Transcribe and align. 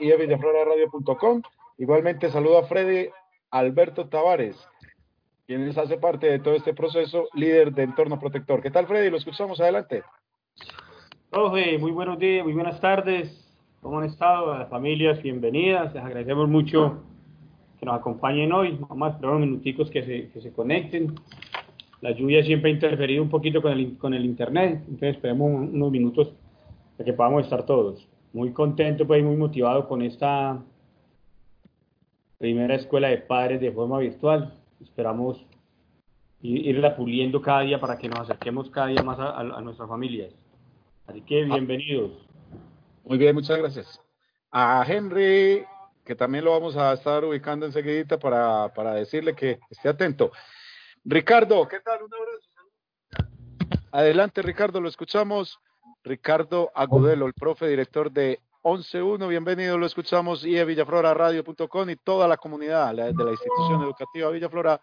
y 0.00 0.10
villafloraradio.com. 0.10 1.40
Igualmente 1.78 2.30
saludo 2.30 2.58
a 2.58 2.64
Freddy 2.64 3.10
Alberto 3.52 4.08
Tavares, 4.08 4.56
quien 5.46 5.68
hace 5.78 5.98
parte 5.98 6.26
de 6.26 6.40
todo 6.40 6.54
este 6.54 6.74
proceso, 6.74 7.28
líder 7.34 7.72
de 7.72 7.84
Entorno 7.84 8.18
Protector. 8.18 8.60
¿Qué 8.60 8.72
tal, 8.72 8.88
Freddy? 8.88 9.08
Lo 9.08 9.18
escuchamos 9.18 9.60
adelante. 9.60 10.02
Profe, 11.30 11.78
muy 11.78 11.92
buenos 11.92 12.18
días, 12.18 12.44
muy 12.44 12.54
buenas 12.54 12.80
tardes. 12.80 13.38
¿Cómo 13.80 14.00
han 14.00 14.06
estado? 14.06 14.58
Las 14.58 14.68
familias, 14.68 15.22
bienvenidas. 15.22 15.94
Les 15.94 16.02
agradecemos 16.02 16.48
mucho 16.48 17.04
que 17.78 17.86
nos 17.86 17.94
acompañen 17.94 18.52
hoy. 18.52 18.76
Vamos 18.88 19.10
a 19.10 19.10
esperar 19.12 19.36
unos 19.36 19.48
minuticos 19.48 19.90
que 19.90 20.02
se, 20.02 20.28
que 20.30 20.40
se 20.40 20.52
conecten. 20.52 21.14
La 22.00 22.10
lluvia 22.10 22.42
siempre 22.42 22.68
ha 22.68 22.74
interferido 22.74 23.22
un 23.22 23.30
poquito 23.30 23.62
con 23.62 23.70
el, 23.70 23.96
con 23.96 24.12
el 24.12 24.24
internet, 24.24 24.82
entonces 24.88 25.14
esperemos 25.14 25.48
unos 25.52 25.90
minutos 25.92 26.32
para 26.96 27.04
que 27.04 27.12
podamos 27.12 27.44
estar 27.44 27.64
todos. 27.64 28.08
Muy 28.32 28.52
contento, 28.52 29.06
pues, 29.06 29.20
y 29.20 29.22
muy 29.22 29.36
motivado 29.36 29.86
con 29.88 30.02
esta 30.02 30.62
primera 32.38 32.74
escuela 32.74 33.08
de 33.08 33.18
padres 33.18 33.60
de 33.60 33.72
forma 33.72 33.98
virtual. 33.98 34.58
Esperamos 34.80 35.44
irla 36.40 36.96
puliendo 36.96 37.40
cada 37.40 37.60
día 37.60 37.80
para 37.80 37.98
que 37.98 38.08
nos 38.08 38.20
acerquemos 38.20 38.68
cada 38.70 38.88
día 38.88 39.02
más 39.02 39.18
a, 39.18 39.38
a 39.38 39.60
nuestras 39.60 39.88
familias. 39.88 40.34
Así 41.06 41.20
que 41.22 41.44
bienvenidos. 41.44 42.10
Muy 43.04 43.18
bien, 43.18 43.34
muchas 43.34 43.58
gracias. 43.58 44.00
A 44.50 44.84
Henry, 44.86 45.64
que 46.04 46.14
también 46.14 46.44
lo 46.44 46.52
vamos 46.52 46.76
a 46.76 46.92
estar 46.92 47.24
ubicando 47.24 47.66
enseguidita 47.66 48.18
para, 48.18 48.72
para 48.74 48.94
decirle 48.94 49.34
que 49.34 49.60
esté 49.70 49.88
atento. 49.88 50.32
Ricardo, 51.04 51.66
¿qué 51.68 51.80
tal? 51.80 52.02
Un 52.02 52.10
abrazo. 52.14 52.48
Adelante, 53.90 54.42
Ricardo, 54.42 54.80
lo 54.80 54.88
escuchamos. 54.88 55.58
Ricardo 56.04 56.72
Agudelo, 56.74 57.26
el 57.26 57.32
profe 57.32 57.68
director 57.68 58.10
de 58.10 58.40
11.1, 58.62 59.28
bienvenido, 59.28 59.78
lo 59.78 59.86
escuchamos, 59.86 60.44
y 60.44 60.62
villafloraradio.com 60.64 61.90
y 61.90 61.96
toda 61.96 62.26
la 62.26 62.36
comunidad 62.36 62.90
de 62.90 63.24
la 63.24 63.30
institución 63.30 63.82
educativa 63.82 64.30
Villaflora 64.30 64.80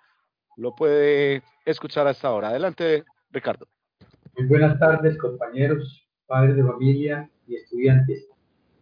lo 0.56 0.74
puede 0.76 1.44
escuchar 1.66 2.08
a 2.08 2.12
esta 2.12 2.32
hora. 2.32 2.50
Adelante, 2.50 3.04
Ricardo. 3.32 3.68
Muy 4.38 4.48
buenas 4.48 4.80
tardes, 4.80 5.18
compañeros, 5.18 6.08
padres 6.26 6.56
de 6.56 6.64
familia 6.64 7.30
y 7.48 7.56
estudiantes. 7.56 8.28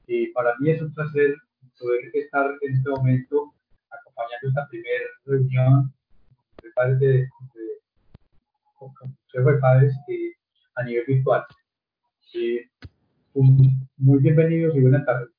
Y 0.05 0.27
para 0.27 0.53
mí 0.59 0.69
es 0.69 0.81
un 0.81 0.93
placer 0.93 1.35
poder 1.79 1.99
estar 2.13 2.51
en 2.61 2.75
este 2.75 2.89
momento 2.89 3.53
acompañando 3.89 4.49
esta 4.49 4.67
primera 4.69 5.05
reunión 5.25 5.93
de 6.61 6.69
padres 6.75 6.99
de, 6.99 7.07
de, 7.07 7.29
Consejo 8.77 9.51
de 9.51 9.57
Padres 9.57 9.93
eh, 10.07 10.33
a 10.75 10.83
nivel 10.83 11.03
virtual. 11.07 11.43
Muy 13.33 14.19
bienvenidos 14.19 14.75
y 14.75 14.81
buenas 14.81 15.05
tardes. 15.05 15.29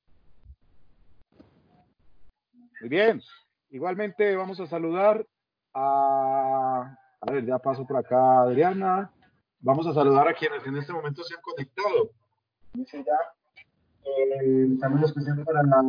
Muy 2.81 2.89
bien. 2.89 3.21
Igualmente 3.71 4.37
vamos 4.37 4.61
a 4.61 4.67
saludar 4.67 5.27
a, 5.75 6.97
a 7.21 7.33
ver, 7.33 7.45
ya 7.45 7.59
paso 7.59 7.87
por 7.87 7.97
acá 7.97 8.41
Adriana. 8.41 9.11
Vamos 9.61 9.87
a 9.87 9.93
saludar 9.93 10.29
a 10.29 10.35
quienes 10.35 10.65
en 10.67 10.77
este 10.77 10.93
momento 10.93 11.23
se 11.25 11.35
han 11.35 11.43
conectado. 11.43 12.11
Dice 12.75 13.05
ya 13.05 13.19
eh, 14.05 14.77
también 14.81 15.05
especial 15.05 15.45
para 15.45 15.63
la 15.63 15.83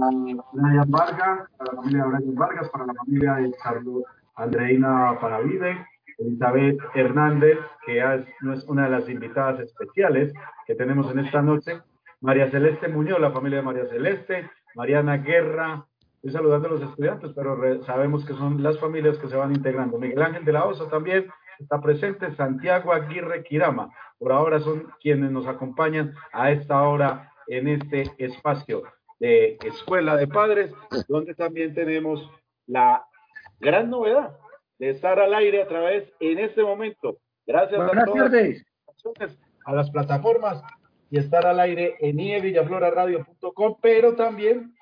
Brian 0.51 0.91
Vargas, 0.91 1.49
para 1.57 1.73
la 1.73 1.81
familia 1.81 2.05
de 2.19 2.31
Vargas, 2.33 2.69
para 2.69 2.85
la 2.85 2.93
familia 2.93 3.33
de 3.35 3.51
Carlos 3.63 4.03
Andreina 4.35 5.17
Paravide, 5.19 5.85
Elizabeth 6.19 6.79
Hernández, 6.93 7.57
que 7.85 7.99
es 7.99 8.65
una 8.67 8.85
de 8.85 8.91
las 8.91 9.09
invitadas 9.09 9.59
especiales 9.61 10.33
que 10.65 10.75
tenemos 10.75 11.09
en 11.11 11.19
esta 11.19 11.41
noche, 11.41 11.81
María 12.21 12.51
Celeste 12.51 12.87
Muñoz, 12.89 13.19
la 13.19 13.31
familia 13.31 13.59
de 13.59 13.63
María 13.63 13.85
Celeste, 13.87 14.49
Mariana 14.75 15.17
Guerra, 15.17 15.85
estoy 16.15 16.31
saludando 16.31 16.67
a 16.67 16.71
los 16.71 16.81
estudiantes, 16.81 17.31
pero 17.33 17.83
sabemos 17.83 18.25
que 18.25 18.33
son 18.33 18.61
las 18.61 18.77
familias 18.79 19.17
que 19.17 19.29
se 19.29 19.37
van 19.37 19.55
integrando. 19.55 19.97
Miguel 19.97 20.21
Ángel 20.21 20.43
de 20.43 20.51
la 20.51 20.65
Osa 20.65 20.89
también 20.89 21.27
está 21.57 21.81
presente, 21.81 22.35
Santiago 22.35 22.91
Aguirre 22.91 23.43
Quirama, 23.43 23.89
por 24.17 24.33
ahora 24.33 24.59
son 24.59 24.87
quienes 25.01 25.31
nos 25.31 25.47
acompañan 25.47 26.13
a 26.33 26.51
esta 26.51 26.81
hora 26.83 27.31
en 27.47 27.69
este 27.69 28.11
espacio 28.17 28.83
de 29.19 29.57
Escuela 29.63 30.17
de 30.17 30.27
Padres, 30.27 30.73
donde 31.07 31.33
también 31.35 31.73
tenemos 31.73 32.29
la 32.67 33.05
gran 33.59 33.89
novedad 33.89 34.37
de 34.79 34.89
estar 34.89 35.19
al 35.19 35.33
aire 35.33 35.61
a 35.61 35.67
través 35.67 36.11
en 36.19 36.39
este 36.39 36.63
momento. 36.63 37.19
Gracias 37.45 37.79
a 37.79 38.05
todas 38.05 38.31
las, 39.19 39.37
a 39.65 39.73
las 39.73 39.91
plataformas 39.91 40.63
y 41.11 41.19
estar 41.19 41.45
al 41.45 41.59
aire 41.59 41.95
en 41.99 42.19
ievillafloraradio.com, 42.19 43.77
pero 43.81 44.15
también 44.15 44.75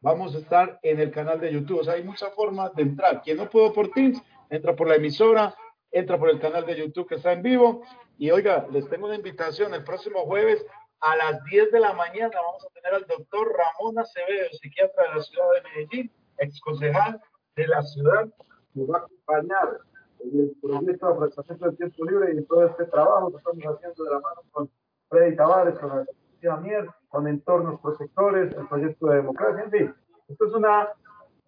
vamos 0.00 0.34
a 0.34 0.38
estar 0.38 0.78
en 0.82 1.00
el 1.00 1.10
canal 1.10 1.40
de 1.40 1.52
YouTube. 1.52 1.80
O 1.80 1.84
sea, 1.84 1.94
hay 1.94 2.02
muchas 2.02 2.34
formas 2.34 2.74
de 2.74 2.82
entrar. 2.82 3.22
Quien 3.22 3.36
no 3.36 3.48
pudo 3.48 3.72
por 3.72 3.88
Teams, 3.90 4.22
entra 4.50 4.74
por 4.74 4.88
la 4.88 4.96
emisora, 4.96 5.54
entra 5.90 6.18
por 6.18 6.30
el 6.30 6.40
canal 6.40 6.66
de 6.66 6.76
YouTube 6.76 7.08
que 7.08 7.14
está 7.16 7.32
en 7.32 7.42
vivo. 7.42 7.82
Y 8.18 8.30
oiga, 8.30 8.66
les 8.72 8.88
tengo 8.88 9.06
una 9.06 9.16
invitación 9.16 9.74
el 9.74 9.84
próximo 9.84 10.20
jueves 10.24 10.64
a 11.00 11.16
las 11.16 11.44
10 11.44 11.70
de 11.70 11.80
la 11.80 11.92
mañana. 11.92 12.34
Vamos 12.34 12.64
a 12.64 12.70
tener 12.70 12.94
al 12.94 13.06
doctor 13.06 13.52
Ramón 13.56 13.98
Acevedo, 13.98 14.48
psiquiatra 14.52 15.04
de 15.04 15.14
la 15.16 15.22
ciudad 15.22 15.46
de 15.54 15.68
Medellín, 15.70 16.12
ex 16.38 16.60
concejal 16.60 17.20
de 17.56 17.68
la 17.68 17.82
ciudad, 17.82 18.28
nos 18.74 18.90
va 18.90 18.98
a 18.98 19.00
acompañar 19.00 19.78
en 20.20 20.40
el 20.40 20.52
proyecto 20.60 21.06
de 21.06 21.12
aprovechamiento 21.12 21.66
del 21.66 21.76
tiempo 21.76 22.04
libre 22.04 22.34
y 22.34 22.38
en 22.38 22.46
todo 22.46 22.66
este 22.66 22.84
trabajo 22.86 23.30
que 23.30 23.38
estamos 23.38 23.76
haciendo 23.76 24.04
de 24.04 24.10
la 24.10 24.20
mano 24.20 24.40
con 24.50 24.70
Freddy 25.08 25.36
Tavares, 25.36 25.78
con 25.78 26.06
la 26.42 26.56
Mier, 26.56 26.86
con 27.08 27.26
entornos 27.26 27.80
protectores, 27.80 28.54
el 28.54 28.68
proyecto 28.68 29.06
de 29.06 29.16
democracia, 29.16 29.64
en 29.64 29.70
fin. 29.70 29.94
Esto 30.28 30.46
es 30.46 30.52
una 30.54 30.88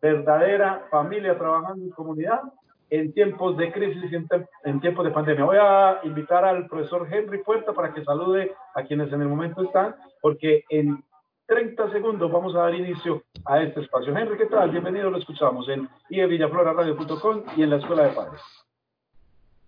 verdadera 0.00 0.86
familia 0.90 1.36
trabajando 1.36 1.84
en 1.84 1.90
comunidad 1.90 2.42
en 2.90 3.12
tiempos 3.12 3.56
de 3.56 3.72
crisis 3.72 4.10
y 4.10 4.14
en, 4.14 4.80
tiempos 4.80 5.04
de 5.04 5.10
pandemia. 5.10 5.44
Voy 5.44 5.58
a 5.60 6.00
invitar 6.04 6.44
al 6.44 6.66
profesor 6.68 7.06
Henry 7.10 7.42
Puerta 7.42 7.72
para 7.72 7.92
que 7.92 8.04
salude 8.04 8.54
a 8.74 8.84
quienes 8.84 9.12
en 9.12 9.22
el 9.22 9.28
momento 9.28 9.62
están, 9.62 9.96
porque 10.20 10.64
en 10.68 11.02
30 11.46 11.92
segundos 11.92 12.30
vamos 12.30 12.54
a 12.56 12.60
dar 12.60 12.74
inicio 12.74 13.22
a 13.44 13.62
este 13.62 13.80
espacio. 13.80 14.16
Henry, 14.16 14.36
¿qué 14.36 14.46
tal? 14.46 14.70
Bienvenido, 14.70 15.10
lo 15.10 15.18
escuchamos 15.18 15.68
en 15.68 15.88
ievillafloraradio.com 16.10 17.44
y 17.56 17.62
en 17.62 17.70
la 17.70 17.76
Escuela 17.76 18.04
de 18.04 18.10
Padres. 18.10 18.40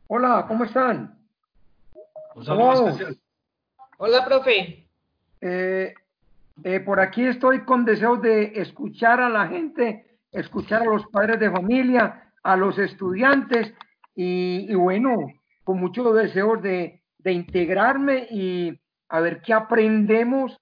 Hola, 0.08 0.44
¿cómo 0.48 0.64
están? 0.64 1.16
Un 2.34 2.44
saludo 2.44 2.88
especial. 2.88 3.16
Hola, 3.98 4.24
profe. 4.24 4.88
Eh, 5.40 5.94
eh, 6.64 6.80
por 6.80 6.98
aquí 6.98 7.24
estoy 7.24 7.64
con 7.64 7.84
deseos 7.84 8.20
de 8.22 8.60
escuchar 8.60 9.20
a 9.20 9.28
la 9.28 9.46
gente, 9.46 10.18
escuchar 10.32 10.82
a 10.82 10.86
los 10.86 11.06
padres 11.06 11.38
de 11.38 11.50
familia, 11.50 12.32
a 12.42 12.56
los 12.56 12.76
estudiantes 12.78 13.72
y, 14.16 14.74
bueno, 14.74 15.14
con 15.62 15.78
muchos 15.78 16.12
deseos 16.16 16.60
de, 16.60 17.02
de 17.18 17.32
integrarme 17.32 18.26
y 18.30 18.80
a 19.10 19.20
ver 19.20 19.42
qué 19.42 19.52
aprendemos 19.52 20.58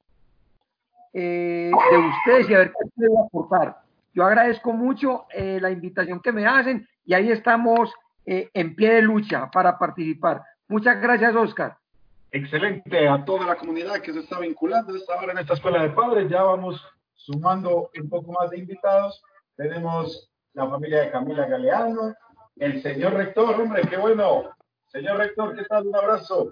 eh, 1.18 1.70
de 1.90 1.96
ustedes 1.96 2.50
y 2.50 2.54
a 2.54 2.58
ver 2.58 2.72
qué 2.72 2.90
puedo 2.94 3.24
aportar. 3.24 3.78
Yo 4.12 4.22
agradezco 4.22 4.74
mucho 4.74 5.24
eh, 5.32 5.58
la 5.62 5.70
invitación 5.70 6.20
que 6.20 6.30
me 6.30 6.46
hacen 6.46 6.86
y 7.06 7.14
ahí 7.14 7.30
estamos 7.30 7.90
eh, 8.26 8.50
en 8.52 8.76
pie 8.76 8.96
de 8.96 9.02
lucha 9.02 9.50
para 9.50 9.78
participar. 9.78 10.42
Muchas 10.68 11.00
gracias, 11.00 11.34
Oscar. 11.34 11.78
Excelente 12.30 13.08
a 13.08 13.24
toda 13.24 13.46
la 13.46 13.56
comunidad 13.56 14.02
que 14.02 14.12
se 14.12 14.20
está 14.20 14.40
vinculando 14.40 14.94
esta 14.94 15.16
hora 15.16 15.32
en 15.32 15.38
esta 15.38 15.54
escuela 15.54 15.82
de 15.82 15.88
padres. 15.88 16.28
Ya 16.28 16.42
vamos 16.42 16.84
sumando 17.14 17.90
un 17.98 18.08
poco 18.10 18.32
más 18.32 18.50
de 18.50 18.58
invitados. 18.58 19.22
Tenemos 19.56 20.30
la 20.52 20.68
familia 20.68 21.00
de 21.00 21.12
Camila 21.12 21.46
Galeano, 21.46 22.14
el 22.56 22.82
señor 22.82 23.14
rector, 23.14 23.58
hombre, 23.58 23.88
qué 23.88 23.96
bueno. 23.96 24.50
Señor 24.88 25.16
rector, 25.16 25.56
¿qué 25.56 25.64
tal? 25.64 25.86
Un 25.86 25.96
abrazo 25.96 26.50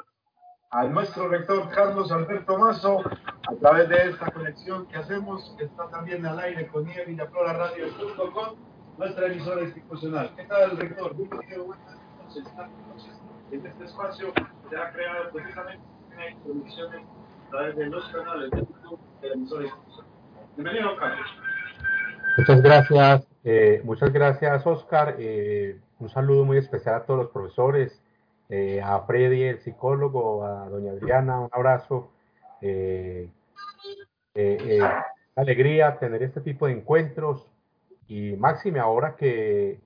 a 0.75 0.83
nuestro 0.87 1.29
rector 1.29 1.71
Carlos 1.71 2.11
Alberto 2.11 2.59
Mazo 2.59 3.01
a 3.47 3.55
través 3.61 3.89
de 3.89 4.11
esta 4.11 4.29
conexión 4.33 4.87
que 4.89 4.97
hacemos, 4.97 5.55
que 5.57 5.67
está 5.67 5.87
también 5.89 6.27
al 6.27 6.37
aire 6.41 6.67
con 6.67 6.85
Radio.com, 6.85 8.57
nuestra 8.99 9.27
emisora 9.27 9.63
institucional. 9.63 10.33
¿Qué 10.37 10.43
tal, 10.47 10.77
rector? 10.77 11.15
Buenas 11.15 11.39
noches. 12.19 12.45
En 13.53 13.65
este 13.65 13.85
espacio 13.85 14.33
se 14.69 14.77
ha 14.77 14.93
creado 14.93 15.31
precisamente 15.33 15.85
una 16.13 16.31
introducción 16.31 16.89
a 16.93 17.51
través 17.51 17.77
de 17.77 17.87
los 17.87 18.09
canales 18.09 18.51
de 18.51 18.59
YouTube 18.59 19.01
de 19.23 19.29
la 19.29 19.35
emisora 19.35 19.63
institucional. 19.63 20.11
Bienvenido, 20.57 20.97
Carlos. 20.97 21.27
Muchas 22.37 22.63
gracias, 22.63 23.29
eh, 23.45 23.81
muchas 23.85 24.13
gracias, 24.13 24.67
Oscar. 24.67 25.15
Eh, 25.21 25.79
un 26.01 26.09
saludo 26.09 26.45
muy 26.45 26.57
especial 26.57 26.97
a 26.97 27.07
todos 27.07 27.21
los 27.21 27.31
profesores, 27.31 28.03
eh, 28.49 28.81
a 28.83 29.01
Freddy, 29.01 29.43
el 29.45 29.61
psicólogo, 29.61 30.45
a 30.45 30.69
doña 30.69 30.93
Adriana, 30.93 31.41
un 31.41 31.49
abrazo. 31.53 32.11
Eh, 32.61 33.31
eh, 34.35 34.81
alegría 35.37 35.99
tener 35.99 36.23
este 36.23 36.41
tipo 36.41 36.67
de 36.67 36.73
encuentros 36.73 37.51
y 38.09 38.37
máxime 38.37 38.81
ahora 38.81 39.17
que 39.17 39.81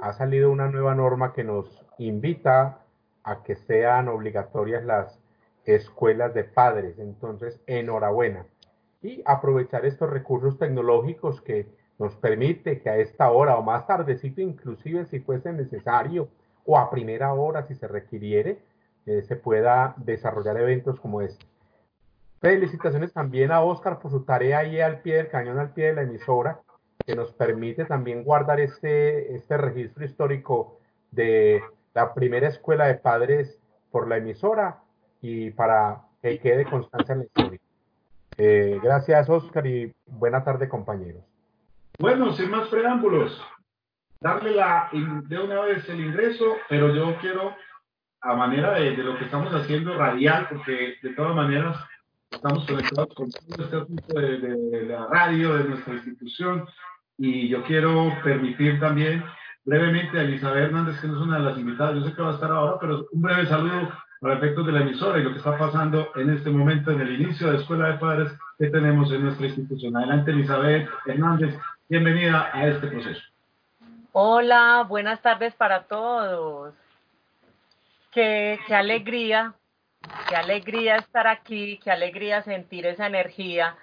ha 0.00 0.12
salido 0.12 0.50
una 0.50 0.68
nueva 0.68 0.94
norma 0.94 1.32
que 1.32 1.44
nos 1.44 1.84
invita 1.98 2.80
a 3.22 3.42
que 3.42 3.56
sean 3.56 4.08
obligatorias 4.08 4.84
las 4.84 5.18
escuelas 5.64 6.34
de 6.34 6.44
padres. 6.44 6.98
Entonces, 6.98 7.60
enhorabuena. 7.66 8.46
y 9.02 9.22
aprovechar 9.24 9.86
estos 9.86 10.10
recursos 10.10 10.58
tecnológicos 10.58 11.40
que 11.40 11.66
nos 11.98 12.16
permite 12.16 12.80
que 12.80 12.90
a 12.90 12.98
esta 12.98 13.30
hora 13.30 13.56
o 13.56 13.62
más 13.62 13.86
tardecito, 13.86 14.42
inclusive 14.42 15.06
si 15.06 15.20
fuese 15.20 15.52
necesario, 15.52 16.28
o 16.70 16.78
a 16.78 16.88
primera 16.88 17.32
hora 17.32 17.66
si 17.66 17.74
se 17.74 17.88
requiriere, 17.88 18.58
eh, 19.04 19.22
se 19.22 19.34
pueda 19.34 19.94
desarrollar 19.96 20.56
eventos 20.56 21.00
como 21.00 21.20
este. 21.20 21.44
Felicitaciones 22.40 23.12
también 23.12 23.50
a 23.50 23.60
Oscar 23.60 23.98
por 23.98 24.12
su 24.12 24.22
tarea 24.22 24.58
ahí 24.58 24.80
al 24.80 25.00
pie 25.00 25.16
del 25.16 25.28
cañón, 25.28 25.58
al 25.58 25.72
pie 25.72 25.86
de 25.86 25.94
la 25.94 26.02
emisora, 26.02 26.60
que 27.04 27.16
nos 27.16 27.32
permite 27.32 27.86
también 27.86 28.22
guardar 28.22 28.60
este, 28.60 29.34
este 29.34 29.56
registro 29.56 30.04
histórico 30.04 30.78
de 31.10 31.60
la 31.92 32.14
primera 32.14 32.46
escuela 32.46 32.86
de 32.86 32.94
padres 32.94 33.58
por 33.90 34.06
la 34.06 34.18
emisora 34.18 34.78
y 35.20 35.50
para 35.50 36.02
que 36.22 36.38
quede 36.38 36.66
constancia 36.66 37.14
en 37.14 37.18
la 37.18 37.24
historia. 37.24 37.60
Eh, 38.38 38.78
gracias, 38.80 39.28
Oscar, 39.28 39.66
y 39.66 39.92
buena 40.06 40.44
tarde, 40.44 40.68
compañeros. 40.68 41.24
Bueno, 41.98 42.32
sin 42.32 42.48
más 42.48 42.68
preámbulos, 42.68 43.42
darle 44.20 44.54
la, 44.54 44.88
de 44.92 45.38
una 45.38 45.60
vez 45.62 45.88
el 45.88 46.00
ingreso, 46.00 46.56
pero 46.68 46.94
yo 46.94 47.16
quiero, 47.20 47.56
a 48.20 48.34
manera 48.34 48.74
de, 48.74 48.96
lo 48.98 49.18
que 49.18 49.24
estamos 49.24 49.52
haciendo 49.54 49.96
radial, 49.96 50.46
porque 50.50 50.96
de 51.02 51.10
todas 51.14 51.34
maneras 51.34 51.76
estamos 52.30 52.66
conectados 52.66 53.14
con 53.14 53.30
todo 53.30 53.64
este 53.64 53.76
asunto 53.76 54.20
de, 54.20 54.86
la 54.86 55.06
radio, 55.06 55.56
de 55.56 55.64
nuestra 55.64 55.94
institución, 55.94 56.66
y 57.16 57.48
yo 57.48 57.62
quiero 57.64 58.12
permitir 58.22 58.78
también 58.78 59.24
brevemente 59.64 60.18
a 60.18 60.22
Elizabeth 60.22 60.64
Hernández, 60.64 61.00
que 61.00 61.08
no 61.08 61.16
es 61.16 61.26
una 61.26 61.38
de 61.38 61.44
las 61.44 61.58
invitadas, 61.58 61.94
yo 61.96 62.04
sé 62.04 62.14
que 62.14 62.22
va 62.22 62.30
a 62.30 62.34
estar 62.34 62.50
ahora, 62.50 62.76
pero 62.78 63.06
un 63.12 63.22
breve 63.22 63.46
saludo 63.46 63.90
para 64.20 64.34
efectos 64.34 64.66
de 64.66 64.72
la 64.72 64.82
emisora 64.82 65.18
y 65.18 65.22
lo 65.22 65.30
que 65.30 65.38
está 65.38 65.56
pasando 65.56 66.10
en 66.16 66.28
este 66.30 66.50
momento 66.50 66.90
en 66.90 67.00
el 67.00 67.20
inicio 67.20 67.50
de 67.50 67.56
Escuela 67.56 67.88
de 67.88 67.98
Padres 67.98 68.32
que 68.58 68.68
tenemos 68.68 69.10
en 69.12 69.24
nuestra 69.24 69.46
institución. 69.46 69.96
Adelante, 69.96 70.30
Elizabeth 70.30 70.88
Hernández, 71.06 71.58
bienvenida 71.88 72.50
a 72.52 72.66
este 72.66 72.86
proceso. 72.88 73.29
Hola, 74.12 74.84
buenas 74.88 75.20
tardes 75.22 75.54
para 75.54 75.84
todos. 75.84 76.74
Qué, 78.12 78.58
qué 78.66 78.74
alegría, 78.74 79.54
qué 80.28 80.36
alegría 80.36 80.96
estar 80.96 81.26
aquí, 81.26 81.78
qué 81.82 81.90
alegría 81.90 82.42
sentir 82.42 82.86
esa 82.86 83.06
energía 83.06 83.76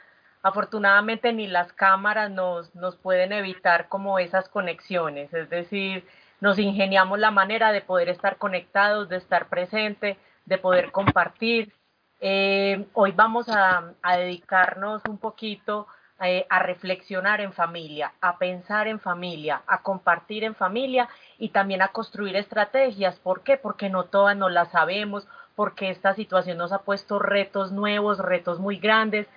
afortunadamente 0.48 1.34
ni 1.34 1.48
las 1.48 1.74
cámaras 1.74 2.32
nos, 2.32 2.72
pueden 3.02 3.34
evitar 3.34 3.90
como 3.90 4.20
esas 4.20 4.48
conexiones, 4.50 5.34
es 5.34 5.50
decir, 5.50 6.08
nos 6.40 6.60
ingeniamos 6.60 7.20
la 7.20 7.32
manera 7.32 7.72
de 7.72 7.82
poder 7.82 8.10
estar 8.10 8.38
conectados, 8.38 9.10
de 9.10 9.18
estar 9.18 9.50
presente, 9.50 10.18
de 10.46 10.58
poder 10.58 10.92
compartir. 10.92 11.74
Eh, 12.22 12.86
hoy 12.94 13.12
vamos 13.12 13.48
a, 13.50 13.94
dedicarnos 14.18 15.02
un 15.10 15.18
poquito 15.18 15.88
eh, 16.22 16.46
a 16.50 16.60
reflexionar 16.60 17.42
en 17.42 17.54
familia, 17.54 18.14
a 18.22 18.38
pensar 18.38 18.88
en 18.88 19.00
familia, 19.00 19.62
a 19.68 19.82
compartir 19.82 20.44
en 20.44 20.56
familia 20.56 21.10
y 21.38 21.50
también 21.50 21.82
a 21.82 21.90
construir 21.90 22.36
estrategias. 22.36 23.20
¿Por 23.20 23.44
qué? 23.44 23.58
Porque 23.58 23.90
no 23.90 24.06
todas 24.06 24.36
nos 24.36 24.52
las 24.52 24.72
sabemos, 24.72 25.28
porque 25.56 25.90
esta 25.90 26.14
situación 26.14 26.58
nos 26.58 26.72
ha 26.72 26.80
puesto 26.80 27.20
retos 27.20 27.72
nuevos, 27.72 28.20
retos 28.20 28.60
muy 28.60 28.78
grandes 28.78 29.28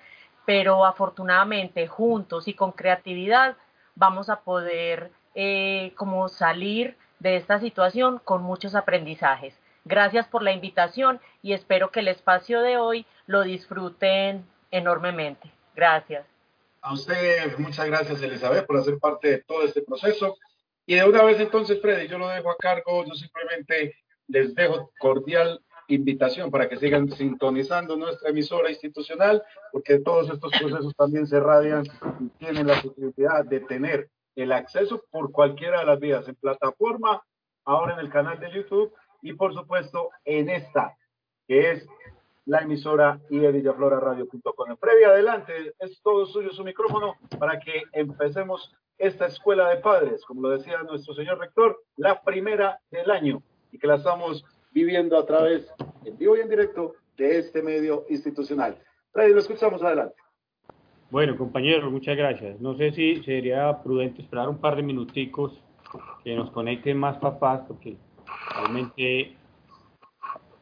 pero 0.45 0.85
afortunadamente 0.85 1.87
juntos 1.87 2.47
y 2.47 2.53
con 2.53 2.71
creatividad 2.71 3.55
vamos 3.95 4.29
a 4.29 4.41
poder 4.41 5.11
eh, 5.35 5.93
como 5.95 6.27
salir 6.29 6.97
de 7.19 7.37
esta 7.37 7.59
situación 7.59 8.19
con 8.23 8.43
muchos 8.43 8.75
aprendizajes. 8.75 9.57
Gracias 9.85 10.27
por 10.27 10.43
la 10.43 10.51
invitación 10.51 11.19
y 11.41 11.53
espero 11.53 11.91
que 11.91 12.01
el 12.01 12.07
espacio 12.07 12.61
de 12.61 12.77
hoy 12.77 13.05
lo 13.27 13.43
disfruten 13.43 14.45
enormemente. 14.71 15.51
Gracias. 15.75 16.30
A 16.81 16.93
usted, 16.93 17.57
muchas 17.59 17.85
gracias 17.85 18.21
Elizabeth 18.21 18.65
por 18.65 18.77
hacer 18.77 18.97
parte 18.97 19.29
de 19.29 19.43
todo 19.43 19.63
este 19.63 19.81
proceso. 19.83 20.37
Y 20.85 20.95
de 20.95 21.07
una 21.07 21.23
vez 21.23 21.39
entonces, 21.39 21.79
Freddy, 21.79 22.07
yo 22.07 22.17
lo 22.17 22.27
dejo 22.27 22.49
a 22.49 22.57
cargo, 22.57 23.05
yo 23.05 23.13
simplemente 23.13 23.95
les 24.27 24.55
dejo 24.55 24.91
cordial 24.99 25.61
invitación 25.87 26.49
para 26.49 26.69
que 26.69 26.77
sigan 26.77 27.09
sintonizando 27.11 27.95
nuestra 27.95 28.29
emisora 28.29 28.69
institucional, 28.69 29.43
porque 29.71 29.99
todos 29.99 30.29
estos 30.31 30.51
procesos 30.59 30.95
también 30.95 31.27
se 31.27 31.39
radian 31.39 31.83
y 32.19 32.29
tienen 32.39 32.67
la 32.67 32.81
posibilidad 32.81 33.45
de 33.45 33.59
tener 33.61 34.09
el 34.35 34.51
acceso 34.51 35.03
por 35.11 35.31
cualquiera 35.31 35.81
de 35.81 35.85
las 35.85 35.99
vías, 35.99 36.27
en 36.27 36.35
plataforma, 36.35 37.21
ahora 37.65 37.93
en 37.93 37.99
el 37.99 38.09
canal 38.09 38.39
de 38.39 38.51
YouTube 38.51 38.93
y 39.21 39.33
por 39.33 39.53
supuesto 39.53 40.09
en 40.23 40.49
esta, 40.49 40.95
que 41.47 41.71
es 41.71 41.87
la 42.45 42.59
emisora 42.59 43.19
y 43.29 43.39
villafloraradio.com. 43.39 44.77
Previa 44.79 45.09
adelante, 45.09 45.73
es 45.79 46.01
todo 46.01 46.25
suyo 46.25 46.51
su 46.51 46.63
micrófono 46.63 47.15
para 47.39 47.59
que 47.59 47.83
empecemos 47.93 48.73
esta 48.97 49.27
escuela 49.27 49.69
de 49.69 49.77
padres, 49.77 50.23
como 50.25 50.41
lo 50.41 50.49
decía 50.49 50.83
nuestro 50.83 51.13
señor 51.13 51.39
rector, 51.39 51.81
la 51.97 52.21
primera 52.21 52.79
del 52.91 53.09
año 53.09 53.41
y 53.71 53.79
que 53.79 53.87
la 53.87 53.95
estamos 53.95 54.45
viviendo 54.71 55.17
a 55.17 55.25
través, 55.25 55.71
en 56.05 56.17
vivo 56.17 56.37
y 56.37 56.41
en 56.41 56.49
directo, 56.49 56.93
de 57.17 57.39
este 57.39 57.61
medio 57.61 58.05
institucional. 58.09 58.77
Freddy, 59.11 59.33
lo 59.33 59.39
escuchamos 59.39 59.81
adelante. 59.83 60.15
Bueno, 61.09 61.37
compañeros, 61.37 61.91
muchas 61.91 62.15
gracias. 62.15 62.59
No 62.61 62.75
sé 62.77 62.91
si 62.93 63.21
sería 63.23 63.81
prudente 63.83 64.21
esperar 64.21 64.47
un 64.47 64.59
par 64.59 64.77
de 64.77 64.83
minuticos 64.83 65.61
que 66.23 66.35
nos 66.35 66.51
conecten 66.51 66.97
más 66.97 67.17
papás, 67.17 67.61
porque 67.67 67.97
realmente 68.55 69.35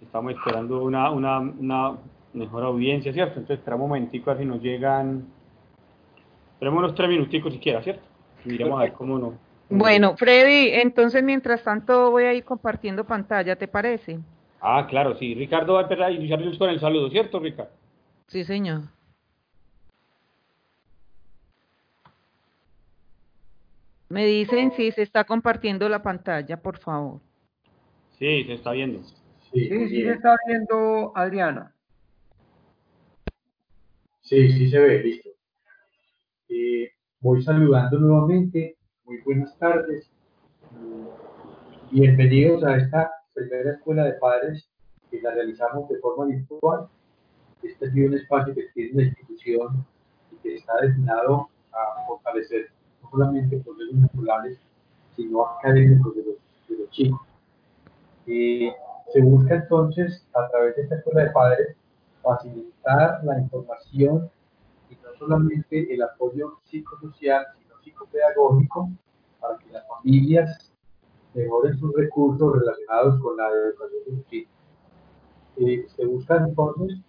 estamos 0.01 0.33
esperando 0.33 0.83
una, 0.83 1.11
una, 1.11 1.39
una 1.39 1.97
mejor 2.33 2.63
audiencia, 2.63 3.13
¿cierto? 3.13 3.39
Entonces, 3.39 3.59
espera 3.59 3.75
un 3.75 3.83
momentico 3.83 4.31
a 4.31 4.33
ver 4.33 4.43
si 4.43 4.49
nos 4.49 4.61
llegan. 4.61 5.27
Esperemos 6.53 6.79
unos 6.79 6.95
tres 6.95 7.09
minuticos 7.09 7.53
siquiera, 7.53 7.81
¿cierto? 7.81 8.03
miremos 8.45 8.79
a 8.79 8.83
ver 8.83 8.93
cómo 8.93 9.19
nos 9.19 9.33
bueno, 9.69 10.17
Freddy, 10.17 10.71
entonces 10.81 11.23
mientras 11.23 11.63
tanto 11.63 12.09
voy 12.09 12.23
a 12.23 12.33
ir 12.33 12.43
compartiendo 12.43 13.05
pantalla, 13.05 13.55
¿te 13.55 13.67
parece? 13.67 14.19
Ah, 14.59 14.87
claro, 14.89 15.15
sí. 15.15 15.35
Ricardo 15.35 15.73
va 15.73 15.87
a 15.87 16.11
iniciar 16.11 16.39
con 16.57 16.69
el 16.71 16.79
saludo, 16.79 17.09
¿cierto, 17.11 17.39
Ricardo? 17.39 17.71
Sí, 18.27 18.43
señor. 18.43 18.81
Me 24.09 24.25
dicen 24.25 24.71
si 24.71 24.91
se 24.91 25.03
está 25.03 25.23
compartiendo 25.23 25.87
la 25.87 26.01
pantalla, 26.01 26.57
por 26.57 26.79
favor. 26.79 27.19
Sí, 28.17 28.43
se 28.45 28.53
está 28.53 28.71
viendo. 28.71 29.01
Sí, 29.51 29.67
sí, 29.67 30.03
se 30.03 30.11
está 30.11 30.35
viendo, 30.47 31.11
Adriana. 31.15 31.73
Sí, 34.21 34.51
sí 34.51 34.69
se 34.69 34.77
ve, 34.77 35.03
listo. 35.03 35.29
Eh, 36.49 36.91
voy 37.19 37.41
saludando 37.41 37.97
nuevamente 37.97 38.77
muy 39.05 39.19
buenas 39.21 39.57
tardes. 39.57 40.07
Bienvenidos 41.89 42.63
a 42.63 42.77
esta 42.77 43.11
primera 43.33 43.71
escuela 43.71 44.03
de 44.03 44.13
padres 44.13 44.69
que 45.09 45.19
la 45.19 45.31
realizamos 45.31 45.89
de 45.89 45.97
forma 45.97 46.25
virtual. 46.25 46.87
Este 47.63 47.87
es 47.87 47.93
un 47.93 48.13
espacio 48.13 48.53
que 48.53 48.67
tiene 48.75 48.91
la 48.93 49.03
institución 49.07 49.83
y 50.31 50.35
que 50.43 50.55
está 50.57 50.73
destinado 50.81 51.49
a 51.71 52.05
fortalecer 52.05 52.69
no 53.01 53.09
solamente 53.09 53.57
procesos 53.57 53.95
naturales, 53.95 54.59
sino 55.15 55.43
académicos 55.43 56.15
de 56.15 56.23
los, 56.23 56.35
de 56.67 56.77
los 56.77 56.89
chicos. 56.91 57.28
Se 58.29 59.21
busca 59.21 59.55
entonces, 59.55 60.27
a 60.35 60.47
través 60.49 60.75
de 60.75 60.83
esta 60.83 60.95
escuela 60.95 61.23
de 61.23 61.31
padres, 61.31 61.75
facilitar 62.21 63.23
la 63.23 63.39
información 63.39 64.29
y 64.89 64.95
no 64.95 65.15
solamente 65.17 65.91
el 65.91 66.03
apoyo 66.03 66.59
psicosocial, 66.65 67.45
psicopedagógico 67.83 68.89
para 69.39 69.57
que 69.57 69.71
las 69.71 69.87
familias 69.87 70.71
mejoren 71.33 71.77
sus 71.79 71.91
recursos 71.95 72.59
relacionados 72.59 73.19
con 73.21 73.37
la 73.37 73.47
educación 73.49 74.03
de 74.05 74.11
sus 74.11 74.25
chicos. 74.27 74.53
Eh, 75.57 75.85
se 75.95 76.05
busca 76.05 76.37
entonces 76.37 76.99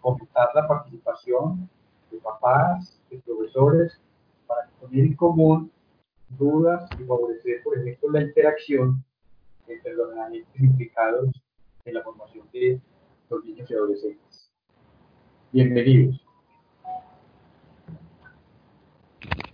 fomentar 0.00 0.48
la 0.54 0.66
participación 0.66 1.68
de 2.10 2.18
papás, 2.18 2.98
de 3.10 3.18
profesores, 3.18 4.00
para 4.46 4.66
poner 4.80 5.04
en 5.04 5.14
común 5.14 5.70
dudas 6.38 6.88
y 6.98 7.04
favorecer, 7.04 7.62
por 7.62 7.76
ejemplo, 7.78 8.10
la 8.12 8.22
interacción 8.22 9.04
entre 9.68 9.94
los 9.94 10.16
agentes 10.16 10.60
implicados 10.60 11.30
en 11.84 11.94
la 11.94 12.02
formación 12.02 12.46
de 12.52 12.80
los 13.30 13.44
niños 13.44 13.70
y 13.70 13.74
adolescentes. 13.74 14.50
Bienvenidos. 15.52 16.24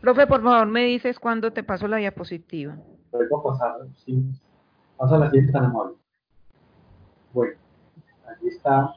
Profe, 0.01 0.27
por 0.27 0.43
favor, 0.43 0.67
me 0.67 0.85
dices 0.85 1.19
cuándo 1.19 1.53
te 1.53 1.63
paso 1.63 1.89
la 1.89 1.97
diapositiva. 1.97 2.77
Luego 3.13 3.43
pasar, 3.43 3.87
sí. 4.05 4.23
Pasa 4.97 5.19
la 5.19 5.31
siguiente 5.31 5.53
tan 5.53 5.65
amable. 5.65 5.97
Bueno, 7.33 7.57
aquí 8.29 8.49
está. 8.49 8.95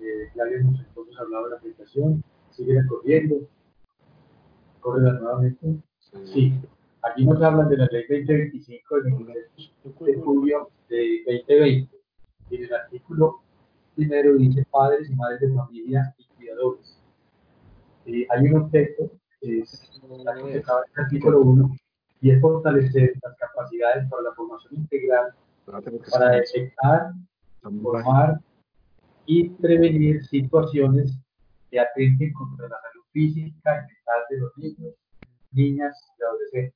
Eh, 0.00 0.30
ya 0.34 0.44
habíamos 0.44 0.78
entonces 0.80 1.18
hablado 1.18 1.44
de 1.44 1.50
la 1.50 1.56
aplicación. 1.56 2.22
Sigue 2.50 2.86
corriendo. 2.86 3.48
Corre 4.80 5.00
nuevamente. 5.00 5.80
Sí. 6.24 6.54
Aquí 7.02 7.24
nos 7.24 7.42
hablan 7.42 7.68
de 7.68 7.76
la 7.76 7.86
ley 7.86 8.04
2025 8.08 8.94
del 8.96 9.12
23 9.14 9.72
de 10.00 10.14
julio 10.14 10.70
de 10.88 11.22
2020. 11.26 11.96
Y 12.50 12.56
en 12.56 12.64
el 12.64 12.74
artículo 12.74 13.42
primero 13.94 14.36
dice 14.36 14.64
padres 14.70 15.10
y 15.10 15.14
madres 15.14 15.40
de 15.40 15.54
familia 15.54 16.14
y 16.18 16.24
cuidadores 16.36 16.98
eh, 18.06 18.26
hay 18.30 18.46
un 18.46 18.62
objeto 18.62 19.10
que 19.40 19.58
es 19.58 19.90
el 20.02 20.64
artículo 20.96 21.40
1 21.42 21.76
y 22.22 22.30
es 22.30 22.40
fortalecer 22.40 23.12
las 23.22 23.36
capacidades 23.36 24.08
para 24.08 24.22
la 24.22 24.32
formación 24.32 24.76
integral 24.76 25.34
para 25.66 26.30
detectar, 26.30 27.12
formar 27.60 28.40
y 29.26 29.50
prevenir 29.50 30.24
situaciones 30.24 31.18
que 31.70 31.80
atenten 31.80 32.32
contra 32.32 32.68
la 32.68 32.76
salud 32.80 33.04
física 33.12 33.74
y 33.74 33.92
mental 33.92 34.22
de 34.30 34.38
los 34.38 34.56
niños, 34.56 34.94
niñas 35.52 36.14
y 36.18 36.22
adolescentes. 36.22 36.74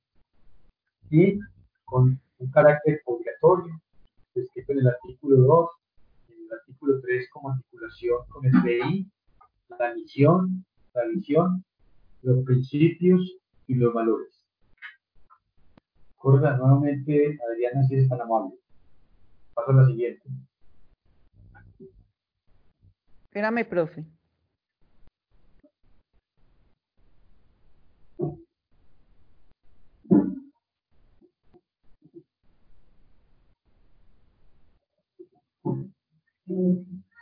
Y 1.09 1.39
con 1.85 2.19
un 2.43 2.51
carácter 2.51 3.01
obligatorio, 3.05 3.81
descrito 4.35 4.73
en 4.73 4.79
el 4.79 4.87
artículo 4.87 5.37
2, 5.37 5.69
en 6.29 6.45
el 6.45 6.51
artículo 6.51 7.01
3 7.01 7.29
como 7.31 7.51
articulación 7.51 8.17
con 8.29 8.45
el 8.45 8.51
PI, 8.63 9.11
la 9.79 9.93
misión, 9.93 10.65
la 10.93 11.07
visión, 11.07 11.63
los 12.21 12.43
principios 12.45 13.37
y 13.67 13.75
los 13.75 13.93
valores. 13.93 14.45
Recuerda 16.11 16.57
nuevamente, 16.57 17.37
Adriana, 17.49 17.83
si 17.87 17.95
es 17.95 18.09
tan 18.09 18.21
amable. 18.21 18.55
Paso 19.53 19.71
a 19.71 19.75
la 19.75 19.85
siguiente. 19.85 20.23
Espérame, 23.25 23.65
profe. 23.67 24.05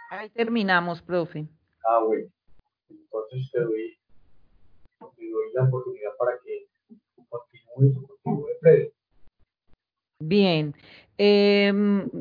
Ahí 0.10 0.30
terminamos, 0.30 1.02
profe. 1.02 1.48
Ah, 1.88 2.04
bueno. 2.06 2.28
Entonces 2.90 3.50
te 3.52 3.62
doy, 3.62 3.98
te 5.00 5.30
doy 5.30 5.54
la 5.54 5.64
oportunidad 5.64 6.12
para 6.18 6.32
que 6.44 6.68
continúes 7.30 7.98
continúe 8.08 8.48
Freddy. 8.60 8.92
Bien. 10.20 10.76
Eh, 11.18 11.72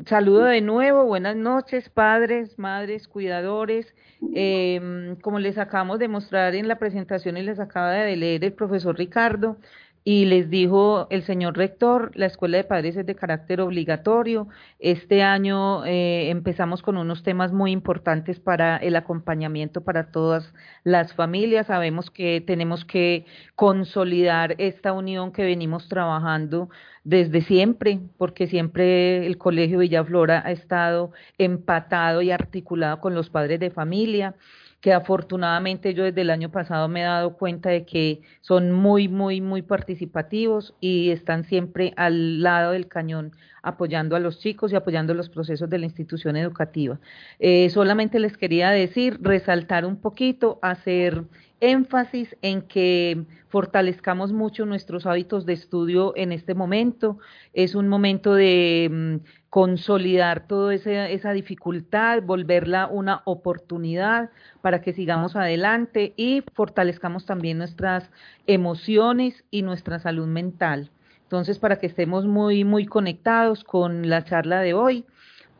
saludo 0.05 0.43
de 0.43 0.61
nuevo, 0.61 1.05
buenas 1.05 1.35
noches, 1.35 1.89
padres, 1.89 2.59
madres, 2.59 3.07
cuidadores. 3.07 3.95
Eh, 4.33 5.15
como 5.21 5.39
les 5.39 5.57
acabamos 5.57 5.99
de 5.99 6.07
mostrar 6.07 6.55
en 6.55 6.67
la 6.67 6.77
presentación 6.77 7.37
y 7.37 7.41
les 7.41 7.59
acaba 7.59 7.91
de 7.91 8.15
leer 8.15 8.43
el 8.43 8.53
profesor 8.53 8.97
Ricardo, 8.97 9.57
y 10.03 10.25
les 10.25 10.49
dijo 10.49 11.05
el 11.11 11.23
señor 11.23 11.57
rector, 11.57 12.11
la 12.15 12.25
escuela 12.25 12.57
de 12.57 12.63
padres 12.63 12.97
es 12.97 13.05
de 13.05 13.15
carácter 13.15 13.61
obligatorio. 13.61 14.47
Este 14.79 15.21
año 15.21 15.85
eh, 15.85 16.31
empezamos 16.31 16.81
con 16.81 16.97
unos 16.97 17.21
temas 17.21 17.53
muy 17.53 17.71
importantes 17.71 18.39
para 18.39 18.77
el 18.77 18.95
acompañamiento 18.95 19.81
para 19.81 20.11
todas 20.11 20.53
las 20.83 21.13
familias. 21.13 21.67
Sabemos 21.67 22.09
que 22.09 22.41
tenemos 22.41 22.83
que 22.83 23.25
consolidar 23.55 24.55
esta 24.57 24.91
unión 24.91 25.31
que 25.31 25.43
venimos 25.43 25.87
trabajando 25.87 26.69
desde 27.03 27.41
siempre, 27.41 27.99
porque 28.17 28.47
siempre 28.47 29.27
el 29.27 29.37
Colegio 29.37 29.79
Villaflora 29.79 30.41
ha 30.43 30.51
estado 30.51 31.11
empatado 31.37 32.23
y 32.23 32.31
articulado 32.31 33.01
con 33.01 33.13
los 33.13 33.29
padres 33.29 33.59
de 33.59 33.69
familia 33.69 34.35
que 34.81 34.93
afortunadamente 34.93 35.93
yo 35.93 36.03
desde 36.03 36.21
el 36.21 36.31
año 36.31 36.51
pasado 36.51 36.87
me 36.87 37.01
he 37.01 37.03
dado 37.03 37.37
cuenta 37.37 37.69
de 37.69 37.85
que 37.85 38.21
son 38.41 38.71
muy, 38.71 39.07
muy, 39.07 39.39
muy 39.39 39.61
participativos 39.61 40.73
y 40.81 41.11
están 41.11 41.43
siempre 41.43 41.93
al 41.97 42.41
lado 42.41 42.71
del 42.71 42.87
cañón 42.87 43.31
apoyando 43.61 44.15
a 44.15 44.19
los 44.19 44.39
chicos 44.39 44.73
y 44.73 44.75
apoyando 44.75 45.13
los 45.13 45.29
procesos 45.29 45.69
de 45.69 45.77
la 45.77 45.85
institución 45.85 46.35
educativa. 46.35 46.99
Eh, 47.39 47.69
solamente 47.69 48.19
les 48.19 48.37
quería 48.37 48.71
decir, 48.71 49.19
resaltar 49.21 49.85
un 49.85 49.97
poquito, 49.97 50.57
hacer 50.63 51.25
énfasis 51.61 52.35
en 52.41 52.63
que 52.63 53.25
fortalezcamos 53.47 54.33
mucho 54.33 54.65
nuestros 54.65 55.05
hábitos 55.05 55.45
de 55.45 55.53
estudio 55.53 56.13
en 56.15 56.31
este 56.31 56.55
momento. 56.55 57.19
Es 57.53 57.75
un 57.75 57.87
momento 57.87 58.33
de 58.33 58.89
mm, 58.91 59.25
consolidar 59.49 60.47
toda 60.47 60.73
esa, 60.73 61.31
dificultad, 61.31 62.23
volverla 62.23 62.87
una 62.87 63.21
oportunidad 63.25 64.31
para 64.61 64.81
que 64.81 64.93
sigamos 64.93 65.35
adelante 65.35 66.13
y 66.17 66.43
fortalezcamos 66.53 67.25
también 67.25 67.59
nuestras 67.59 68.09
emociones 68.47 69.45
y 69.51 69.61
nuestra 69.61 69.99
salud 69.99 70.27
mental. 70.27 70.91
Entonces, 71.23 71.59
para 71.59 71.77
que 71.77 71.87
estemos 71.87 72.25
muy, 72.25 72.63
muy 72.63 72.85
conectados 72.85 73.63
con 73.63 74.09
la 74.09 74.23
charla 74.23 74.61
de 74.61 74.73
hoy, 74.73 75.05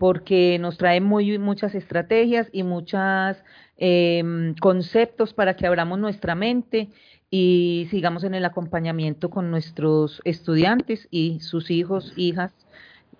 porque 0.02 0.58
nos 0.60 0.80
trae 0.80 1.00
muy, 1.00 1.38
muchas 1.38 1.76
estrategias 1.76 2.50
y 2.52 2.64
muchos 2.64 3.38
em, 3.84 4.54
conceptos 4.62 5.34
para 5.34 5.56
que 5.56 5.66
abramos 5.66 5.98
nuestra 5.98 6.36
mente 6.36 6.90
y 7.32 7.88
sigamos 7.90 8.24
en 8.24 8.36
el 8.36 8.46
acompañamiento 8.46 9.32
con 9.32 9.50
nuestros 9.50 10.22
estudiantes 10.24 11.08
y 11.10 11.40
sus 11.40 11.72
hijos, 11.72 12.14
hijas, 12.16 12.54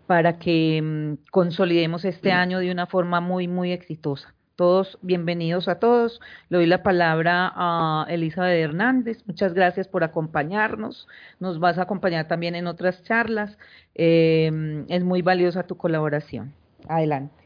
para 0.06 0.38
que 0.38 0.78
em, 0.78 1.18
consolidemos 1.32 2.06
este 2.06 2.32
año 2.32 2.60
de 2.60 2.72
una 2.72 2.86
forma 2.86 3.22
muy, 3.22 3.48
muy 3.48 3.72
exitosa. 3.72 4.36
Todos 4.56 5.00
bienvenidos 5.02 5.68
a 5.68 5.80
todos. 5.80 6.22
Le 6.50 6.58
doy 6.58 6.68
la 6.68 6.84
palabra 6.84 7.52
a 7.56 8.06
Elizabeth 8.08 8.64
Hernández. 8.64 9.24
Muchas 9.26 9.56
gracias 9.56 9.88
por 9.88 10.04
acompañarnos. 10.04 11.08
Nos 11.40 11.60
vas 11.60 11.80
a 11.80 11.84
acompañar 11.84 12.28
también 12.28 12.54
en 12.54 12.68
otras 12.68 13.02
charlas. 13.02 13.58
Em, 13.96 14.86
es 14.90 15.04
muy 15.04 15.24
valiosa 15.24 15.64
tu 15.64 15.76
colaboración. 15.76 16.54
Adelante. 16.88 17.41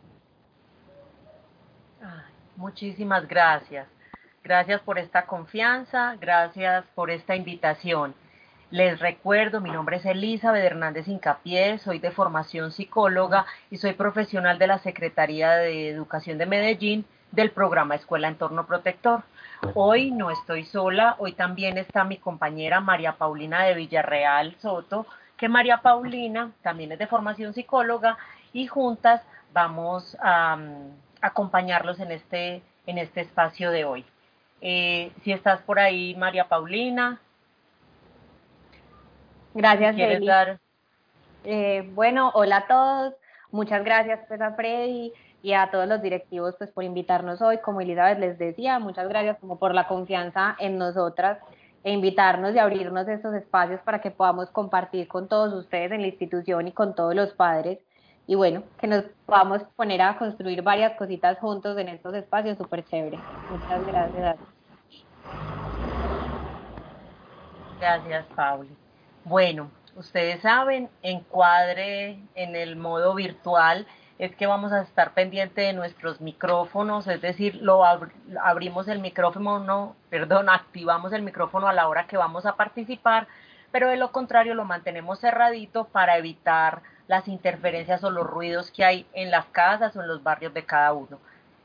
Muchísimas 2.58 3.28
gracias. 3.28 3.88
Gracias 4.44 4.82
por 4.82 5.00
esta 5.00 5.26
confianza, 5.26 6.16
gracias 6.20 6.86
por 6.94 7.10
esta 7.10 7.36
invitación. 7.36 8.14
Les 8.72 9.00
recuerdo, 9.00 9.62
mi 9.62 9.72
nombre 9.72 9.98
es 9.98 10.06
Elizabeth 10.06 10.64
Hernández 10.64 11.08
Incapié, 11.08 11.78
soy 11.80 12.00
de 12.00 12.12
formación 12.12 12.72
psicóloga 12.72 13.46
y 13.70 13.78
soy 13.78 13.94
profesional 13.94 14.60
de 14.60 14.68
la 14.68 14.80
Secretaría 14.80 15.52
de 15.52 15.90
Educación 15.90 16.38
de 16.38 16.46
Medellín 16.46 17.06
del 17.32 17.52
programa 17.52 17.96
Escuela 17.96 18.28
Entorno 18.28 18.66
Protector. 18.66 19.24
Hoy 19.74 20.12
no 20.12 20.32
estoy 20.32 20.66
sola, 20.66 21.16
hoy 21.20 21.34
también 21.34 21.78
está 21.78 22.04
mi 22.04 22.18
compañera 22.18 22.82
María 22.82 23.14
Paulina 23.14 23.64
de 23.64 23.76
Villarreal 23.76 24.56
Soto, 24.60 25.06
que 25.38 25.50
María 25.50 25.78
Paulina 25.78 26.52
también 26.62 26.92
es 26.92 27.00
de 27.00 27.08
formación 27.08 27.54
psicóloga 27.54 28.18
y 28.54 28.68
juntas 28.68 29.22
vamos 29.54 30.18
a, 30.22 30.58
acompañarlos 31.22 32.00
en 32.00 32.12
este, 32.12 32.62
en 32.86 32.98
este 32.98 33.22
espacio 33.22 33.72
de 33.72 33.86
hoy. 33.86 34.06
Eh, 34.62 35.12
si 35.24 35.32
estás 35.32 35.62
por 35.62 35.80
ahí, 35.80 36.16
María 36.16 36.48
Paulina. 36.48 37.20
Gracias, 39.54 39.96
Eli. 39.98 40.28
Eh, 41.44 41.90
bueno, 41.94 42.32
hola 42.34 42.58
a 42.58 42.68
todos. 42.68 43.14
Muchas 43.52 43.84
gracias 43.84 44.20
pues, 44.28 44.42
a 44.42 44.54
Freddy 44.54 45.14
y 45.42 45.54
a 45.54 45.70
todos 45.70 45.88
los 45.88 46.02
directivos 46.02 46.56
pues, 46.58 46.72
por 46.72 46.84
invitarnos 46.84 47.42
hoy. 47.42 47.60
Como 47.60 47.82
Elizabeth 47.82 48.20
les 48.20 48.38
decía, 48.38 48.80
muchas 48.80 49.08
gracias 49.08 49.38
como 49.40 49.60
por 49.60 49.74
la 49.74 49.88
confianza 49.88 50.56
en 50.60 50.78
nosotras 50.78 51.38
e 51.84 51.92
invitarnos 51.92 52.56
y 52.56 52.60
abrirnos 52.60 53.08
estos 53.08 53.36
espacios 53.36 53.80
para 53.82 54.02
que 54.02 54.10
podamos 54.10 54.50
compartir 54.50 55.08
con 55.08 55.28
todos 55.28 55.54
ustedes 55.54 55.92
en 55.92 56.02
la 56.02 56.08
institución 56.08 56.68
y 56.68 56.72
con 56.72 56.96
todos 56.96 57.14
los 57.14 57.32
padres 57.34 57.78
y 58.28 58.36
bueno, 58.36 58.64
que 58.80 58.88
nos 58.88 59.04
podamos 59.26 59.64
poner 59.76 60.02
a 60.02 60.18
construir 60.18 60.62
varias 60.62 60.98
cositas 60.98 61.38
juntos 61.40 61.78
en 61.78 61.90
estos 61.90 62.14
espacios 62.16 62.58
súper 62.58 62.84
chévere. 62.86 63.20
Muchas 63.50 63.86
gracias. 63.86 64.38
Gracias, 67.80 68.26
Pauli. 68.36 68.76
Bueno, 69.24 69.70
ustedes 69.96 70.42
saben, 70.42 70.90
encuadre 71.04 72.20
en 72.36 72.56
el 72.56 72.76
modo 72.76 73.14
virtual 73.16 73.86
es 74.18 74.36
que 74.36 74.48
vamos 74.48 74.72
a 74.72 74.82
estar 74.82 75.14
pendiente 75.14 75.62
de 75.62 75.74
nuestros 75.74 76.22
micrófonos, 76.22 77.06
es 77.08 77.22
decir, 77.22 77.56
lo 77.62 77.84
abrimos 78.42 78.88
el 78.88 79.00
micrófono, 79.00 79.60
no, 79.60 79.96
perdón, 80.10 80.50
activamos 80.50 81.12
el 81.12 81.22
micrófono 81.22 81.68
a 81.68 81.74
la 81.74 81.90
hora 81.90 82.08
que 82.08 82.16
vamos 82.16 82.46
a 82.46 82.56
participar, 82.56 83.28
pero 83.72 83.90
de 83.90 83.98
lo 83.98 84.14
contrario 84.14 84.56
lo 84.56 84.64
mantenemos 84.64 85.20
cerradito 85.20 85.86
para 85.86 86.18
evitar 86.18 86.82
las 87.08 87.28
interferencias 87.28 88.04
o 88.04 88.10
los 88.10 88.26
ruidos 88.26 88.72
que 88.72 88.84
hay 88.84 89.06
en 89.14 89.32
las 89.32 89.46
casas 89.48 89.96
o 89.96 90.02
en 90.02 90.08
los 90.08 90.24
barrios 90.24 90.54
de 90.54 90.66
cada 90.66 90.94
uno. 90.94 91.20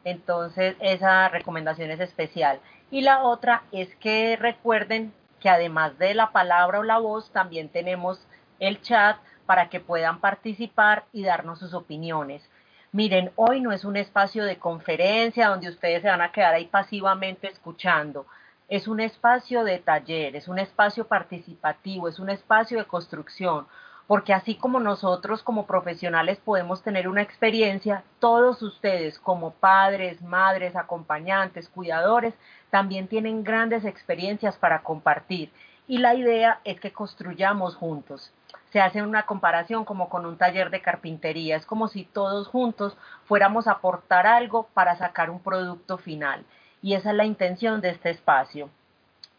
Entonces, 0.05 0.77
esa 0.81 1.29
recomendación 1.29 1.91
es 1.91 2.01
especial. 2.01 2.61
Y 2.91 3.03
la 3.03 3.23
otra 3.23 3.63
es 3.73 3.95
que 3.97 4.37
recuerden 4.37 5.13
que 5.41 5.49
además 5.49 5.99
de 5.99 6.15
la 6.15 6.31
palabra 6.31 6.81
o 6.81 6.83
la 6.83 6.99
voz, 6.99 7.31
también 7.31 7.69
tenemos 7.69 8.21
el 8.59 8.81
chat 8.83 9.17
para 9.47 9.69
que 9.69 9.81
puedan 9.81 10.21
participar 10.21 11.05
y 11.13 11.25
darnos 11.25 11.59
sus 11.59 11.75
opiniones. 11.75 12.49
Miren, 12.93 13.31
hoy 13.37 13.61
no 13.61 13.73
es 13.73 13.85
un 13.85 13.97
espacio 13.97 14.45
de 14.45 14.59
conferencia 14.59 15.49
donde 15.49 15.69
ustedes 15.69 16.03
se 16.03 16.09
van 16.09 16.21
a 16.21 16.33
quedar 16.33 16.55
ahí 16.55 16.67
pasivamente 16.67 17.49
escuchando. 17.49 18.27
Es 18.69 18.87
un 18.87 19.01
espacio 19.01 19.65
de 19.65 19.79
taller, 19.79 20.37
es 20.37 20.49
un 20.49 20.59
espacio 20.59 21.07
participativo, 21.07 22.09
es 22.09 22.19
un 22.19 22.31
espacio 22.31 22.79
de 22.79 22.85
construcción, 22.85 23.67
porque 24.11 24.35
así 24.35 24.57
como 24.57 24.81
nosotros 24.81 25.45
como 25.45 25.67
profesionales 25.67 26.41
podemos 26.45 26.83
tener 26.83 27.07
una 27.07 27.23
experiencia, 27.23 28.03
todos 28.19 28.61
ustedes 28.61 29.21
como 29.21 29.53
padres, 29.53 30.21
madres, 30.21 30.75
acompañantes, 30.75 31.69
cuidadores, 31.69 32.35
también 32.71 33.07
tienen 33.07 33.45
grandes 33.45 33.85
experiencias 33.85 34.57
para 34.57 34.83
compartir. 34.83 35.53
Y 35.87 35.99
la 35.99 36.17
idea 36.17 36.59
es 36.65 36.81
que 36.81 36.93
construyamos 36.93 37.77
juntos. 37.77 38.33
Se 38.73 38.81
hace 38.81 39.01
una 39.01 39.27
comparación 39.27 39.85
como 39.85 40.09
con 40.09 40.27
un 40.27 40.37
taller 40.37 40.71
de 40.71 40.83
carpintería. 40.83 41.55
Es 41.55 41.65
como 41.65 41.87
si 41.87 42.03
todos 42.03 42.49
juntos 42.49 42.99
fuéramos 43.27 43.69
a 43.69 43.75
aportar 43.75 44.27
algo 44.27 44.67
para 44.75 44.97
sacar 44.97 45.31
un 45.31 45.39
producto 45.39 45.99
final. 45.99 46.45
Y 46.83 46.95
esa 46.95 47.11
es 47.11 47.17
la 47.17 47.27
intención 47.27 47.81
de 47.81 47.91
este 47.91 48.11
espacio 48.11 48.71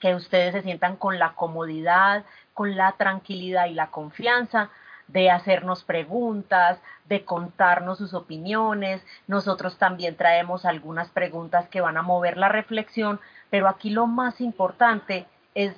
que 0.01 0.15
ustedes 0.15 0.53
se 0.53 0.63
sientan 0.63 0.98
con 0.98 1.20
la 1.20 1.34
comodidad, 1.36 2.25
con 2.53 2.75
la 2.75 2.91
tranquilidad 2.93 3.67
y 3.67 3.74
la 3.74 3.91
confianza 3.91 4.70
de 5.08 5.29
hacernos 5.29 5.84
preguntas, 5.84 6.79
de 7.05 7.24
contarnos 7.24 8.00
sus 8.00 8.13
opiniones. 8.13 9.05
Nosotros 9.27 9.77
también 9.77 10.15
traemos 10.15 10.65
algunas 10.65 11.10
preguntas 11.10 11.70
que 11.70 11.81
van 11.81 11.98
a 11.98 12.01
mover 12.01 12.38
la 12.38 12.50
reflexión, 12.50 13.20
pero 13.50 13.70
aquí 13.70 13.89
lo 13.91 14.08
más 14.08 14.41
importante 14.41 15.27
es 15.53 15.75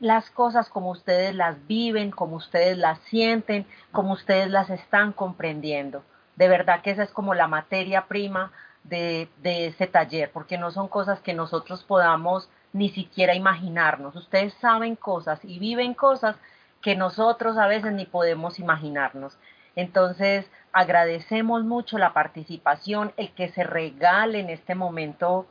las 0.00 0.28
cosas 0.30 0.68
como 0.68 0.90
ustedes 0.90 1.34
las 1.34 1.66
viven, 1.66 2.10
como 2.10 2.36
ustedes 2.36 2.76
las 2.76 2.98
sienten, 3.00 3.66
como 3.92 4.12
ustedes 4.12 4.50
las 4.50 4.70
están 4.70 5.12
comprendiendo. 5.12 6.02
De 6.34 6.48
verdad 6.48 6.82
que 6.82 6.90
esa 6.90 7.04
es 7.04 7.12
como 7.12 7.32
la 7.34 7.46
materia 7.46 8.06
prima 8.06 8.52
de, 8.84 9.28
de 9.38 9.66
ese 9.66 9.86
taller, 9.86 10.30
porque 10.32 10.58
no 10.58 10.70
son 10.70 10.88
cosas 10.88 11.20
que 11.20 11.32
nosotros 11.32 11.84
podamos 11.84 12.50
ni 12.76 12.90
siquiera 12.90 13.34
imaginarnos. 13.34 14.14
Ustedes 14.16 14.54
saben 14.54 14.96
cosas 14.96 15.40
y 15.42 15.58
viven 15.58 15.94
cosas 15.94 16.36
que 16.82 16.94
nosotros 16.94 17.56
a 17.56 17.66
veces 17.66 17.92
ni 17.92 18.04
podemos 18.04 18.58
imaginarnos. 18.58 19.38
Entonces, 19.74 20.46
agradecemos 20.72 21.64
mucho 21.64 21.98
la 21.98 22.12
participación, 22.12 23.12
el 23.16 23.32
que 23.32 23.48
se 23.48 23.64
regale 23.64 24.40
en 24.40 24.50
este 24.50 24.74
momento 24.74 25.46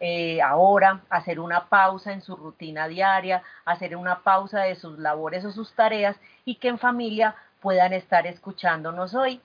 eh, 0.00 0.40
ahora, 0.40 1.00
hacer 1.10 1.40
una 1.40 1.68
pausa 1.68 2.12
en 2.12 2.22
su 2.22 2.36
rutina 2.36 2.86
diaria, 2.86 3.42
hacer 3.64 3.96
una 3.96 4.20
pausa 4.22 4.60
de 4.60 4.76
sus 4.76 4.98
labores 4.98 5.44
o 5.44 5.50
sus 5.50 5.72
tareas 5.74 6.16
y 6.44 6.56
que 6.56 6.68
en 6.68 6.78
familia 6.78 7.34
puedan 7.60 7.92
estar 7.92 8.24
escuchándonos 8.26 9.14
hoy 9.14 9.40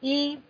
y, 0.00 0.40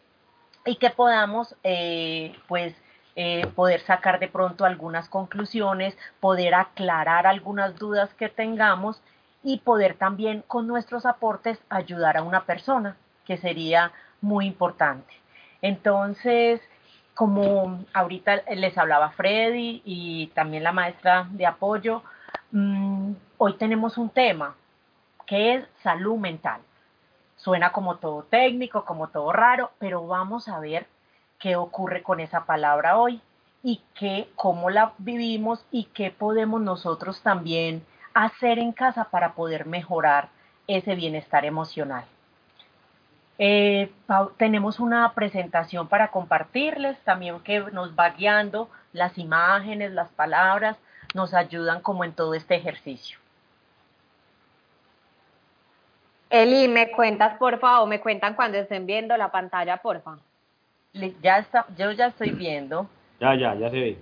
y 0.65 0.77
que 0.77 0.91
podamos, 0.91 1.57
eh, 1.65 2.37
pues, 2.47 2.75
eh, 3.21 3.49
poder 3.57 3.81
sacar 3.81 4.21
de 4.21 4.29
pronto 4.29 4.65
algunas 4.65 5.09
conclusiones, 5.09 5.99
poder 6.21 6.55
aclarar 6.55 7.27
algunas 7.27 7.75
dudas 7.75 8.15
que 8.15 8.29
tengamos 8.29 9.03
y 9.43 9.59
poder 9.59 9.95
también 9.95 10.45
con 10.47 10.69
nuestros 10.69 11.05
aportes 11.05 11.59
ayudar 11.69 12.17
a 12.17 12.23
una 12.23 12.45
persona, 12.45 12.97
que 13.27 13.37
sería 13.37 13.91
muy 14.21 14.47
importante. 14.47 15.13
Entonces, 15.63 16.61
como 17.13 17.85
ahorita 17.93 18.43
les 18.55 18.79
hablaba 18.79 19.11
Freddy 19.11 19.83
y 19.85 20.29
también 20.29 20.63
la 20.63 20.71
maestra 20.71 21.27
de 21.33 21.45
apoyo, 21.45 22.05
mm, 22.53 23.15
hoy 23.39 23.55
tenemos 23.55 23.99
un 23.99 24.11
tema 24.11 24.55
que 25.27 25.55
es 25.55 25.65
salud 25.83 26.19
mental. 26.19 26.61
Suena 27.35 27.73
como 27.73 27.97
todo 27.97 28.23
técnico, 28.23 28.85
como 28.85 29.09
todo 29.09 29.33
raro, 29.33 29.73
pero 29.81 30.07
vamos 30.07 30.47
a 30.47 30.61
ver 30.61 30.87
qué 31.39 31.57
ocurre 31.57 32.03
con 32.03 32.21
esa 32.21 32.45
palabra 32.45 32.99
hoy 32.99 33.21
y 33.63 33.83
qué, 33.95 34.29
cómo 34.35 34.71
la 34.71 34.93
vivimos 34.99 35.65
y 35.71 35.85
qué 35.85 36.11
podemos 36.11 36.61
nosotros 36.61 37.23
también 37.23 37.85
hacer 38.15 38.59
en 38.59 38.73
casa 38.73 39.05
para 39.05 39.35
poder 39.35 39.67
mejorar 39.67 40.29
ese 40.67 40.95
bienestar 40.95 41.45
emocional. 41.45 42.05
Eh, 43.39 43.93
tenemos 44.37 44.81
una 44.81 45.13
presentación 45.15 45.87
para 45.89 46.11
compartirles 46.11 46.99
también 47.05 47.39
que 47.41 47.61
nos 47.61 47.97
va 47.97 48.11
guiando 48.11 48.69
las 48.93 49.17
imágenes, 49.17 49.93
las 49.93 50.09
palabras, 50.09 50.77
nos 51.15 51.35
ayudan 51.35 51.81
como 51.81 52.05
en 52.05 52.13
todo 52.13 52.35
este 52.35 52.57
ejercicio. 52.57 53.19
Eli, 56.31 56.69
¿me 56.69 56.91
cuentas 56.91 57.39
por 57.39 57.59
favor? 57.59 57.89
¿Me 57.89 58.01
cuentan 58.01 58.35
cuando 58.35 58.59
estén 58.59 58.87
viendo 58.87 59.17
la 59.17 59.31
pantalla, 59.31 59.79
por 59.79 60.03
favor? 60.03 60.21
Ya 61.23 61.39
está, 61.39 61.67
yo 61.77 61.91
ya 61.93 62.07
estoy 62.07 62.31
viendo. 62.31 62.89
Ya, 63.21 63.35
ya, 63.35 63.55
ya 63.55 63.71
se 63.71 63.77
ve. 63.77 63.99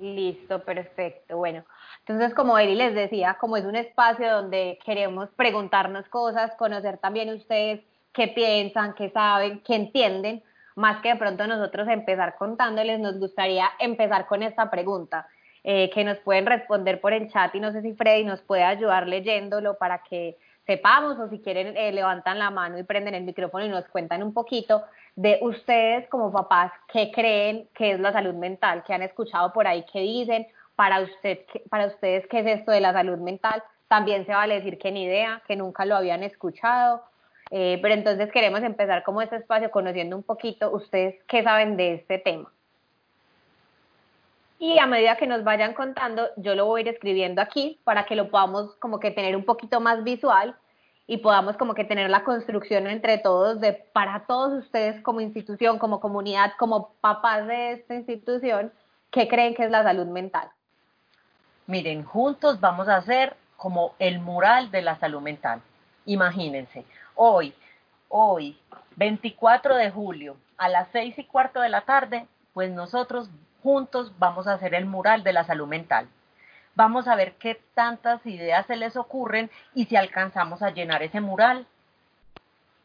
Listo, 0.00 0.62
perfecto. 0.62 1.36
Bueno, 1.36 1.64
entonces 2.00 2.34
como 2.34 2.58
Eri 2.58 2.74
les 2.74 2.94
decía, 2.94 3.36
como 3.40 3.56
es 3.56 3.64
un 3.64 3.76
espacio 3.76 4.30
donde 4.30 4.78
queremos 4.84 5.30
preguntarnos 5.30 6.08
cosas, 6.08 6.54
conocer 6.56 6.98
también 6.98 7.32
ustedes 7.32 7.80
qué 8.12 8.28
piensan, 8.28 8.94
qué 8.94 9.10
saben, 9.10 9.60
qué 9.60 9.76
entienden, 9.76 10.42
más 10.76 11.00
que 11.00 11.10
de 11.10 11.16
pronto 11.16 11.46
nosotros 11.46 11.88
empezar 11.88 12.36
contándoles, 12.36 12.98
nos 13.00 13.18
gustaría 13.18 13.70
empezar 13.78 14.26
con 14.26 14.42
esta 14.42 14.70
pregunta. 14.70 15.28
Eh, 15.66 15.88
que 15.94 16.04
nos 16.04 16.18
pueden 16.18 16.44
responder 16.44 17.00
por 17.00 17.14
el 17.14 17.30
chat 17.30 17.54
y 17.54 17.60
no 17.60 17.72
sé 17.72 17.80
si 17.80 17.94
Freddy 17.94 18.22
nos 18.22 18.42
puede 18.42 18.64
ayudar 18.64 19.08
leyéndolo 19.08 19.78
para 19.78 20.02
que 20.02 20.36
sepamos 20.66 21.18
o 21.18 21.28
si 21.28 21.40
quieren 21.40 21.76
eh, 21.76 21.92
levantan 21.92 22.38
la 22.38 22.50
mano 22.50 22.78
y 22.78 22.82
prenden 22.82 23.14
el 23.14 23.24
micrófono 23.24 23.64
y 23.64 23.68
nos 23.68 23.86
cuentan 23.88 24.22
un 24.22 24.32
poquito 24.32 24.82
de 25.16 25.38
ustedes 25.42 26.08
como 26.08 26.32
papás 26.32 26.72
qué 26.92 27.10
creen 27.12 27.68
que 27.74 27.92
es 27.92 28.00
la 28.00 28.12
salud 28.12 28.34
mental, 28.34 28.82
qué 28.86 28.94
han 28.94 29.02
escuchado 29.02 29.52
por 29.52 29.66
ahí, 29.66 29.84
qué 29.92 30.00
dicen, 30.00 30.46
para, 30.76 31.00
usted, 31.00 31.40
para 31.70 31.86
ustedes 31.86 32.26
qué 32.28 32.40
es 32.40 32.60
esto 32.60 32.72
de 32.72 32.80
la 32.80 32.92
salud 32.92 33.18
mental. 33.18 33.62
También 33.88 34.26
se 34.26 34.32
vale 34.32 34.56
decir 34.56 34.78
que 34.78 34.90
ni 34.90 35.04
idea, 35.04 35.42
que 35.46 35.56
nunca 35.56 35.84
lo 35.84 35.96
habían 35.96 36.22
escuchado. 36.22 37.02
Eh, 37.50 37.78
pero 37.82 37.94
entonces 37.94 38.32
queremos 38.32 38.62
empezar 38.62 39.04
como 39.04 39.22
este 39.22 39.36
espacio 39.36 39.70
conociendo 39.70 40.16
un 40.16 40.22
poquito 40.22 40.70
ustedes 40.72 41.14
qué 41.28 41.42
saben 41.44 41.76
de 41.76 41.94
este 41.94 42.18
tema. 42.18 42.50
Y 44.58 44.78
a 44.78 44.86
medida 44.86 45.16
que 45.16 45.26
nos 45.26 45.44
vayan 45.44 45.74
contando, 45.74 46.28
yo 46.36 46.54
lo 46.54 46.66
voy 46.66 46.80
a 46.80 46.82
ir 46.82 46.88
escribiendo 46.88 47.42
aquí 47.42 47.80
para 47.84 48.06
que 48.06 48.14
lo 48.14 48.30
podamos 48.30 48.74
como 48.76 49.00
que 49.00 49.10
tener 49.10 49.36
un 49.36 49.44
poquito 49.44 49.80
más 49.80 50.04
visual 50.04 50.56
y 51.06 51.18
podamos 51.18 51.56
como 51.56 51.74
que 51.74 51.84
tener 51.84 52.08
la 52.08 52.24
construcción 52.24 52.86
entre 52.86 53.18
todos 53.18 53.60
de 53.60 53.72
para 53.72 54.24
todos 54.26 54.64
ustedes 54.64 55.02
como 55.02 55.20
institución, 55.20 55.78
como 55.78 56.00
comunidad, 56.00 56.52
como 56.58 56.94
papás 57.00 57.46
de 57.46 57.72
esta 57.72 57.94
institución, 57.94 58.72
¿qué 59.10 59.28
creen 59.28 59.54
que 59.54 59.64
es 59.64 59.70
la 59.70 59.82
salud 59.82 60.06
mental? 60.06 60.48
Miren, 61.66 62.04
juntos 62.04 62.60
vamos 62.60 62.88
a 62.88 62.96
hacer 62.96 63.36
como 63.56 63.94
el 63.98 64.18
mural 64.18 64.70
de 64.70 64.82
la 64.82 64.98
salud 64.98 65.20
mental. 65.20 65.60
Imagínense, 66.06 66.84
hoy, 67.14 67.54
hoy, 68.08 68.58
24 68.96 69.76
de 69.76 69.90
julio, 69.90 70.36
a 70.56 70.68
las 70.68 70.88
seis 70.92 71.18
y 71.18 71.24
cuarto 71.24 71.60
de 71.60 71.68
la 71.68 71.82
tarde, 71.82 72.26
pues 72.52 72.70
nosotros 72.70 73.28
juntos 73.64 74.12
vamos 74.18 74.46
a 74.46 74.52
hacer 74.52 74.74
el 74.74 74.84
mural 74.84 75.24
de 75.24 75.32
la 75.32 75.42
salud 75.42 75.66
mental. 75.66 76.06
Vamos 76.76 77.08
a 77.08 77.16
ver 77.16 77.34
qué 77.38 77.60
tantas 77.74 78.24
ideas 78.26 78.66
se 78.66 78.76
les 78.76 78.94
ocurren 78.94 79.50
y 79.74 79.86
si 79.86 79.96
alcanzamos 79.96 80.62
a 80.62 80.70
llenar 80.70 81.02
ese 81.02 81.20
mural. 81.20 81.66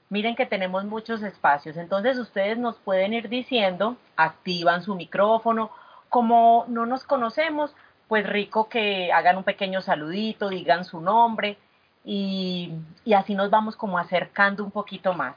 Miren 0.07 0.35
que 0.35 0.45
tenemos 0.45 0.85
muchos 0.85 1.21
espacios, 1.21 1.77
entonces 1.77 2.17
ustedes 2.17 2.57
nos 2.57 2.77
pueden 2.77 3.13
ir 3.13 3.29
diciendo, 3.29 3.97
activan 4.15 4.81
su 4.81 4.95
micrófono, 4.95 5.69
como 6.07 6.65
no 6.67 6.85
nos 6.85 7.03
conocemos, 7.03 7.75
pues 8.07 8.27
rico 8.27 8.69
que 8.69 9.11
hagan 9.11 9.37
un 9.37 9.43
pequeño 9.43 9.81
saludito, 9.81 10.49
digan 10.49 10.85
su 10.85 11.01
nombre 11.01 11.57
y, 12.03 12.73
así 13.15 13.35
nos 13.35 13.49
vamos 13.49 13.75
como 13.75 13.99
acercando 13.99 14.63
un 14.63 14.71
poquito 14.71 15.13
más. 15.13 15.35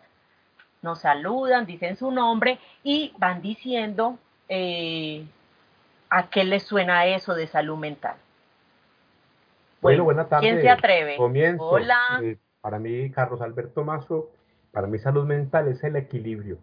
Nos 0.80 1.00
saludan, 1.00 1.66
dicen 1.66 1.96
su 1.96 2.10
nombre 2.10 2.58
y 2.82 3.12
van 3.18 3.42
diciendo 3.42 4.18
eh, 4.54 5.24
a 6.10 6.28
qué 6.28 6.44
les 6.44 6.64
suena 6.64 7.06
eso 7.06 7.34
de 7.34 7.46
salud 7.46 7.78
mental. 7.78 8.16
Bueno, 9.80 10.04
buenas 10.04 10.28
tardes. 10.28 10.50
¿Quién 10.50 10.60
se 10.60 10.68
atreve? 10.68 11.16
Comienzo. 11.16 11.64
Hola. 11.64 12.20
Eh, 12.22 12.36
para 12.60 12.78
mí, 12.78 13.10
Carlos 13.10 13.40
Alberto 13.40 13.82
Mazo, 13.82 14.30
para 14.70 14.86
mí 14.86 14.98
salud 14.98 15.24
mental 15.24 15.68
es 15.68 15.82
el 15.82 15.96
equilibrio 15.96 16.58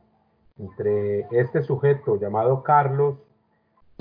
entre 0.59 1.21
este 1.31 1.63
sujeto 1.63 2.19
llamado 2.19 2.61
Carlos 2.63 3.17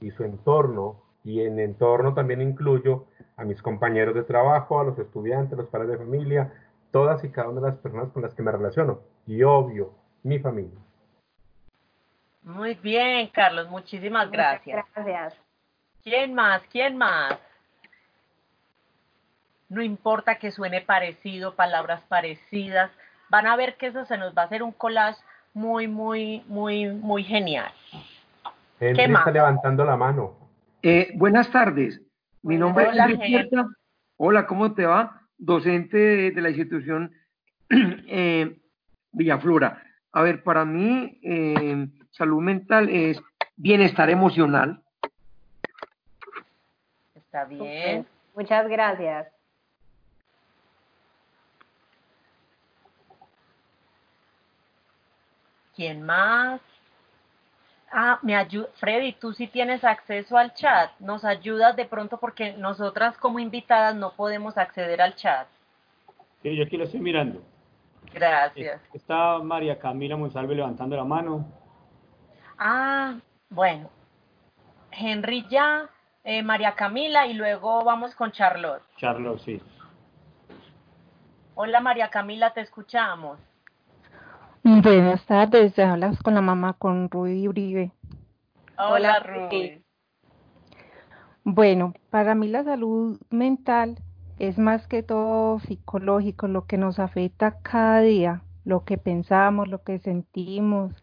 y 0.01 0.11
su 0.11 0.23
entorno, 0.23 1.01
y 1.25 1.41
en 1.41 1.59
entorno 1.59 2.15
también 2.15 2.43
incluyo 2.43 3.07
a 3.37 3.45
mis 3.45 3.63
compañeros 3.63 4.15
de 4.15 4.23
trabajo, 4.23 4.81
a 4.81 4.85
los 4.85 4.99
estudiantes, 4.99 5.57
los 5.57 5.69
padres 5.69 5.91
de 5.91 5.99
familia, 5.99 6.53
todas 6.91 7.25
y 7.25 7.31
cada 7.31 7.49
una 7.49 7.61
de 7.61 7.69
las 7.69 7.79
personas 7.79 8.11
con 8.11 8.23
las 8.23 8.35
que 8.35 8.43
me 8.43 8.53
relaciono, 8.53 9.01
y 9.27 9.43
obvio, 9.45 9.93
mi 10.25 10.39
familia. 10.41 10.79
Muy 12.49 12.75
bien, 12.75 13.29
Carlos, 13.29 13.69
muchísimas 13.69 14.31
gracias. 14.31 14.85
Gracias. 14.95 15.35
¿Quién 16.03 16.35
más? 16.35 16.63
¿Quién 16.71 16.97
más? 16.97 17.39
no 19.69 19.83
importa 19.83 20.37
que 20.37 20.51
suene 20.51 20.81
parecido, 20.81 21.55
palabras 21.55 22.03
parecidas, 22.09 22.91
van 23.29 23.47
a 23.47 23.57
ver 23.57 23.77
que 23.77 23.89
eso 23.89 24.05
se 24.07 24.17
nos 24.17 24.37
va 24.37 24.43
a 24.43 24.45
hacer 24.47 24.63
un 24.63 24.73
collage 24.73 25.21
muy, 25.55 25.89
muy, 25.89 26.43
muy, 26.47 26.87
muy 26.87 27.25
genial. 27.25 27.71
¿Qué 28.79 28.93
está 28.93 29.31
levantando 29.31 29.85
la 29.85 29.97
mano. 29.97 30.37
Eh, 30.83 31.11
buenas 31.17 31.51
tardes. 31.51 32.01
Mi 32.43 32.57
nombre 32.57 32.89
es 32.89 32.97
Henry 32.97 33.49
Hola, 34.17 34.47
¿cómo 34.47 34.75
te 34.75 34.87
va? 34.87 35.23
Docente 35.37 36.31
de, 36.33 36.41
la 36.41 36.49
institución 36.49 37.13
eh, 37.71 38.57
Villaflora. 39.13 39.83
A 40.13 40.23
ver, 40.23 40.43
para 40.43 40.65
mí, 40.65 41.19
eh, 41.23 41.87
salud 42.11 42.41
mental 42.41 42.89
es 42.89 43.21
bienestar 43.57 44.11
emocional. 44.11 44.83
Está 47.15 47.45
bien. 47.45 48.07
Muchas 48.35 48.69
gracias. 48.69 49.29
¿Quién 55.77 56.03
más? 56.03 56.61
Ah, 57.91 58.19
me 58.23 58.35
ayuda, 58.35 58.69
Freddy, 58.75 59.13
tú 59.13 59.33
sí 59.33 59.47
tienes 59.47 59.83
acceso 59.85 60.37
al 60.37 60.53
chat. 60.55 60.91
Nos 60.99 61.25
ayudas 61.25 61.77
de 61.77 61.87
pronto 61.87 62.19
porque 62.19 62.53
nosotras 62.55 63.17
como 63.17 63.39
invitadas 63.39 63.95
no 63.95 64.13
podemos 64.13 64.59
acceder 64.59 65.01
al 65.01 65.15
chat. 65.15 65.47
Sí, 66.43 66.57
yo 66.57 66.65
aquí 66.65 66.77
lo 66.77 66.85
estoy 66.85 67.01
mirando. 67.01 67.43
Gracias. 68.13 68.81
Está 68.93 69.39
María 69.39 69.79
Camila 69.79 70.17
Monsalve 70.17 70.55
levantando 70.55 70.97
la 70.97 71.05
mano. 71.05 71.47
Ah, 72.59 73.17
bueno. 73.51 73.91
Henry 74.91 75.47
ya, 75.49 75.89
eh, 76.25 76.43
María 76.43 76.75
Camila 76.75 77.27
y 77.27 77.35
luego 77.35 77.85
vamos 77.85 78.15
con 78.15 78.33
Charlotte. 78.33 78.83
Charlotte, 78.97 79.41
sí. 79.41 79.63
Hola 81.55 81.81
María 81.81 82.09
Camila, 82.09 82.53
te 82.53 82.61
escuchamos. 82.61 83.39
Buenas 84.63 85.25
tardes, 85.27 85.79
hablas 85.79 86.21
con 86.23 86.35
la 86.35 86.41
mamá, 86.41 86.75
con 86.75 87.11
Ruby 87.11 87.49
Uribe. 87.49 87.93
Hola, 88.77 89.21
Ruby. 89.21 89.83
Bueno, 91.43 91.95
para 92.11 92.35
mí 92.35 92.49
la 92.49 92.63
salud 92.65 93.19
mental 93.31 93.99
es 94.39 94.59
más 94.59 94.87
que 94.87 95.03
todo 95.03 95.59
psicológico, 95.61 96.47
lo 96.49 96.67
que 96.67 96.79
nos 96.79 96.99
afecta 96.99 97.59
cada 97.63 98.01
día, 98.01 98.43
lo 98.65 98.85
que 98.85 98.99
pensamos, 98.99 99.69
lo 99.69 99.83
que 99.83 99.99
sentimos, 99.99 100.95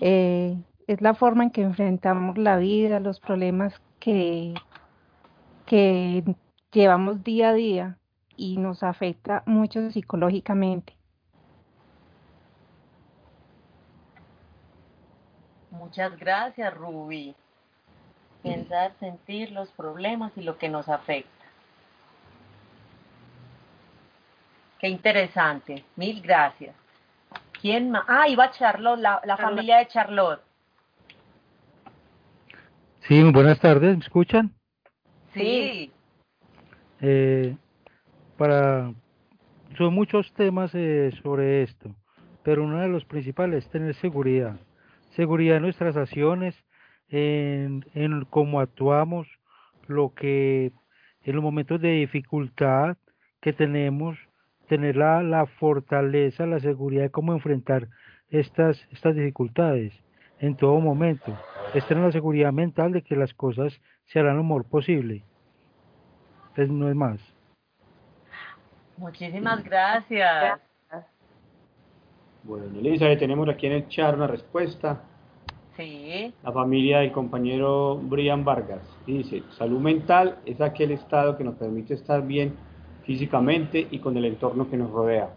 eh, 0.00 0.56
es 0.86 1.00
la 1.00 1.14
forma 1.14 1.44
en 1.44 1.50
que 1.50 1.62
enfrentamos 1.62 2.38
la 2.38 2.56
vida, 2.56 2.98
los 2.98 3.20
problemas 3.20 3.80
que, 4.00 4.54
que 5.66 6.24
llevamos 6.72 7.22
día 7.22 7.50
a 7.50 7.54
día 7.54 7.98
y 8.36 8.56
nos 8.56 8.82
afecta 8.82 9.44
mucho 9.46 9.90
psicológicamente. 9.90 10.96
Muchas 15.70 16.18
gracias, 16.18 16.74
Ruby. 16.74 17.34
Pensar, 18.42 18.92
sentir 18.98 19.52
los 19.52 19.70
problemas 19.70 20.32
y 20.36 20.42
lo 20.42 20.58
que 20.58 20.68
nos 20.68 20.88
afecta. 20.88 21.41
Qué 24.82 24.88
interesante. 24.88 25.84
Mil 25.94 26.20
gracias. 26.20 26.74
¿Quién 27.60 27.92
más? 27.92 28.02
Ah, 28.08 28.28
iba 28.28 28.50
Charlotte, 28.50 28.98
la, 28.98 29.20
la 29.24 29.36
familia 29.36 29.76
de 29.78 29.86
Charlotte. 29.86 30.42
Sí, 33.02 33.22
buenas 33.22 33.60
tardes, 33.60 33.96
¿me 33.96 34.02
escuchan? 34.02 34.52
Sí. 35.34 35.92
Eh, 37.00 37.56
para, 38.36 38.92
son 39.78 39.94
muchos 39.94 40.32
temas 40.34 40.72
eh, 40.74 41.12
sobre 41.22 41.62
esto, 41.62 41.94
pero 42.42 42.64
uno 42.64 42.80
de 42.80 42.88
los 42.88 43.04
principales 43.04 43.64
es 43.64 43.70
tener 43.70 43.94
seguridad. 43.94 44.56
Seguridad 45.14 45.58
en 45.58 45.62
nuestras 45.62 45.96
acciones, 45.96 46.56
en, 47.08 47.86
en 47.94 48.24
cómo 48.24 48.58
actuamos, 48.58 49.28
lo 49.86 50.12
que 50.12 50.72
en 51.22 51.34
los 51.36 51.42
momentos 51.44 51.80
de 51.80 51.92
dificultad 51.92 52.96
que 53.40 53.52
tenemos, 53.52 54.18
tener 54.68 54.96
la, 54.96 55.22
la 55.22 55.46
fortaleza, 55.46 56.46
la 56.46 56.60
seguridad 56.60 57.02
de 57.02 57.10
cómo 57.10 57.32
enfrentar 57.32 57.88
estas, 58.30 58.80
estas 58.90 59.14
dificultades 59.14 59.92
en 60.38 60.56
todo 60.56 60.80
momento. 60.80 61.36
Es 61.74 61.86
tener 61.86 62.04
la 62.04 62.12
seguridad 62.12 62.52
mental 62.52 62.92
de 62.92 63.02
que 63.02 63.16
las 63.16 63.32
cosas 63.34 63.80
se 64.06 64.18
harán 64.18 64.36
lo 64.36 64.42
mejor 64.42 64.64
posible. 64.64 65.24
Es, 66.56 66.68
no 66.68 66.88
es 66.88 66.94
más. 66.94 67.20
Muchísimas 68.96 69.64
gracias. 69.64 70.60
Bueno, 72.44 72.66
Elizabeth, 72.78 73.20
tenemos 73.20 73.48
aquí 73.48 73.66
en 73.66 73.72
el 73.72 73.88
chat 73.88 74.14
una 74.14 74.26
respuesta. 74.26 75.00
Sí. 75.76 76.34
La 76.42 76.52
familia 76.52 76.98
del 76.98 77.12
compañero 77.12 77.96
Brian 77.96 78.44
Vargas 78.44 78.82
dice, 79.06 79.42
salud 79.56 79.80
mental 79.80 80.38
es 80.44 80.60
aquel 80.60 80.90
estado 80.90 81.36
que 81.38 81.44
nos 81.44 81.54
permite 81.54 81.94
estar 81.94 82.20
bien 82.26 82.54
físicamente 83.04 83.86
y 83.90 83.98
con 83.98 84.16
el 84.16 84.24
entorno 84.24 84.68
que 84.68 84.76
nos 84.76 84.90
rodea. 84.90 85.30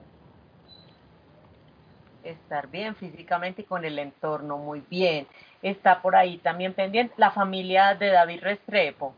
Estar 2.23 2.67
bien 2.69 2.95
físicamente 2.95 3.61
y 3.61 3.65
con 3.65 3.85
el 3.85 3.99
entorno, 3.99 4.57
muy 4.57 4.81
bien. 4.89 5.27
Está 5.61 6.01
por 6.01 6.15
ahí 6.15 6.37
también 6.37 6.73
pendiente 6.73 7.13
la 7.17 7.31
familia 7.31 7.95
de 7.95 8.09
David 8.09 8.39
Restrepo. 8.41 9.13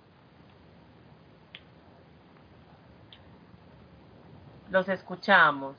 Los 4.70 4.90
escuchamos. 4.90 5.76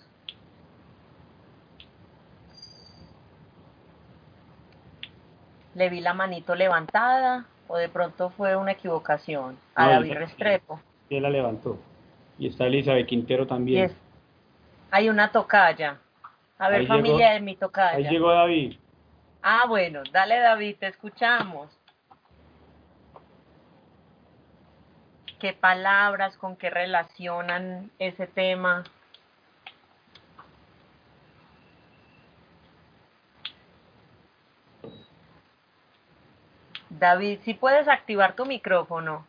Le 5.74 5.90
vi 5.90 6.00
la 6.00 6.14
manito 6.14 6.54
levantada 6.54 7.44
o 7.68 7.76
de 7.76 7.88
pronto 7.90 8.30
fue 8.30 8.56
una 8.56 8.72
equivocación. 8.72 9.58
A 9.74 9.84
No, 9.84 9.92
David 9.92 10.14
Restrepo. 10.14 10.80
Él 11.10 11.22
la 11.22 11.30
levantó. 11.30 11.78
Y 12.38 12.48
está 12.48 12.66
Elizabeth 12.66 13.06
Quintero 13.06 13.46
también. 13.46 13.92
hay 14.90 15.08
una 15.08 15.30
tocaya. 15.32 15.98
A 16.58 16.68
ver, 16.70 16.80
Ahí 16.80 16.86
familia 16.86 17.28
llegó- 17.28 17.34
de 17.34 17.40
mi 17.40 17.56
tocaya. 17.56 17.96
Ahí 17.96 18.04
llegó 18.08 18.30
David. 18.32 18.76
Ah, 19.42 19.64
bueno, 19.68 20.02
dale 20.12 20.38
David, 20.38 20.76
te 20.80 20.86
escuchamos. 20.88 21.70
¿Qué 25.38 25.52
palabras, 25.52 26.36
con 26.36 26.56
qué 26.56 26.68
relacionan 26.70 27.90
ese 27.98 28.26
tema? 28.26 28.82
David, 36.90 37.40
si 37.44 37.54
puedes 37.54 37.86
activar 37.88 38.34
tu 38.34 38.46
micrófono. 38.46 39.26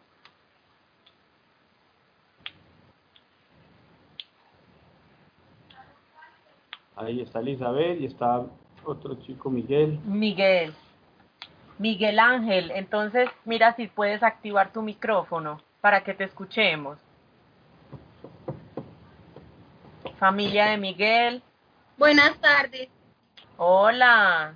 Ahí 6.99 7.21
está 7.21 7.39
Elizabeth 7.39 8.01
y 8.01 8.05
está 8.07 8.45
otro 8.83 9.15
chico, 9.21 9.49
Miguel. 9.49 9.97
Miguel. 10.03 10.73
Miguel 11.77 12.19
Ángel, 12.19 12.71
entonces 12.71 13.29
mira 13.45 13.73
si 13.77 13.87
puedes 13.87 14.21
activar 14.21 14.73
tu 14.73 14.81
micrófono 14.81 15.61
para 15.79 16.03
que 16.03 16.13
te 16.13 16.25
escuchemos. 16.25 16.99
Familia 20.19 20.65
de 20.65 20.77
Miguel, 20.77 21.41
Buenas 21.97 22.37
tardes. 22.41 22.89
hola. 23.55 24.53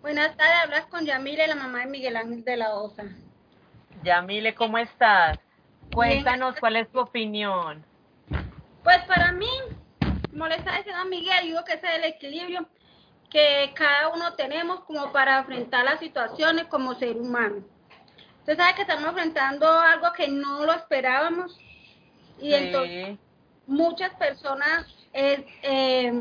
Buenas 0.00 0.34
tardes, 0.38 0.54
hablas 0.62 0.86
con 0.86 1.04
Yamile, 1.04 1.46
la 1.46 1.54
mamá 1.54 1.80
de 1.80 1.86
Miguel 1.86 2.16
Ángel 2.16 2.44
de 2.44 2.56
la 2.56 2.74
Osa. 2.76 3.04
Yamile, 4.02 4.54
¿cómo 4.54 4.78
estás? 4.78 5.38
Cuéntanos 5.92 6.56
cuál 6.60 6.76
es 6.76 6.88
tu 6.90 7.00
opinión. 7.00 7.84
Pues 8.82 9.02
para 9.06 9.32
mí, 9.32 9.48
como 10.34 10.48
le 10.48 10.56
está 10.56 10.76
diciendo 10.78 11.00
a 11.00 11.04
Miguel, 11.04 11.44
digo 11.44 11.64
que 11.64 11.74
ese 11.74 11.86
es 11.86 11.94
el 11.94 12.04
equilibrio 12.06 12.66
que 13.30 13.70
cada 13.72 14.08
uno 14.08 14.34
tenemos 14.34 14.80
como 14.80 15.12
para 15.12 15.38
enfrentar 15.38 15.84
las 15.84 16.00
situaciones 16.00 16.64
como 16.64 16.96
ser 16.96 17.16
humano. 17.16 17.64
Usted 18.40 18.56
sabe 18.56 18.74
que 18.74 18.82
estamos 18.82 19.06
enfrentando 19.10 19.70
algo 19.70 20.12
que 20.12 20.26
no 20.26 20.66
lo 20.66 20.72
esperábamos 20.72 21.56
y 22.40 22.52
entonces 22.52 23.16
Sí, 23.16 23.18
muchas 23.68 24.12
personas 24.14 24.86
eh, 25.12 25.46
eh, 25.62 26.18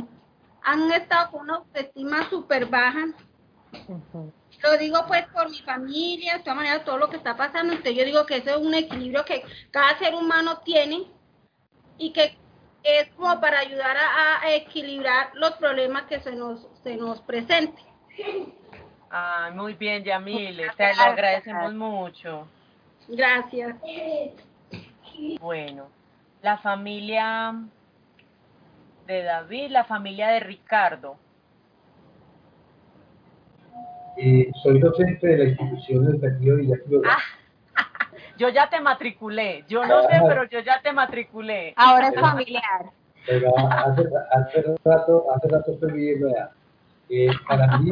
han 0.61 0.91
estado 0.91 1.31
con 1.31 1.41
una 1.41 1.55
autoestima 1.55 2.29
súper 2.29 2.67
baja. 2.67 3.07
Lo 4.61 4.77
digo 4.77 5.03
pues 5.07 5.25
por 5.29 5.49
mi 5.49 5.59
familia, 5.61 6.37
de 6.37 6.39
todas 6.41 6.57
maneras 6.57 6.85
todo 6.85 6.99
lo 6.99 7.09
que 7.09 7.17
está 7.17 7.35
pasando, 7.35 7.73
entonces 7.73 7.95
yo 7.95 8.05
digo 8.05 8.27
que 8.27 8.37
eso 8.37 8.51
es 8.51 8.57
un 8.57 8.75
equilibrio 8.75 9.25
que 9.25 9.43
cada 9.71 9.97
ser 9.97 10.13
humano 10.13 10.59
tiene 10.59 11.07
y 11.97 12.13
que 12.13 12.42
es 12.83 13.09
como 13.15 13.39
para 13.39 13.59
ayudar 13.59 13.95
a, 13.95 14.41
a 14.41 14.53
equilibrar 14.53 15.31
los 15.35 15.51
problemas 15.53 16.03
que 16.03 16.19
se 16.19 16.33
nos, 16.35 16.67
se 16.83 16.95
nos 16.97 17.21
presenten. 17.21 17.83
Ah, 19.09 19.51
muy 19.53 19.73
bien, 19.73 20.03
Yamile, 20.03 20.69
te 20.75 20.95
lo 20.95 21.01
agradecemos 21.03 21.73
mucho. 21.73 22.47
Gracias. 23.07 23.75
Bueno, 25.39 25.87
la 26.41 26.57
familia 26.57 27.53
de 29.05 29.23
David, 29.23 29.69
la 29.69 29.83
familia 29.83 30.29
de 30.29 30.39
Ricardo. 30.39 31.15
Eh, 34.17 34.51
soy 34.61 34.79
docente 34.79 35.27
de 35.27 35.37
la 35.37 35.43
institución 35.45 36.07
educativa 36.07 36.55
Villaflor. 36.55 37.07
Yo 38.37 38.49
ya 38.49 38.69
te 38.69 38.81
matriculé, 38.81 39.63
yo 39.67 39.85
no 39.85 40.01
sé, 40.03 40.21
pero 40.27 40.45
yo 40.45 40.59
ya 40.59 40.81
te 40.81 40.91
matriculé. 40.91 41.73
Ahora 41.75 42.07
es 42.09 42.19
familiar. 42.19 42.91
Pero 43.25 43.53
hace, 43.57 44.03
hace 44.31 44.75
rato, 44.83 45.25
hace 45.33 45.47
rato 45.49 45.71
estoy 45.71 45.91
viviendo 45.91 46.29
ya. 46.29 46.51
Eh, 47.09 47.29
para 47.47 47.77
mí, 47.77 47.91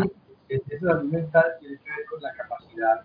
esa 0.50 0.80
salud 0.80 1.04
mental 1.12 1.46
tiene 1.60 1.78
que 1.78 1.90
ver 1.90 2.06
con 2.10 2.22
la 2.22 2.34
capacidad 2.34 3.02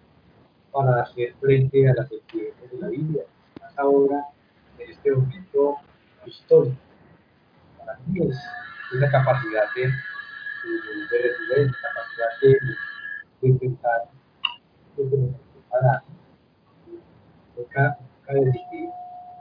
para 0.73 1.03
hacer 1.03 1.35
frente 1.41 1.89
a 1.89 1.95
las 1.95 2.11
experiencias 2.11 2.71
de 2.73 2.79
la 2.79 2.89
vida. 2.89 3.23
Más 3.61 3.79
ahora, 3.79 4.25
en 4.79 4.91
este 4.91 5.11
momento 5.11 5.77
histórico. 6.25 6.77
Para 7.79 7.99
mí 8.07 8.29
es, 8.29 8.37
esa 8.95 9.11
capacidad 9.11 9.65
de, 9.75 9.83
de, 9.83 9.93
de 11.11 11.23
resiliencia, 11.23 11.79
capacidad 11.83 12.29
de, 12.43 13.49
de 13.49 13.59
pensar 13.59 14.03
desde 14.97 15.17
lo 15.17 15.47
para 15.69 16.03
nunca, 17.57 17.99
nunca 18.01 18.35
desistir. 18.35 18.89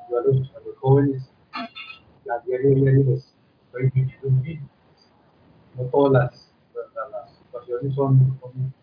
Yo 0.10 0.20
a 0.20 0.22
los, 0.22 0.56
a 0.56 0.60
los 0.60 0.78
jóvenes, 0.78 1.32
la 2.26 2.40
diario 2.40 2.76
diario 2.76 3.04
les 3.06 3.34
un 4.24 4.42
mismo. 4.42 4.70
No 5.76 5.84
todas 5.86 6.14
las, 6.14 6.54
las, 6.74 7.12
las 7.12 7.38
situaciones 7.38 7.96
son, 7.96 8.40
son 8.42 8.74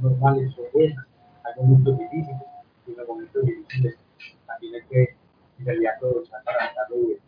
normales 0.00 0.54
o 0.58 0.66
buenas 0.72 1.06
hay 1.44 1.62
momentos 1.62 1.98
difíciles 1.98 2.42
y 2.86 2.90
en 2.90 2.96
los 2.96 3.08
momentos 3.08 3.44
difíciles 3.44 3.98
también 4.46 4.74
hay 4.74 4.82
que 4.88 5.16
ir 5.58 5.88
aprovechar 5.88 6.42
para 6.44 6.66
estarlo 6.66 6.96
bien. 6.96 7.18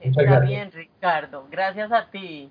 Está 0.00 0.22
gracias. 0.22 0.48
bien, 0.48 0.72
Ricardo. 0.72 1.46
Gracias 1.50 1.92
a 1.92 2.10
ti. 2.10 2.50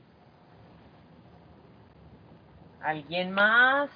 ¿Alguien 2.82 3.32
más? 3.32 3.90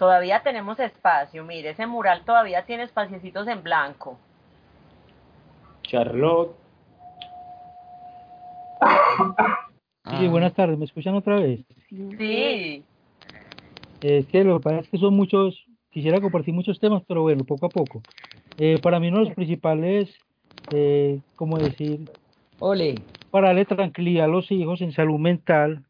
Todavía 0.00 0.42
tenemos 0.42 0.80
espacio. 0.80 1.44
Mire, 1.44 1.70
ese 1.70 1.86
mural 1.86 2.24
todavía 2.24 2.64
tiene 2.64 2.84
espaciecitos 2.84 3.46
en 3.46 3.62
blanco. 3.62 4.18
Charlotte. 5.82 6.56
Sí, 10.18 10.26
buenas 10.26 10.54
tardes. 10.54 10.78
¿Me 10.78 10.86
escuchan 10.86 11.14
otra 11.16 11.36
vez? 11.36 11.60
Sí. 11.90 12.82
Es 14.00 14.26
que 14.28 14.42
lo 14.42 14.58
que 14.58 14.62
pasa 14.62 14.78
es 14.78 14.88
que 14.88 14.96
son 14.96 15.12
muchos, 15.12 15.66
quisiera 15.90 16.18
compartir 16.18 16.54
muchos 16.54 16.80
temas, 16.80 17.02
pero 17.06 17.20
bueno, 17.20 17.44
poco 17.44 17.66
a 17.66 17.68
poco. 17.68 18.00
Eh, 18.56 18.78
para 18.82 19.00
mí 19.00 19.08
uno 19.08 19.18
de 19.18 19.24
los 19.26 19.34
principales, 19.34 20.08
eh, 20.72 21.20
como 21.36 21.58
decir, 21.58 22.10
Ole. 22.58 22.94
para 23.30 23.48
darle 23.48 23.66
tranquilidad 23.66 24.24
a 24.24 24.28
los 24.28 24.50
hijos 24.50 24.80
en 24.80 24.92
salud 24.92 25.18
mental, 25.18 25.84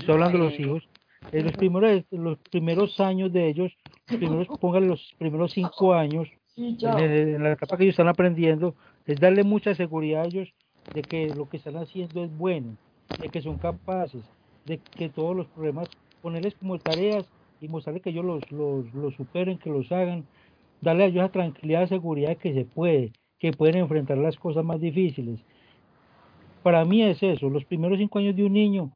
estoy 0.00 0.14
hablando 0.14 0.38
de 0.38 0.44
los 0.44 0.58
hijos, 0.58 0.89
en 1.32 1.44
los 1.44 1.52
primeros, 1.52 2.04
los 2.10 2.38
primeros 2.50 3.00
años 3.00 3.32
de 3.32 3.48
ellos, 3.48 3.72
los 4.08 4.18
primeros, 4.18 4.48
póngale 4.60 4.86
los 4.86 5.14
primeros 5.18 5.52
cinco 5.52 5.94
años, 5.94 6.28
en, 6.56 6.76
en, 6.82 7.42
la 7.42 7.52
etapa 7.52 7.76
que 7.76 7.84
ellos 7.84 7.94
están 7.94 8.08
aprendiendo, 8.08 8.74
es 9.06 9.18
darle 9.20 9.44
mucha 9.44 9.74
seguridad 9.74 10.22
a 10.22 10.26
ellos 10.26 10.52
de 10.94 11.02
que 11.02 11.28
lo 11.34 11.48
que 11.48 11.56
están 11.56 11.76
haciendo 11.76 12.24
es 12.24 12.36
bueno, 12.36 12.76
de 13.20 13.28
que 13.28 13.40
son 13.40 13.58
capaces, 13.58 14.22
de 14.66 14.78
que 14.78 15.08
todos 15.08 15.36
los 15.36 15.46
problemas 15.48 15.88
ponerles 16.20 16.54
como 16.54 16.78
tareas 16.78 17.28
y 17.60 17.68
mostrarles 17.68 18.02
que 18.02 18.10
ellos 18.10 18.24
los, 18.24 18.50
los, 18.50 18.92
los 18.94 19.14
superen, 19.14 19.58
que 19.58 19.70
los 19.70 19.90
hagan, 19.92 20.24
darle 20.80 21.04
a 21.04 21.06
ellos 21.06 21.22
la 21.22 21.32
tranquilidad, 21.32 21.88
seguridad 21.88 22.30
de 22.30 22.36
que 22.36 22.54
se 22.54 22.64
puede, 22.64 23.12
que 23.38 23.52
pueden 23.52 23.76
enfrentar 23.76 24.18
las 24.18 24.36
cosas 24.36 24.64
más 24.64 24.80
difíciles. 24.80 25.40
Para 26.62 26.84
mí 26.84 27.02
es 27.02 27.22
eso, 27.22 27.48
los 27.48 27.64
primeros 27.64 27.98
cinco 27.98 28.18
años 28.18 28.36
de 28.36 28.44
un 28.44 28.52
niño, 28.52 28.92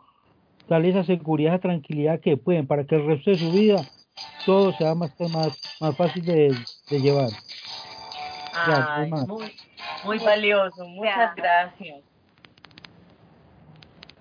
darle 0.68 0.90
esa 0.90 1.04
seguridad, 1.04 1.54
esa 1.54 1.62
tranquilidad 1.62 2.20
que 2.20 2.36
pueden, 2.36 2.66
para 2.66 2.84
que 2.84 2.96
el 2.96 3.06
resto 3.06 3.30
de 3.30 3.38
su 3.38 3.52
vida 3.52 3.82
todo 4.46 4.72
sea 4.72 4.94
más, 4.94 5.12
más, 5.20 5.58
más 5.80 5.96
fácil 5.96 6.24
de, 6.24 6.54
de 6.90 7.00
llevar. 7.00 7.30
Ay, 8.54 9.10
muy, 9.10 9.52
muy 10.04 10.18
valioso, 10.18 10.86
muchas 10.86 11.34
gracias 11.34 12.02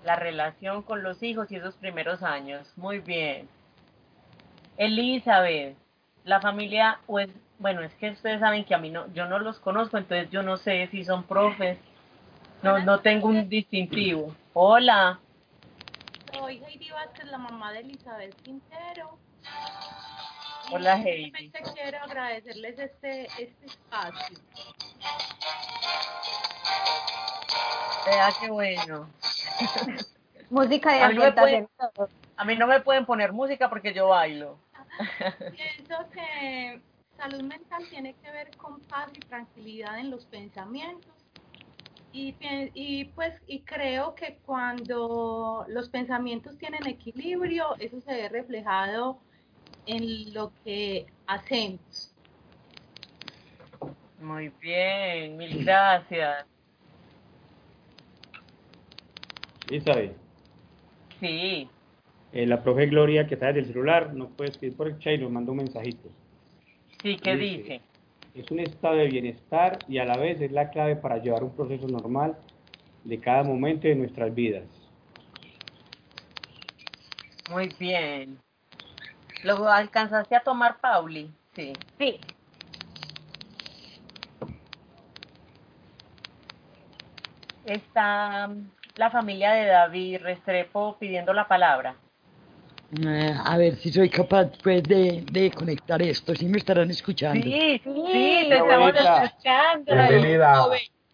la 0.04 0.16
relación 0.16 0.82
con 0.82 1.02
los 1.02 1.22
hijos 1.22 1.50
y 1.50 1.56
esos 1.56 1.74
primeros 1.76 2.22
años. 2.22 2.72
Muy 2.76 2.98
bien. 2.98 3.48
Elizabeth, 4.76 5.76
la 6.24 6.40
familia, 6.40 6.98
pues, 7.06 7.28
bueno, 7.58 7.82
es 7.82 7.94
que 7.94 8.10
ustedes 8.10 8.40
saben 8.40 8.64
que 8.64 8.74
a 8.74 8.78
mí 8.78 8.90
no, 8.90 9.12
yo 9.14 9.26
no 9.26 9.38
los 9.38 9.58
conozco, 9.60 9.96
entonces 9.96 10.30
yo 10.30 10.42
no 10.42 10.56
sé 10.56 10.88
si 10.90 11.04
son 11.04 11.24
profes. 11.24 11.78
No, 12.62 12.78
no 12.78 13.00
tengo 13.00 13.28
un 13.28 13.48
distintivo. 13.48 14.34
Hola. 14.52 15.20
Soy 16.44 16.62
Heidi 16.62 16.90
Vázquez, 16.90 17.24
la 17.30 17.38
mamá 17.38 17.72
de 17.72 17.78
Elizabeth 17.78 18.34
Quintero. 18.42 19.18
Hola 20.70 21.00
Heidi. 21.00 21.50
quiero 21.72 22.02
agradecerles 22.02 22.78
este, 22.78 23.24
este 23.42 23.64
espacio. 23.64 24.36
Vea 28.04 28.28
qué 28.38 28.50
bueno. 28.50 29.08
música 30.50 30.92
de 30.92 31.00
ambientación. 31.00 31.68
A 32.36 32.44
mí 32.44 32.56
no 32.56 32.66
me 32.66 32.80
pueden 32.80 33.06
poner 33.06 33.32
música 33.32 33.70
porque 33.70 33.94
yo 33.94 34.08
bailo. 34.08 34.58
Pienso 35.38 36.10
que 36.10 36.78
salud 37.16 37.40
mental 37.40 37.88
tiene 37.88 38.12
que 38.22 38.30
ver 38.30 38.54
con 38.58 38.80
paz 38.80 39.08
y 39.14 39.20
tranquilidad 39.20 39.98
en 39.98 40.10
los 40.10 40.26
pensamientos. 40.26 41.13
Y, 42.14 42.36
y 42.74 43.06
pues 43.06 43.34
y 43.48 43.62
creo 43.62 44.14
que 44.14 44.38
cuando 44.46 45.66
los 45.68 45.88
pensamientos 45.88 46.56
tienen 46.58 46.86
equilibrio, 46.86 47.74
eso 47.80 48.00
se 48.02 48.14
ve 48.14 48.28
reflejado 48.28 49.18
en 49.86 50.32
lo 50.32 50.52
que 50.64 51.06
hacemos. 51.26 52.14
Muy 54.22 54.52
bien, 54.60 55.36
mil 55.36 55.64
gracias. 55.64 56.46
Isabel. 59.68 60.14
Sí. 61.18 61.68
Eh, 62.32 62.46
la 62.46 62.62
profe 62.62 62.86
Gloria, 62.86 63.26
que 63.26 63.34
está 63.34 63.46
desde 63.46 63.60
el 63.60 63.66
celular, 63.66 64.14
no 64.14 64.28
puede 64.28 64.50
escribir 64.50 64.76
por 64.76 64.86
el 64.86 64.98
chat 65.00 65.14
y 65.14 65.18
nos 65.18 65.32
manda 65.32 65.50
un 65.50 65.58
mensajito. 65.58 66.08
Sí, 67.02 67.16
¿qué 67.16 67.36
dice? 67.36 67.80
Es 68.34 68.50
un 68.50 68.58
estado 68.58 68.96
de 68.96 69.06
bienestar 69.06 69.78
y 69.86 69.98
a 69.98 70.04
la 70.04 70.16
vez 70.16 70.40
es 70.40 70.50
la 70.50 70.70
clave 70.70 70.96
para 70.96 71.18
llevar 71.18 71.44
un 71.44 71.54
proceso 71.54 71.86
normal 71.86 72.36
de 73.04 73.20
cada 73.20 73.44
momento 73.44 73.86
de 73.86 73.94
nuestras 73.94 74.34
vidas. 74.34 74.64
Muy 77.48 77.68
bien. 77.78 78.38
¿Lo 79.44 79.68
alcanzaste 79.68 80.34
a 80.34 80.40
tomar, 80.40 80.80
Pauli? 80.80 81.30
Sí. 81.54 81.74
Sí. 81.96 82.18
Está 87.64 88.50
la 88.96 89.10
familia 89.10 89.52
de 89.52 89.66
David 89.66 90.22
Restrepo 90.22 90.96
pidiendo 90.98 91.32
la 91.32 91.46
palabra. 91.46 91.94
Eh, 93.04 93.34
a 93.44 93.56
ver 93.56 93.76
si 93.76 93.92
soy 93.92 94.08
capaz 94.08 94.50
pues 94.62 94.82
de, 94.84 95.24
de 95.30 95.50
conectar 95.50 96.00
esto, 96.02 96.34
si 96.34 96.46
me 96.46 96.58
estarán 96.58 96.90
escuchando. 96.90 97.42
Sí, 97.42 97.80
sí, 97.82 98.46
te 98.48 98.56
estamos 98.56 98.92
escuchando. 98.94 99.94
Bienvenida. 99.94 100.66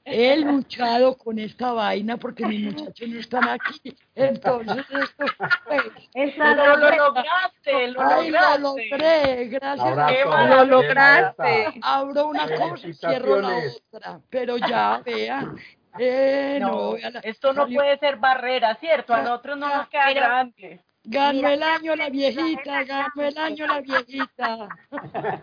He 0.04 0.36
luchado 0.38 1.16
con 1.16 1.38
esta 1.38 1.72
vaina 1.72 2.16
porque 2.16 2.44
mis 2.44 2.74
muchachos 2.74 3.08
no 3.08 3.20
están 3.20 3.48
aquí. 3.48 3.96
Entonces, 4.14 4.84
esto, 4.90 5.24
pues, 5.66 6.36
lo, 6.36 6.76
lo 6.76 6.90
lograste, 6.96 7.88
lo 7.92 8.00
ay, 8.00 8.30
lograste. 8.30 8.58
lo 8.60 8.68
logré, 8.70 9.44
gracias 9.46 9.86
Abrazo, 9.86 10.32
a 10.32 10.46
Lo 10.48 10.64
lograste. 10.64 11.66
Abro 11.82 12.26
una 12.28 12.48
cosa 12.48 12.88
y 12.88 12.94
cierro 12.94 13.40
la 13.40 13.58
otra. 13.92 14.20
Pero 14.30 14.56
ya, 14.56 15.00
vea, 15.04 15.52
eh, 15.98 16.58
no, 16.60 16.94
No, 16.94 16.96
esto 17.22 17.52
no 17.52 17.68
puede 17.68 17.96
ser 17.98 18.16
barrera, 18.16 18.74
¿cierto? 18.76 19.14
A 19.14 19.22
nosotros 19.22 19.58
no 19.58 19.68
nos 19.76 19.88
queda 19.88 20.04
Pero- 20.06 20.20
grande. 20.20 20.80
Ganó 21.10 21.48
el 21.48 21.60
año 21.60 21.96
la 21.96 22.08
viejita, 22.08 22.84
ganó 22.84 23.22
el 23.22 23.36
año 23.36 23.66
la 23.66 23.80
viejita. 23.80 24.68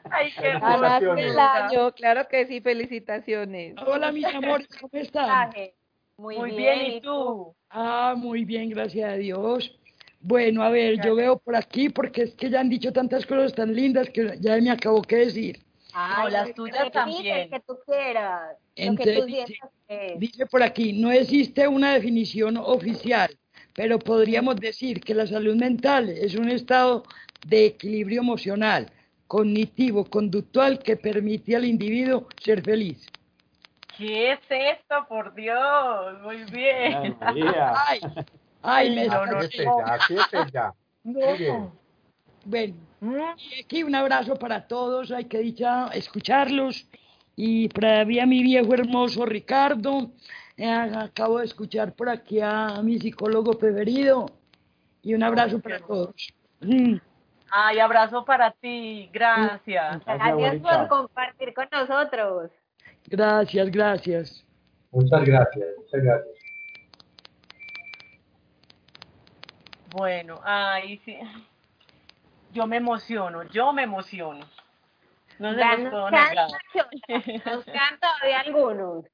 Ay, 0.10 0.32
qué 0.40 0.48
hermosa. 0.48 0.98
el 0.98 1.38
año, 1.38 1.92
claro 1.92 2.26
que 2.30 2.46
sí, 2.48 2.62
felicitaciones. 2.62 3.76
Hola, 3.86 4.14
mis 4.14 4.26
amores, 4.26 4.70
¿cómo 4.80 4.90
están? 4.94 5.52
Muy, 6.18 6.38
Muy 6.38 6.52
bien, 6.52 6.92
¿y 6.94 7.02
tú? 7.02 7.54
Ah, 7.70 8.16
muy 8.16 8.46
bien, 8.46 8.70
gracias 8.70 9.12
a 9.12 9.16
Dios. 9.18 9.78
Bueno, 10.22 10.64
a 10.64 10.70
ver, 10.70 11.02
yo 11.04 11.16
veo 11.16 11.38
por 11.38 11.58
aquí 11.58 11.90
porque 11.90 12.24
es 12.24 12.36
que 12.36 12.50
ya 12.50 12.62
han 12.62 12.70
dicho 12.70 12.94
tantas 12.94 13.26
cosas 13.26 13.54
tan 13.54 13.76
lindas 13.76 14.10
que 14.10 14.38
ya 14.40 14.56
me 14.62 14.72
acabo 14.72 15.02
que 15.02 15.18
decir. 15.18 15.60
No, 15.94 16.30
las 16.30 16.54
tuyas 16.54 16.92
también. 16.92 17.50
que 17.50 17.60
tú 17.60 17.78
quieras. 17.86 18.56
Lo 18.78 18.96
que 18.96 19.10
Entonces, 19.10 19.46
tú 19.50 19.70
es. 19.90 20.20
Dice 20.20 20.46
por 20.46 20.64
aquí, 20.64 20.94
no 20.94 21.12
existe 21.12 21.68
una 21.68 21.94
definición 21.94 22.56
oficial, 22.56 23.38
pero 23.78 24.00
podríamos 24.00 24.56
decir 24.56 25.02
que 25.02 25.14
la 25.14 25.28
salud 25.28 25.56
mental 25.56 26.10
es 26.10 26.34
un 26.34 26.50
estado 26.50 27.04
de 27.46 27.68
equilibrio 27.68 28.22
emocional, 28.22 28.92
cognitivo, 29.28 30.04
conductual 30.04 30.80
que 30.80 30.98
permite 30.98 31.56
al 31.56 31.64
individuo 31.64 32.28
ser 32.44 32.64
feliz. 32.64 33.06
¿Qué 33.96 34.32
es 34.32 34.40
esto, 34.50 35.06
por 35.08 35.36
Dios? 35.36 36.22
Muy 36.24 36.44
bien. 36.46 37.16
Ay. 37.22 37.44
Ay, 37.44 38.02
ay, 38.64 38.96
me 38.96 39.06
No, 39.06 39.26
no, 39.28 39.42
ya, 39.44 40.00
siete 40.08 40.38
ya. 40.52 40.74
Muy 41.04 41.38
bien. 41.38 41.70
Bueno, 42.46 42.76
y 43.38 43.62
aquí 43.62 43.84
un 43.84 43.94
abrazo 43.94 44.38
para 44.38 44.68
todos, 44.68 45.12
hay 45.12 45.26
que 45.26 45.38
dicha 45.38 45.90
escucharlos 45.90 46.88
y 47.36 47.70
para 47.70 48.04
mí 48.06 48.20
a 48.20 48.26
mi 48.26 48.42
viejo 48.42 48.74
hermoso 48.74 49.24
Ricardo. 49.24 50.10
Eh, 50.58 50.68
acabo 50.68 51.38
de 51.38 51.46
escuchar 51.46 51.94
por 51.94 52.10
aquí 52.10 52.42
a 52.42 52.82
mi 52.82 52.98
psicólogo 52.98 53.54
preferido 53.54 54.26
y 55.04 55.14
un 55.14 55.22
abrazo 55.22 55.60
para 55.60 55.80
todos. 55.80 56.34
Ay, 57.52 57.80
abrazo 57.80 58.26
para 58.26 58.52
ti, 58.52 59.08
gracias. 59.14 60.04
Gracias 60.04 60.62
por 60.62 60.88
compartir 60.88 61.54
con 61.54 61.68
nosotros. 61.72 62.52
Gracias, 63.06 63.70
gracias. 63.70 64.46
Muchas 64.90 65.24
gracias, 65.24 65.68
muchas 65.78 66.02
gracias. 66.02 66.36
Bueno, 69.92 70.40
ay, 70.44 71.00
sí. 71.06 71.18
Yo 72.54 72.66
me 72.66 72.78
emociono, 72.78 73.44
yo 73.44 73.72
me 73.74 73.84
emociono. 73.84 74.46
No 75.38 75.54
se 75.54 75.90
puedo 75.90 76.10
negar. 76.10 76.50
Nos 77.46 77.64
quedan 77.64 78.00
todavía 78.00 78.40
algunos. 78.40 79.06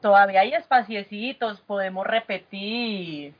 Todavía 0.00 0.40
hay 0.40 0.54
espaciecitos, 0.54 1.60
podemos 1.62 2.06
repetir. 2.06 3.34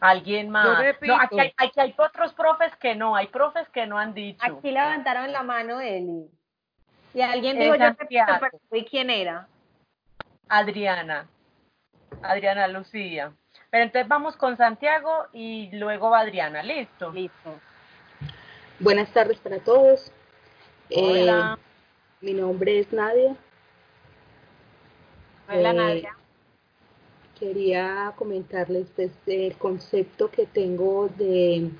Alguien 0.00 0.48
más. 0.48 0.66
No, 1.02 1.20
aquí, 1.20 1.38
hay, 1.38 1.52
aquí 1.56 1.80
hay 1.80 1.94
otros 1.98 2.32
profes 2.32 2.74
que 2.76 2.94
no, 2.94 3.16
hay 3.16 3.26
profes 3.26 3.68
que 3.68 3.86
no 3.86 3.98
han 3.98 4.14
dicho. 4.14 4.40
Aquí 4.42 4.70
levantaron 4.70 5.30
la 5.30 5.42
mano, 5.42 5.80
Eli. 5.80 6.30
Y 7.12 7.20
alguien 7.20 7.58
dijo, 7.58 7.74
yo 7.74 7.86
repito, 7.86 8.24
pero 8.40 8.58
¿y 8.72 8.84
quién 8.84 9.10
era? 9.10 9.48
Adriana. 10.48 11.28
Adriana 12.22 12.68
Lucía. 12.68 13.32
Pero 13.70 13.84
entonces 13.84 14.08
vamos 14.08 14.36
con 14.36 14.56
Santiago 14.56 15.26
y 15.32 15.70
luego 15.72 16.10
va 16.10 16.20
Adriana. 16.20 16.62
¿Listo? 16.62 17.10
Listo. 17.10 17.58
Buenas 18.78 19.12
tardes 19.12 19.38
para 19.38 19.58
todos. 19.58 20.12
Hola. 20.94 21.58
Eh, 21.58 22.26
mi 22.26 22.34
nombre 22.34 22.78
es 22.80 22.92
Nadia. 22.92 23.36
Hola, 25.52 25.72
Eh, 25.72 25.74
Nadia. 25.74 26.16
Quería 27.38 28.12
comentarles 28.16 28.86
pues, 28.94 29.10
el 29.26 29.56
concepto 29.56 30.30
que 30.30 30.46
tengo 30.46 31.08
de 31.08 31.70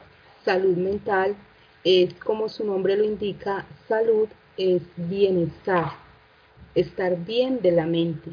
salud 0.44 0.76
mental. 0.76 1.36
Es 1.84 2.12
como 2.14 2.48
su 2.48 2.64
nombre 2.64 2.96
lo 2.96 3.04
indica, 3.04 3.66
salud 3.86 4.28
es 4.56 4.82
bienestar, 4.96 5.92
estar 6.74 7.16
bien 7.24 7.60
de 7.62 7.70
la 7.70 7.86
mente, 7.86 8.30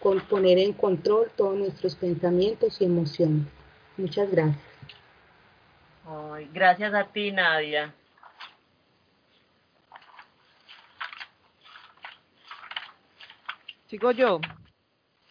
con 0.00 0.20
poner 0.20 0.58
en 0.58 0.72
control 0.72 1.30
todos 1.36 1.58
nuestros 1.58 1.94
pensamientos 1.94 2.80
y 2.80 2.86
emociones. 2.86 3.46
Muchas 3.98 4.30
gracias. 4.30 4.70
Ay, 6.04 6.48
gracias 6.52 6.92
a 6.94 7.04
ti, 7.10 7.32
Nadia. 7.32 7.94
¿Sigo 13.90 14.12
yo? 14.12 14.40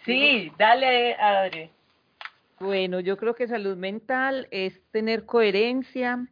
Sí, 0.03 0.51
dale, 0.57 1.15
Adri. 1.15 1.69
Bueno, 2.59 2.99
yo 2.99 3.15
creo 3.15 3.33
que 3.33 3.47
salud 3.47 3.77
mental 3.77 4.49
es 4.51 4.81
tener 4.91 5.25
coherencia 5.25 6.27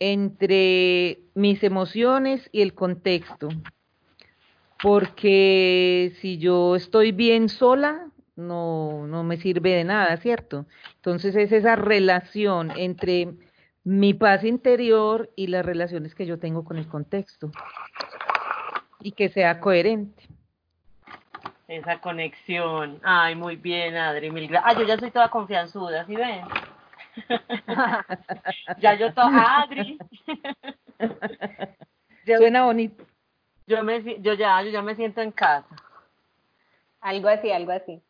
entre 0.00 1.20
mis 1.34 1.62
emociones 1.62 2.48
y 2.50 2.62
el 2.62 2.74
contexto. 2.74 3.50
Porque 4.82 6.12
si 6.20 6.38
yo 6.38 6.74
estoy 6.74 7.12
bien 7.12 7.48
sola, 7.48 8.10
no, 8.34 9.06
no 9.06 9.22
me 9.22 9.36
sirve 9.36 9.70
de 9.70 9.84
nada, 9.84 10.16
¿cierto? 10.16 10.66
Entonces 10.96 11.36
es 11.36 11.52
esa 11.52 11.76
relación 11.76 12.72
entre 12.76 13.34
mi 13.84 14.12
paz 14.12 14.42
interior 14.42 15.30
y 15.36 15.46
las 15.46 15.64
relaciones 15.64 16.16
que 16.16 16.26
yo 16.26 16.40
tengo 16.40 16.64
con 16.64 16.78
el 16.78 16.88
contexto. 16.88 17.52
Y 19.00 19.12
que 19.12 19.28
sea 19.28 19.60
coherente. 19.60 20.26
Esa 21.70 22.00
conexión. 22.00 22.98
Ay, 23.04 23.36
muy 23.36 23.54
bien, 23.54 23.96
Adri. 23.96 24.28
Mil 24.32 24.48
gracias. 24.48 24.74
Ah, 24.74 24.76
yo 24.76 24.84
ya 24.84 24.98
soy 24.98 25.12
toda 25.12 25.28
confianzuda, 25.28 26.04
¿sí 26.04 26.16
ven? 26.16 26.44
ya 28.78 28.94
yo 28.94 29.14
toda 29.14 29.62
Adri. 29.62 29.96
Yo- 32.26 32.36
Suena 32.38 32.64
bonito. 32.64 33.04
Yo 33.66 33.82
me 33.84 34.02
yo 34.20 34.34
ya 34.34 34.60
yo 34.62 34.70
ya 34.70 34.82
me 34.82 34.94
siento 34.96 35.20
en 35.22 35.30
casa. 35.30 35.74
Algo 37.00 37.28
así, 37.28 37.50
algo 37.52 37.70
así. 37.72 38.02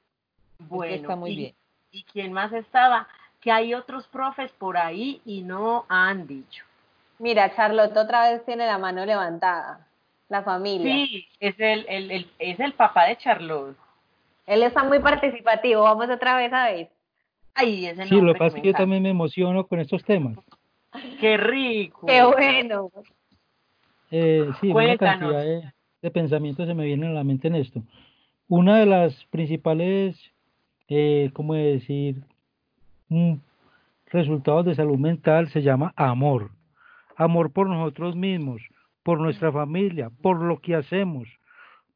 Bueno, 0.59 0.95
está 0.95 1.17
muy 1.17 1.31
y, 1.33 1.37
bien. 1.37 1.55
¿y 1.93 2.05
quién 2.05 2.33
más 2.33 2.53
estaba? 2.53 3.07
Que 3.41 3.53
hay 3.53 3.75
otros 3.75 4.07
profes 4.09 4.51
por 4.53 4.77
ahí 4.79 5.21
y 5.27 5.43
no 5.43 5.85
han 5.89 6.27
dicho. 6.27 6.65
Mira, 7.19 7.55
Charlotte 7.55 7.97
otra 7.97 8.31
vez 8.31 8.45
tiene 8.47 8.67
la 8.67 8.79
mano 8.79 9.05
levantada. 9.05 9.87
La 10.31 10.43
familia. 10.43 10.95
Sí, 10.95 11.27
es 11.41 11.55
el, 11.61 11.85
el, 11.89 12.11
el- 12.11 12.31
es 12.39 12.59
el 12.59 12.73
papá 12.73 13.05
de 13.07 13.17
Charlotte. 13.19 13.77
Él 14.47 14.63
está 14.63 14.83
muy 14.85 15.01
participativo. 15.01 15.83
Vamos 15.83 16.09
otra 16.09 16.37
vez 16.37 16.53
a 16.53 16.71
ver. 16.71 16.89
Ay, 17.55 17.85
ese 17.87 18.07
Sí, 18.07 18.21
lo 18.21 18.33
que 18.33 18.39
pasa 18.39 18.57
es 18.57 18.63
que 18.63 18.69
yo 18.69 18.75
también 18.75 19.03
me 19.03 19.11
emociono 19.11 19.67
con 19.67 19.81
estos 19.81 20.03
temas. 20.05 20.39
Qué 21.21 21.37
rico. 21.37 22.07
Qué 22.07 22.23
bueno. 22.25 22.91
Eh, 24.11 24.51
sí, 24.61 24.69
una 24.71 24.73
Cuéntanos. 24.97 25.19
cantidad 25.21 25.43
de, 25.45 25.73
de 26.03 26.11
pensamientos 26.11 26.67
se 26.67 26.75
me 26.75 26.85
vienen 26.85 27.11
a 27.11 27.15
la 27.15 27.25
mente 27.25 27.49
en 27.49 27.57
esto. 27.57 27.83
Una 28.49 28.79
de 28.79 28.87
las 28.87 29.25
principales, 29.27 30.17
eh, 30.89 31.31
¿cómo 31.33 31.55
decir? 31.55 32.23
Mm, 33.09 33.35
resultados 34.07 34.65
de 34.67 34.75
salud 34.75 34.99
mental 34.99 35.49
se 35.51 35.63
llama 35.63 35.93
amor. 35.97 36.51
Amor 37.17 37.53
por 37.53 37.69
nosotros 37.69 38.17
mismos, 38.17 38.63
por 39.11 39.19
nuestra 39.19 39.51
familia, 39.51 40.09
por 40.23 40.41
lo 40.41 40.61
que 40.61 40.77
hacemos. 40.77 41.27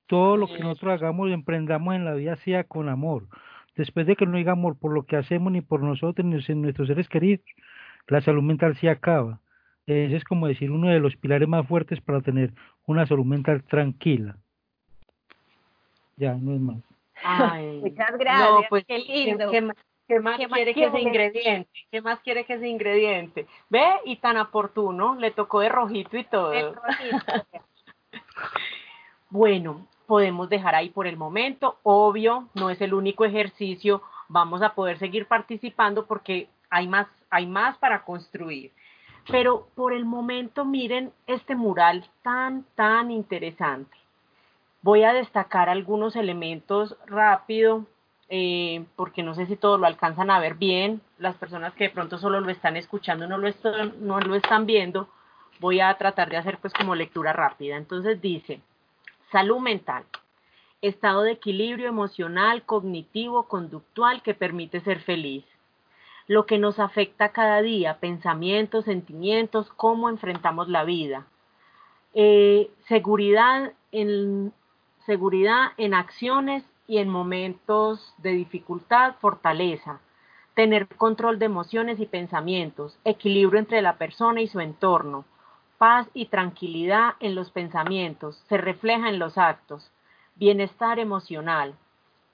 Todo 0.09 0.37
lo 0.37 0.49
que 0.49 0.59
nosotros 0.59 0.95
hagamos 0.95 1.31
y 1.31 1.33
emprendamos 1.33 1.95
en 1.95 2.05
la 2.05 2.15
vida 2.15 2.35
sea 2.39 2.65
con 2.65 2.89
amor. 2.89 3.29
Después 3.77 4.05
de 4.09 4.17
que 4.17 4.27
no 4.27 4.37
haya 4.37 4.51
amor 4.51 4.77
por 4.77 4.93
lo 4.93 5.05
que 5.05 5.15
hacemos 5.15 5.53
ni 5.53 5.61
por 5.61 5.81
nosotros 5.81 6.27
ni 6.27 6.43
por 6.43 6.57
nuestros 6.57 6.89
seres 6.89 7.09
queridos, 7.09 7.47
la 8.09 8.21
salud 8.21 8.43
mental 8.43 8.77
se 8.79 8.91
acaba. 8.91 9.39
Ese 9.87 10.17
es 10.17 10.25
como 10.25 10.49
decir 10.49 10.73
uno 10.73 10.89
de 10.89 10.99
los 10.99 11.15
pilares 11.15 11.47
más 11.47 11.69
fuertes 11.69 12.01
para 12.01 12.21
tener 12.21 12.53
una 12.85 13.07
salud 13.07 13.25
mental 13.25 13.63
tranquila. 13.63 14.37
Ya, 16.17 16.35
no 16.35 16.53
es 16.53 16.61
más. 16.61 16.83
Ay, 17.23 17.79
Muchas 17.81 18.19
gracias. 18.19 18.51
No, 18.51 18.61
pues, 18.69 18.85
Qué 18.89 18.99
lindo. 18.99 19.53
¿Qué, 19.53 19.69
qué 20.09 20.21
más 20.21 20.37
¿Qué 20.39 20.49
más 20.49 20.57
quiere 20.57 20.75
que 20.75 20.85
ese 20.85 21.01
ingrediente? 21.01 21.71
¿Qué 21.91 22.03
más 22.03 22.21
quiere 22.21 22.45
que 22.45 22.55
ese 22.55 22.69
ingrediente? 22.69 23.47
Ve, 23.69 23.85
y 24.05 24.17
tan 24.17 24.37
oportuno, 24.37 25.15
le 25.17 25.31
tocó 25.31 25.61
de 25.61 25.69
rojito 25.69 26.17
y 26.17 26.25
todo. 26.25 26.75
Rojito. 26.75 27.21
Bueno, 29.31 29.89
podemos 30.07 30.49
dejar 30.49 30.77
ahí 30.77 30.91
por 30.91 31.09
el 31.09 31.17
momento. 31.17 31.79
Obvio, 31.83 32.49
no 32.55 32.71
es 32.71 32.81
el 32.81 32.95
único 32.95 33.25
ejercicio. 33.25 34.01
Vamos 34.29 34.63
a 34.63 34.75
poder 34.75 34.97
seguir 34.99 35.27
participando 35.27 36.07
porque 36.07 36.49
hay 36.71 36.87
más, 36.87 37.09
hay 37.31 37.47
más 37.47 37.77
para 37.79 38.05
construir. 38.05 38.71
Pero 39.31 39.67
por 39.75 39.93
el 39.93 40.05
momento, 40.05 40.65
miren 40.65 41.13
este 41.27 41.57
mural 41.57 42.09
tan, 42.23 42.65
tan 42.75 43.11
interesante. 43.11 43.97
Voy 44.83 45.03
a 45.03 45.15
destacar 45.15 45.69
algunos 45.69 46.15
elementos 46.15 46.97
rápido, 47.07 47.87
eh, 48.37 48.85
porque 48.97 49.23
no 49.23 49.37
sé 49.37 49.47
si 49.47 49.55
todos 49.55 49.79
lo 49.79 49.87
alcanzan 49.87 50.29
a 50.29 50.41
ver 50.41 50.55
bien. 50.57 51.01
Las 51.19 51.37
personas 51.37 51.73
que 51.75 51.85
de 51.85 51.91
pronto 51.91 52.19
solo 52.19 52.41
lo 52.41 52.51
están 52.51 52.77
escuchando 52.77 53.29
no 53.29 53.39
lo 53.39 53.47
están, 53.47 53.95
no 54.01 54.19
lo 54.19 54.35
están 54.35 54.67
viendo. 54.67 55.09
Voy 55.61 55.79
a 55.79 55.95
tratar 55.95 56.31
de 56.31 56.39
hacer 56.39 56.59
pues 56.59 56.75
como 56.75 56.97
lectura 56.97 57.33
rápida. 57.33 57.77
Entonces 57.77 58.21
dice, 58.21 58.61
salud 59.31 59.61
mental, 59.61 60.03
estado 60.83 61.23
de 61.23 61.31
equilibrio 61.31 61.87
emocional, 61.87 62.65
cognitivo, 62.65 63.45
conductual 63.45 64.21
que 64.21 64.35
permite 64.35 64.81
ser 64.81 64.99
feliz. 65.03 65.45
Lo 66.27 66.45
que 66.45 66.59
nos 66.59 66.81
afecta 66.81 67.29
cada 67.29 67.63
día, 67.63 68.01
pensamientos, 68.01 68.87
sentimientos, 68.87 69.71
cómo 69.77 70.09
enfrentamos 70.09 70.69
la 70.69 70.83
vida. 70.83 71.29
Eh, 72.15 72.69
seguridad 72.89 73.75
en 73.93 74.53
seguridad 75.07 75.69
en 75.77 75.95
acciones 75.95 76.65
y 76.87 76.99
en 76.99 77.09
momentos 77.09 78.15
de 78.19 78.33
dificultad, 78.33 79.15
fortaleza, 79.21 80.01
tener 80.55 80.87
control 80.89 81.39
de 81.39 81.47
emociones 81.47 81.99
y 82.01 82.07
pensamientos, 82.07 82.99
equilibrio 83.05 83.59
entre 83.59 83.83
la 83.83 83.97
persona 83.97 84.41
y 84.41 84.49
su 84.49 84.61
entorno, 84.61 85.25
paz 85.79 86.09
y 86.15 86.27
tranquilidad 86.27 87.15
en 87.21 87.35
los 87.35 87.51
pensamientos, 87.51 88.43
se 88.49 88.57
refleja 88.57 89.09
en 89.09 89.19
los 89.19 89.37
actos, 89.37 89.91
bienestar 90.37 90.99
emocional, 90.99 91.75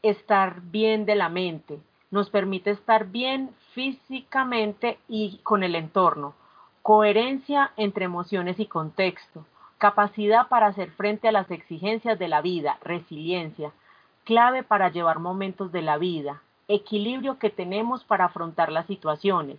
estar 0.02 0.60
bien 0.62 1.06
de 1.06 1.14
la 1.14 1.28
mente, 1.28 1.80
nos 2.10 2.30
permite 2.30 2.70
estar 2.70 3.06
bien 3.06 3.50
físicamente 3.72 4.98
y 5.08 5.38
con 5.42 5.62
el 5.62 5.74
entorno, 5.74 6.34
coherencia 6.82 7.72
entre 7.76 8.04
emociones 8.04 8.58
y 8.58 8.66
contexto, 8.66 9.46
capacidad 9.78 10.48
para 10.48 10.66
hacer 10.66 10.90
frente 10.92 11.28
a 11.28 11.32
las 11.32 11.50
exigencias 11.50 12.18
de 12.18 12.28
la 12.28 12.42
vida, 12.42 12.78
resiliencia, 12.82 13.72
clave 14.30 14.62
para 14.62 14.90
llevar 14.90 15.18
momentos 15.18 15.72
de 15.72 15.82
la 15.82 15.98
vida, 15.98 16.40
equilibrio 16.68 17.40
que 17.40 17.50
tenemos 17.50 18.04
para 18.04 18.26
afrontar 18.26 18.70
las 18.70 18.86
situaciones, 18.86 19.58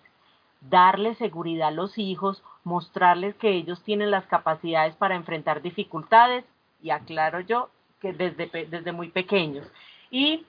darle 0.61 1.13
seguridad 1.15 1.67
a 1.67 1.71
los 1.71 1.97
hijos, 1.97 2.41
mostrarles 2.63 3.35
que 3.35 3.49
ellos 3.49 3.83
tienen 3.83 4.11
las 4.11 4.25
capacidades 4.27 4.95
para 4.95 5.15
enfrentar 5.15 5.61
dificultades 5.61 6.45
y 6.81 6.91
aclaro 6.91 7.41
yo 7.41 7.69
que 7.99 8.13
desde, 8.13 8.47
desde 8.47 8.93
muy 8.93 9.09
pequeños. 9.09 9.67
Y 10.09 10.45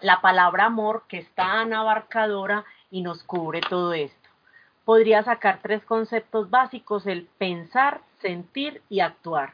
la 0.00 0.22
palabra 0.22 0.64
amor 0.64 1.02
que 1.06 1.18
es 1.18 1.30
tan 1.34 1.74
abarcadora 1.74 2.64
y 2.90 3.02
nos 3.02 3.22
cubre 3.22 3.60
todo 3.60 3.92
esto. 3.92 4.30
Podría 4.86 5.24
sacar 5.24 5.60
tres 5.62 5.84
conceptos 5.84 6.48
básicos, 6.48 7.06
el 7.06 7.26
pensar, 7.36 8.00
sentir 8.22 8.80
y 8.88 9.00
actuar, 9.00 9.52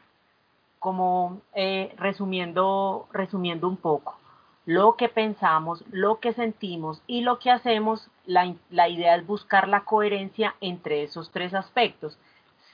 como 0.79 1.43
eh, 1.55 1.95
resumiendo, 1.97 3.09
resumiendo 3.13 3.69
un 3.69 3.77
poco. 3.77 4.19
Lo 4.67 4.97
que 4.97 5.09
pensamos, 5.09 5.83
lo 5.91 6.21
que 6.21 6.33
sentimos 6.33 7.03
y 7.07 7.23
lo 7.23 7.39
que 7.39 7.51
hacemos, 7.51 8.11
la, 8.27 8.55
la 8.71 8.89
idea 8.89 9.17
es 9.17 9.27
buscar 9.27 9.67
la 9.69 9.85
coherencia 9.85 10.55
entre 10.61 11.03
esos 11.05 11.31
tres 11.31 11.55
aspectos, 11.55 12.19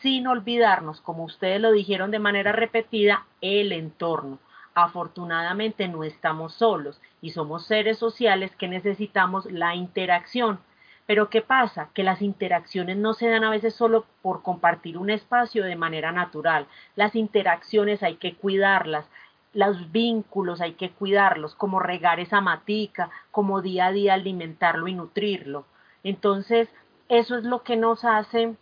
sin 0.02 0.26
olvidarnos, 0.26 1.00
como 1.00 1.24
ustedes 1.24 1.60
lo 1.60 1.70
dijeron 1.70 2.10
de 2.10 2.18
manera 2.18 2.52
repetida, 2.52 3.26
el 3.40 3.72
entorno 3.72 4.38
afortunadamente 4.74 5.88
no 5.88 6.04
estamos 6.04 6.54
solos 6.54 7.00
y 7.20 7.30
somos 7.30 7.66
seres 7.66 7.98
sociales 7.98 8.54
que 8.56 8.68
necesitamos 8.68 9.46
la 9.50 9.74
interacción. 9.74 10.58
Pero 11.06 11.28
¿qué 11.28 11.42
pasa? 11.42 11.90
Que 11.92 12.02
las 12.02 12.22
interacciones 12.22 12.96
no 12.96 13.12
se 13.12 13.28
dan 13.28 13.44
a 13.44 13.50
veces 13.50 13.74
solo 13.74 14.06
por 14.22 14.42
compartir 14.42 14.96
un 14.96 15.10
espacio 15.10 15.64
de 15.64 15.76
manera 15.76 16.12
natural. 16.12 16.66
Las 16.96 17.14
interacciones 17.14 18.02
hay 18.02 18.16
que 18.16 18.36
cuidarlas, 18.36 19.06
los 19.52 19.92
vínculos 19.92 20.60
hay 20.60 20.72
que 20.74 20.90
cuidarlos, 20.90 21.54
como 21.54 21.78
regar 21.78 22.20
esa 22.20 22.40
matica, 22.40 23.10
como 23.30 23.60
día 23.60 23.86
a 23.86 23.92
día 23.92 24.14
alimentarlo 24.14 24.88
y 24.88 24.94
nutrirlo. 24.94 25.66
Entonces, 26.02 26.68
eso 27.08 27.36
es 27.36 27.44
lo 27.44 27.62
que 27.62 27.76
nos 27.76 28.04
hace, 28.04 28.56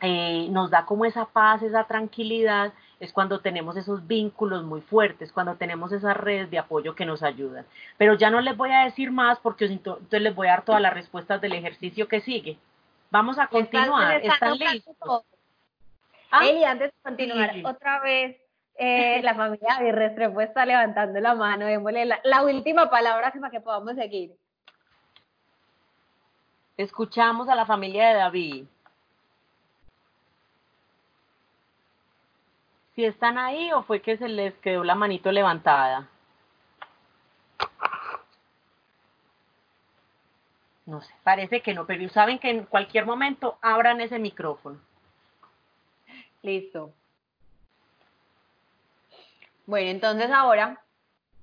eh, 0.00 0.48
nos 0.50 0.70
da 0.70 0.86
como 0.86 1.04
esa 1.04 1.26
paz, 1.26 1.62
esa 1.62 1.84
tranquilidad 1.84 2.72
es 3.04 3.12
cuando 3.12 3.40
tenemos 3.40 3.76
esos 3.76 4.06
vínculos 4.06 4.64
muy 4.64 4.80
fuertes, 4.80 5.32
cuando 5.32 5.56
tenemos 5.56 5.92
esas 5.92 6.16
redes 6.16 6.50
de 6.50 6.58
apoyo 6.58 6.94
que 6.94 7.06
nos 7.06 7.22
ayudan. 7.22 7.66
Pero 7.96 8.14
ya 8.14 8.30
no 8.30 8.40
les 8.40 8.56
voy 8.56 8.70
a 8.70 8.84
decir 8.84 9.10
más 9.10 9.38
porque 9.38 9.66
entonces 9.66 10.20
les 10.20 10.34
voy 10.34 10.48
a 10.48 10.52
dar 10.52 10.64
todas 10.64 10.80
las 10.80 10.92
respuestas 10.92 11.40
del 11.40 11.52
ejercicio 11.52 12.08
que 12.08 12.20
sigue. 12.20 12.58
Vamos 13.10 13.38
a 13.38 13.46
continuar. 13.46 14.20
¿Están 14.22 14.58
listos? 14.58 15.24
¿Ah? 16.30 16.40
antes 16.66 16.90
de 16.90 17.02
continuar, 17.02 17.54
otra 17.64 18.00
vez 18.00 18.36
eh, 18.76 19.22
la 19.22 19.34
familia 19.36 19.78
de 19.78 19.92
Restrepo 19.92 20.40
está 20.40 20.66
levantando 20.66 21.20
la 21.20 21.34
mano, 21.36 21.66
démosle 21.66 22.06
la, 22.06 22.20
la 22.24 22.42
última 22.42 22.90
palabra 22.90 23.32
para 23.32 23.50
que 23.50 23.60
podamos 23.60 23.94
seguir. 23.94 24.32
Escuchamos 26.76 27.48
a 27.48 27.54
la 27.54 27.66
familia 27.66 28.08
de 28.08 28.14
David. 28.14 28.66
Si 32.94 33.04
están 33.04 33.38
ahí 33.38 33.72
o 33.72 33.82
fue 33.82 34.00
que 34.00 34.16
se 34.16 34.28
les 34.28 34.54
quedó 34.58 34.84
la 34.84 34.94
manito 34.94 35.32
levantada. 35.32 36.08
No 40.86 41.00
sé, 41.00 41.14
parece 41.22 41.62
que 41.62 41.72
no, 41.74 41.86
pero 41.86 42.08
saben 42.10 42.38
que 42.38 42.50
en 42.50 42.64
cualquier 42.66 43.06
momento 43.06 43.58
abran 43.62 44.00
ese 44.00 44.18
micrófono. 44.18 44.78
Listo. 46.42 46.92
Bueno, 49.66 49.90
entonces 49.90 50.30
ahora 50.30 50.82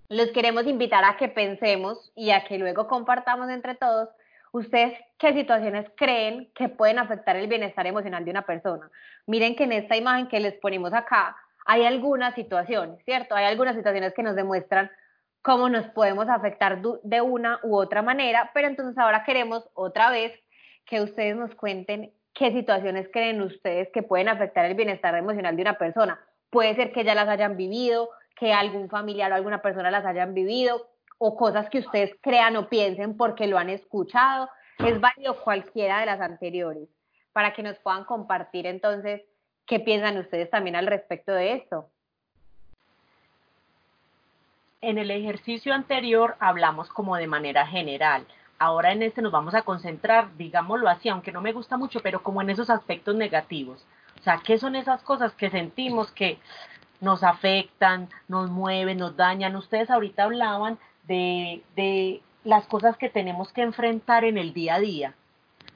los 0.09 0.29
queremos 0.29 0.67
invitar 0.67 1.03
a 1.03 1.17
que 1.17 1.27
pensemos 1.27 2.11
y 2.15 2.31
a 2.31 2.43
que 2.43 2.59
luego 2.59 2.87
compartamos 2.87 3.49
entre 3.49 3.73
todos 3.73 4.09
ustedes 4.51 4.97
qué 5.17 5.33
situaciones 5.33 5.85
creen 5.95 6.51
que 6.55 6.69
pueden 6.69 6.99
afectar 6.99 7.35
el 7.35 7.47
bienestar 7.47 7.87
emocional 7.87 8.25
de 8.25 8.31
una 8.31 8.45
persona. 8.45 8.89
Miren 9.25 9.55
que 9.55 9.63
en 9.63 9.71
esta 9.71 9.95
imagen 9.95 10.27
que 10.27 10.39
les 10.39 10.53
ponemos 10.55 10.93
acá 10.93 11.35
hay 11.65 11.85
algunas 11.85 12.35
situaciones, 12.35 13.03
¿cierto? 13.05 13.35
Hay 13.35 13.45
algunas 13.45 13.75
situaciones 13.75 14.13
que 14.13 14.23
nos 14.23 14.35
demuestran 14.35 14.91
cómo 15.41 15.69
nos 15.69 15.87
podemos 15.87 16.27
afectar 16.29 16.81
de 16.81 17.21
una 17.21 17.59
u 17.63 17.75
otra 17.75 18.01
manera, 18.01 18.51
pero 18.53 18.67
entonces 18.67 18.97
ahora 18.97 19.23
queremos 19.23 19.67
otra 19.73 20.11
vez 20.11 20.33
que 20.85 21.01
ustedes 21.01 21.35
nos 21.35 21.53
cuenten 21.55 22.11
qué 22.33 22.51
situaciones 22.51 23.07
creen 23.11 23.41
ustedes 23.41 23.89
que 23.93 24.03
pueden 24.03 24.29
afectar 24.29 24.65
el 24.65 24.75
bienestar 24.75 25.15
emocional 25.15 25.55
de 25.55 25.61
una 25.61 25.77
persona. 25.77 26.19
Puede 26.49 26.75
ser 26.75 26.91
que 26.91 27.03
ya 27.03 27.15
las 27.15 27.27
hayan 27.27 27.57
vivido, 27.57 28.09
que 28.35 28.53
algún 28.53 28.89
familiar 28.89 29.31
o 29.31 29.35
alguna 29.35 29.61
persona 29.61 29.91
las 29.91 30.05
hayan 30.05 30.33
vivido, 30.33 30.87
o 31.23 31.35
cosas 31.35 31.69
que 31.69 31.77
ustedes 31.77 32.15
crean 32.19 32.55
o 32.55 32.67
piensen 32.67 33.15
porque 33.15 33.45
lo 33.45 33.59
han 33.59 33.69
escuchado. 33.69 34.49
Es 34.79 34.99
válido 34.99 35.39
cualquiera 35.43 35.99
de 35.99 36.07
las 36.07 36.19
anteriores 36.19 36.89
para 37.31 37.53
que 37.53 37.61
nos 37.61 37.77
puedan 37.77 38.05
compartir 38.05 38.65
entonces 38.65 39.21
qué 39.67 39.79
piensan 39.79 40.17
ustedes 40.17 40.49
también 40.49 40.75
al 40.75 40.87
respecto 40.87 41.31
de 41.31 41.53
esto. 41.53 41.87
En 44.81 44.97
el 44.97 45.11
ejercicio 45.11 45.75
anterior 45.75 46.37
hablamos 46.39 46.89
como 46.89 47.15
de 47.15 47.27
manera 47.27 47.67
general. 47.67 48.25
Ahora 48.57 48.91
en 48.91 49.03
este 49.03 49.21
nos 49.21 49.31
vamos 49.31 49.53
a 49.53 49.61
concentrar, 49.61 50.35
digámoslo 50.37 50.89
así, 50.89 51.07
aunque 51.07 51.31
no 51.31 51.41
me 51.41 51.53
gusta 51.53 51.77
mucho, 51.77 51.99
pero 51.99 52.23
como 52.23 52.41
en 52.41 52.49
esos 52.49 52.71
aspectos 52.71 53.13
negativos. 53.13 53.85
O 54.19 54.23
sea, 54.23 54.41
¿qué 54.43 54.57
son 54.57 54.75
esas 54.75 55.03
cosas 55.03 55.33
que 55.33 55.51
sentimos 55.51 56.11
que 56.11 56.39
nos 56.99 57.23
afectan, 57.23 58.09
nos 58.27 58.49
mueven, 58.49 58.97
nos 58.97 59.15
dañan? 59.15 59.55
Ustedes 59.55 59.91
ahorita 59.91 60.23
hablaban 60.23 60.79
de, 61.07 62.21
las 62.43 62.65
cosas 62.65 62.97
que 62.97 63.09
tenemos 63.09 63.51
que 63.51 63.61
enfrentar 63.61 64.25
en 64.25 64.37
el 64.37 64.53
día 64.53 64.75
a 64.75 64.79
día. 64.79 65.13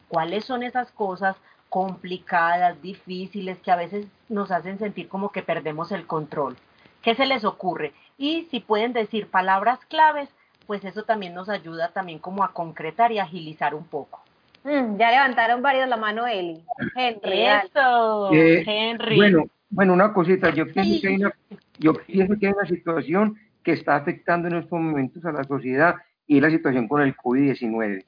¿Cuáles 0.07 0.45
son 0.45 0.63
esas 0.63 0.91
cosas 0.91 1.35
complicadas, 1.69 2.81
difíciles, 2.81 3.59
que 3.59 3.71
a 3.71 3.75
veces 3.75 4.07
nos 4.29 4.51
hacen 4.51 4.79
sentir 4.79 5.07
como 5.07 5.29
que 5.29 5.43
perdemos 5.43 5.91
el 5.91 6.07
control? 6.07 6.55
¿Qué 7.01 7.13
se 7.15 7.25
les 7.25 7.43
ocurre? 7.45 7.93
Y 8.17 8.47
si 8.49 8.59
pueden 8.59 8.93
decir 8.93 9.27
palabras 9.27 9.79
claves, 9.87 10.29
pues 10.65 10.83
eso 10.83 11.03
también 11.03 11.33
nos 11.35 11.49
ayuda 11.49 11.89
también 11.89 12.19
como 12.19 12.43
a 12.43 12.53
concretar 12.53 13.11
y 13.11 13.19
agilizar 13.19 13.75
un 13.75 13.85
poco. 13.85 14.21
Mm, 14.63 14.97
ya 14.97 15.11
levantaron 15.11 15.61
varios 15.61 15.87
la 15.87 15.97
mano, 15.97 16.25
Eli. 16.25 16.63
Henry. 16.95 17.45
Eso, 17.45 18.33
eh, 18.33 18.63
Henry. 18.65 19.17
Bueno, 19.17 19.43
bueno, 19.69 19.93
una 19.93 20.11
cosita, 20.13 20.49
yo 20.49 20.65
pienso, 20.71 21.01
que 21.01 21.07
hay 21.07 21.15
una, 21.17 21.35
yo 21.77 21.93
pienso 21.93 22.33
que 22.39 22.47
hay 22.47 22.53
una 22.53 22.65
situación 22.65 23.37
que 23.65 23.73
está 23.73 23.95
afectando 23.95 24.47
en 24.47 24.57
estos 24.57 24.79
momentos 24.79 25.25
a 25.25 25.31
la 25.31 25.43
sociedad 25.43 25.95
y 26.27 26.39
la 26.39 26.51
situación 26.51 26.87
con 26.87 27.01
el 27.01 27.17
COVID-19. 27.17 28.05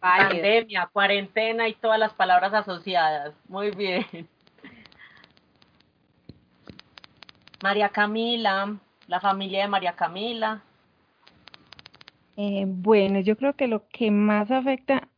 Pandemia, 0.00 0.90
cuarentena 0.92 1.68
y 1.68 1.74
todas 1.74 1.98
las 1.98 2.12
palabras 2.12 2.52
asociadas. 2.52 3.34
Muy 3.48 3.70
bien. 3.70 4.04
María 7.62 7.88
Camila, 7.88 8.76
la 9.06 9.20
familia 9.20 9.62
de 9.62 9.68
María 9.68 9.92
Camila. 9.92 10.60
Eh, 12.36 12.64
bueno, 12.66 13.20
yo 13.20 13.36
creo 13.36 13.54
que 13.54 13.68
lo 13.68 13.88
que 13.88 14.10
más 14.10 14.50
afecta, 14.50 15.08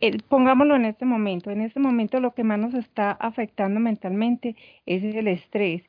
eh, 0.00 0.18
pongámoslo 0.28 0.76
en 0.76 0.86
este 0.86 1.04
momento, 1.04 1.50
en 1.50 1.60
este 1.60 1.80
momento 1.80 2.18
lo 2.20 2.32
que 2.32 2.44
más 2.44 2.58
nos 2.58 2.74
está 2.74 3.10
afectando 3.12 3.78
mentalmente 3.78 4.56
es 4.86 5.02
el 5.02 5.28
estrés 5.28 5.82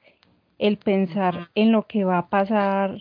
el 0.63 0.77
pensar 0.77 1.49
en 1.55 1.73
lo 1.73 1.87
que 1.87 2.05
va 2.05 2.19
a 2.19 2.29
pasar, 2.29 2.97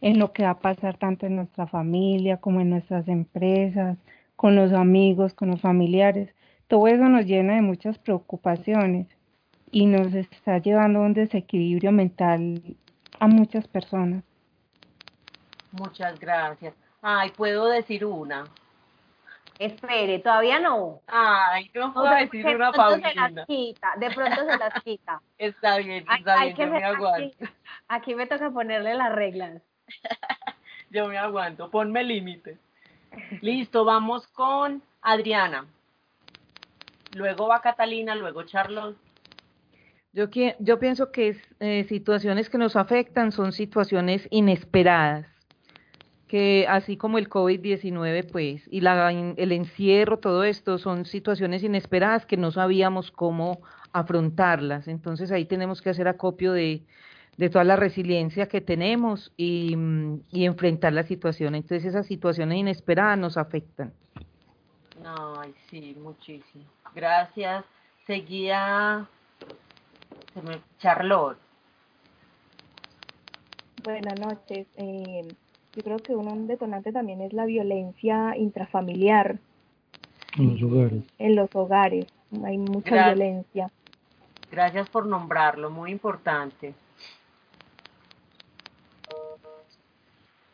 en 0.00 0.18
lo 0.18 0.32
que 0.32 0.44
va 0.44 0.50
a 0.52 0.58
pasar 0.60 0.96
tanto 0.96 1.26
en 1.26 1.36
nuestra 1.36 1.66
familia 1.66 2.38
como 2.38 2.62
en 2.62 2.70
nuestras 2.70 3.08
empresas, 3.08 3.98
con 4.36 4.56
los 4.56 4.72
amigos, 4.72 5.34
con 5.34 5.50
los 5.50 5.60
familiares. 5.60 6.34
Todo 6.66 6.86
eso 6.86 7.06
nos 7.10 7.26
llena 7.26 7.56
de 7.56 7.60
muchas 7.60 7.98
preocupaciones 7.98 9.06
y 9.70 9.84
nos 9.84 10.14
está 10.14 10.56
llevando 10.56 11.00
a 11.00 11.02
un 11.02 11.12
desequilibrio 11.12 11.92
mental 11.92 12.62
a 13.20 13.26
muchas 13.26 13.68
personas. 13.68 14.24
Muchas 15.72 16.18
gracias. 16.18 16.72
Ay, 17.02 17.32
puedo 17.36 17.66
decir 17.66 18.06
una. 18.06 18.46
Espere, 19.58 20.18
todavía 20.18 20.58
no. 20.58 21.00
Ay, 21.06 21.70
no 21.74 21.92
puedo 21.92 22.10
decir 22.10 22.46
una 22.46 22.72
Paulina. 22.72 23.28
Se 23.28 23.34
las 23.34 23.46
quita, 23.46 23.92
de 23.98 24.10
pronto 24.10 24.40
se 24.40 24.58
las 24.58 24.82
quita. 24.82 25.20
está 25.38 25.78
bien, 25.78 26.04
está 26.10 26.44
bien, 26.44 26.56
yo 26.56 26.66
me 26.66 26.84
aguanto. 26.84 27.36
Aquí, 27.44 27.54
aquí, 27.88 28.14
me 28.14 28.26
toca 28.26 28.50
ponerle 28.50 28.94
las 28.94 29.12
reglas. 29.12 29.62
yo 30.90 31.06
me 31.06 31.18
aguanto, 31.18 31.70
ponme 31.70 32.02
límite. 32.02 32.58
Listo, 33.42 33.84
vamos 33.84 34.26
con 34.28 34.82
Adriana. 35.02 35.66
Luego 37.14 37.46
va 37.46 37.60
Catalina, 37.60 38.16
luego 38.16 38.42
Charlotte. 38.42 38.96
Yo, 40.12 40.26
yo 40.58 40.78
pienso 40.78 41.12
que 41.12 41.40
eh, 41.60 41.84
situaciones 41.84 42.50
que 42.50 42.58
nos 42.58 42.74
afectan 42.76 43.30
son 43.30 43.52
situaciones 43.52 44.26
inesperadas 44.30 45.33
que 46.28 46.66
así 46.68 46.96
como 46.96 47.18
el 47.18 47.28
COVID-19, 47.28 48.30
pues, 48.30 48.66
y 48.70 48.80
la, 48.80 49.10
el 49.12 49.52
encierro, 49.52 50.18
todo 50.18 50.44
esto, 50.44 50.78
son 50.78 51.04
situaciones 51.04 51.62
inesperadas 51.62 52.26
que 52.26 52.36
no 52.36 52.50
sabíamos 52.50 53.10
cómo 53.10 53.60
afrontarlas. 53.92 54.88
Entonces 54.88 55.30
ahí 55.30 55.44
tenemos 55.44 55.82
que 55.82 55.90
hacer 55.90 56.08
acopio 56.08 56.52
de, 56.52 56.82
de 57.36 57.50
toda 57.50 57.64
la 57.64 57.76
resiliencia 57.76 58.48
que 58.48 58.60
tenemos 58.60 59.32
y, 59.36 59.76
y, 60.30 60.44
enfrentar 60.44 60.92
la 60.92 61.02
situación. 61.02 61.54
Entonces 61.54 61.84
esas 61.84 62.06
situaciones 62.06 62.58
inesperadas 62.58 63.18
nos 63.18 63.36
afectan. 63.36 63.92
Ay, 65.04 65.54
sí, 65.68 65.96
muchísimo. 66.00 66.64
Gracias. 66.94 67.64
Seguía 68.06 69.08
Charlotte. 70.78 71.38
Buenas 73.84 74.18
noches. 74.18 74.66
Eh, 74.76 75.28
yo 75.74 75.82
creo 75.82 75.98
que 75.98 76.14
un 76.14 76.46
detonante 76.46 76.92
también 76.92 77.20
es 77.20 77.32
la 77.32 77.46
violencia 77.46 78.36
intrafamiliar. 78.36 79.38
En 80.38 80.52
los 80.52 80.62
hogares. 80.62 81.02
En 81.18 81.36
los 81.36 81.54
hogares. 81.54 82.06
Hay 82.44 82.58
mucha 82.58 82.90
Gracias. 82.90 83.14
violencia. 83.16 83.70
Gracias 84.50 84.88
por 84.88 85.06
nombrarlo, 85.06 85.70
muy 85.70 85.90
importante. 85.90 86.74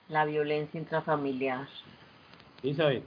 La 0.08 0.24
violencia 0.24 0.78
intrafamiliar. 0.80 1.68
Isabel, 2.62 3.02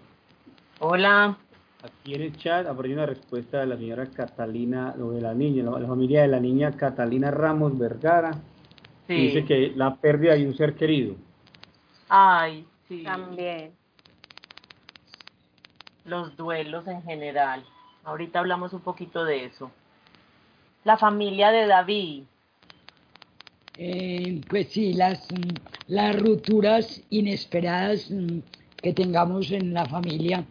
Hola. 0.80 1.38
aquí 1.84 2.16
en 2.16 2.22
el 2.22 2.38
chat 2.38 2.66
aparece 2.66 2.95
una 2.95 3.05
respuesta 3.05 3.59
de 3.59 3.68
la 3.68 3.78
señora 3.78 4.05
Catalina, 4.07 4.95
o 4.99 5.11
de 5.11 5.22
la 5.22 5.34
niña, 5.34 5.64
la, 5.64 5.80
la 5.80 5.88
familia 5.88 6.22
de 6.22 6.28
la 6.30 6.39
niña 6.39 6.72
Catalina 6.72 7.30
Ramos 7.30 7.78
Vergara. 7.78 8.32
Sí. 9.07 9.16
Dice 9.16 9.45
que 9.45 9.74
la 9.76 9.95
pérdida 9.95 10.34
de 10.36 10.47
un 10.47 10.55
ser 10.55 10.76
querido. 10.76 11.16
Ay, 12.16 12.64
sí. 12.88 13.01
También. 13.01 13.72
Los 16.05 16.38
duelos 16.38 16.86
en 16.88 17.01
general. 17.01 17.66
Ahorita 18.03 18.38
hablamos 18.38 18.72
un 18.72 18.82
poquito 18.82 19.26
de 19.26 19.45
eso. 19.45 19.72
La 20.84 20.95
familia 20.95 21.49
de 21.49 21.66
David. 21.66 22.24
Eh, 23.80 24.41
pues 24.47 24.68
sí, 24.68 24.93
las, 24.93 25.28
las 25.88 26.16
rupturas 26.20 27.01
inesperadas 27.09 28.11
mm, 28.11 28.41
que 28.80 28.93
tengamos 28.93 29.49
en 29.49 29.74
la 29.74 29.88
familia, 29.88 30.45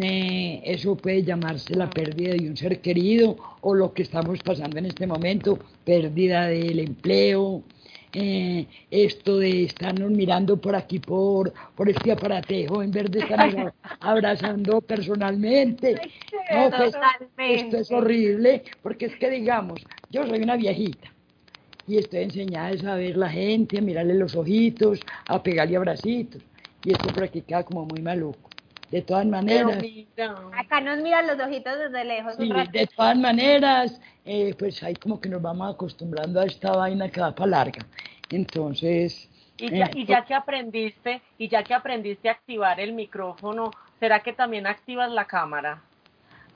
eh, 0.00 0.62
eso 0.64 0.94
puede 0.94 1.24
llamarse 1.24 1.74
la 1.74 1.90
pérdida 1.90 2.34
de 2.34 2.48
un 2.48 2.56
ser 2.56 2.80
querido 2.80 3.36
o 3.62 3.74
lo 3.74 3.92
que 3.92 4.02
estamos 4.02 4.38
pasando 4.44 4.78
en 4.78 4.86
este 4.86 5.08
momento, 5.08 5.58
pérdida 5.84 6.46
del 6.46 6.78
empleo, 6.78 7.64
eh, 8.12 8.66
esto 8.90 9.38
de 9.38 9.64
estarnos 9.64 10.10
mirando 10.10 10.56
por 10.56 10.74
aquí 10.74 10.98
por, 10.98 11.52
por 11.76 11.88
este 11.88 12.12
aparatejo 12.12 12.82
en 12.82 12.90
vez 12.90 13.10
de 13.10 13.20
estarnos 13.20 13.72
abrazando 14.00 14.80
personalmente. 14.80 15.94
No, 16.52 16.70
pues, 16.70 16.94
esto 17.38 17.76
es 17.76 17.90
horrible 17.90 18.64
porque 18.82 19.06
es 19.06 19.16
que 19.16 19.30
digamos, 19.30 19.80
yo 20.10 20.26
soy 20.26 20.42
una 20.42 20.56
viejita 20.56 21.12
y 21.86 21.98
estoy 21.98 22.22
enseñada 22.24 22.92
a 22.92 22.96
ver 22.96 23.16
la 23.16 23.28
gente, 23.28 23.78
a 23.78 23.82
mirarle 23.82 24.14
los 24.14 24.34
ojitos, 24.36 25.00
a 25.26 25.42
pegarle 25.42 25.76
abracitos. 25.76 26.42
Y 26.84 26.92
esto 26.92 27.12
por 27.12 27.24
aquí 27.24 27.42
queda 27.42 27.64
como 27.64 27.84
muy 27.84 28.00
maluco. 28.00 28.49
De 28.90 29.02
todas 29.02 29.24
maneras, 29.24 29.82
Acá 30.52 30.80
nos 30.80 30.98
miran 30.98 31.26
los 31.26 31.38
ojitos 31.38 31.78
desde 31.78 32.04
lejos. 32.04 32.36
un 32.38 32.46
sí, 32.46 32.68
de 32.72 32.86
todas 32.88 33.16
maneras, 33.16 34.00
eh, 34.24 34.54
pues 34.58 34.82
ahí 34.82 34.94
como 34.94 35.20
que 35.20 35.28
nos 35.28 35.40
vamos 35.40 35.72
acostumbrando 35.72 36.40
a 36.40 36.44
esta 36.44 36.72
vaina 36.72 37.08
que 37.08 37.20
va 37.20 37.32
para 37.32 37.50
larga. 37.50 37.86
Entonces, 38.30 39.28
Y 39.58 39.70
ya, 39.70 39.86
eh, 39.86 39.90
y 39.94 40.06
ya 40.06 40.24
que 40.24 40.34
aprendiste, 40.34 41.22
y 41.38 41.48
ya 41.48 41.62
que 41.62 41.74
aprendiste 41.74 42.28
a 42.28 42.32
activar 42.32 42.80
el 42.80 42.92
micrófono, 42.92 43.70
¿será 44.00 44.20
que 44.20 44.32
también 44.32 44.66
activas 44.66 45.10
la 45.10 45.26
cámara? 45.26 45.82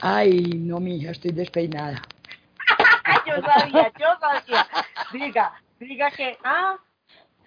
ay, 0.01 0.41
no, 0.57 0.81
mija, 0.81 1.13
estoy 1.13 1.31
despeinada. 1.33 2.03
yo 3.27 3.41
sabía, 3.43 3.93
yo 3.99 4.07
sabía. 4.21 4.67
Diga, 5.13 5.53
diga 5.79 6.11
que, 6.11 6.37
ah, 6.43 6.77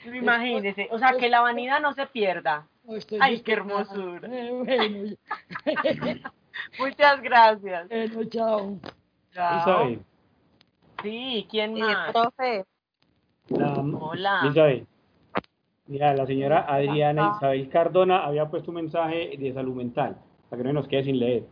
imagínese, 0.06 0.88
o 0.92 0.98
sea, 0.98 1.14
que 1.20 1.30
la 1.30 1.42
vanidad 1.42 1.82
no 1.82 1.94
se 1.94 2.08
pierda. 2.08 2.66
Estoy 2.96 3.20
Ay, 3.22 3.42
qué 3.42 3.54
hermosura. 3.54 4.28
Eh, 4.32 4.52
bueno, 4.52 5.16
Muchas 6.80 7.22
gracias. 7.22 7.90
bueno, 7.90 8.24
chao. 8.30 8.80
Chao. 9.34 9.60
Isabel, 9.60 10.00
Sí, 11.04 11.48
¿quién 11.50 11.76
Sí, 11.76 11.82
más? 11.82 12.12
profe. 12.12 12.66
la, 13.50 13.74
Hola. 13.74 14.42
Isabel. 14.50 14.88
Mira, 15.86 16.14
la 16.14 16.26
señora 16.26 16.66
Adriana 16.68 17.34
Isabel 17.38 17.70
Cardona 17.70 18.26
había 18.26 18.50
puesto 18.50 18.72
un 18.72 18.76
mensaje 18.76 19.38
de 19.38 19.54
salud 19.54 19.76
mental, 19.76 20.18
para 20.50 20.62
que 20.62 20.68
no 20.68 20.74
nos 20.74 20.88
quede 20.88 21.04
sin 21.04 21.20
leer. 21.20 21.46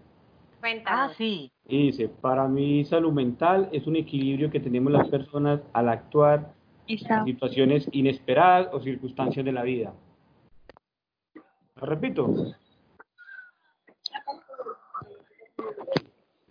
Ah, 0.86 1.12
sí. 1.16 1.52
Y 1.68 1.88
dice, 1.92 2.10
para 2.10 2.48
mí 2.48 2.84
salud 2.86 3.14
mental 3.14 3.70
es 3.72 3.86
un 3.86 3.96
equilibrio 3.96 4.50
que 4.50 4.60
tenemos 4.60 4.92
las 4.92 5.08
personas 5.10 5.62
al 5.74 5.90
actuar 5.90 6.54
en 6.88 7.26
situaciones 7.26 7.88
inesperadas 7.92 8.70
o 8.74 8.80
circunstancias 8.80 9.46
de 9.46 9.52
la 9.52 9.62
vida. 9.62 9.94
Lo 11.76 11.88
repito. 11.88 12.55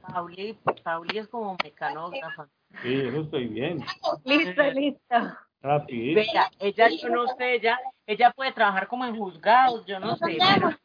Pauli, 0.02 0.58
Pauli 0.82 1.18
es 1.18 1.28
como 1.28 1.56
mecanógrafa. 1.64 2.46
Sí, 2.82 2.94
eso 2.94 3.20
estoy 3.22 3.46
bien. 3.48 3.84
Listo, 4.24 4.62
listo. 4.72 5.16
Rapidito. 5.62 6.20
Vea, 6.20 6.50
ella, 6.58 6.88
yo 6.90 7.08
no 7.08 7.26
sé, 7.38 7.54
ella, 7.54 7.78
ella 8.06 8.30
puede 8.32 8.52
trabajar 8.52 8.86
como 8.86 9.06
en 9.06 9.16
juzgados, 9.16 9.86
yo 9.86 9.98
no 9.98 10.14
sé. 10.16 10.36
pero- 10.38 10.78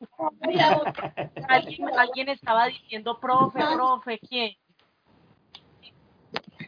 alguien, 1.49 1.89
alguien 1.99 2.29
estaba 2.29 2.67
diciendo, 2.67 3.19
profe, 3.19 3.59
profe, 3.73 4.19
¿quién? 4.19 4.55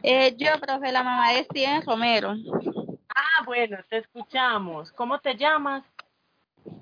Eh, 0.02 0.36
yo, 0.36 0.48
profe, 0.60 0.92
la 0.92 1.02
mamá 1.02 1.32
de 1.32 1.44
Steven 1.44 1.82
Romero. 1.86 2.34
Ah, 3.14 3.44
bueno, 3.46 3.78
te 3.88 3.98
escuchamos. 3.98 4.92
¿Cómo 4.92 5.18
te 5.18 5.34
llamas? 5.36 5.82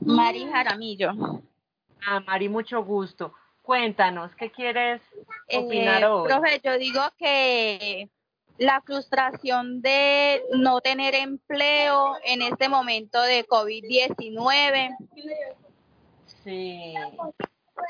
Mari 0.01 0.47
Jaramillo. 0.47 1.11
Ah, 2.07 2.21
Mari, 2.21 2.49
mucho 2.49 2.83
gusto. 2.85 3.33
Cuéntanos, 3.63 4.35
¿qué 4.37 4.51
quieres 4.51 5.01
opinar 5.55 6.03
Eh, 6.03 6.07
hoy? 6.07 6.29
profe, 6.29 6.61
yo 6.65 6.79
digo 6.79 7.03
que 7.19 8.09
la 8.59 8.81
frustración 8.83 9.81
de 9.81 10.43
no 10.55 10.81
tener 10.81 11.15
empleo 11.15 12.15
en 12.25 12.43
este 12.43 12.69
momento 12.69 13.21
de 13.23 13.47
COVID-19 13.47 14.97
Sí. 16.45 16.95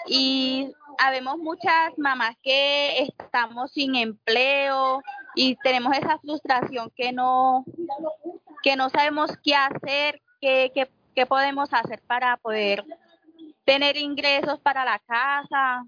y 0.06 0.72
habemos 0.98 1.38
muchas 1.38 1.96
mamás 1.96 2.36
que 2.42 3.02
estamos 3.02 3.72
sin 3.72 3.94
empleo 3.94 5.00
y 5.34 5.56
tenemos 5.62 5.96
esa 5.96 6.18
frustración 6.18 6.90
que 6.96 7.12
no 7.12 7.64
que 8.62 8.76
no 8.76 8.90
sabemos 8.90 9.30
qué 9.42 9.54
hacer, 9.54 10.20
qué, 10.40 10.70
qué, 10.74 10.90
qué 11.14 11.26
podemos 11.26 11.72
hacer 11.72 12.00
para 12.06 12.36
poder 12.36 12.84
tener 13.64 13.96
ingresos 13.96 14.58
para 14.60 14.84
la 14.84 14.98
casa, 14.98 15.84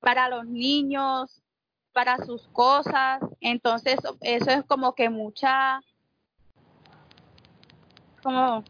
para 0.00 0.28
los 0.28 0.46
niños, 0.46 1.42
para 1.92 2.16
sus 2.24 2.46
cosas. 2.48 3.20
Entonces, 3.40 3.98
eso 4.20 4.50
es 4.50 4.64
como 4.64 4.94
que 4.94 5.10
mucha, 5.10 5.80
como, 8.22 8.64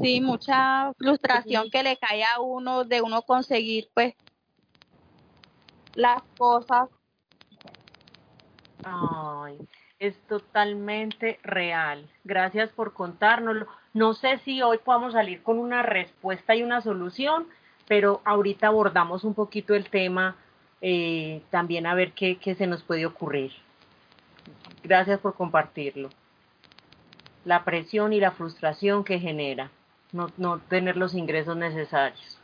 sí, 0.00 0.20
mucha 0.20 0.92
frustración 0.94 1.70
que 1.70 1.82
le 1.82 1.96
cae 1.96 2.24
a 2.24 2.40
uno 2.40 2.84
de 2.84 3.02
uno 3.02 3.22
conseguir, 3.22 3.90
pues, 3.94 4.14
las 5.94 6.22
cosas. 6.38 6.88
Ay, 8.84 9.58
es 10.00 10.18
totalmente 10.26 11.38
real. 11.42 12.08
Gracias 12.24 12.70
por 12.70 12.94
contárnoslo. 12.94 13.66
No 13.92 14.14
sé 14.14 14.38
si 14.38 14.62
hoy 14.62 14.78
podamos 14.78 15.12
salir 15.12 15.42
con 15.42 15.58
una 15.58 15.82
respuesta 15.82 16.54
y 16.54 16.62
una 16.62 16.80
solución, 16.80 17.46
pero 17.86 18.22
ahorita 18.24 18.68
abordamos 18.68 19.24
un 19.24 19.34
poquito 19.34 19.74
el 19.74 19.90
tema, 19.90 20.36
eh, 20.80 21.42
también 21.50 21.86
a 21.86 21.94
ver 21.94 22.12
qué, 22.12 22.38
qué 22.38 22.54
se 22.54 22.66
nos 22.66 22.82
puede 22.82 23.04
ocurrir. 23.04 23.52
Gracias 24.82 25.20
por 25.20 25.34
compartirlo. 25.34 26.08
La 27.44 27.64
presión 27.64 28.14
y 28.14 28.20
la 28.20 28.32
frustración 28.32 29.04
que 29.04 29.20
genera 29.20 29.70
no, 30.12 30.28
no 30.38 30.60
tener 30.60 30.96
los 30.96 31.14
ingresos 31.14 31.56
necesarios. 31.56 32.38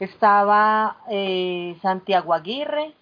Estaba 0.00 0.98
eh, 1.10 1.76
Santiago 1.82 2.32
Aguirre, 2.32 2.94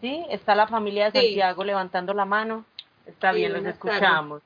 ¿Sí? 0.00 0.24
Está 0.30 0.54
la 0.54 0.66
familia 0.66 1.10
de 1.10 1.20
Sí. 1.20 1.26
Santiago 1.26 1.64
levantando 1.64 2.14
la 2.14 2.24
mano. 2.24 2.64
Está 3.06 3.30
Sí, 3.32 3.38
bien, 3.38 3.52
los 3.52 3.64
escuchamos. 3.64 4.42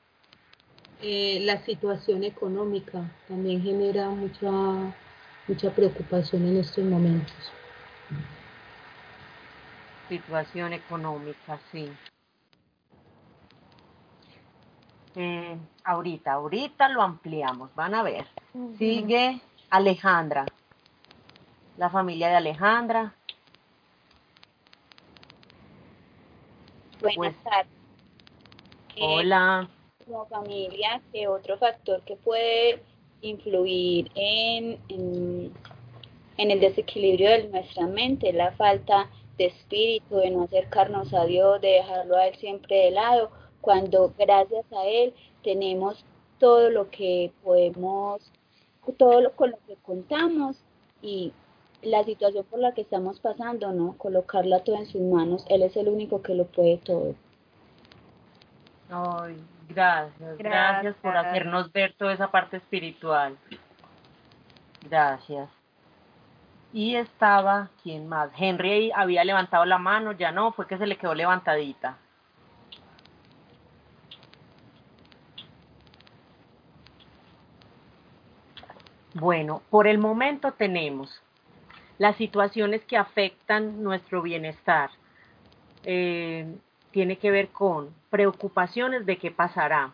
Eh, 1.01 1.39
la 1.41 1.57
situación 1.65 2.23
económica 2.23 3.03
también 3.27 3.61
genera 3.61 4.09
mucha, 4.09 4.49
mucha 5.47 5.69
preocupación 5.71 6.47
en 6.47 6.57
estos 6.57 6.83
momentos. 6.85 7.35
Situación 10.09 10.73
económica, 10.73 11.59
sí. 11.71 11.91
Eh, 15.15 15.57
ahorita, 15.83 16.33
ahorita 16.33 16.89
lo 16.89 17.01
ampliamos, 17.01 17.73
van 17.75 17.93
a 17.95 18.03
ver. 18.03 18.25
Sigue 18.77 19.41
Alejandra, 19.69 20.45
la 21.77 21.89
familia 21.89 22.29
de 22.29 22.35
Alejandra. 22.35 23.13
Buenas 27.03 27.35
tardes. 27.43 27.71
Eh, 28.95 29.01
Hola. 29.01 29.69
Como 30.05 30.25
familia, 30.27 31.01
que 31.11 31.27
otro 31.27 31.57
factor 31.57 32.01
que 32.03 32.15
puede 32.15 32.81
influir 33.21 34.09
en, 34.15 34.79
en, 34.87 35.51
en 36.37 36.51
el 36.51 36.61
desequilibrio 36.61 37.29
de 37.29 37.49
nuestra 37.49 37.87
mente 37.87 38.29
es 38.29 38.35
la 38.35 38.53
falta 38.53 39.09
de 39.37 39.47
espíritu, 39.47 40.15
de 40.15 40.29
no 40.29 40.43
acercarnos 40.43 41.13
a 41.13 41.25
Dios, 41.25 41.59
de 41.59 41.69
dejarlo 41.69 42.15
a 42.15 42.27
Él 42.27 42.35
siempre 42.35 42.85
de 42.85 42.91
lado, 42.91 43.31
cuando 43.59 44.13
gracias 44.17 44.65
a 44.71 44.85
Él 44.85 45.13
tenemos 45.43 46.05
todo 46.39 46.69
lo 46.69 46.89
que 46.89 47.33
podemos, 47.43 48.21
todo 48.97 49.19
lo 49.19 49.35
con 49.35 49.51
lo 49.51 49.57
que 49.67 49.75
contamos 49.83 50.55
y 51.01 51.33
la 51.83 52.03
situación 52.03 52.45
por 52.49 52.59
la 52.59 52.73
que 52.73 52.81
estamos 52.81 53.19
pasando, 53.19 53.71
¿no? 53.71 53.97
Colocarla 53.97 54.63
todo 54.63 54.77
en 54.77 54.85
sus 54.85 55.01
manos. 55.01 55.45
Él 55.49 55.63
es 55.63 55.75
el 55.77 55.89
único 55.89 56.21
que 56.21 56.35
lo 56.35 56.45
puede 56.45 56.77
todo. 56.77 57.15
Ay, 58.89 59.37
gracias, 59.69 60.37
gracias, 60.37 60.95
por 60.97 61.17
hacernos 61.17 61.71
ver 61.71 61.93
toda 61.97 62.13
esa 62.13 62.29
parte 62.29 62.57
espiritual. 62.57 63.37
Gracias. 64.87 65.49
Y 66.73 66.95
estaba, 66.95 67.69
¿quién 67.81 68.07
más? 68.07 68.29
Henry 68.37 68.91
había 68.95 69.23
levantado 69.23 69.65
la 69.65 69.77
mano, 69.77 70.11
ya 70.11 70.31
no, 70.31 70.51
fue 70.53 70.67
que 70.67 70.77
se 70.77 70.87
le 70.87 70.97
quedó 70.97 71.13
levantadita. 71.13 71.97
Bueno, 79.13 79.61
por 79.69 79.87
el 79.87 79.99
momento 79.99 80.53
tenemos 80.53 81.21
las 81.97 82.15
situaciones 82.17 82.83
que 82.85 82.97
afectan 82.97 83.83
nuestro 83.83 84.21
bienestar. 84.21 84.89
Eh, 85.83 86.47
tiene 86.91 87.17
que 87.17 87.31
ver 87.31 87.49
con 87.49 87.93
preocupaciones 88.09 89.05
de 89.05 89.17
qué 89.17 89.31
pasará, 89.31 89.91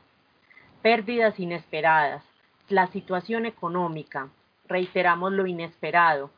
pérdidas 0.81 1.39
inesperadas, 1.39 2.23
la 2.67 2.87
situación 2.87 3.45
económica, 3.45 4.29
reiteramos 4.67 5.31
lo 5.31 5.47
inesperado, 5.47 6.29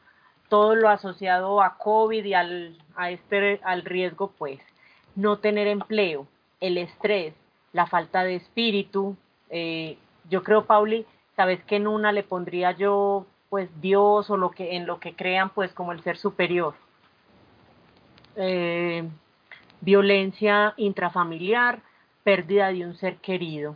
todo 0.49 0.75
lo 0.75 0.89
asociado 0.89 1.61
a 1.61 1.77
COVID 1.77 2.23
y 2.23 2.33
al, 2.33 2.77
a 2.95 3.09
este, 3.09 3.59
al 3.63 3.83
riesgo, 3.83 4.31
pues, 4.37 4.59
no 5.15 5.39
tener 5.39 5.67
empleo, 5.67 6.27
el 6.59 6.77
estrés, 6.77 7.33
la 7.73 7.87
falta 7.87 8.23
de 8.23 8.35
espíritu. 8.35 9.17
Eh, 9.49 9.97
yo 10.29 10.43
creo, 10.43 10.65
Pauli, 10.65 11.05
sabes 11.35 11.63
que 11.63 11.77
en 11.77 11.87
una 11.87 12.11
le 12.11 12.23
pondría 12.23 12.71
yo 12.71 13.25
pues 13.51 13.69
Dios 13.81 14.29
o 14.29 14.37
lo 14.37 14.51
que 14.51 14.77
en 14.77 14.87
lo 14.87 15.01
que 15.01 15.13
crean 15.13 15.49
pues 15.49 15.73
como 15.73 15.91
el 15.91 16.01
ser 16.03 16.15
superior. 16.15 16.73
Eh, 18.37 19.03
violencia 19.81 20.73
intrafamiliar, 20.77 21.81
pérdida 22.23 22.71
de 22.71 22.85
un 22.85 22.95
ser 22.95 23.17
querido. 23.17 23.75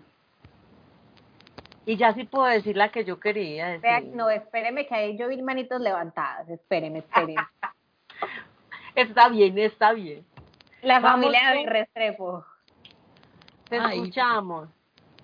Y 1.85 1.97
ya 1.97 2.13
sí 2.13 2.23
puedo 2.23 2.45
decir 2.45 2.77
la 2.77 2.89
que 2.89 3.03
yo 3.03 3.19
quería 3.19 3.67
decir. 3.67 4.15
no, 4.15 4.29
espéreme 4.29 4.87
que 4.87 4.95
ahí 4.95 5.17
yo 5.17 5.27
vi 5.27 5.41
manitos 5.41 5.81
levantadas, 5.81 6.47
espéreme, 6.47 6.99
espéreme. 6.99 7.35
está 8.95 9.27
bien, 9.27 9.57
está 9.59 9.91
bien. 9.91 10.25
La 10.83 11.01
familia 11.01 11.51
de 11.51 11.65
Restrepo. 11.65 12.45
Te 13.67 13.75
escuchamos. 13.75 14.69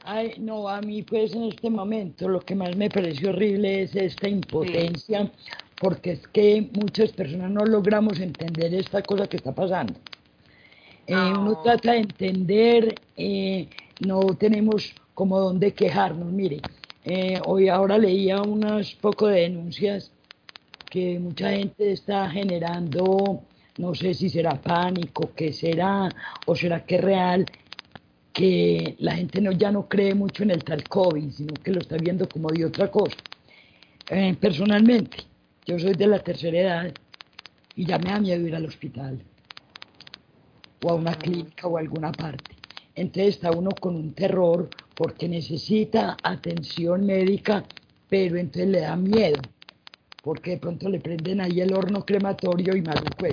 Ay, 0.03 0.33
no, 0.39 0.67
a 0.67 0.81
mí 0.81 1.03
pues 1.03 1.33
en 1.33 1.43
este 1.43 1.69
momento 1.69 2.27
lo 2.27 2.39
que 2.39 2.55
más 2.55 2.75
me 2.75 2.89
pareció 2.89 3.29
horrible 3.29 3.83
es 3.83 3.95
esta 3.95 4.27
impotencia, 4.27 5.31
porque 5.79 6.13
es 6.13 6.27
que 6.27 6.69
muchas 6.73 7.11
personas 7.11 7.51
no 7.51 7.65
logramos 7.65 8.19
entender 8.19 8.73
esta 8.73 9.03
cosa 9.03 9.27
que 9.27 9.37
está 9.37 9.53
pasando. 9.53 9.93
Eh, 11.05 11.15
uno 11.15 11.61
trata 11.61 11.91
de 11.93 11.99
entender, 11.99 12.95
eh, 13.15 13.67
no 13.99 14.21
tenemos 14.37 14.93
como 15.13 15.39
dónde 15.39 15.73
quejarnos. 15.73 16.31
Mire, 16.31 16.61
eh, 17.05 17.39
hoy 17.45 17.69
ahora 17.69 17.97
leía 17.97 18.41
unas 18.41 18.93
poco 18.95 19.27
de 19.27 19.41
denuncias 19.41 20.11
que 20.89 21.19
mucha 21.19 21.51
gente 21.51 21.91
está 21.91 22.29
generando, 22.29 23.43
no 23.77 23.95
sé 23.95 24.13
si 24.13 24.29
será 24.29 24.59
pánico, 24.61 25.31
qué 25.35 25.53
será, 25.53 26.09
o 26.45 26.55
será 26.55 26.85
que 26.85 26.95
es 26.95 27.01
real, 27.01 27.45
que 28.33 28.95
la 28.99 29.15
gente 29.15 29.41
no, 29.41 29.51
ya 29.51 29.71
no 29.71 29.87
cree 29.87 30.15
mucho 30.15 30.43
en 30.43 30.51
el 30.51 30.63
tal 30.63 30.83
COVID, 30.83 31.31
sino 31.31 31.53
que 31.55 31.71
lo 31.71 31.79
está 31.79 31.97
viendo 31.97 32.27
como 32.27 32.49
de 32.49 32.65
otra 32.65 32.89
cosa. 32.89 33.17
Eh, 34.09 34.35
personalmente, 34.39 35.17
yo 35.65 35.77
soy 35.79 35.93
de 35.93 36.07
la 36.07 36.19
tercera 36.19 36.59
edad 36.59 36.93
y 37.75 37.85
ya 37.85 37.97
me 37.97 38.09
da 38.09 38.19
miedo 38.19 38.47
ir 38.47 38.55
al 38.55 38.65
hospital 38.65 39.21
o 40.83 40.89
a 40.89 40.95
una 40.95 41.13
clínica 41.15 41.67
o 41.67 41.77
a 41.77 41.81
alguna 41.81 42.11
parte. 42.11 42.55
Entonces 42.95 43.35
está 43.35 43.51
uno 43.51 43.71
con 43.71 43.95
un 43.95 44.13
terror 44.13 44.69
porque 44.95 45.27
necesita 45.27 46.17
atención 46.23 47.05
médica, 47.05 47.63
pero 48.09 48.37
entonces 48.37 48.69
le 48.69 48.81
da 48.81 48.95
miedo, 48.95 49.41
porque 50.21 50.51
de 50.51 50.57
pronto 50.57 50.89
le 50.89 50.99
prenden 50.99 51.41
ahí 51.41 51.61
el 51.61 51.73
horno 51.73 52.05
crematorio 52.05 52.75
y 52.75 52.81
maluco 52.81 53.25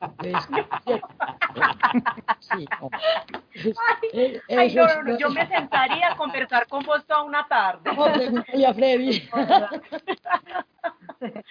Ay, 4.48 4.76
yo 5.18 5.30
me 5.30 5.46
sentaría 5.46 6.12
a 6.12 6.16
conversar 6.16 6.66
con 6.68 6.84
vos 6.84 7.04
toda 7.06 7.22
una 7.22 7.46
tarde. 7.48 7.90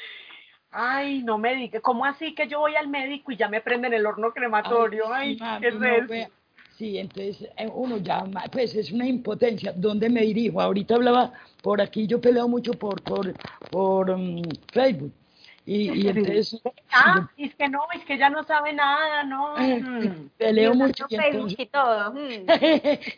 Ay, 0.71 1.23
no 1.23 1.37
me 1.37 1.55
diga, 1.55 1.79
¿cómo 1.79 2.05
así 2.05 2.35
que 2.35 2.47
yo 2.47 2.59
voy 2.59 2.75
al 2.75 2.89
médico 2.89 3.31
y 3.31 3.37
ya 3.37 3.47
me 3.47 3.61
prenden 3.61 3.93
el 3.93 4.05
horno 4.05 4.31
crematorio? 4.31 5.11
Ay, 5.11 5.37
qué 5.59 6.27
Sí, 6.77 6.97
entonces 6.97 7.49
eh, 7.55 7.69
uno 7.73 7.97
llama, 7.97 8.43
pues 8.51 8.75
es 8.75 8.91
una 8.91 9.07
impotencia. 9.07 9.71
¿Dónde 9.73 10.09
me 10.09 10.19
dirijo? 10.21 10.59
Ahorita 10.59 10.95
hablaba 10.95 11.31
por 11.61 11.81
aquí, 11.81 12.05
yo 12.05 12.19
peleo 12.19 12.49
mucho 12.49 12.73
por, 12.73 13.01
por, 13.01 13.33
por 13.71 14.17
mm, 14.17 14.41
Facebook 14.73 15.13
y, 15.65 16.07
entonces... 16.07 16.61
Ah, 16.91 17.27
es 17.37 17.55
que 17.55 17.67
no, 17.67 17.81
es 17.93 18.05
que 18.05 18.17
ya 18.17 18.29
no 18.29 18.43
sabe 18.43 18.71
nada, 18.73 19.23
no. 19.23 19.55
Te 20.37 20.53
leo 20.53 20.75
mucho. 20.75 21.07
Y 21.09 21.15
entonces, 21.15 21.59
y, 21.59 21.65
todo. 21.65 22.13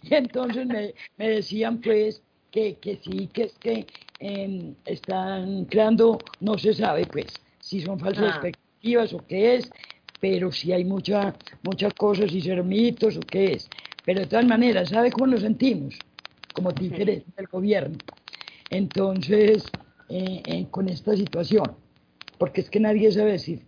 y 0.04 0.16
entonces 0.16 0.66
me, 0.66 0.94
me, 1.18 1.30
decían 1.30 1.82
pues 1.82 2.24
que, 2.50 2.76
que 2.76 2.98
sí, 3.04 3.28
que 3.34 3.44
es 3.44 3.54
que 3.60 3.86
em, 4.20 4.76
están 4.86 5.66
creando, 5.66 6.20
no 6.40 6.58
se 6.58 6.74
sabe 6.74 7.06
pues, 7.06 7.28
si 7.60 7.82
son 7.82 8.00
falsas 8.00 8.24
ah. 8.24 8.30
expectativas 8.30 9.14
o 9.14 9.26
qué 9.28 9.56
es, 9.56 9.70
pero 10.22 10.52
si 10.52 10.72
hay 10.72 10.86
mucha, 10.86 11.36
muchas 11.64 11.94
cosas 11.96 12.32
y 12.32 12.42
ser 12.42 12.64
mitos 12.64 13.18
o 13.18 13.20
qué 13.20 13.54
es. 13.54 13.70
Pero 14.06 14.22
de 14.22 14.28
todas 14.28 14.46
maneras, 14.46 14.90
¿sabe 14.90 15.12
cómo 15.12 15.28
nos 15.28 15.42
sentimos? 15.42 16.00
Como 16.54 16.74
títeres 16.74 17.24
del 17.36 17.48
gobierno. 17.48 17.98
Entonces, 18.70 19.66
eh, 20.08 20.42
eh, 20.46 20.68
con 20.72 20.88
esta 20.88 21.16
situación 21.18 21.76
porque 22.38 22.62
es 22.62 22.70
que 22.70 22.80
nadie 22.80 23.12
sabe 23.12 23.34
decir 23.34 23.62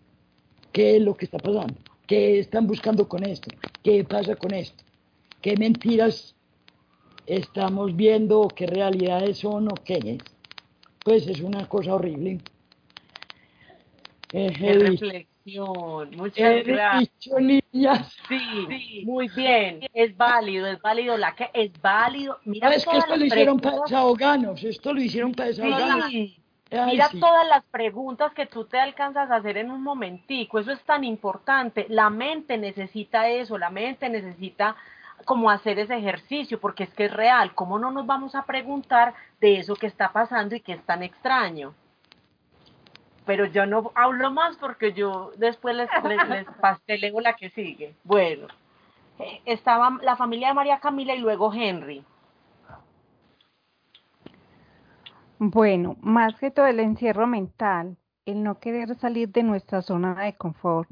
qué 0.72 0.98
es 0.98 1.02
lo 1.02 1.16
que 1.16 1.26
está 1.26 1.38
pasando, 1.38 1.76
qué 2.08 2.40
están 2.40 2.68
buscando 2.68 3.08
con 3.08 3.24
esto, 3.24 3.50
qué 3.84 4.04
pasa 4.04 4.36
con 4.36 4.54
esto, 4.54 4.84
qué 5.42 5.58
mentiras 5.58 6.36
estamos 7.26 7.96
viendo, 7.96 8.48
qué 8.48 8.68
realidades 8.68 9.40
son 9.40 9.68
o 9.72 9.76
qué 9.76 10.00
es. 10.04 10.20
Pues 11.04 11.28
es 11.28 11.40
una 11.42 11.68
cosa 11.68 11.96
horrible. 11.96 12.40
Eh, 14.32 14.50
reflexión, 14.50 16.12
muchas 16.16 16.64
gracias. 16.64 17.10
Sí, 18.28 19.04
muy 19.06 19.28
bien, 19.30 19.80
es 19.94 20.16
válido, 20.16 20.68
es 20.68 20.80
válido 20.82 21.18
la 21.18 21.36
que 21.36 21.50
es 21.54 21.72
válido. 21.82 22.38
Mira, 22.46 22.74
es 22.76 22.86
que 22.86 22.98
esto 22.98 23.16
lo 23.16 23.26
hicieron 23.26 23.60
para 23.60 23.82
desahogarnos, 23.82 24.64
esto 24.64 24.94
lo 24.94 25.02
hicieron 25.02 25.32
para 25.32 25.50
desahogarnos. 25.50 26.40
Mira 26.72 27.10
todas 27.20 27.48
las 27.48 27.64
preguntas 27.66 28.32
que 28.34 28.46
tú 28.46 28.66
te 28.66 28.80
alcanzas 28.80 29.32
a 29.32 29.38
hacer 29.38 29.58
en 29.58 29.72
un 29.72 29.82
momentico, 29.82 30.60
eso 30.60 30.72
es 30.72 30.82
tan 30.84 31.04
importante. 31.04 31.88
La 31.90 32.12
mente 32.12 32.58
necesita 32.58 33.28
eso, 33.28 33.58
la 33.58 33.72
mente 33.72 34.08
necesita 34.08 34.76
como 35.26 35.50
hacer 35.50 35.80
ese 35.80 35.98
ejercicio, 35.98 36.60
porque 36.60 36.84
es 36.84 36.94
que 36.94 37.06
es 37.06 37.14
real. 37.14 37.54
¿Cómo 37.56 37.80
no 37.80 37.90
nos 37.92 38.06
vamos 38.06 38.36
a 38.36 38.46
preguntar 38.46 39.16
de 39.42 39.58
eso 39.58 39.76
que 39.76 39.88
está 39.88 40.12
pasando 40.12 40.56
y 40.56 40.62
que 40.62 40.74
es 40.74 40.84
tan 40.84 41.02
extraño? 41.02 41.74
Pero 43.26 43.46
yo 43.46 43.66
no 43.66 43.92
hablo 43.96 44.32
más 44.32 44.56
porque 44.58 44.94
yo 44.94 45.32
después 45.38 45.76
les, 45.76 45.90
les, 46.04 46.46
pasteleo 46.62 47.20
la 47.20 47.34
que 47.34 47.50
sigue. 47.50 47.96
Bueno, 48.04 48.48
eh, 49.18 49.42
estaba 49.46 49.98
la 50.02 50.16
familia 50.16 50.50
de 50.50 50.54
María 50.54 50.80
Camila 50.80 51.16
y 51.16 51.20
luego 51.20 51.52
Henry. 51.54 52.04
Bueno, 55.40 55.96
más 56.02 56.36
que 56.36 56.52
todo 56.52 56.68
el 56.68 56.82
encierro 56.82 57.26
mental, 57.26 57.96
el 58.26 58.44
no 58.44 58.60
querer 58.60 58.96
salir 58.96 59.30
de 59.30 59.42
nuestra 59.42 59.82
zona 59.82 60.14
de 60.16 60.34
confort. 60.34 60.90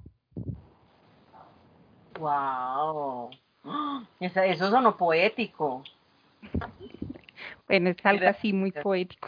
Wow. 2.18 3.30
Eso, 4.22 4.70
sonó 4.70 4.96
poético. 4.96 5.84
Bueno, 7.68 7.90
es 7.90 7.98
algo 8.06 8.28
así 8.28 8.54
muy 8.54 8.72
poético. 8.72 9.28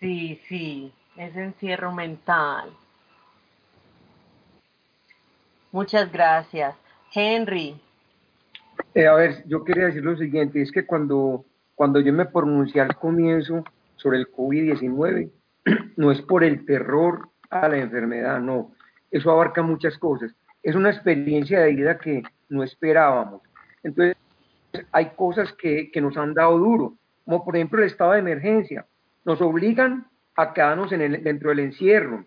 Sí, 0.00 0.40
sí, 0.48 0.92
ese 1.16 1.44
encierro 1.44 1.92
mental. 1.92 2.70
Muchas 5.70 6.10
gracias. 6.10 6.74
Henry. 7.14 7.80
Eh, 8.94 9.06
a 9.06 9.14
ver, 9.14 9.44
yo 9.46 9.64
quería 9.64 9.86
decir 9.86 10.02
lo 10.02 10.16
siguiente, 10.16 10.60
es 10.60 10.72
que 10.72 10.84
cuando, 10.84 11.44
cuando 11.76 12.00
yo 12.00 12.12
me 12.12 12.26
pronuncié 12.26 12.80
al 12.80 12.96
comienzo, 12.96 13.64
sobre 14.04 14.18
el 14.18 14.30
COVID-19 14.30 15.30
no 15.96 16.12
es 16.12 16.20
por 16.20 16.44
el 16.44 16.66
terror 16.66 17.30
a 17.48 17.68
la 17.68 17.78
enfermedad, 17.78 18.38
no. 18.38 18.72
Eso 19.10 19.30
abarca 19.30 19.62
muchas 19.62 19.96
cosas. 19.96 20.30
Es 20.62 20.76
una 20.76 20.90
experiencia 20.90 21.60
de 21.60 21.74
vida 21.74 21.96
que 21.98 22.22
no 22.50 22.62
esperábamos. 22.62 23.40
Entonces, 23.82 24.16
hay 24.92 25.10
cosas 25.16 25.54
que, 25.54 25.90
que 25.90 26.02
nos 26.02 26.18
han 26.18 26.34
dado 26.34 26.58
duro, 26.58 26.94
como 27.24 27.42
por 27.44 27.56
ejemplo 27.56 27.78
el 27.80 27.86
estado 27.86 28.12
de 28.12 28.18
emergencia. 28.18 28.84
Nos 29.24 29.40
obligan 29.40 30.06
a 30.36 30.52
quedarnos 30.52 30.92
en 30.92 31.00
el, 31.00 31.22
dentro 31.24 31.48
del 31.48 31.60
encierro, 31.60 32.26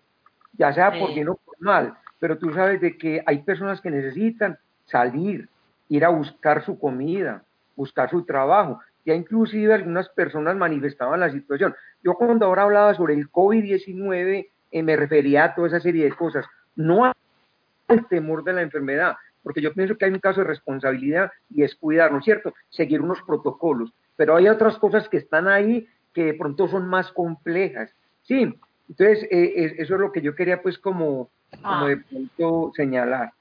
ya 0.54 0.72
sea 0.72 0.90
por 0.98 1.14
bien 1.14 1.28
o 1.28 1.36
por 1.36 1.60
mal, 1.60 1.94
pero 2.18 2.38
tú 2.38 2.52
sabes 2.52 2.80
de 2.80 2.98
que 2.98 3.22
hay 3.24 3.42
personas 3.42 3.80
que 3.80 3.90
necesitan 3.90 4.58
salir, 4.86 5.48
ir 5.88 6.04
a 6.04 6.08
buscar 6.08 6.64
su 6.64 6.76
comida, 6.76 7.44
buscar 7.76 8.10
su 8.10 8.24
trabajo. 8.24 8.80
Ya 9.08 9.14
inclusive 9.14 9.72
algunas 9.72 10.06
personas 10.10 10.54
manifestaban 10.54 11.20
la 11.20 11.32
situación. 11.32 11.74
Yo 12.04 12.12
cuando 12.12 12.44
ahora 12.44 12.64
hablaba 12.64 12.92
sobre 12.92 13.14
el 13.14 13.30
COVID-19 13.30 14.48
eh, 14.70 14.82
me 14.82 14.96
refería 14.96 15.44
a 15.44 15.54
toda 15.54 15.68
esa 15.68 15.80
serie 15.80 16.04
de 16.04 16.12
cosas, 16.12 16.44
no 16.76 17.06
al 17.06 18.08
temor 18.10 18.44
de 18.44 18.52
la 18.52 18.60
enfermedad, 18.60 19.16
porque 19.42 19.62
yo 19.62 19.72
pienso 19.72 19.96
que 19.96 20.04
hay 20.04 20.10
un 20.10 20.18
caso 20.18 20.42
de 20.42 20.48
responsabilidad 20.48 21.32
y 21.48 21.62
es 21.62 21.74
cuidar, 21.74 22.12
¿no 22.12 22.18
es 22.18 22.24
cierto? 22.26 22.52
Seguir 22.68 23.00
unos 23.00 23.22
protocolos, 23.22 23.94
pero 24.14 24.36
hay 24.36 24.46
otras 24.46 24.76
cosas 24.76 25.08
que 25.08 25.16
están 25.16 25.48
ahí 25.48 25.88
que 26.12 26.26
de 26.26 26.34
pronto 26.34 26.68
son 26.68 26.86
más 26.86 27.10
complejas. 27.12 27.90
Sí, 28.24 28.54
entonces 28.90 29.26
eh, 29.30 29.74
eso 29.78 29.94
es 29.94 30.00
lo 30.00 30.12
que 30.12 30.20
yo 30.20 30.34
quería 30.34 30.60
pues 30.60 30.78
como, 30.78 31.30
como 31.62 31.86
de 31.86 31.96
pronto 31.96 32.72
señalar. 32.76 33.32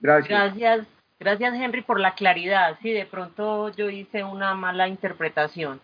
Gracias. 0.00 0.56
Gracias, 0.56 0.88
gracias 1.22 1.54
Henry 1.54 1.82
por 1.82 2.00
la 2.00 2.14
claridad. 2.14 2.76
Sí, 2.82 2.90
de 2.90 3.06
pronto 3.06 3.70
yo 3.70 3.88
hice 3.88 4.24
una 4.24 4.54
mala 4.54 4.88
interpretación. 4.88 5.80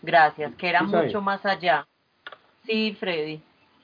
Gracias, 0.00 0.54
que 0.56 0.68
era 0.68 0.82
mucho 0.82 1.20
más 1.20 1.44
allá. 1.46 1.86
Sí, 2.64 2.96
Freddy. 2.98 3.40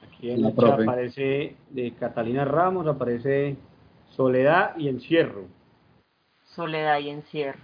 Aquí 0.06 0.30
en 0.30 0.42
la 0.42 0.54
chat 0.54 0.80
aparece 0.80 1.56
de 1.70 1.92
Catalina 1.92 2.44
Ramos, 2.44 2.86
aparece 2.86 3.56
soledad 4.10 4.76
y 4.76 4.88
encierro. 4.88 5.44
Soledad 6.44 6.98
y 6.98 7.10
encierro. 7.10 7.60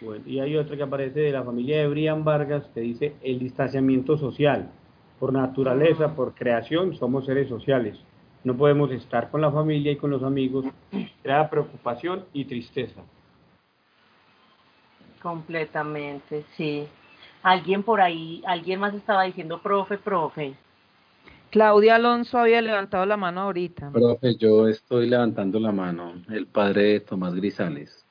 Bueno, 0.00 0.24
y 0.26 0.40
hay 0.40 0.56
otra 0.56 0.76
que 0.76 0.82
aparece 0.82 1.20
de 1.20 1.32
la 1.32 1.42
familia 1.42 1.78
de 1.78 1.88
Brian 1.88 2.24
Vargas 2.24 2.64
que 2.72 2.80
dice 2.80 3.16
el 3.22 3.38
distanciamiento 3.38 4.16
social. 4.16 4.70
Por 5.18 5.32
naturaleza, 5.32 6.14
por 6.14 6.34
creación, 6.34 6.94
somos 6.94 7.26
seres 7.26 7.48
sociales. 7.48 7.98
No 8.44 8.56
podemos 8.56 8.90
estar 8.92 9.30
con 9.30 9.40
la 9.40 9.50
familia 9.50 9.92
y 9.92 9.96
con 9.96 10.10
los 10.10 10.22
amigos. 10.22 10.66
Crea 11.22 11.50
preocupación 11.50 12.24
y 12.32 12.44
tristeza. 12.44 13.02
Completamente, 15.20 16.44
sí. 16.56 16.86
Alguien 17.42 17.82
por 17.82 18.00
ahí, 18.00 18.42
alguien 18.46 18.80
más 18.80 18.94
estaba 18.94 19.24
diciendo, 19.24 19.60
profe, 19.60 19.98
profe. 19.98 20.54
Claudia 21.50 21.96
Alonso 21.96 22.38
había 22.38 22.60
levantado 22.60 23.06
la 23.06 23.16
mano 23.16 23.42
ahorita. 23.42 23.90
Profe, 23.90 24.36
yo 24.36 24.68
estoy 24.68 25.08
levantando 25.08 25.58
la 25.58 25.72
mano, 25.72 26.14
el 26.28 26.46
padre 26.46 26.82
de 26.82 27.00
Tomás 27.00 27.34
Grisales. 27.34 28.04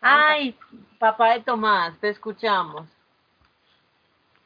Ay, 0.00 0.56
papá 0.98 1.34
de 1.34 1.40
Tomás, 1.40 1.98
te 2.00 2.08
escuchamos. 2.08 2.88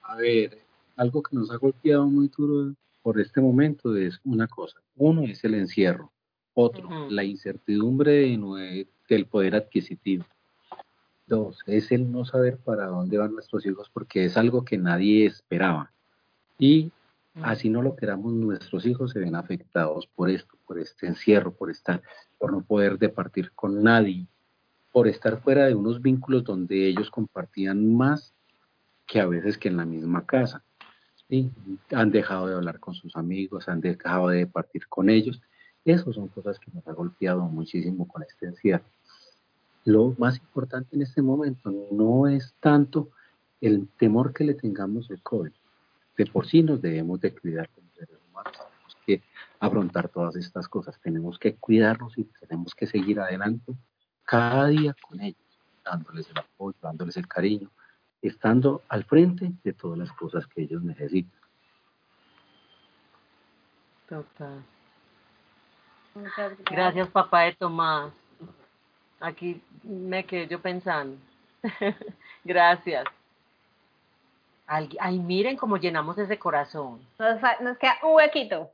A 0.02 0.16
ver, 0.16 0.58
algo 0.96 1.22
que 1.22 1.36
nos 1.36 1.50
ha 1.50 1.56
golpeado 1.56 2.06
muy 2.06 2.28
duro 2.28 2.74
por 3.04 3.20
este 3.20 3.42
momento 3.42 3.94
es 3.98 4.18
una 4.24 4.48
cosa. 4.48 4.80
Uno 4.96 5.24
es 5.24 5.44
el 5.44 5.54
encierro. 5.54 6.10
Otro, 6.54 7.10
la 7.10 7.22
incertidumbre 7.22 8.12
de, 8.12 8.88
del 9.10 9.26
poder 9.26 9.56
adquisitivo. 9.56 10.24
Dos, 11.26 11.58
es 11.66 11.92
el 11.92 12.10
no 12.10 12.24
saber 12.24 12.56
para 12.56 12.86
dónde 12.86 13.18
van 13.18 13.34
nuestros 13.34 13.66
hijos 13.66 13.90
porque 13.92 14.24
es 14.24 14.38
algo 14.38 14.64
que 14.64 14.78
nadie 14.78 15.26
esperaba. 15.26 15.92
Y 16.58 16.92
así 17.42 17.68
no 17.68 17.82
lo 17.82 17.94
queramos, 17.94 18.32
nuestros 18.32 18.86
hijos 18.86 19.10
se 19.10 19.18
ven 19.18 19.34
afectados 19.34 20.06
por 20.06 20.30
esto, 20.30 20.56
por 20.66 20.78
este 20.78 21.06
encierro, 21.06 21.52
por 21.52 21.70
estar, 21.70 22.00
por 22.38 22.52
no 22.52 22.64
poder 22.64 22.98
departir 22.98 23.52
con 23.52 23.82
nadie, 23.82 24.26
por 24.92 25.08
estar 25.08 25.42
fuera 25.42 25.66
de 25.66 25.74
unos 25.74 26.00
vínculos 26.00 26.42
donde 26.42 26.86
ellos 26.86 27.10
compartían 27.10 27.94
más 27.94 28.32
que 29.06 29.20
a 29.20 29.26
veces 29.26 29.58
que 29.58 29.68
en 29.68 29.76
la 29.76 29.84
misma 29.84 30.24
casa. 30.24 30.64
¿Sí? 31.28 31.50
Han 31.92 32.10
dejado 32.10 32.48
de 32.48 32.54
hablar 32.54 32.80
con 32.80 32.94
sus 32.94 33.14
amigos, 33.16 33.68
han 33.68 33.80
dejado 33.80 34.28
de 34.28 34.46
partir 34.46 34.86
con 34.88 35.10
ellos. 35.10 35.40
Esas 35.84 36.14
son 36.14 36.28
cosas 36.28 36.58
que 36.58 36.70
nos 36.72 36.86
ha 36.88 36.92
golpeado 36.92 37.42
muchísimo 37.42 38.08
con 38.08 38.22
este 38.22 38.46
encierro. 38.46 38.84
Lo 39.84 40.14
más 40.18 40.38
importante 40.38 40.96
en 40.96 41.02
este 41.02 41.20
momento 41.20 41.70
no 41.90 42.26
es 42.26 42.54
tanto 42.60 43.10
el 43.60 43.88
temor 43.98 44.32
que 44.32 44.44
le 44.44 44.54
tengamos 44.54 45.10
al 45.10 45.22
COVID. 45.22 45.52
De 46.16 46.26
por 46.26 46.46
sí 46.46 46.62
nos 46.62 46.80
debemos 46.80 47.20
de 47.20 47.34
cuidar 47.34 47.68
como 47.70 47.88
seres 47.92 48.16
humanos. 48.30 48.52
Tenemos 48.56 48.96
que 49.04 49.22
afrontar 49.60 50.08
todas 50.08 50.36
estas 50.36 50.68
cosas. 50.68 50.98
Tenemos 51.00 51.38
que 51.38 51.56
cuidarnos 51.56 52.16
y 52.16 52.24
tenemos 52.24 52.74
que 52.74 52.86
seguir 52.86 53.20
adelante 53.20 53.74
cada 54.24 54.68
día 54.68 54.96
con 55.06 55.20
ellos, 55.20 55.38
dándoles 55.84 56.30
el 56.30 56.38
apoyo, 56.38 56.76
dándoles 56.80 57.16
el 57.16 57.28
cariño, 57.28 57.70
estando 58.28 58.82
al 58.88 59.04
frente 59.04 59.52
de 59.62 59.72
todas 59.72 59.98
las 59.98 60.12
cosas 60.12 60.46
que 60.46 60.62
ellos 60.62 60.82
necesitan. 60.82 61.40
Total. 64.08 64.62
gracias. 66.14 66.58
gracias, 66.64 67.08
papá 67.08 67.42
de 67.42 67.54
Tomás. 67.54 68.12
Aquí 69.20 69.62
me 69.82 70.24
quedé 70.24 70.46
yo 70.46 70.60
pensando. 70.60 71.16
gracias. 72.44 73.04
Ay, 74.66 75.18
miren 75.18 75.56
cómo 75.56 75.76
llenamos 75.76 76.16
ese 76.18 76.38
corazón. 76.38 77.00
Nos, 77.18 77.78
queda 77.78 77.98
un 78.02 78.14
huequito. 78.14 78.70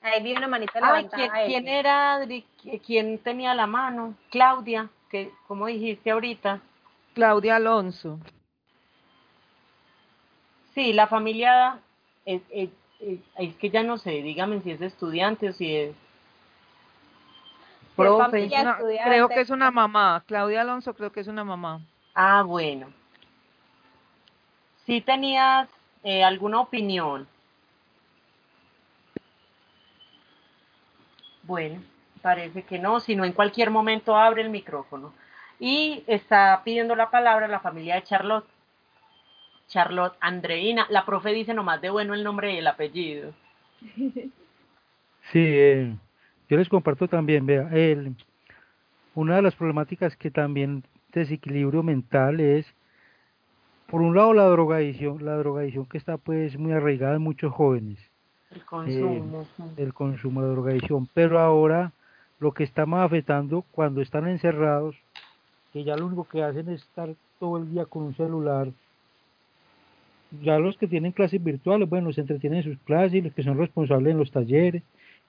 Ahí 0.00 0.22
vi 0.22 0.32
una 0.32 0.48
manita 0.48 0.80
levantada. 0.80 1.30
Ay, 1.32 1.48
¿quién, 1.48 1.68
era 1.68 2.14
Adri? 2.14 2.46
¿Quién 2.86 3.18
tenía 3.18 3.54
la 3.54 3.66
mano? 3.66 4.14
Claudia, 4.30 4.88
que 5.10 5.30
como 5.46 5.66
dijiste 5.66 6.10
ahorita. 6.10 6.60
Claudia 7.14 7.56
Alonso. 7.56 8.18
Sí, 10.80 10.94
la 10.94 11.08
familia 11.08 11.78
es, 12.24 12.40
es, 12.48 12.70
es, 13.36 13.54
que 13.56 13.68
ya 13.68 13.82
no 13.82 13.98
sé, 13.98 14.22
dígame 14.22 14.62
si 14.62 14.70
es 14.70 14.80
estudiante 14.80 15.50
o 15.50 15.52
si 15.52 15.76
es 15.76 15.94
profe. 17.94 18.48
creo 19.04 19.28
que 19.28 19.40
es 19.42 19.50
una 19.50 19.70
mamá. 19.70 20.24
Claudia 20.26 20.62
Alonso 20.62 20.94
creo 20.94 21.12
que 21.12 21.20
es 21.20 21.26
una 21.26 21.44
mamá. 21.44 21.82
Ah, 22.14 22.44
bueno. 22.46 22.90
Si 24.86 25.02
tenías 25.02 25.68
eh, 26.02 26.24
alguna 26.24 26.60
opinión. 26.60 27.28
Bueno, 31.42 31.82
parece 32.22 32.62
que 32.62 32.78
no, 32.78 33.00
sino 33.00 33.26
en 33.26 33.34
cualquier 33.34 33.68
momento 33.68 34.16
abre 34.16 34.40
el 34.40 34.48
micrófono. 34.48 35.12
Y 35.58 36.04
está 36.06 36.62
pidiendo 36.64 36.96
la 36.96 37.10
palabra 37.10 37.48
la 37.48 37.60
familia 37.60 37.96
de 37.96 38.04
Charlotte. 38.04 38.48
Charlotte 39.70 40.16
Andreina. 40.20 40.86
La 40.90 41.06
profe 41.06 41.30
dice 41.30 41.54
nomás 41.54 41.80
de 41.80 41.88
bueno 41.88 42.12
el 42.12 42.22
nombre 42.22 42.52
y 42.52 42.58
el 42.58 42.66
apellido. 42.66 43.32
Sí, 45.32 45.38
eh, 45.38 45.96
yo 46.48 46.56
les 46.56 46.68
comparto 46.68 47.08
también, 47.08 47.46
vea, 47.46 47.68
el, 47.72 48.16
una 49.14 49.36
de 49.36 49.42
las 49.42 49.54
problemáticas 49.54 50.16
que 50.16 50.30
también 50.30 50.82
desequilibrio 51.12 51.82
mental 51.82 52.40
es, 52.40 52.66
por 53.86 54.02
un 54.02 54.14
lado, 54.14 54.34
la 54.34 54.44
drogadicción, 54.44 55.24
la 55.24 55.36
drogadicción 55.36 55.86
que 55.86 55.98
está 55.98 56.16
pues 56.16 56.58
muy 56.58 56.72
arraigada 56.72 57.16
en 57.16 57.22
muchos 57.22 57.52
jóvenes. 57.52 57.98
El 58.50 58.64
consumo. 58.64 59.46
Eh, 59.76 59.82
el 59.82 59.94
consumo 59.94 60.42
de 60.42 60.50
drogadicción, 60.50 61.08
pero 61.14 61.38
ahora 61.38 61.92
lo 62.40 62.52
que 62.52 62.64
está 62.64 62.86
más 62.86 63.06
afectando 63.06 63.64
cuando 63.70 64.00
están 64.00 64.26
encerrados, 64.26 64.96
que 65.72 65.84
ya 65.84 65.96
lo 65.96 66.06
único 66.06 66.24
que 66.24 66.42
hacen 66.42 66.68
es 66.70 66.82
estar 66.82 67.10
todo 67.38 67.58
el 67.58 67.70
día 67.70 67.86
con 67.86 68.02
un 68.02 68.14
celular, 68.14 68.68
ya 70.42 70.58
los 70.58 70.76
que 70.76 70.86
tienen 70.86 71.12
clases 71.12 71.42
virtuales, 71.42 71.88
bueno, 71.88 72.12
se 72.12 72.20
entretienen 72.20 72.58
en 72.58 72.64
sus 72.64 72.78
clases, 72.78 73.24
los 73.24 73.32
que 73.32 73.42
son 73.42 73.58
responsables 73.58 74.12
en 74.12 74.18
los 74.18 74.30
talleres 74.30 74.82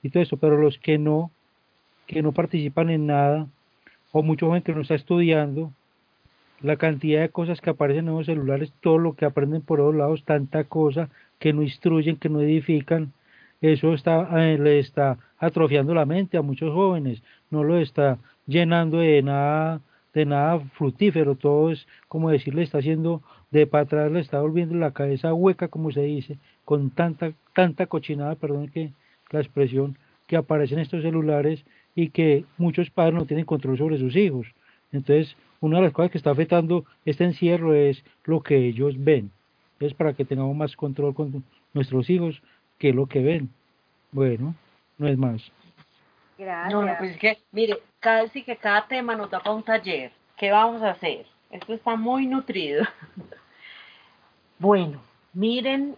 y 0.03 0.09
todo 0.09 0.23
eso, 0.23 0.37
pero 0.37 0.57
los 0.57 0.77
que 0.79 0.97
no, 0.97 1.31
que 2.07 2.21
no 2.21 2.31
participan 2.31 2.89
en 2.89 3.07
nada, 3.07 3.47
o 4.11 4.23
mucho 4.23 4.47
joven 4.47 4.61
que 4.61 4.73
no 4.73 4.81
está 4.81 4.95
estudiando, 4.95 5.71
la 6.61 6.77
cantidad 6.77 7.21
de 7.21 7.29
cosas 7.29 7.59
que 7.59 7.71
aparecen 7.71 8.07
en 8.07 8.15
los 8.15 8.25
celulares, 8.25 8.71
todo 8.81 8.99
lo 8.99 9.15
que 9.15 9.25
aprenden 9.25 9.61
por 9.61 9.79
todos 9.79 9.95
lados, 9.95 10.23
tanta 10.25 10.63
cosa 10.65 11.09
que 11.39 11.53
no 11.53 11.63
instruyen, 11.63 12.17
que 12.17 12.29
no 12.29 12.41
edifican, 12.41 13.13
eso 13.61 13.93
está, 13.93 14.27
eh, 14.43 14.57
le 14.57 14.79
está 14.79 15.17
atrofiando 15.37 15.93
la 15.93 16.05
mente 16.05 16.37
a 16.37 16.41
muchos 16.41 16.73
jóvenes, 16.73 17.23
no 17.49 17.63
lo 17.63 17.77
está 17.79 18.19
llenando 18.45 18.99
de 18.99 19.21
nada, 19.21 19.81
de 20.13 20.25
nada 20.25 20.59
fructífero, 20.73 21.35
todo 21.35 21.71
es 21.71 21.87
como 22.07 22.29
decirle, 22.29 22.63
está 22.63 22.79
haciendo 22.79 23.21
de 23.51 23.67
para 23.67 23.83
atrás, 23.83 24.11
le 24.11 24.19
está 24.19 24.41
volviendo 24.41 24.75
la 24.75 24.91
cabeza 24.91 25.33
hueca, 25.33 25.67
como 25.67 25.91
se 25.91 26.01
dice, 26.01 26.37
con 26.65 26.89
tanta, 26.89 27.33
tanta 27.53 27.85
cochinada, 27.85 28.35
perdón 28.35 28.69
que 28.69 28.91
la 29.29 29.41
expresión, 29.41 29.97
que 30.27 30.37
aparece 30.37 30.73
en 30.73 30.79
estos 30.79 31.03
celulares 31.03 31.63
y 31.93 32.09
que 32.09 32.45
muchos 32.57 32.89
padres 32.89 33.15
no 33.15 33.25
tienen 33.25 33.45
control 33.45 33.77
sobre 33.77 33.97
sus 33.97 34.15
hijos. 34.15 34.47
Entonces, 34.91 35.35
una 35.59 35.77
de 35.77 35.83
las 35.83 35.93
cosas 35.93 36.11
que 36.11 36.17
está 36.17 36.31
afectando 36.31 36.85
este 37.05 37.25
encierro 37.25 37.73
es 37.73 38.03
lo 38.23 38.41
que 38.41 38.57
ellos 38.57 38.95
ven. 38.97 39.31
Es 39.79 39.93
para 39.93 40.13
que 40.13 40.25
tengamos 40.25 40.55
más 40.55 40.75
control 40.75 41.13
con 41.13 41.43
nuestros 41.73 42.09
hijos 42.09 42.41
que 42.77 42.93
lo 42.93 43.07
que 43.07 43.21
ven. 43.21 43.49
Bueno, 44.11 44.55
no 44.97 45.07
es 45.07 45.17
más. 45.17 45.41
Gracias. 46.37 46.73
No, 46.73 46.87
pues 46.97 47.11
es 47.11 47.17
que, 47.17 47.37
mire, 47.51 47.77
cada, 47.99 48.27
sí 48.29 48.43
que 48.43 48.55
cada 48.55 48.87
tema 48.87 49.15
nos 49.15 49.29
da 49.29 49.39
para 49.39 49.55
un 49.55 49.63
taller 49.63 50.11
¿qué 50.41 50.49
vamos 50.49 50.81
a 50.81 50.89
hacer? 50.89 51.27
Esto 51.51 51.73
está 51.73 51.95
muy 51.95 52.27
nutrido. 52.27 52.85
bueno, 54.59 55.01
miren, 55.33 55.95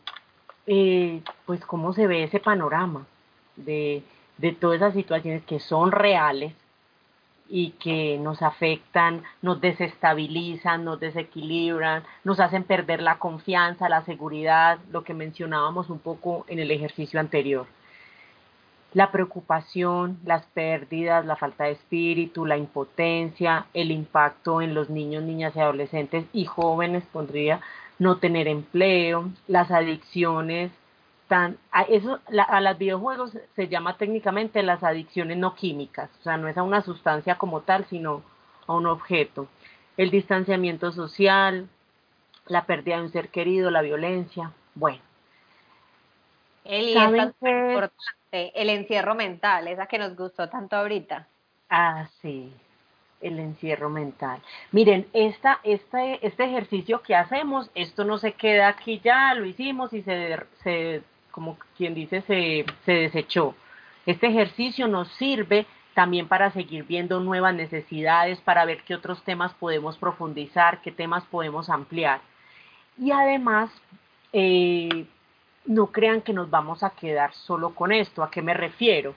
eh, 0.66 1.22
pues 1.46 1.64
cómo 1.66 1.94
se 1.94 2.08
ve 2.08 2.24
ese 2.24 2.40
panorama 2.40 3.06
de, 3.56 4.04
de 4.38 4.52
todas 4.54 4.78
esas 4.78 4.94
situaciones 4.94 5.44
que 5.44 5.60
son 5.60 5.92
reales 5.92 6.54
y 7.50 7.72
que 7.72 8.18
nos 8.18 8.42
afectan, 8.42 9.24
nos 9.42 9.62
desestabilizan, 9.62 10.84
nos 10.86 11.00
desequilibran, 11.00 12.04
nos 12.24 12.40
hacen 12.40 12.64
perder 12.64 13.02
la 13.02 13.20
confianza, 13.20 13.90
la 13.90 14.04
seguridad, 14.06 14.80
lo 14.92 15.04
que 15.04 15.14
mencionábamos 15.14 15.90
un 15.90 16.00
poco 16.00 16.46
en 16.48 16.60
el 16.60 16.72
ejercicio 16.72 17.20
anterior. 17.20 17.68
La 18.94 19.12
preocupación, 19.12 20.20
las 20.24 20.46
pérdidas, 20.48 21.26
la 21.26 21.36
falta 21.36 21.66
de 21.66 21.72
espíritu, 21.72 22.46
la 22.46 22.58
impotencia, 22.58 23.66
el 23.74 23.92
impacto 23.92 24.62
en 24.62 24.74
los 24.74 24.90
niños, 24.90 25.24
niñas 25.24 25.56
y 25.56 25.60
adolescentes 25.60 26.26
y 26.32 26.46
jóvenes, 26.46 27.04
pondría 27.12 27.62
no 28.00 28.18
tener 28.18 28.48
empleo, 28.48 29.30
las 29.48 29.72
adicciones, 29.72 30.72
a, 31.72 31.82
eso, 31.90 32.20
a 32.48 32.62
los 32.62 32.78
videojuegos 32.78 33.38
se 33.56 33.68
llama 33.68 33.98
técnicamente 33.98 34.62
las 34.64 34.84
adicciones 34.84 35.38
no 35.38 35.56
químicas, 35.56 36.10
o 36.20 36.24
sea, 36.24 36.38
no 36.38 36.48
es 36.48 36.58
a 36.58 36.64
una 36.64 36.82
sustancia 36.82 37.38
como 37.38 37.62
tal, 37.62 37.86
sino 37.86 38.22
a 38.68 38.74
un 38.74 38.86
objeto. 38.86 39.48
El 39.98 40.12
distanciamiento 40.12 40.92
social, 40.92 41.68
la 42.48 42.66
pérdida 42.66 42.98
de 42.98 43.04
un 43.04 43.12
ser 43.12 43.30
querido, 43.30 43.72
la 43.72 43.82
violencia, 43.82 44.52
bueno. 44.76 45.02
Eli, 46.66 46.92
es 46.92 46.96
importante, 46.96 47.92
el 48.34 48.70
encierro 48.70 49.16
mental, 49.16 49.68
esa 49.68 49.86
que 49.86 50.00
nos 50.00 50.16
gustó 50.16 50.50
tanto 50.50 50.76
ahorita. 50.76 51.28
Ah, 51.70 52.08
sí, 52.22 52.52
el 53.22 53.40
encierro 53.40 53.90
mental. 53.90 54.42
Miren, 54.72 55.08
esta, 55.14 55.60
este, 55.64 56.26
este 56.26 56.44
ejercicio 56.44 57.02
que 57.02 57.16
hacemos, 57.16 57.70
esto 57.76 58.04
no 58.04 58.18
se 58.18 58.34
queda 58.34 58.68
aquí 58.68 59.00
ya, 59.04 59.34
lo 59.36 59.46
hicimos 59.46 59.94
y 59.94 60.02
se, 60.02 60.38
se 60.64 61.04
como 61.32 61.58
quien 61.78 61.94
dice, 61.94 62.22
se, 62.22 62.66
se 62.86 62.92
desechó. 62.92 63.56
Este 64.06 64.28
ejercicio 64.28 64.88
nos 64.88 65.08
sirve 65.14 65.66
también 65.94 66.28
para 66.28 66.52
seguir 66.52 66.84
viendo 66.86 67.20
nuevas 67.20 67.54
necesidades, 67.54 68.42
para 68.42 68.66
ver 68.66 68.84
qué 68.84 68.96
otros 68.96 69.24
temas 69.24 69.54
podemos 69.54 69.98
profundizar, 69.98 70.82
qué 70.82 70.92
temas 70.92 71.24
podemos 71.26 71.70
ampliar. 71.70 72.22
Y 72.98 73.12
además, 73.12 73.72
eh, 74.34 75.06
no 75.66 75.88
crean 75.88 76.22
que 76.22 76.34
nos 76.34 76.50
vamos 76.50 76.84
a 76.84 76.92
quedar 76.92 77.34
solo 77.34 77.74
con 77.76 77.92
esto. 77.92 78.24
¿A 78.24 78.32
qué 78.32 78.42
me 78.42 78.54
refiero? 78.54 79.16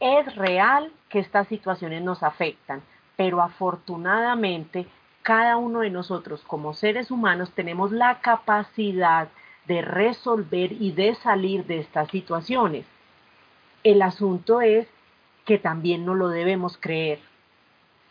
Es 0.00 0.34
real 0.36 0.92
que 1.08 1.20
estas 1.20 1.48
situaciones 1.48 2.02
nos 2.02 2.22
afectan, 2.22 2.82
pero 3.16 3.40
afortunadamente 3.40 4.86
cada 5.22 5.56
uno 5.56 5.80
de 5.80 5.90
nosotros 5.90 6.42
como 6.46 6.74
seres 6.74 7.10
humanos 7.10 7.50
tenemos 7.52 7.92
la 7.92 8.20
capacidad 8.20 9.28
de 9.66 9.80
resolver 9.80 10.72
y 10.72 10.92
de 10.92 11.14
salir 11.14 11.64
de 11.64 11.78
estas 11.78 12.10
situaciones. 12.10 12.84
El 13.82 14.02
asunto 14.02 14.60
es 14.60 14.86
que 15.46 15.58
también 15.58 16.04
no 16.04 16.14
lo 16.14 16.28
debemos 16.28 16.76
creer. 16.78 17.20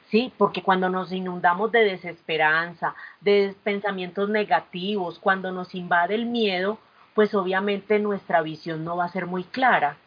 ¿Sí? 0.10 0.32
Porque 0.38 0.62
cuando 0.62 0.90
nos 0.90 1.12
inundamos 1.12 1.72
de 1.72 1.84
desesperanza, 1.84 2.94
de 3.22 3.56
pensamientos 3.64 4.30
negativos, 4.30 5.18
cuando 5.18 5.52
nos 5.52 5.74
invade 5.74 6.14
el 6.14 6.28
miedo, 6.28 6.78
pues 7.14 7.34
obviamente 7.34 7.99
nuestra 7.99 8.41
visión 8.41 8.84
no 8.84 8.97
va 8.97 9.05
a 9.05 9.09
ser 9.09 9.26
muy 9.26 9.43
clara. 9.43 9.97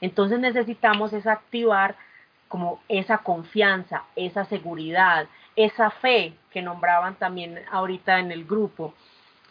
Entonces 0.00 0.38
necesitamos 0.38 1.12
es 1.12 1.26
activar 1.26 1.96
como 2.48 2.80
esa 2.88 3.18
confianza, 3.18 4.04
esa 4.16 4.44
seguridad, 4.44 5.26
esa 5.56 5.90
fe 5.90 6.34
que 6.50 6.62
nombraban 6.62 7.16
también 7.16 7.60
ahorita 7.70 8.18
en 8.18 8.32
el 8.32 8.44
grupo 8.44 8.94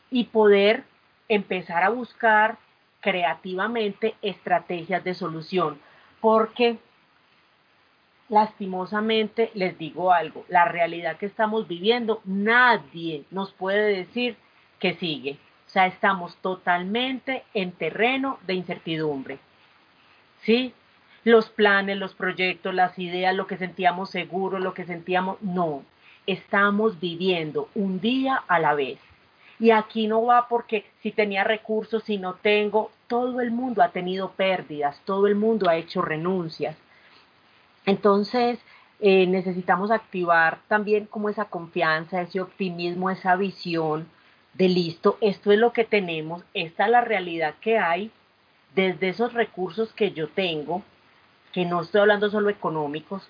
y 0.10 0.26
poder 0.26 0.84
empezar 1.28 1.84
a 1.84 1.90
buscar 1.90 2.58
creativamente 3.02 4.16
estrategias 4.22 5.04
de 5.04 5.14
solución, 5.14 5.80
porque 6.22 6.78
lastimosamente 8.30 9.52
les 9.54 9.78
digo 9.78 10.14
algo, 10.14 10.46
la 10.48 10.66
realidad 10.66 11.18
que 11.18 11.26
estamos 11.26 11.68
viviendo, 11.68 12.22
nadie 12.24 13.26
nos 13.32 13.52
puede 13.52 13.98
decir 13.98 14.38
que 14.80 14.94
sigue. 14.96 15.38
O 15.74 15.80
sea, 15.82 15.88
estamos 15.88 16.36
totalmente 16.36 17.46
en 17.56 17.72
terreno 17.72 18.38
de 18.46 18.54
incertidumbre. 18.54 19.40
¿Sí? 20.44 20.72
Los 21.24 21.50
planes, 21.50 21.98
los 21.98 22.14
proyectos, 22.14 22.76
las 22.76 23.00
ideas, 23.00 23.34
lo 23.34 23.48
que 23.48 23.58
sentíamos 23.58 24.12
seguro, 24.12 24.60
lo 24.60 24.76
que 24.76 24.86
sentíamos, 24.86 25.42
no. 25.42 25.82
Estamos 26.28 27.00
viviendo 27.00 27.70
un 27.74 28.00
día 28.00 28.44
a 28.48 28.60
la 28.60 28.76
vez. 28.76 29.00
Y 29.60 29.72
aquí 29.72 30.06
no 30.06 30.24
va 30.24 30.48
porque 30.48 30.86
si 31.02 31.12
tenía 31.12 31.44
recursos, 31.44 32.04
si 32.04 32.20
no 32.20 32.36
tengo, 32.36 32.92
todo 33.08 33.42
el 33.42 33.50
mundo 33.50 33.82
ha 33.82 33.90
tenido 33.90 34.30
pérdidas, 34.34 35.02
todo 35.06 35.26
el 35.26 35.34
mundo 35.34 35.68
ha 35.68 35.76
hecho 35.76 36.04
renuncias. 36.04 36.78
Entonces, 37.88 38.60
eh, 39.00 39.26
necesitamos 39.26 39.90
activar 39.90 40.60
también 40.68 41.08
como 41.08 41.30
esa 41.30 41.46
confianza, 41.46 42.22
ese 42.22 42.42
optimismo, 42.42 43.10
esa 43.10 43.36
visión 43.36 44.08
de 44.54 44.70
listo, 44.70 45.18
esto 45.22 45.52
es 45.52 45.60
lo 45.60 45.74
que 45.74 45.84
tenemos, 45.84 46.44
esta 46.54 46.86
es 46.86 46.92
la 46.92 47.02
realidad 47.02 47.56
que 47.62 47.78
hay, 47.78 48.12
desde 48.76 49.10
esos 49.10 49.34
recursos 49.34 49.94
que 49.94 50.12
yo 50.12 50.30
tengo, 50.30 50.84
que 51.52 51.66
no 51.66 51.82
estoy 51.82 52.02
hablando 52.02 52.30
solo 52.30 52.50
económicos, 52.50 53.28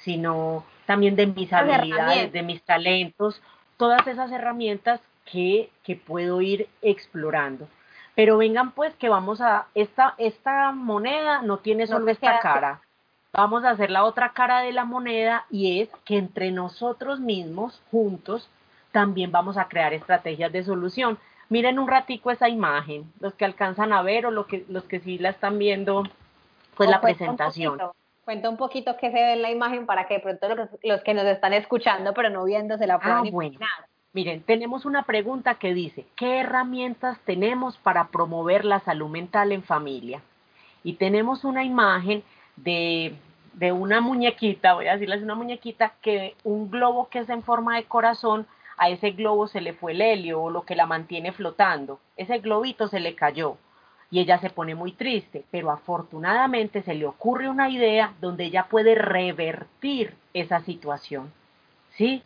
sino 0.00 0.64
también 0.86 1.16
de 1.16 1.26
mis 1.26 1.52
habilidades, 1.52 2.32
de 2.32 2.42
mis 2.42 2.62
talentos, 2.62 3.40
todas 3.76 4.06
esas 4.06 4.30
herramientas 4.30 5.00
que, 5.24 5.70
puedo 6.06 6.40
ir 6.40 6.68
explorando. 6.82 7.68
Pero 8.14 8.38
vengan 8.38 8.72
pues 8.72 8.94
que 8.96 9.08
vamos 9.08 9.40
a, 9.40 9.66
esta, 9.74 10.14
esta 10.18 10.72
moneda 10.72 11.42
no 11.42 11.58
tiene 11.58 11.86
solo 11.86 12.10
esta 12.10 12.40
cara. 12.40 12.80
Vamos 13.32 13.64
a 13.64 13.70
hacer 13.70 13.90
la 13.90 14.04
otra 14.04 14.32
cara 14.34 14.60
de 14.60 14.72
la 14.72 14.84
moneda 14.84 15.46
y 15.50 15.80
es 15.80 15.88
que 16.04 16.18
entre 16.18 16.50
nosotros 16.50 17.20
mismos, 17.20 17.80
juntos, 17.90 18.50
también 18.92 19.32
vamos 19.32 19.56
a 19.56 19.68
crear 19.68 19.92
estrategias 19.92 20.52
de 20.52 20.62
solución. 20.62 21.18
Miren 21.48 21.78
un 21.78 21.88
ratico 21.88 22.30
esa 22.30 22.48
imagen, 22.48 23.12
los 23.20 23.34
que 23.34 23.44
alcanzan 23.44 23.92
a 23.92 24.02
ver 24.02 24.26
o 24.26 24.30
los 24.30 24.46
que, 24.46 24.64
los 24.68 24.84
que 24.84 25.00
sí 25.00 25.18
la 25.18 25.30
están 25.30 25.58
viendo, 25.58 26.04
pues 26.76 26.88
la 26.88 27.00
presentación. 27.00 27.78
cuenta 28.24 28.48
un 28.48 28.56
poquito 28.56 28.96
qué 28.96 29.10
se 29.10 29.14
ve 29.14 29.32
en 29.34 29.42
la 29.42 29.50
imagen 29.50 29.86
para 29.86 30.06
que 30.06 30.14
de 30.14 30.20
pronto 30.20 30.48
los, 30.82 31.02
que 31.02 31.14
nos 31.14 31.24
están 31.24 31.52
escuchando 31.52 32.14
pero 32.14 32.30
no 32.30 32.44
viéndose 32.44 32.86
la 32.86 32.98
puedan 32.98 33.26
ah, 33.60 33.86
Miren, 34.14 34.42
tenemos 34.42 34.84
una 34.84 35.04
pregunta 35.04 35.54
que 35.54 35.72
dice, 35.72 36.04
¿qué 36.16 36.40
herramientas 36.40 37.18
tenemos 37.24 37.78
para 37.78 38.08
promover 38.08 38.66
la 38.66 38.80
salud 38.80 39.08
mental 39.08 39.52
en 39.52 39.62
familia? 39.62 40.20
Y 40.84 40.94
tenemos 40.94 41.44
una 41.44 41.64
imagen 41.64 42.22
de, 42.56 43.14
de 43.54 43.72
una 43.72 44.02
muñequita, 44.02 44.74
voy 44.74 44.88
a 44.88 44.92
decirles 44.92 45.22
una 45.22 45.34
muñequita, 45.34 45.94
que 46.02 46.36
un 46.44 46.70
globo 46.70 47.08
que 47.08 47.20
es 47.20 47.28
en 47.30 47.42
forma 47.42 47.76
de 47.76 47.84
corazón, 47.84 48.46
a 48.82 48.88
ese 48.88 49.12
globo 49.12 49.46
se 49.46 49.60
le 49.60 49.74
fue 49.74 49.92
el 49.92 50.02
helio 50.02 50.42
o 50.42 50.50
lo 50.50 50.62
que 50.62 50.74
la 50.74 50.86
mantiene 50.86 51.30
flotando. 51.30 52.00
Ese 52.16 52.38
globito 52.38 52.88
se 52.88 52.98
le 52.98 53.14
cayó 53.14 53.56
y 54.10 54.18
ella 54.18 54.38
se 54.38 54.50
pone 54.50 54.74
muy 54.74 54.90
triste, 54.90 55.44
pero 55.52 55.70
afortunadamente 55.70 56.82
se 56.82 56.94
le 56.94 57.06
ocurre 57.06 57.48
una 57.48 57.70
idea 57.70 58.14
donde 58.20 58.42
ella 58.42 58.66
puede 58.68 58.96
revertir 58.96 60.16
esa 60.34 60.62
situación. 60.62 61.32
¿Sí? 61.90 62.24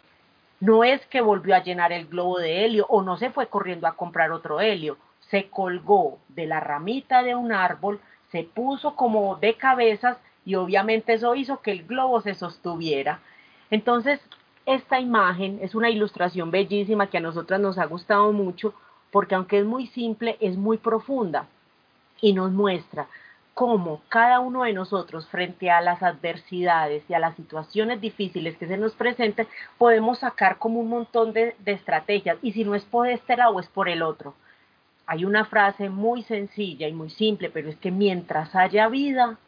No 0.59 0.83
es 0.83 1.05
que 1.09 1.21
volvió 1.21 1.55
a 1.55 1.63
llenar 1.63 1.93
el 1.93 2.07
globo 2.07 2.39
de 2.39 2.65
helio 2.65 2.87
o 2.89 3.03
no 3.03 3.19
se 3.19 3.29
fue 3.29 3.49
corriendo 3.49 3.87
a 3.87 3.95
comprar 3.95 4.33
otro 4.33 4.59
helio, 4.63 4.97
se 5.29 5.51
colgó 5.51 6.21
de 6.29 6.47
la 6.47 6.61
ramita 6.61 7.23
de 7.23 7.35
un 7.35 7.53
árbol, 7.53 8.01
se 8.33 8.45
puso 8.45 8.97
como 8.97 9.37
de 9.37 9.59
cabezas 9.59 10.17
y 10.47 10.55
obviamente 10.55 11.13
eso 11.13 11.35
hizo 11.35 11.61
que 11.61 11.73
el 11.73 11.87
globo 11.87 12.23
se 12.23 12.35
sostuviera. 12.35 13.21
Entonces, 13.71 14.27
esta 14.67 15.01
imagen 15.01 15.61
es 15.63 15.75
una 15.75 15.89
ilustración 15.89 16.51
bellísima 16.51 17.09
que 17.09 17.19
a 17.19 17.21
nosotras 17.21 17.61
nos 17.61 17.79
ha 17.79 17.87
gustado 17.87 18.33
mucho 18.33 18.75
porque 19.11 19.35
aunque 19.35 19.61
es 19.61 19.65
muy 19.65 19.87
simple, 19.87 20.37
es 20.41 20.57
muy 20.57 20.77
profunda 20.77 21.47
y 22.21 22.33
nos 22.33 22.51
muestra 22.51 23.07
cómo 23.55 24.03
cada 24.11 24.41
uno 24.41 24.65
de 24.65 24.75
nosotros 24.75 25.27
frente 25.29 25.71
a 25.71 25.81
las 25.81 26.03
adversidades 26.03 27.09
y 27.09 27.15
a 27.15 27.19
las 27.19 27.35
situaciones 27.37 28.03
difíciles 28.03 28.55
que 28.59 28.67
se 28.67 28.77
nos 28.77 28.93
presenten, 28.93 29.49
podemos 29.79 30.19
sacar 30.19 30.59
como 30.59 30.81
un 30.81 30.91
montón 30.91 31.33
de, 31.33 31.57
estrategias. 31.65 32.37
Y 32.43 32.53
si 32.53 32.65
no 32.65 32.75
es 32.75 32.85
por 32.85 33.09
este 33.09 33.35
lado, 33.35 33.59
es 33.59 33.67
por 33.69 33.89
el 33.89 34.03
otro. 34.03 34.35
Hay 35.07 35.25
una 35.25 35.47
frase 35.47 35.89
muy 35.89 36.23
sencilla 36.25 36.87
y 36.87 36.93
muy 36.93 37.09
simple, 37.09 37.49
pero 37.49 37.71
es 37.71 37.77
que 37.77 37.91
mientras 37.91 38.55
haya 38.55 38.89
vida, 38.89 39.39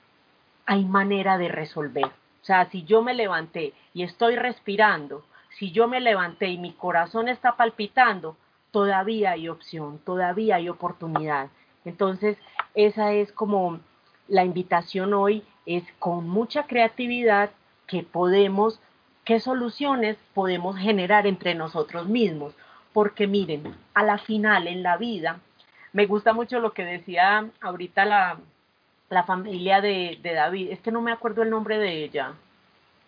hay 0.65 0.87
manera 0.87 1.37
de 1.37 1.49
resolver. 1.49 2.11
Sea, 2.49 2.65
si 2.71 2.83
yo 2.85 3.03
me 3.03 3.13
levanté 3.13 3.75
y 3.93 4.05
estoy 4.05 4.35
respirando, 4.35 5.23
si 5.59 5.71
yo 5.71 5.87
me 5.87 6.01
levanté 6.01 6.47
y 6.47 6.57
mi 6.57 6.73
corazón 6.73 7.29
está 7.29 7.57
palpitando, 7.57 8.39
todavía 8.71 9.33
hay 9.33 9.51
opción, 9.51 9.99
todavía 9.99 10.57
hay 10.57 10.71
oportunidad. 10.71 11.51
Entonces, 11.85 12.39
esa 12.73 13.13
es 13.13 13.33
como 13.33 13.81
la 14.29 14.47
invitación 14.47 15.13
hoy 15.13 15.45
es 15.67 15.85
con 15.99 16.27
mucha 16.27 16.63
creatividad 16.63 17.51
que 17.87 18.03
podemos 18.03 18.81
qué 19.27 19.41
soluciones 19.41 20.17
podemos 20.33 20.79
generar 20.79 21.27
entre 21.27 21.55
nosotros 21.55 22.09
mismos. 22.09 22.55
Porque 22.95 23.27
miren, 23.27 23.77
a 23.93 24.03
la 24.03 24.17
final 24.17 24.69
en 24.69 24.83
la 24.83 24.97
vida, 24.97 25.41
me 25.93 26.07
gusta 26.07 26.33
mucho 26.33 26.61
lo 26.61 26.73
que 26.73 26.87
decía 26.87 27.47
ahorita 27.61 28.07
la, 28.07 28.39
la 29.11 29.25
familia 29.25 29.81
de, 29.81 30.19
de 30.23 30.35
David, 30.35 30.71
es 30.71 30.81
que 30.81 30.93
no 30.93 31.01
me 31.01 31.13
acuerdo 31.13 31.43
el 31.43 31.51
nombre 31.51 31.79
de 31.79 32.05
ella. 32.05 32.35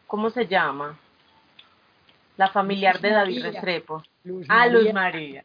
¿Cómo 0.07 0.30
se 0.30 0.46
llama? 0.46 0.98
La 2.36 2.48
familiar 2.48 2.94
Luz 2.94 3.03
de 3.03 3.11
David 3.11 3.36
María. 3.36 3.51
Restrepo. 3.53 4.03
Luz 4.24 4.46
ah, 4.48 4.66
Luz 4.66 4.92
María. 4.92 4.94
María. 4.94 5.44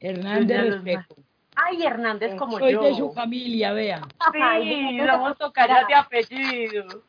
Hernández 0.00 0.64
Luz 0.64 0.84
Restrepo. 0.84 1.16
Ay, 1.56 1.84
Hernández 1.84 2.34
como 2.34 2.58
Soy 2.58 2.72
yo. 2.72 2.82
de 2.82 2.94
su 2.94 3.12
familia, 3.12 3.72
vea. 3.72 4.02
Sí, 4.32 4.98
somos 5.06 5.38
tocayas 5.38 5.86
de 5.86 5.94
apellido. 5.94 7.04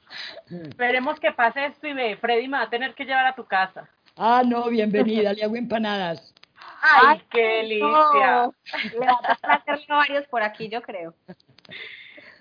Esperemos 0.50 1.20
que 1.20 1.32
pase 1.32 1.66
esto 1.66 1.88
y 1.88 1.93
ve, 1.93 2.16
Freddy 2.18 2.48
me 2.48 2.58
va 2.58 2.64
a 2.64 2.70
tener 2.70 2.93
que 2.93 3.06
llevar 3.06 3.26
a 3.26 3.36
tu 3.36 3.46
casa. 3.46 3.89
Ah, 4.16 4.43
no, 4.46 4.70
bienvenida, 4.70 5.34
le 5.34 5.43
hago 5.43 5.56
empanadas. 5.56 6.34
Ay, 6.82 7.22
qué 7.32 7.41
delicia. 7.41 7.88
no. 7.89 8.54
Le 8.93 9.00
va 9.00 9.20
a 9.24 9.36
tocar 9.36 9.52
hacerle 9.52 9.86
varios 9.89 10.28
por 10.28 10.43
aquí, 10.43 10.70
yo 10.70 10.82
creo. 10.82 11.16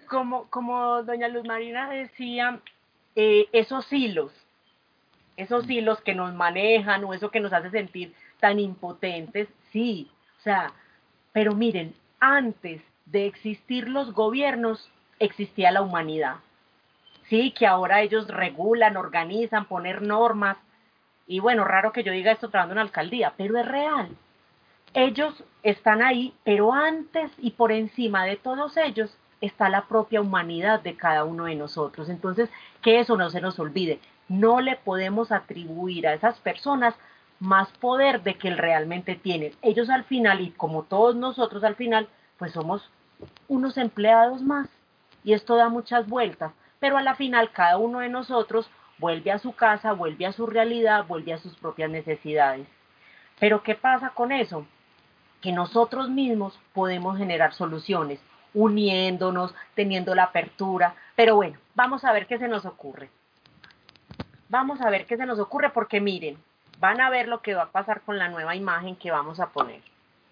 Como, 0.09 0.49
como 0.51 1.03
doña 1.03 1.29
Luz 1.29 1.45
Marina 1.47 1.89
decía, 1.91 2.61
eh, 3.17 3.49
esos 3.53 3.93
hilos, 3.93 4.33
esos 5.37 5.69
hilos 5.69 6.01
que 6.01 6.15
nos 6.15 6.35
manejan 6.35 7.05
o 7.05 7.15
eso 7.15 7.31
que 7.31 7.41
nos 7.41 7.53
hace 7.53 7.71
sentir 7.71 8.15
tan 8.41 8.59
impotentes, 8.59 9.49
sí, 9.73 10.11
o 10.39 10.43
sea, 10.43 10.73
pero 11.33 11.55
miren, 11.55 11.95
antes 12.21 12.83
de 13.07 13.27
existir 13.27 13.89
los 13.89 14.13
gobiernos, 14.13 14.91
existía 15.19 15.71
la 15.71 15.83
humanidad. 15.83 16.37
Sí, 17.29 17.53
que 17.53 17.67
ahora 17.67 18.03
ellos 18.03 18.29
regulan, 18.29 18.97
organizan, 18.97 19.65
poner 19.67 20.03
normas. 20.03 20.57
Y 21.27 21.41
bueno, 21.41 21.65
raro 21.65 21.93
que 21.93 22.03
yo 22.03 22.13
diga 22.13 22.33
esto 22.33 22.51
trabajando 22.51 22.75
en 22.75 22.87
alcaldía, 22.87 23.33
pero 23.37 23.59
es 23.59 23.67
real. 23.67 24.09
Ellos 24.93 25.43
están 25.63 26.03
ahí, 26.03 26.35
pero 26.45 26.73
antes 26.73 27.33
y 27.39 27.53
por 27.53 27.73
encima 27.73 28.25
de 28.25 28.37
todos 28.37 28.77
ellos 28.77 29.17
está 29.41 29.69
la 29.69 29.87
propia 29.87 30.21
humanidad 30.21 30.81
de 30.81 30.97
cada 30.97 31.25
uno 31.25 31.45
de 31.45 31.55
nosotros. 31.55 32.09
Entonces, 32.09 32.51
que 32.83 33.01
eso 33.01 33.17
no 33.17 33.31
se 33.31 33.41
nos 33.41 33.59
olvide. 33.59 34.01
No 34.29 34.61
le 34.61 34.77
podemos 34.77 35.33
atribuir 35.33 36.07
a 36.07 36.15
esas 36.15 36.39
personas 36.41 36.95
más 37.41 37.69
poder 37.73 38.23
de 38.23 38.35
que 38.35 38.49
él 38.49 38.59
realmente 38.59 39.17
tienen. 39.17 39.53
Ellos 39.63 39.91
al 39.91 40.05
final, 40.05 40.41
y 40.41 40.51
como 40.51 40.85
todos 40.85 41.15
nosotros 41.17 41.65
al 41.65 41.77
final, 41.77 42.09
pues 42.39 42.53
somos 42.53 42.91
unos 43.49 43.77
empleados 43.77 44.43
más. 44.43 44.69
Y 45.25 45.33
esto 45.33 45.57
da 45.57 45.69
muchas 45.69 46.09
vueltas. 46.09 46.53
Pero 46.81 46.97
a 46.97 47.03
la 47.03 47.15
final 47.15 47.51
cada 47.53 47.79
uno 47.79 48.01
de 48.01 48.09
nosotros 48.09 48.69
vuelve 48.99 49.33
a 49.33 49.39
su 49.39 49.53
casa, 49.53 49.93
vuelve 49.93 50.27
a 50.27 50.33
su 50.33 50.47
realidad, 50.47 51.07
vuelve 51.07 51.33
a 51.33 51.39
sus 51.39 51.55
propias 51.57 51.91
necesidades. 51.91 52.67
Pero 53.41 53.63
¿qué 53.63 53.75
pasa 53.75 54.11
con 54.11 54.33
eso? 54.33 54.67
Que 55.41 55.53
nosotros 55.53 56.09
mismos 56.09 56.59
podemos 56.73 57.19
generar 57.19 57.53
soluciones, 57.53 58.21
uniéndonos, 58.55 59.55
teniendo 59.75 60.15
la 60.15 60.25
apertura. 60.25 60.95
Pero 61.17 61.37
bueno, 61.37 61.59
vamos 61.75 62.05
a 62.05 62.13
ver 62.13 62.27
qué 62.27 62.39
se 62.39 62.49
nos 62.49 62.65
ocurre. 62.65 63.11
Vamos 64.49 64.81
a 64.81 64.91
ver 64.91 65.07
qué 65.07 65.17
se 65.17 65.27
nos 65.27 65.39
ocurre 65.39 65.71
porque 65.71 66.01
miren, 66.01 66.39
van 66.79 67.01
a 67.01 67.11
ver 67.11 67.29
lo 67.29 67.43
que 67.43 67.55
va 67.55 67.63
a 67.63 67.73
pasar 67.73 68.03
con 68.03 68.19
la 68.19 68.29
nueva 68.29 68.55
imagen 68.55 68.97
que 68.97 69.11
vamos 69.11 69.41
a 69.41 69.49
poner. 69.49 69.81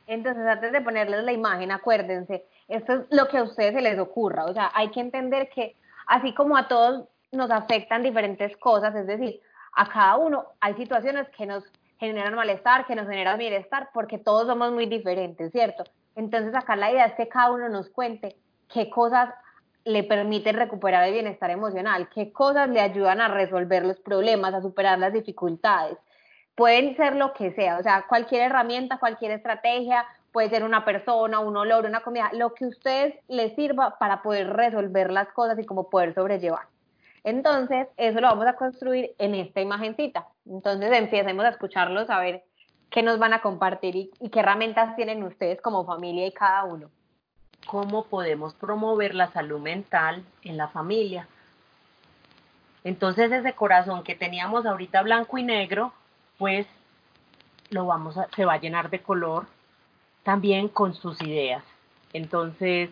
Entonces, 0.06 0.46
antes 0.46 0.72
de 0.72 0.80
ponerles 0.80 1.24
la 1.24 1.32
imagen, 1.32 1.70
acuérdense, 1.70 2.44
esto 2.68 2.92
es 2.92 3.00
lo 3.10 3.28
que 3.28 3.38
a 3.38 3.42
ustedes 3.44 3.74
se 3.74 3.80
les 3.80 3.98
ocurra. 3.98 4.44
O 4.44 4.52
sea, 4.52 4.70
hay 4.74 4.90
que 4.90 5.00
entender 5.00 5.48
que 5.48 5.76
así 6.06 6.34
como 6.34 6.56
a 6.56 6.68
todos 6.68 7.08
nos 7.30 7.50
afectan 7.50 8.02
diferentes 8.02 8.56
cosas, 8.58 8.94
es 8.94 9.06
decir, 9.06 9.40
a 9.74 9.88
cada 9.88 10.16
uno 10.16 10.46
hay 10.60 10.74
situaciones 10.74 11.28
que 11.30 11.46
nos 11.46 11.64
generan 11.98 12.34
malestar, 12.34 12.86
que 12.86 12.94
nos 12.94 13.08
generan 13.08 13.38
bienestar, 13.38 13.90
porque 13.94 14.18
todos 14.18 14.46
somos 14.46 14.72
muy 14.72 14.86
diferentes, 14.86 15.50
¿cierto? 15.52 15.84
Entonces, 16.16 16.54
acá 16.54 16.76
la 16.76 16.90
idea 16.90 17.06
es 17.06 17.14
que 17.14 17.28
cada 17.28 17.52
uno 17.52 17.68
nos 17.68 17.88
cuente 17.88 18.36
qué 18.72 18.90
cosas 18.90 19.30
le 19.84 20.04
permiten 20.04 20.56
recuperar 20.56 21.04
el 21.08 21.14
bienestar 21.14 21.50
emocional, 21.50 22.08
qué 22.14 22.32
cosas 22.32 22.68
le 22.68 22.80
ayudan 22.80 23.20
a 23.20 23.28
resolver 23.28 23.84
los 23.84 23.98
problemas, 24.00 24.54
a 24.54 24.62
superar 24.62 24.98
las 24.98 25.12
dificultades 25.12 25.98
pueden 26.54 26.96
ser 26.96 27.16
lo 27.16 27.32
que 27.32 27.52
sea, 27.52 27.78
o 27.78 27.82
sea, 27.82 28.04
cualquier 28.08 28.42
herramienta, 28.42 28.98
cualquier 28.98 29.32
estrategia, 29.32 30.04
puede 30.32 30.50
ser 30.50 30.64
una 30.64 30.84
persona, 30.84 31.40
un 31.40 31.56
olor, 31.56 31.86
una 31.86 32.00
comida, 32.00 32.30
lo 32.32 32.54
que 32.54 32.64
a 32.64 32.68
ustedes 32.68 33.14
les 33.28 33.54
sirva 33.54 33.98
para 33.98 34.22
poder 34.22 34.48
resolver 34.50 35.10
las 35.10 35.28
cosas 35.32 35.58
y 35.58 35.64
como 35.64 35.90
poder 35.90 36.14
sobrellevar. 36.14 36.66
Entonces, 37.24 37.86
eso 37.96 38.20
lo 38.20 38.28
vamos 38.28 38.46
a 38.46 38.54
construir 38.54 39.14
en 39.18 39.34
esta 39.34 39.60
imagencita. 39.60 40.26
Entonces, 40.46 40.90
empecemos 40.92 41.44
a 41.44 41.50
escucharlos, 41.50 42.10
a 42.10 42.18
ver 42.18 42.42
qué 42.92 43.02
nos 43.02 43.18
van 43.18 43.32
a 43.32 43.40
compartir 43.40 43.96
y, 43.96 44.10
y 44.20 44.28
qué 44.28 44.40
herramientas 44.40 44.94
tienen 44.94 45.24
ustedes 45.24 45.60
como 45.60 45.84
familia 45.84 46.26
y 46.26 46.32
cada 46.32 46.64
uno. 46.64 46.90
¿Cómo 47.66 48.04
podemos 48.04 48.54
promover 48.54 49.14
la 49.14 49.32
salud 49.32 49.60
mental 49.60 50.24
en 50.42 50.56
la 50.56 50.68
familia? 50.68 51.26
Entonces, 52.84 53.32
ese 53.32 53.54
corazón 53.54 54.02
que 54.02 54.14
teníamos 54.14 54.66
ahorita 54.66 55.02
blanco 55.02 55.38
y 55.38 55.42
negro, 55.42 55.92
pues 56.38 56.66
lo 57.70 57.86
vamos 57.86 58.18
a, 58.18 58.28
se 58.36 58.44
va 58.44 58.54
a 58.54 58.60
llenar 58.60 58.90
de 58.90 59.00
color 59.00 59.46
también 60.22 60.68
con 60.68 60.94
sus 60.94 61.20
ideas. 61.22 61.64
Entonces, 62.12 62.90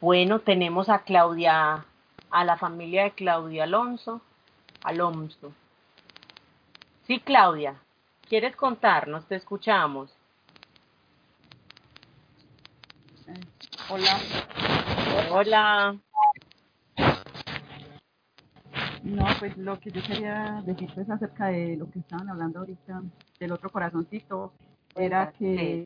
bueno, 0.00 0.38
tenemos 0.38 0.88
a 0.88 1.00
Claudia, 1.00 1.84
a 2.30 2.44
la 2.44 2.56
familia 2.56 3.04
de 3.04 3.10
Claudia 3.10 3.64
Alonso, 3.64 4.22
Alonso. 4.82 5.52
Sí, 7.06 7.20
Claudia, 7.20 7.74
¿quieres 8.28 8.56
contarnos? 8.56 9.26
Te 9.26 9.36
escuchamos. 9.36 10.10
Hola. 13.90 14.18
Hola. 15.30 15.96
No, 19.02 19.24
pues 19.38 19.56
lo 19.58 19.78
que 19.78 19.90
yo 19.90 20.00
quería 20.02 20.62
decir 20.64 20.90
pues 20.94 21.10
acerca 21.10 21.46
de 21.46 21.76
lo 21.76 21.90
que 21.90 21.98
estaban 21.98 22.28
hablando 22.28 22.60
ahorita 22.60 23.02
del 23.38 23.52
otro 23.52 23.70
corazoncito 23.70 24.52
era 24.94 25.32
que 25.32 25.84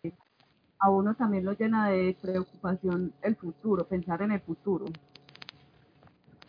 a 0.78 0.91
uno 0.91 1.14
también 1.14 1.45
lo 1.45 1.53
llena 1.53 1.89
de 1.89 2.16
preocupación 2.20 3.12
el 3.22 3.37
futuro, 3.37 3.87
pensar 3.87 4.22
en 4.22 4.32
el 4.32 4.41
futuro. 4.41 4.87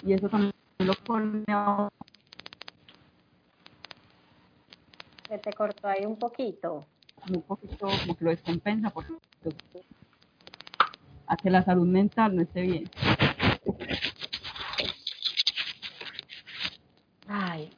Y 0.03 0.13
eso 0.13 0.29
también 0.29 0.53
lo 0.79 0.93
pone 0.93 1.43
a 1.47 1.89
Se 5.27 5.37
te 5.37 5.53
cortó 5.53 5.87
ahí 5.87 6.05
un 6.05 6.17
poquito. 6.17 6.85
un 7.29 7.41
poquito 7.41 7.87
como 7.87 8.15
que 8.15 8.23
lo 8.25 8.29
descompensa 8.31 8.89
porque 8.89 9.13
a 11.27 11.35
que 11.35 11.49
la 11.49 11.63
salud 11.63 11.85
mental 11.85 12.35
no 12.35 12.41
esté 12.41 12.61
bien. 12.61 12.89
Ay, 17.27 17.69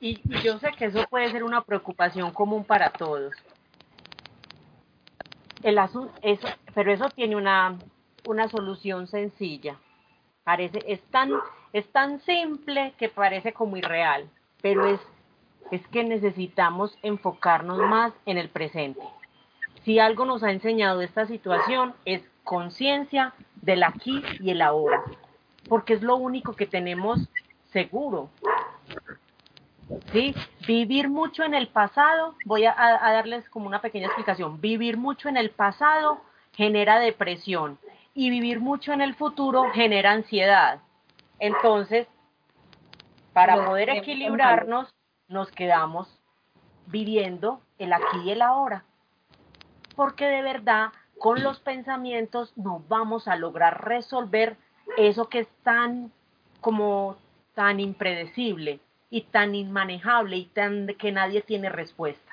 y, 0.00 0.20
y 0.24 0.42
yo 0.42 0.58
sé 0.58 0.70
que 0.78 0.86
eso 0.86 1.04
puede 1.10 1.30
ser 1.32 1.42
una 1.42 1.62
preocupación 1.62 2.30
común 2.30 2.64
para 2.64 2.90
todos. 2.90 3.34
El 5.64 5.78
asunto, 5.78 6.12
eso, 6.22 6.46
pero 6.74 6.92
eso 6.92 7.08
tiene 7.08 7.34
una, 7.34 7.76
una 8.26 8.48
solución 8.48 9.08
sencilla. 9.08 9.76
Parece, 10.44 10.78
es 10.86 11.00
tan, 11.10 11.32
es 11.72 11.90
tan 11.90 12.20
simple 12.20 12.92
que 12.98 13.08
parece 13.08 13.52
como 13.52 13.76
irreal, 13.76 14.28
pero 14.60 14.86
es, 14.86 15.00
es 15.70 15.86
que 15.88 16.04
necesitamos 16.04 16.96
enfocarnos 17.02 17.78
más 17.78 18.12
en 18.26 18.38
el 18.38 18.48
presente. 18.48 19.02
Si 19.84 19.98
algo 19.98 20.24
nos 20.24 20.42
ha 20.42 20.50
enseñado 20.50 21.02
esta 21.02 21.26
situación 21.26 21.94
es 22.04 22.22
conciencia 22.42 23.34
del 23.62 23.82
aquí 23.82 24.22
y 24.40 24.50
el 24.50 24.62
ahora, 24.62 25.02
porque 25.68 25.94
es 25.94 26.02
lo 26.02 26.16
único 26.16 26.54
que 26.54 26.66
tenemos 26.66 27.28
seguro. 27.72 28.30
¿sí? 30.12 30.34
Vivir 30.66 31.08
mucho 31.08 31.42
en 31.42 31.54
el 31.54 31.68
pasado, 31.68 32.34
voy 32.44 32.64
a, 32.64 32.74
a, 32.76 33.12
darles 33.12 33.48
como 33.48 33.66
una 33.66 33.80
pequeña 33.80 34.06
explicación, 34.06 34.60
vivir 34.60 34.96
mucho 34.96 35.28
en 35.28 35.36
el 35.36 35.50
pasado 35.50 36.20
genera 36.52 36.98
depresión 36.98 37.78
y 38.14 38.30
vivir 38.30 38.60
mucho 38.60 38.92
en 38.92 39.00
el 39.00 39.14
futuro 39.14 39.64
genera 39.72 40.12
ansiedad. 40.12 40.80
Entonces, 41.40 42.06
para 43.32 43.66
poder 43.66 43.90
equilibrarnos, 43.90 44.93
nos 45.28 45.50
quedamos 45.50 46.20
viviendo 46.86 47.60
el 47.78 47.92
aquí 47.92 48.18
y 48.24 48.30
el 48.30 48.42
ahora. 48.42 48.84
Porque 49.96 50.26
de 50.26 50.42
verdad, 50.42 50.92
con 51.18 51.42
los 51.42 51.60
pensamientos 51.60 52.52
no 52.56 52.82
vamos 52.88 53.28
a 53.28 53.36
lograr 53.36 53.84
resolver 53.84 54.56
eso 54.96 55.28
que 55.28 55.40
es 55.40 55.48
tan 55.62 56.12
como 56.60 57.16
tan 57.54 57.80
impredecible 57.80 58.80
y 59.10 59.22
tan 59.22 59.54
inmanejable 59.54 60.36
y 60.36 60.46
tan 60.46 60.88
que 60.98 61.12
nadie 61.12 61.40
tiene 61.42 61.68
respuesta. 61.68 62.32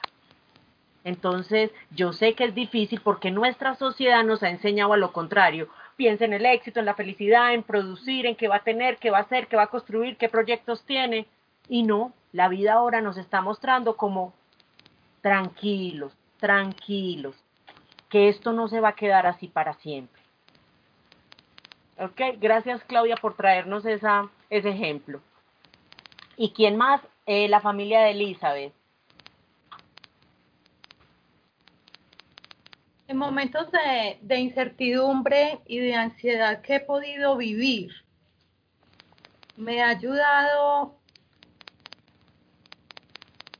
Entonces, 1.04 1.72
yo 1.92 2.14
sé 2.14 2.34
que 2.34 2.46
es 2.46 2.56
difícil 2.56 3.02
porque 3.02 3.32
nuestra 3.32 3.76
sociedad 3.76 4.24
nos 4.24 4.44
ha 4.44 4.50
enseñado 4.50 4.94
a 4.94 4.98
lo 4.98 5.12
contrario. 5.12 5.68
Piensa 5.96 6.26
en 6.26 6.34
el 6.34 6.46
éxito, 6.46 6.80
en 6.80 6.86
la 6.86 6.94
felicidad, 6.94 7.54
en 7.54 7.64
producir, 7.64 8.26
en 8.26 8.36
qué 8.36 8.48
va 8.48 8.58
a 8.58 8.64
tener, 8.64 8.98
qué 8.98 9.10
va 9.10 9.20
a 9.20 9.22
hacer, 9.22 9.48
qué 9.48 9.56
va 9.56 9.64
a 9.64 9.68
construir, 9.68 10.18
qué 10.18 10.30
proyectos 10.30 10.84
tiene. 10.86 11.26
Y 11.68 11.84
no, 11.84 12.14
La 12.34 12.48
vida 12.48 12.74
ahora 12.74 13.02
nos 13.02 13.18
está 13.18 13.42
mostrando 13.42 13.98
como 13.98 14.34
tranquilos, 15.22 16.14
tranquilos, 16.40 17.36
que 18.10 18.30
esto 18.30 18.54
no 18.54 18.68
se 18.68 18.80
va 18.80 18.90
a 18.90 18.96
quedar 18.96 19.28
así 19.28 19.48
para 19.48 19.74
siempre. 19.76 20.22
Ok, 21.98 22.20
gracias 22.40 22.84
Claudia 22.86 23.16
por 23.16 23.36
traernos 23.36 23.86
esa, 23.86 24.30
ese 24.50 24.70
ejemplo. 24.70 25.22
¿Y 26.36 26.52
quién 26.52 26.76
más? 26.76 27.02
Eh, 27.26 27.48
la 27.48 27.62
familia 27.62 28.02
de 28.02 28.12
Elizabeth. 28.12 28.74
En 33.08 33.18
momentos 33.18 33.70
de, 33.72 34.18
de 34.22 34.40
incertidumbre 34.40 35.60
y 35.66 35.80
de 35.80 35.96
ansiedad 35.96 36.62
que 36.62 36.76
he 36.76 36.80
podido 36.80 37.36
vivir, 37.36 37.92
me 39.58 39.84
ha 39.84 39.90
ayudado 39.90 41.01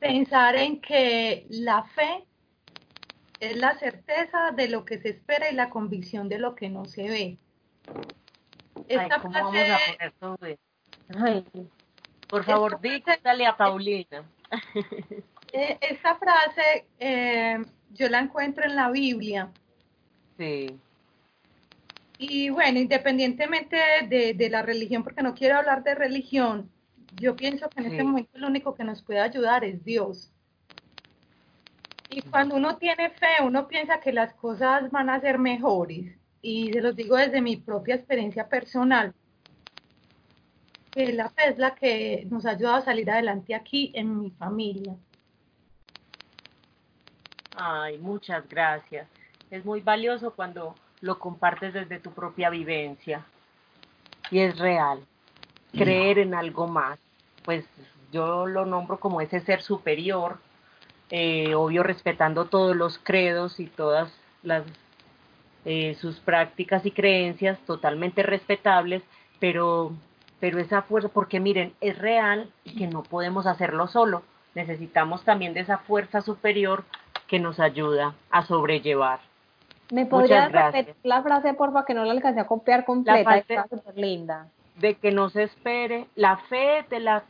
pensar 0.02 0.56
en 0.56 0.80
que 0.80 1.46
la 1.48 1.84
fe 1.84 2.24
es 3.38 3.56
la 3.56 3.78
certeza 3.78 4.50
de 4.50 4.68
lo 4.68 4.84
que 4.84 4.98
se 4.98 5.10
espera 5.10 5.48
y 5.50 5.54
la 5.54 5.70
convicción 5.70 6.28
de 6.28 6.38
lo 6.38 6.56
que 6.56 6.68
no 6.68 6.84
se 6.86 7.08
ve. 7.08 7.38
Esta 8.88 9.20
¿cómo 9.20 9.32
frase, 9.32 9.42
vamos 9.42 9.70
a 9.70 9.92
poner 9.92 10.12
todo 10.18 10.38
esto? 10.46 11.24
Ay, 11.24 11.44
por 12.28 12.44
favor, 12.44 12.80
dígale 12.80 13.46
a 13.46 13.56
Paulina. 13.56 14.24
eh, 15.52 15.78
esta 15.80 16.16
frase 16.16 16.86
eh, 16.98 17.64
yo 17.90 18.08
la 18.08 18.18
encuentro 18.18 18.64
en 18.64 18.74
la 18.74 18.90
Biblia 18.90 19.50
Sí. 20.36 20.76
y 22.18 22.50
bueno, 22.50 22.80
independientemente 22.80 23.76
de, 24.08 24.34
de 24.34 24.50
la 24.50 24.62
religión, 24.62 25.04
porque 25.04 25.22
no 25.22 25.34
quiero 25.34 25.58
hablar 25.58 25.84
de 25.84 25.94
religión, 25.94 26.71
yo 27.16 27.36
pienso 27.36 27.68
que 27.68 27.80
en 27.80 27.86
este 27.86 28.04
momento 28.04 28.38
lo 28.38 28.48
único 28.48 28.74
que 28.74 28.84
nos 28.84 29.02
puede 29.02 29.20
ayudar 29.20 29.64
es 29.64 29.84
Dios. 29.84 30.30
Y 32.10 32.22
cuando 32.22 32.56
uno 32.56 32.76
tiene 32.76 33.10
fe, 33.10 33.42
uno 33.42 33.68
piensa 33.68 34.00
que 34.00 34.12
las 34.12 34.34
cosas 34.34 34.90
van 34.90 35.08
a 35.08 35.20
ser 35.20 35.38
mejores. 35.38 36.14
Y 36.42 36.72
se 36.72 36.80
los 36.80 36.94
digo 36.94 37.16
desde 37.16 37.40
mi 37.40 37.56
propia 37.56 37.94
experiencia 37.94 38.48
personal, 38.48 39.14
que 40.90 41.12
la 41.12 41.30
fe 41.30 41.48
es 41.48 41.58
la 41.58 41.74
que 41.74 42.26
nos 42.30 42.44
ha 42.44 42.50
ayudado 42.50 42.76
a 42.76 42.82
salir 42.82 43.10
adelante 43.10 43.54
aquí 43.54 43.92
en 43.94 44.20
mi 44.20 44.30
familia. 44.30 44.94
Ay, 47.56 47.98
muchas 47.98 48.46
gracias. 48.48 49.08
Es 49.50 49.64
muy 49.64 49.80
valioso 49.80 50.32
cuando 50.32 50.74
lo 51.00 51.18
compartes 51.18 51.72
desde 51.72 51.98
tu 51.98 52.10
propia 52.12 52.50
vivencia. 52.50 53.24
Y 54.30 54.40
es 54.40 54.58
real. 54.58 55.06
Creer 55.72 56.18
en 56.18 56.34
algo 56.34 56.66
más. 56.66 56.98
Pues 57.44 57.64
yo 58.12 58.46
lo 58.46 58.66
nombro 58.66 58.98
como 59.00 59.20
ese 59.20 59.40
ser 59.40 59.62
superior, 59.62 60.38
eh, 61.10 61.54
obvio 61.54 61.82
respetando 61.82 62.46
todos 62.46 62.76
los 62.76 62.98
credos 62.98 63.58
y 63.60 63.66
todas 63.66 64.12
las 64.42 64.64
eh, 65.64 65.94
sus 66.00 66.18
prácticas 66.20 66.84
y 66.86 66.90
creencias 66.90 67.58
totalmente 67.66 68.22
respetables, 68.24 69.02
pero, 69.38 69.92
pero 70.40 70.58
esa 70.58 70.82
fuerza, 70.82 71.08
porque 71.08 71.38
miren, 71.38 71.72
es 71.80 71.96
real 71.98 72.50
que 72.76 72.86
no 72.88 73.02
podemos 73.04 73.46
hacerlo 73.46 73.86
solo. 73.86 74.22
Necesitamos 74.56 75.24
también 75.24 75.54
de 75.54 75.60
esa 75.60 75.78
fuerza 75.78 76.20
superior 76.20 76.84
que 77.28 77.38
nos 77.38 77.60
ayuda 77.60 78.14
a 78.30 78.42
sobrellevar. 78.44 79.20
¿Me 79.90 80.04
podrías 80.06 80.50
repetir 80.72 80.94
la 81.04 81.22
frase, 81.22 81.54
porfa, 81.54 81.84
que 81.84 81.94
no 81.94 82.04
la 82.04 82.12
alcancé 82.12 82.40
a 82.40 82.46
copiar 82.46 82.84
completa? 82.84 83.22
parte- 83.24 83.54
Está 83.54 83.68
súper 83.68 83.96
linda. 83.96 84.48
De 84.76 84.94
que 84.94 85.10
no 85.12 85.28
se 85.30 85.44
espere, 85.44 86.06
la 86.14 86.36
fe 86.38 86.84
de 86.88 87.00
la 87.00 87.24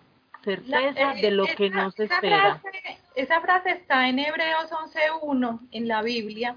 certeza 0.44 1.14
La- 1.14 1.14
de 1.14 1.30
lo 1.30 1.44
eh, 1.46 1.54
que 1.56 1.70
no 1.70 1.90
se 1.90 2.04
esa 2.04 2.14
espera. 2.14 2.60
frase- 2.60 2.98
esa 3.14 3.40
frase 3.40 3.70
está 3.70 4.08
en 4.08 4.18
Hebreos 4.18 4.70
11.1 4.72 5.60
en 5.72 5.88
la 5.88 6.02
Biblia 6.02 6.56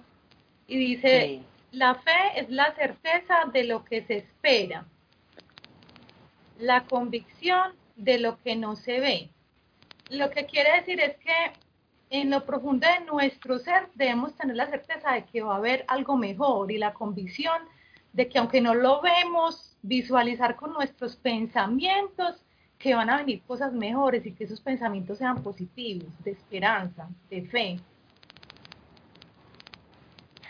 y 0.68 0.78
dice, 0.78 1.22
Sí. 1.22 1.44
la 1.72 1.96
fe 1.96 2.40
es 2.40 2.50
la 2.50 2.74
certeza 2.76 3.46
de 3.52 3.64
lo 3.66 3.84
que 3.84 4.04
se 4.04 4.18
espera, 4.18 4.86
la 6.60 6.86
convicción 6.86 7.74
de 7.96 8.20
lo 8.20 8.42
que 8.42 8.56
no 8.56 8.76
se 8.76 9.00
ve. 9.00 9.30
Lo 10.10 10.30
que 10.30 10.46
quiere 10.46 10.72
decir 10.80 11.00
es 11.02 11.18
que 11.18 11.34
en 12.12 12.30
lo 12.30 12.46
profundo 12.46 12.88
de 12.88 13.06
nuestro 13.06 13.60
ser 13.60 13.88
debemos 13.96 14.36
tener 14.36 14.56
la 14.56 14.68
certeza 14.68 15.14
de 15.14 15.26
que 15.26 15.42
va 15.42 15.56
a 15.56 15.58
haber 15.58 15.84
algo 15.88 16.16
mejor 16.16 16.72
y 16.72 16.78
la 16.78 16.94
convicción 16.94 17.62
de 18.14 18.30
que 18.30 18.38
aunque 18.40 18.62
no 18.62 18.74
lo 18.74 19.02
vemos, 19.02 19.75
visualizar 19.88 20.56
con 20.56 20.74
nuestros 20.74 21.16
pensamientos 21.16 22.44
que 22.80 22.96
van 22.96 23.10
a 23.10 23.18
venir 23.18 23.42
cosas 23.44 23.72
mejores 23.72 24.26
y 24.26 24.32
que 24.34 24.46
esos 24.46 24.60
pensamientos 24.60 25.18
sean 25.18 25.42
positivos, 25.42 26.08
de 26.24 26.32
esperanza, 26.32 27.08
de 27.30 27.42
fe. 27.44 27.80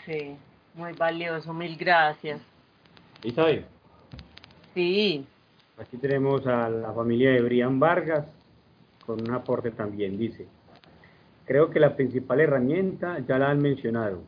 Sí, 0.04 0.36
muy 0.74 0.92
valioso, 0.92 1.52
mil 1.52 1.76
gracias. 1.76 2.40
Isabel, 3.22 3.64
Sí, 4.74 5.24
aquí 5.78 5.96
tenemos 5.96 6.46
a 6.46 6.68
la 6.68 6.92
familia 6.92 7.30
de 7.30 7.40
Brian 7.40 7.80
Vargas 7.80 8.26
con 9.06 9.20
un 9.22 9.32
aporte 9.32 9.70
también. 9.70 10.18
Dice, 10.18 10.46
creo 11.46 11.70
que 11.70 11.80
la 11.80 11.96
principal 11.96 12.40
herramienta 12.40 13.18
ya 13.26 13.38
la 13.38 13.50
han 13.50 13.62
mencionado, 13.62 14.22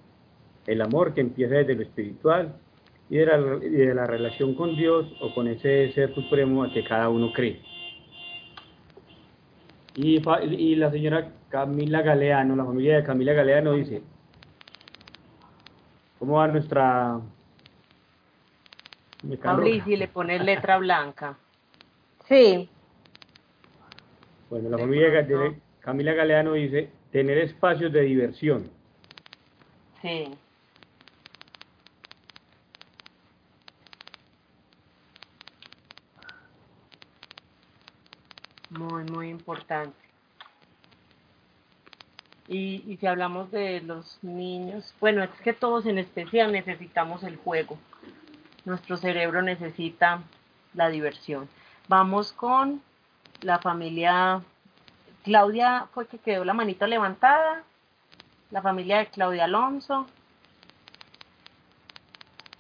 el 0.67 0.81
amor 0.81 1.13
que 1.13 1.21
empieza 1.21 1.57
desde 1.57 1.75
lo 1.75 1.83
espiritual 1.83 2.55
y 3.11 3.17
de 3.17 3.27
la, 3.27 3.65
y 3.65 3.71
de 3.71 3.95
la 3.95 4.07
relación 4.07 4.55
con 4.55 4.77
Dios 4.77 5.07
o 5.21 5.35
con 5.35 5.49
ese 5.49 5.93
ser 5.93 6.15
supremo 6.15 6.65
al 6.65 6.73
que 6.73 6.85
cada 6.85 7.09
uno 7.09 7.33
cree. 7.33 7.61
Y, 9.95 10.23
y 10.55 10.75
la 10.77 10.91
señora 10.91 11.33
Camila 11.49 12.03
Galeano, 12.03 12.55
la 12.55 12.65
familia 12.65 12.97
de 12.97 13.05
Camila 13.05 13.33
Galeano 13.33 13.73
dice, 13.73 14.03
¿cómo 16.19 16.35
va 16.35 16.49
nuestra... 16.49 17.21
si 19.85 19.97
le 19.97 20.09
pones 20.09 20.45
letra 20.45 20.79
blanca. 20.79 21.37
Sí. 22.27 22.69
Bueno, 24.51 24.69
la 24.69 24.79
familia 24.79 25.11
de 25.11 25.59
Camila 25.81 26.13
Galeano 26.13 26.53
dice, 26.53 26.91
tener 27.11 27.39
espacios 27.39 27.93
de 27.93 28.03
diversión. 28.03 28.71
Sí. 30.03 30.29
Muy, 38.79 39.03
muy 39.05 39.29
importante. 39.29 39.99
Y, 42.47 42.85
y 42.87 42.97
si 42.97 43.07
hablamos 43.09 43.51
de 43.51 43.80
los 43.80 44.22
niños, 44.22 44.95
bueno, 45.00 45.25
es 45.25 45.30
que 45.42 45.53
todos 45.53 45.84
en 45.87 45.99
especial 45.99 46.53
necesitamos 46.53 47.25
el 47.25 47.37
juego. 47.37 47.76
Nuestro 48.64 48.96
cerebro 48.96 49.42
necesita 49.42 50.22
la 50.75 50.91
diversión. 50.91 51.49
Vamos 51.88 52.33
con 52.33 52.80
la 53.41 53.59
familia. 53.59 54.42
Claudia 55.25 55.88
fue 55.92 56.07
que 56.07 56.18
quedó 56.18 56.45
la 56.45 56.55
manita 56.55 56.87
levantada. 56.87 57.64
La 58.53 58.63
familia 58.63 58.99
de 58.99 59.07
Claudia 59.07 59.45
Alonso. 59.45 60.07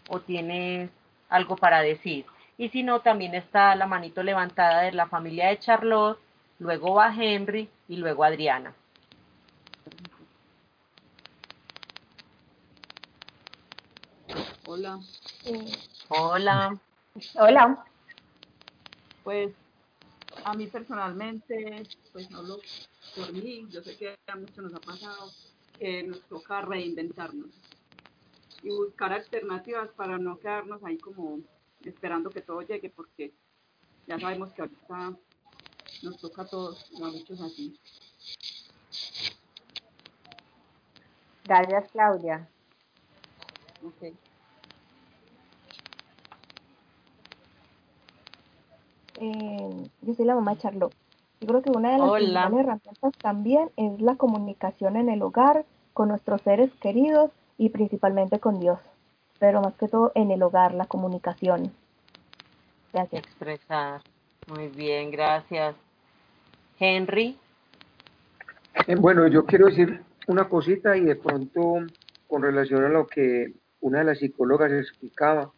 ¿O 0.08 0.18
tienes 0.18 0.90
algo 1.28 1.56
para 1.56 1.80
decir? 1.80 2.26
Y 2.58 2.70
si 2.70 2.82
no, 2.82 3.00
también 3.00 3.36
está 3.36 3.76
la 3.76 3.86
manito 3.86 4.20
levantada 4.24 4.82
de 4.82 4.90
la 4.90 5.06
familia 5.06 5.46
de 5.48 5.60
Charlotte, 5.60 6.18
luego 6.58 6.94
va 6.94 7.14
Henry 7.14 7.70
y 7.88 7.96
luego 7.96 8.24
Adriana. 8.24 8.74
Hola. 14.66 14.98
Hola. 16.08 16.78
Hola. 17.36 17.84
Pues 19.22 19.54
a 20.44 20.54
mí 20.54 20.66
personalmente, 20.66 21.84
pues 22.12 22.32
hablo 22.34 22.58
por 23.14 23.32
mí, 23.32 23.68
yo 23.70 23.82
sé 23.82 23.96
que 23.96 24.16
a 24.26 24.34
muchos 24.34 24.58
nos 24.58 24.74
ha 24.74 24.80
pasado 24.80 25.30
que 25.78 26.02
nos 26.02 26.20
toca 26.22 26.60
reinventarnos 26.62 27.50
y 28.64 28.70
buscar 28.70 29.12
alternativas 29.12 29.90
para 29.90 30.18
no 30.18 30.40
quedarnos 30.40 30.82
ahí 30.82 30.98
como 30.98 31.38
esperando 31.88 32.30
que 32.30 32.42
todo 32.42 32.62
llegue, 32.62 32.90
porque 32.90 33.32
ya 34.06 34.18
sabemos 34.18 34.52
que 34.52 34.62
ahorita 34.62 35.16
nos 36.02 36.18
toca 36.18 36.42
a 36.42 36.46
todos, 36.46 36.90
y 36.90 37.02
a 37.02 37.06
muchos 37.06 37.40
así. 37.40 37.78
Gracias, 41.44 41.90
Claudia. 41.92 42.48
Ok. 43.82 44.14
Eh, 49.20 49.90
yo 50.02 50.14
soy 50.14 50.24
la 50.24 50.34
mamá 50.34 50.54
de 50.54 50.60
Charlotte. 50.60 50.94
Yo 51.40 51.48
creo 51.48 51.62
que 51.62 51.70
una 51.70 51.92
de 51.92 51.98
las 51.98 52.08
Hola. 52.08 52.18
principales 52.18 52.60
herramientas 52.60 53.12
también 53.20 53.70
es 53.76 54.00
la 54.00 54.16
comunicación 54.16 54.96
en 54.96 55.08
el 55.08 55.22
hogar, 55.22 55.64
con 55.92 56.08
nuestros 56.08 56.42
seres 56.42 56.72
queridos 56.80 57.30
y 57.56 57.70
principalmente 57.70 58.38
con 58.38 58.60
Dios. 58.60 58.78
Pero 59.38 59.60
más 59.60 59.74
que 59.74 59.88
todo 59.88 60.12
en 60.14 60.30
el 60.30 60.42
hogar, 60.42 60.74
la 60.74 60.86
comunicación. 60.86 61.72
Gracias. 62.92 63.24
Expresar. 63.24 64.00
Muy 64.48 64.68
bien, 64.68 65.10
gracias. 65.10 65.74
Henry. 66.78 67.36
Eh, 68.86 68.96
bueno, 68.96 69.26
yo 69.28 69.44
quiero 69.44 69.66
decir 69.66 70.00
una 70.26 70.48
cosita 70.48 70.96
y 70.96 71.02
de 71.02 71.16
pronto 71.16 71.78
con 72.26 72.42
relación 72.42 72.84
a 72.84 72.88
lo 72.88 73.06
que 73.06 73.52
una 73.80 73.98
de 73.98 74.04
las 74.04 74.18
psicólogas 74.18 74.72
explicaba 74.72 75.50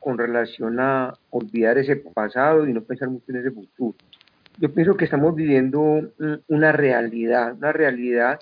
con 0.00 0.18
relación 0.18 0.78
a 0.80 1.14
olvidar 1.30 1.78
ese 1.78 1.96
pasado 1.96 2.66
y 2.66 2.72
no 2.72 2.82
pensar 2.82 3.08
mucho 3.08 3.24
en 3.28 3.36
ese 3.36 3.50
futuro. 3.50 3.96
Yo 4.58 4.72
pienso 4.72 4.96
que 4.96 5.06
estamos 5.06 5.34
viviendo 5.34 6.12
una 6.48 6.72
realidad, 6.72 7.54
una 7.54 7.72
realidad 7.72 8.38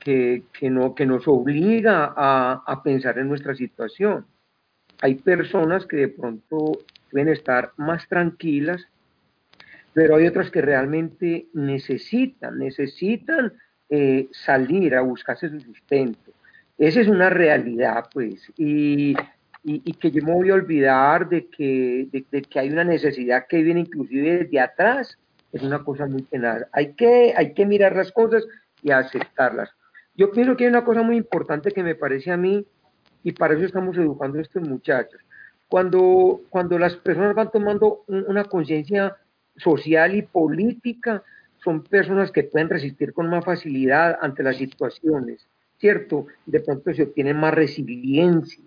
que, 0.00 0.42
no, 0.62 0.94
que 0.94 1.06
nos 1.06 1.28
obliga 1.28 2.12
a, 2.16 2.62
a 2.66 2.82
pensar 2.82 3.18
en 3.18 3.28
nuestra 3.28 3.54
situación. 3.54 4.26
Hay 5.02 5.16
personas 5.16 5.86
que 5.86 5.96
de 5.96 6.08
pronto 6.08 6.78
pueden 7.10 7.28
estar 7.28 7.72
más 7.76 8.08
tranquilas, 8.08 8.86
pero 9.92 10.16
hay 10.16 10.26
otras 10.26 10.50
que 10.50 10.62
realmente 10.62 11.46
necesitan, 11.52 12.58
necesitan 12.58 13.52
eh, 13.88 14.28
salir 14.32 14.94
a 14.94 15.02
buscarse 15.02 15.48
su 15.48 15.60
sustento. 15.60 16.32
Esa 16.78 17.00
es 17.00 17.08
una 17.08 17.28
realidad, 17.28 18.06
pues, 18.12 18.50
y, 18.56 19.14
y, 19.64 19.92
que 19.94 20.10
yo 20.10 20.24
me 20.24 20.32
voy 20.32 20.50
a 20.50 20.54
olvidar 20.54 21.28
de 21.28 21.48
que, 21.48 22.08
de, 22.10 22.42
que 22.42 22.58
hay 22.58 22.70
una 22.70 22.84
necesidad 22.84 23.46
que 23.48 23.62
viene 23.62 23.80
inclusive 23.80 24.44
desde 24.44 24.60
atrás, 24.60 25.18
es 25.52 25.62
una 25.62 25.84
cosa 25.84 26.06
muy 26.06 26.22
penal. 26.22 26.68
Hay 26.72 26.94
que, 26.94 27.34
hay 27.36 27.52
que 27.52 27.66
mirar 27.66 27.96
las 27.96 28.12
cosas 28.12 28.46
y 28.82 28.92
aceptarlas. 28.92 29.70
Yo 30.14 30.30
pienso 30.30 30.56
que 30.56 30.64
hay 30.64 30.70
una 30.70 30.84
cosa 30.84 31.02
muy 31.02 31.16
importante 31.16 31.70
que 31.70 31.82
me 31.82 31.94
parece 31.94 32.30
a 32.30 32.36
mí, 32.36 32.66
y 33.22 33.32
para 33.32 33.54
eso 33.54 33.64
estamos 33.64 33.96
educando 33.96 34.38
a 34.38 34.42
estos 34.42 34.66
muchachos. 34.66 35.20
Cuando, 35.68 36.40
cuando 36.50 36.78
las 36.78 36.96
personas 36.96 37.34
van 37.34 37.50
tomando 37.50 38.04
una 38.08 38.44
conciencia 38.44 39.16
social 39.56 40.14
y 40.14 40.22
política, 40.22 41.22
son 41.62 41.82
personas 41.84 42.30
que 42.30 42.44
pueden 42.44 42.68
resistir 42.68 43.12
con 43.12 43.28
más 43.28 43.44
facilidad 43.44 44.18
ante 44.20 44.42
las 44.42 44.56
situaciones, 44.56 45.46
¿cierto? 45.78 46.26
De 46.46 46.60
pronto 46.60 46.92
se 46.92 47.04
obtiene 47.04 47.34
más 47.34 47.54
resiliencia. 47.54 48.64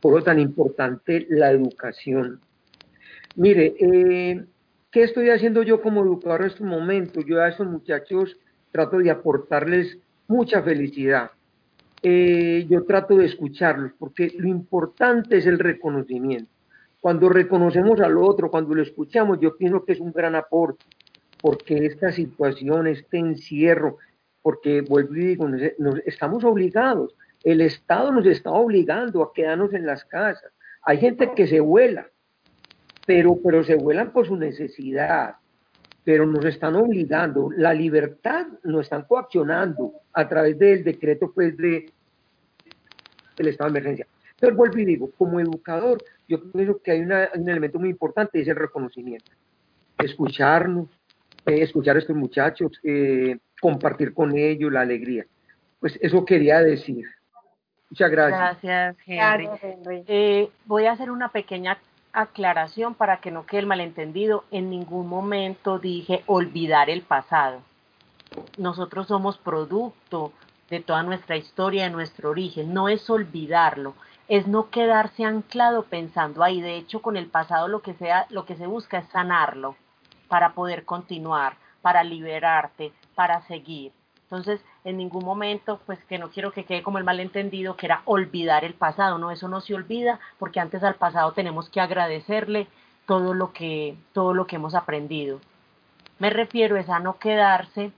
Por 0.00 0.12
lo 0.14 0.22
tan 0.22 0.38
importante 0.38 1.26
la 1.30 1.50
educación. 1.50 2.40
Mire, 3.36 3.74
eh, 3.78 4.44
¿qué 4.90 5.04
estoy 5.04 5.30
haciendo 5.30 5.62
yo 5.62 5.80
como 5.80 6.02
educador 6.02 6.42
en 6.42 6.46
estos 6.48 6.66
momentos? 6.66 7.24
Yo 7.24 7.40
a 7.40 7.48
estos 7.48 7.66
muchachos 7.66 8.36
trato 8.72 8.98
de 8.98 9.10
aportarles 9.10 9.98
mucha 10.28 10.62
felicidad. 10.62 11.30
Eh, 12.02 12.66
yo 12.68 12.84
trato 12.84 13.16
de 13.16 13.26
escucharlos, 13.26 13.92
porque 13.98 14.32
lo 14.38 14.48
importante 14.48 15.38
es 15.38 15.46
el 15.46 15.58
reconocimiento. 15.58 16.50
Cuando 17.00 17.28
reconocemos 17.28 18.00
al 18.00 18.16
otro, 18.18 18.50
cuando 18.50 18.74
lo 18.74 18.82
escuchamos, 18.82 19.38
yo 19.40 19.56
pienso 19.56 19.84
que 19.84 19.92
es 19.92 20.00
un 20.00 20.12
gran 20.12 20.34
aporte 20.34 20.84
porque 21.40 21.86
esta 21.86 22.12
situación, 22.12 22.86
este 22.86 23.18
encierro, 23.18 23.98
porque 24.42 24.80
vuelvo 24.80 25.14
y 25.14 25.26
digo, 25.26 25.48
nos, 25.48 25.98
estamos 26.06 26.44
obligados, 26.44 27.14
el 27.44 27.60
Estado 27.60 28.10
nos 28.10 28.26
está 28.26 28.50
obligando 28.50 29.22
a 29.22 29.32
quedarnos 29.32 29.72
en 29.72 29.86
las 29.86 30.04
casas. 30.04 30.52
Hay 30.82 30.98
gente 30.98 31.32
que 31.36 31.46
se 31.46 31.60
vuela, 31.60 32.08
pero, 33.06 33.38
pero 33.42 33.62
se 33.64 33.76
vuelan 33.76 34.12
por 34.12 34.26
su 34.26 34.36
necesidad, 34.36 35.36
pero 36.06 36.24
nos 36.24 36.44
están 36.44 36.76
obligando. 36.76 37.50
La 37.56 37.74
libertad 37.74 38.46
nos 38.62 38.82
están 38.82 39.02
coaccionando 39.02 39.90
a 40.12 40.28
través 40.28 40.56
del 40.56 40.84
decreto 40.84 41.32
pues, 41.34 41.56
de, 41.56 41.90
del 43.36 43.48
estado 43.48 43.72
de 43.72 43.78
emergencia. 43.80 44.06
Pero 44.38 44.54
vuelvo 44.54 44.78
y 44.78 44.84
digo, 44.84 45.10
como 45.18 45.40
educador, 45.40 46.00
yo 46.28 46.40
pienso 46.52 46.80
que 46.80 46.92
hay 46.92 47.00
un 47.00 47.48
elemento 47.48 47.80
muy 47.80 47.88
importante, 47.88 48.40
es 48.40 48.46
el 48.46 48.54
reconocimiento. 48.54 49.32
Escucharnos, 49.98 50.86
eh, 51.44 51.62
escuchar 51.62 51.96
a 51.96 51.98
estos 51.98 52.14
muchachos, 52.14 52.78
eh, 52.84 53.38
compartir 53.60 54.14
con 54.14 54.36
ellos 54.38 54.72
la 54.72 54.82
alegría. 54.82 55.26
Pues 55.80 55.98
eso 56.00 56.24
quería 56.24 56.60
decir. 56.60 57.04
Muchas 57.90 58.10
gracias. 58.12 58.62
Gracias, 58.62 58.96
Henry. 59.06 60.04
Eh, 60.06 60.48
voy 60.66 60.84
a 60.84 60.92
hacer 60.92 61.10
una 61.10 61.30
pequeña 61.30 61.76
aclaración 62.16 62.94
para 62.94 63.18
que 63.18 63.30
no 63.30 63.44
quede 63.44 63.60
el 63.60 63.66
malentendido. 63.66 64.44
En 64.50 64.70
ningún 64.70 65.06
momento 65.06 65.78
dije 65.78 66.24
olvidar 66.26 66.90
el 66.90 67.02
pasado. 67.02 67.60
Nosotros 68.56 69.06
somos 69.06 69.38
producto 69.38 70.32
de 70.70 70.80
toda 70.80 71.02
nuestra 71.02 71.36
historia, 71.36 71.84
de 71.84 71.90
nuestro 71.90 72.30
origen. 72.30 72.72
No 72.72 72.88
es 72.88 73.08
olvidarlo, 73.10 73.94
es 74.28 74.46
no 74.46 74.70
quedarse 74.70 75.24
anclado 75.24 75.84
pensando 75.84 76.42
ahí. 76.42 76.60
De 76.60 76.76
hecho, 76.76 77.02
con 77.02 77.16
el 77.16 77.26
pasado 77.26 77.68
lo 77.68 77.82
que 77.82 77.94
sea, 77.94 78.26
lo 78.30 78.46
que 78.46 78.56
se 78.56 78.66
busca 78.66 78.98
es 78.98 79.08
sanarlo 79.10 79.76
para 80.28 80.54
poder 80.54 80.84
continuar, 80.84 81.56
para 81.82 82.02
liberarte, 82.02 82.92
para 83.14 83.42
seguir. 83.42 83.92
Entonces, 84.22 84.60
en 84.86 84.96
ningún 84.98 85.24
momento, 85.24 85.80
pues 85.84 85.98
que 86.04 86.16
no 86.16 86.30
quiero 86.30 86.52
que 86.52 86.64
quede 86.64 86.84
como 86.84 86.98
el 86.98 87.04
malentendido, 87.04 87.76
que 87.76 87.86
era 87.86 88.02
olvidar 88.04 88.64
el 88.64 88.74
pasado, 88.74 89.18
no, 89.18 89.32
eso 89.32 89.48
no 89.48 89.60
se 89.60 89.74
olvida, 89.74 90.20
porque 90.38 90.60
antes 90.60 90.84
al 90.84 90.94
pasado 90.94 91.32
tenemos 91.32 91.68
que 91.68 91.80
agradecerle 91.80 92.68
todo 93.04 93.34
lo 93.34 93.52
que, 93.52 93.96
todo 94.12 94.32
lo 94.32 94.46
que 94.46 94.56
hemos 94.56 94.76
aprendido. 94.76 95.40
Me 96.20 96.30
refiero 96.30 96.76
es 96.76 96.88
a 96.88 97.00
no 97.00 97.18
quedarse 97.18 97.90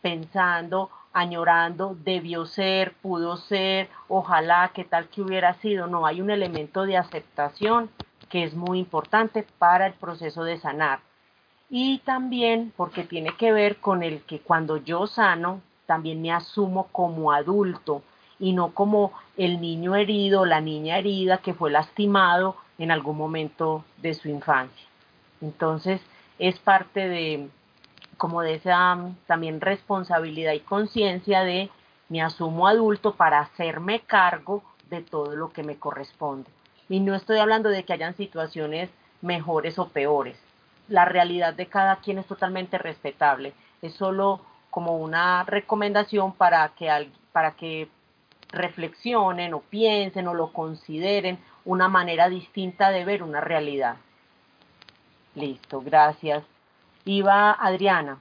pensando, 0.00 0.90
añorando, 1.12 1.96
debió 2.04 2.46
ser, 2.46 2.94
pudo 3.02 3.36
ser, 3.36 3.88
ojalá, 4.06 4.70
qué 4.72 4.84
tal 4.84 5.08
que 5.08 5.22
hubiera 5.22 5.54
sido. 5.54 5.88
No, 5.88 6.06
hay 6.06 6.20
un 6.20 6.30
elemento 6.30 6.84
de 6.84 6.98
aceptación 6.98 7.90
que 8.28 8.44
es 8.44 8.54
muy 8.54 8.78
importante 8.78 9.44
para 9.58 9.88
el 9.88 9.94
proceso 9.94 10.44
de 10.44 10.58
sanar 10.58 11.00
y 11.68 11.98
también 11.98 12.72
porque 12.76 13.04
tiene 13.04 13.36
que 13.36 13.52
ver 13.52 13.76
con 13.78 14.02
el 14.02 14.22
que 14.22 14.40
cuando 14.40 14.76
yo 14.78 15.06
sano, 15.06 15.62
también 15.88 16.20
me 16.20 16.30
asumo 16.30 16.88
como 16.92 17.32
adulto 17.32 18.02
y 18.38 18.52
no 18.52 18.74
como 18.74 19.12
el 19.38 19.58
niño 19.58 19.96
herido, 19.96 20.44
la 20.44 20.60
niña 20.60 20.98
herida 20.98 21.38
que 21.38 21.54
fue 21.54 21.70
lastimado 21.70 22.56
en 22.76 22.90
algún 22.90 23.16
momento 23.16 23.84
de 23.96 24.12
su 24.12 24.28
infancia. 24.28 24.86
Entonces, 25.40 26.02
es 26.38 26.58
parte 26.58 27.08
de 27.08 27.48
como 28.18 28.42
de 28.42 28.56
esa 28.56 28.98
también 29.26 29.62
responsabilidad 29.62 30.52
y 30.52 30.60
conciencia 30.60 31.42
de 31.42 31.70
me 32.10 32.20
asumo 32.20 32.68
adulto 32.68 33.14
para 33.14 33.40
hacerme 33.40 34.00
cargo 34.00 34.62
de 34.90 35.00
todo 35.00 35.36
lo 35.36 35.52
que 35.52 35.62
me 35.62 35.76
corresponde. 35.76 36.50
Y 36.90 37.00
no 37.00 37.14
estoy 37.14 37.38
hablando 37.38 37.70
de 37.70 37.84
que 37.84 37.94
hayan 37.94 38.14
situaciones 38.14 38.90
mejores 39.22 39.78
o 39.78 39.88
peores, 39.88 40.36
la 40.88 41.06
realidad 41.06 41.54
de 41.54 41.66
cada 41.66 41.96
quien 41.96 42.18
es 42.18 42.26
totalmente 42.26 42.76
respetable. 42.76 43.54
Es 43.80 43.94
solo 43.94 44.40
como 44.70 44.96
una 44.96 45.44
recomendación 45.44 46.32
para 46.32 46.68
que, 46.70 47.10
para 47.32 47.52
que 47.52 47.88
reflexionen 48.50 49.54
o 49.54 49.60
piensen 49.60 50.28
o 50.28 50.34
lo 50.34 50.52
consideren 50.52 51.38
una 51.64 51.88
manera 51.88 52.28
distinta 52.28 52.90
de 52.90 53.04
ver 53.04 53.22
una 53.22 53.40
realidad. 53.40 53.96
Listo, 55.34 55.80
gracias. 55.80 56.44
Iba 57.04 57.52
Adriana. 57.52 58.20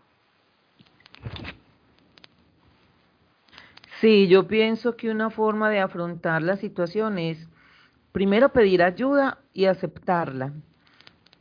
Sí, 3.99 4.27
yo 4.27 4.47
pienso 4.47 4.95
que 4.95 5.09
una 5.09 5.29
forma 5.31 5.69
de 5.69 5.79
afrontar 5.79 6.43
la 6.43 6.57
situación 6.57 7.17
es 7.17 7.47
primero 8.11 8.49
pedir 8.49 8.83
ayuda 8.83 9.39
y 9.53 9.65
aceptarla 9.65 10.53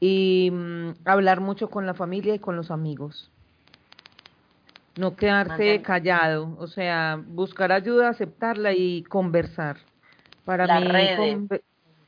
y 0.00 0.50
mm, 0.50 0.90
hablar 1.04 1.40
mucho 1.40 1.68
con 1.68 1.86
la 1.86 1.94
familia 1.94 2.34
y 2.34 2.38
con 2.38 2.56
los 2.56 2.70
amigos. 2.70 3.30
No 4.96 5.14
quedarse 5.14 5.82
callado, 5.82 6.56
o 6.58 6.66
sea, 6.66 7.22
buscar 7.26 7.70
ayuda, 7.72 8.08
aceptarla 8.08 8.72
y 8.72 9.02
conversar. 9.04 9.76
Para 10.44 10.80
mí, 10.80 11.46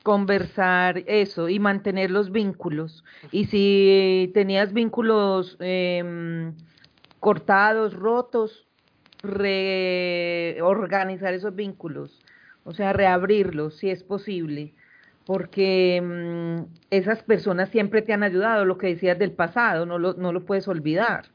conversar 0.02 1.04
eso 1.06 1.48
y 1.48 1.58
mantener 1.58 2.10
los 2.10 2.30
vínculos. 2.32 3.04
Y 3.30 3.44
si 3.46 4.30
tenías 4.32 4.72
vínculos 4.72 5.56
eh, 5.60 6.52
cortados, 7.20 7.94
rotos, 7.94 8.66
reorganizar 9.22 11.34
esos 11.34 11.54
vínculos, 11.54 12.18
o 12.64 12.72
sea, 12.72 12.92
reabrirlos 12.92 13.76
si 13.76 13.90
es 13.90 14.02
posible 14.02 14.74
porque 15.28 16.00
mm, 16.02 16.72
esas 16.90 17.22
personas 17.22 17.68
siempre 17.68 18.00
te 18.00 18.14
han 18.14 18.22
ayudado, 18.22 18.64
lo 18.64 18.78
que 18.78 18.86
decías 18.86 19.18
del 19.18 19.32
pasado, 19.32 19.84
no 19.84 19.98
lo, 19.98 20.14
no 20.14 20.32
lo 20.32 20.46
puedes 20.46 20.66
olvidar. 20.68 21.26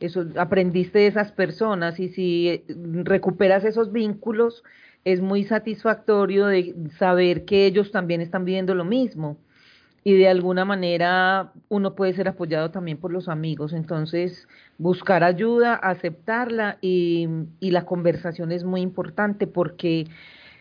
Eso 0.00 0.26
aprendiste 0.36 1.00
de 1.00 1.06
esas 1.06 1.30
personas 1.32 2.00
y 2.00 2.08
si 2.08 2.48
eh, 2.48 2.64
recuperas 3.04 3.64
esos 3.64 3.92
vínculos, 3.92 4.64
es 5.04 5.20
muy 5.20 5.44
satisfactorio 5.44 6.46
de 6.46 6.74
saber 6.98 7.44
que 7.44 7.66
ellos 7.66 7.90
también 7.90 8.20
están 8.20 8.44
viviendo 8.44 8.74
lo 8.74 8.84
mismo 8.84 9.38
y 10.02 10.14
de 10.14 10.28
alguna 10.28 10.64
manera 10.64 11.52
uno 11.68 11.94
puede 11.94 12.14
ser 12.14 12.28
apoyado 12.28 12.70
también 12.70 12.98
por 12.98 13.12
los 13.12 13.28
amigos. 13.28 13.72
Entonces, 13.72 14.48
buscar 14.78 15.22
ayuda, 15.24 15.74
aceptarla 15.74 16.78
y, 16.80 17.28
y 17.60 17.70
la 17.70 17.84
conversación 17.84 18.52
es 18.52 18.64
muy 18.64 18.80
importante 18.80 19.46
porque 19.46 20.06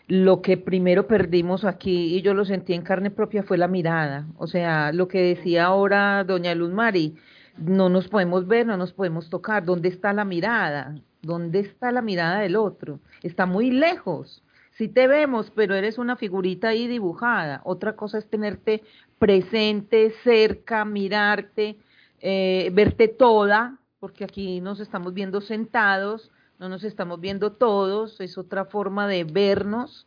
lo 0.07 0.41
que 0.41 0.57
primero 0.57 1.07
perdimos 1.07 1.63
aquí, 1.65 2.15
y 2.15 2.21
yo 2.23 2.33
lo 2.33 2.43
sentí 2.43 2.73
en 2.73 2.81
carne 2.81 3.11
propia, 3.11 3.43
fue 3.43 3.57
la 3.57 3.67
mirada. 3.67 4.27
O 4.37 4.47
sea, 4.47 4.91
lo 4.91 5.07
que 5.07 5.21
decía 5.21 5.65
ahora 5.65 6.23
doña 6.23 6.55
Luz 6.55 6.71
Mari, 6.73 7.15
no 7.61 7.89
nos 7.89 8.07
podemos 8.07 8.47
ver, 8.47 8.65
no 8.65 8.77
nos 8.77 8.93
podemos 8.93 9.29
tocar. 9.29 9.65
¿Dónde 9.65 9.89
está 9.89 10.13
la 10.13 10.25
mirada? 10.25 10.95
¿Dónde 11.21 11.59
está 11.59 11.91
la 11.91 12.01
mirada 12.01 12.39
del 12.39 12.55
otro? 12.55 12.99
Está 13.23 13.45
muy 13.45 13.71
lejos. 13.71 14.43
Sí 14.71 14.87
te 14.87 15.07
vemos, 15.07 15.51
pero 15.53 15.75
eres 15.75 15.97
una 15.97 16.15
figurita 16.15 16.69
ahí 16.69 16.87
dibujada. 16.87 17.61
Otra 17.65 17.95
cosa 17.95 18.17
es 18.17 18.29
tenerte 18.29 18.83
presente, 19.17 20.13
cerca, 20.23 20.85
mirarte, 20.85 21.77
eh, 22.21 22.71
verte 22.73 23.09
toda, 23.09 23.77
porque 23.99 24.23
aquí 24.23 24.61
nos 24.61 24.79
estamos 24.79 25.13
viendo 25.13 25.41
sentados, 25.41 26.31
no 26.59 26.69
nos 26.69 26.83
estamos 26.83 27.19
viendo 27.19 27.51
todos, 27.51 28.21
es 28.21 28.37
otra 28.37 28.65
forma 28.65 29.07
de 29.07 29.25
vernos. 29.25 30.05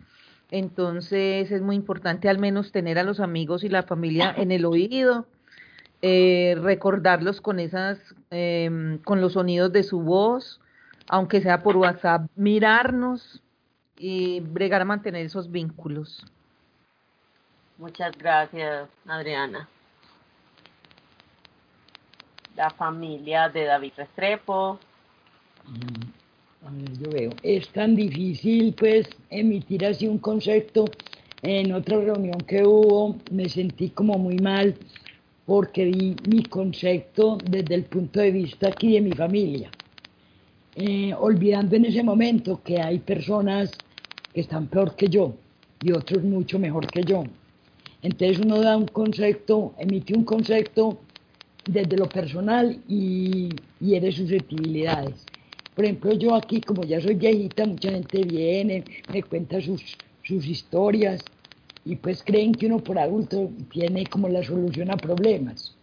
Entonces 0.51 1.51
es 1.51 1.63
muy 1.63 1.77
importante 1.77 2.29
al 2.29 2.39
menos 2.39 2.73
tener 2.73 2.99
a 2.99 3.05
los 3.05 3.21
amigos 3.21 3.65
y 3.65 3.69
la 3.69 3.83
familia 3.83 4.35
en 4.37 4.53
el 4.53 4.65
oído, 4.65 5.27
eh, 6.05 6.57
recordarlos 6.61 7.41
con 7.41 7.61
esas, 7.61 7.99
em, 8.31 8.99
con 8.99 9.21
los 9.21 9.35
sonidos 9.35 9.73
de 9.73 9.85
su 9.85 10.01
voz, 10.01 10.61
aunque 11.09 11.41
sea 11.41 11.63
por 11.63 11.77
WhatsApp, 11.77 12.27
mirarnos 12.35 13.41
y 13.97 14.41
bregar 14.41 14.83
a 14.83 14.85
mantener 14.85 15.25
esos 15.25 15.49
vínculos. 15.49 16.25
Muchas 17.79 18.19
gracias, 18.19 18.89
Adriana. 19.07 19.69
La 22.57 22.71
familia 22.71 23.49
de 23.49 23.65
David 23.65 23.93
Restrepo. 23.97 24.81
Mm, 25.69 26.67
a 26.67 26.71
ver, 26.71 26.99
yo 26.99 27.11
veo, 27.11 27.31
es 27.45 27.69
tan 27.69 27.95
difícil 27.95 28.75
pues 28.77 29.09
emitir 29.31 29.87
así 29.87 30.09
un 30.09 30.19
concepto. 30.19 30.85
En 31.43 31.73
otra 31.73 31.99
reunión 31.99 32.41
que 32.41 32.65
hubo 32.65 33.17
me 33.31 33.49
sentí 33.49 33.91
como 33.91 34.19
muy 34.19 34.37
mal 34.39 34.77
porque 35.45 35.85
di 35.85 36.15
mi 36.29 36.45
concepto 36.45 37.39
desde 37.45 37.75
el 37.75 37.85
punto 37.85 38.21
de 38.21 38.31
vista 38.31 38.69
aquí 38.69 38.93
de 38.93 39.01
mi 39.01 39.13
familia, 39.13 39.71
eh, 40.77 41.13
olvidando 41.19 41.77
en 41.77 41.87
ese 41.87 42.03
momento 42.03 42.61
que 42.63 42.81
hay 42.81 42.99
personas 42.99 43.71
que 44.33 44.41
están 44.41 44.69
peor 44.69 44.95
que 44.95 45.09
yo 45.09 45.35
y 45.83 45.93
otros 45.93 46.23
mucho 46.23 46.59
mejor 46.59 46.87
que 46.87 47.03
yo. 47.03 47.25
Entonces 48.03 48.39
uno 48.39 48.61
da 48.61 48.77
un 48.77 48.87
concepto, 48.87 49.75
emite 49.79 50.15
un 50.15 50.25
concepto 50.25 50.99
desde 51.67 51.97
lo 51.97 52.09
personal 52.09 52.79
y, 52.89 53.51
y 53.81 54.01
de 54.01 54.13
susceptibilidades. 54.13 55.25
Por 55.75 55.85
ejemplo, 55.85 56.13
yo 56.13 56.35
aquí, 56.35 56.61
como 56.61 56.83
ya 56.83 57.01
soy 57.01 57.15
viejita, 57.15 57.65
mucha 57.65 57.91
gente 57.91 58.23
viene, 58.25 58.85
me 59.13 59.23
cuenta 59.23 59.61
sus, 59.61 59.83
sus 60.23 60.47
historias 60.47 61.23
y 61.85 61.97
pues 61.97 62.23
creen 62.23 62.53
que 62.55 62.67
uno 62.67 62.79
por 62.79 62.99
adulto 62.99 63.51
tiene 63.71 64.07
como 64.07 64.29
la 64.29 64.43
solución 64.43 64.91
a 64.91 64.97
problemas. 64.97 65.77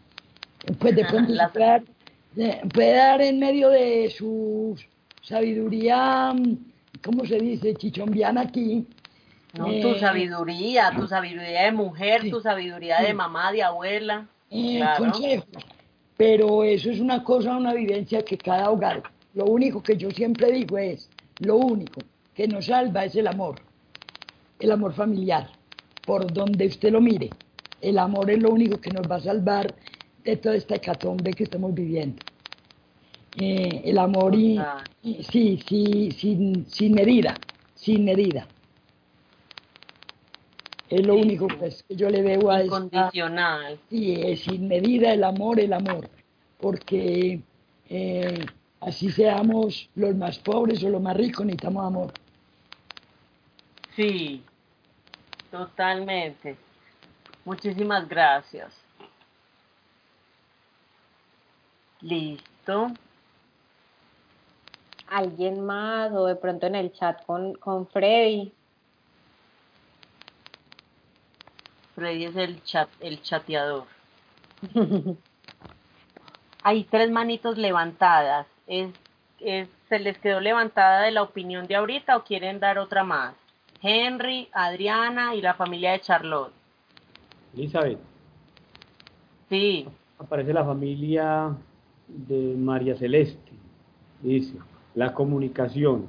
Pues 0.79 0.95
de 0.95 1.05
pronto 1.05 1.33
puede, 1.53 1.65
dar, 1.65 1.83
puede 2.73 2.95
dar 2.95 3.21
en 3.21 3.39
medio 3.39 3.69
de 3.69 4.09
su 4.09 4.77
sabiduría, 5.21 6.33
¿cómo 7.03 7.25
se 7.25 7.37
dice? 7.37 7.75
Chichombiana 7.75 8.41
aquí. 8.41 8.85
No, 9.57 9.65
tu 9.65 9.71
eh, 9.71 9.99
sabiduría, 9.99 10.91
tu 10.95 11.07
sabiduría 11.07 11.63
de 11.63 11.71
mujer, 11.71 12.21
sí, 12.21 12.29
tu 12.29 12.39
sabiduría 12.39 13.01
de 13.01 13.13
mamá, 13.13 13.51
de 13.51 13.63
abuela. 13.63 14.27
eh, 14.51 14.77
claro. 14.77 15.05
consejos. 15.05 15.65
Pero 16.17 16.63
eso 16.63 16.91
es 16.91 16.99
una 16.99 17.23
cosa, 17.23 17.57
una 17.57 17.73
vivencia 17.73 18.23
que 18.23 18.37
cada 18.37 18.69
hogar, 18.69 19.03
lo 19.33 19.45
único 19.45 19.81
que 19.81 19.95
yo 19.95 20.11
siempre 20.11 20.51
digo 20.51 20.77
es, 20.77 21.09
lo 21.39 21.55
único 21.55 22.01
que 22.35 22.47
nos 22.47 22.65
salva 22.65 23.05
es 23.05 23.15
el 23.15 23.27
amor, 23.27 23.55
el 24.59 24.71
amor 24.71 24.93
familiar, 24.93 25.49
por 26.09 26.33
donde 26.33 26.65
usted 26.65 26.91
lo 26.91 27.01
mire. 27.01 27.29
El 27.81 27.99
amor 27.99 28.31
es 28.31 28.39
lo 28.39 28.49
único 28.49 28.81
que 28.81 28.89
nos 28.89 29.03
va 29.03 29.17
a 29.17 29.19
salvar 29.19 29.75
de 30.23 30.37
toda 30.37 30.55
esta 30.55 30.73
hecatombe 30.77 31.35
que 31.35 31.43
estamos 31.43 31.71
viviendo. 31.71 32.17
Eh, 33.39 33.83
el 33.85 33.99
amor 33.99 34.33
y, 34.33 34.59
y 35.03 35.23
sí, 35.23 35.59
sí, 35.67 36.09
sin, 36.17 36.65
sin 36.67 36.95
medida, 36.95 37.35
sin 37.75 38.05
medida. 38.05 38.47
Es 40.89 41.05
lo 41.05 41.13
único 41.13 41.47
pues, 41.47 41.83
que 41.87 41.95
yo 41.95 42.09
le 42.09 42.23
veo 42.23 42.49
a 42.49 42.63
esta. 42.63 43.11
Sí, 43.91 44.15
es 44.19 44.39
sin 44.39 44.67
medida 44.67 45.13
el 45.13 45.23
amor, 45.23 45.59
el 45.59 45.73
amor, 45.73 46.09
porque 46.59 47.39
eh, 47.87 48.45
así 48.79 49.11
seamos 49.11 49.87
los 49.93 50.15
más 50.15 50.39
pobres 50.39 50.83
o 50.83 50.89
los 50.89 51.03
más 51.03 51.15
ricos, 51.15 51.45
necesitamos 51.45 51.85
amor. 51.85 52.11
Sí, 53.95 54.41
totalmente. 55.51 56.57
Muchísimas 57.45 58.07
gracias. 58.07 58.73
Listo. 62.01 62.87
¿Alguien 65.07 65.65
más 65.65 66.11
o 66.11 66.25
de 66.27 66.35
pronto 66.35 66.67
en 66.67 66.75
el 66.75 66.93
chat 66.93 67.25
con, 67.25 67.55
con 67.55 67.87
Freddy? 67.87 68.53
Freddy 71.95 72.25
es 72.25 72.35
el 72.35 72.63
chat, 72.63 72.89
el 72.99 73.21
chateador. 73.21 73.85
Hay 76.63 76.83
tres 76.85 77.09
manitos 77.09 77.57
levantadas. 77.57 78.45
¿Es, 78.67 78.93
es, 79.39 79.67
¿Se 79.89 79.99
les 79.99 80.17
quedó 80.19 80.39
levantada 80.39 81.01
de 81.01 81.11
la 81.11 81.23
opinión 81.23 81.65
de 81.67 81.75
ahorita 81.75 82.15
o 82.15 82.23
quieren 82.23 82.59
dar 82.59 82.77
otra 82.77 83.03
más? 83.03 83.33
Henry, 83.81 84.49
Adriana 84.51 85.35
y 85.35 85.41
la 85.41 85.53
familia 85.53 85.91
de 85.93 86.01
Charlotte. 86.01 86.53
Elizabeth, 87.55 87.99
Sí, 89.49 89.87
aparece 90.19 90.53
la 90.53 90.63
familia 90.63 91.55
de 92.07 92.55
María 92.55 92.95
Celeste. 92.95 93.51
Dice, 94.21 94.55
la 94.93 95.13
comunicación, 95.13 96.07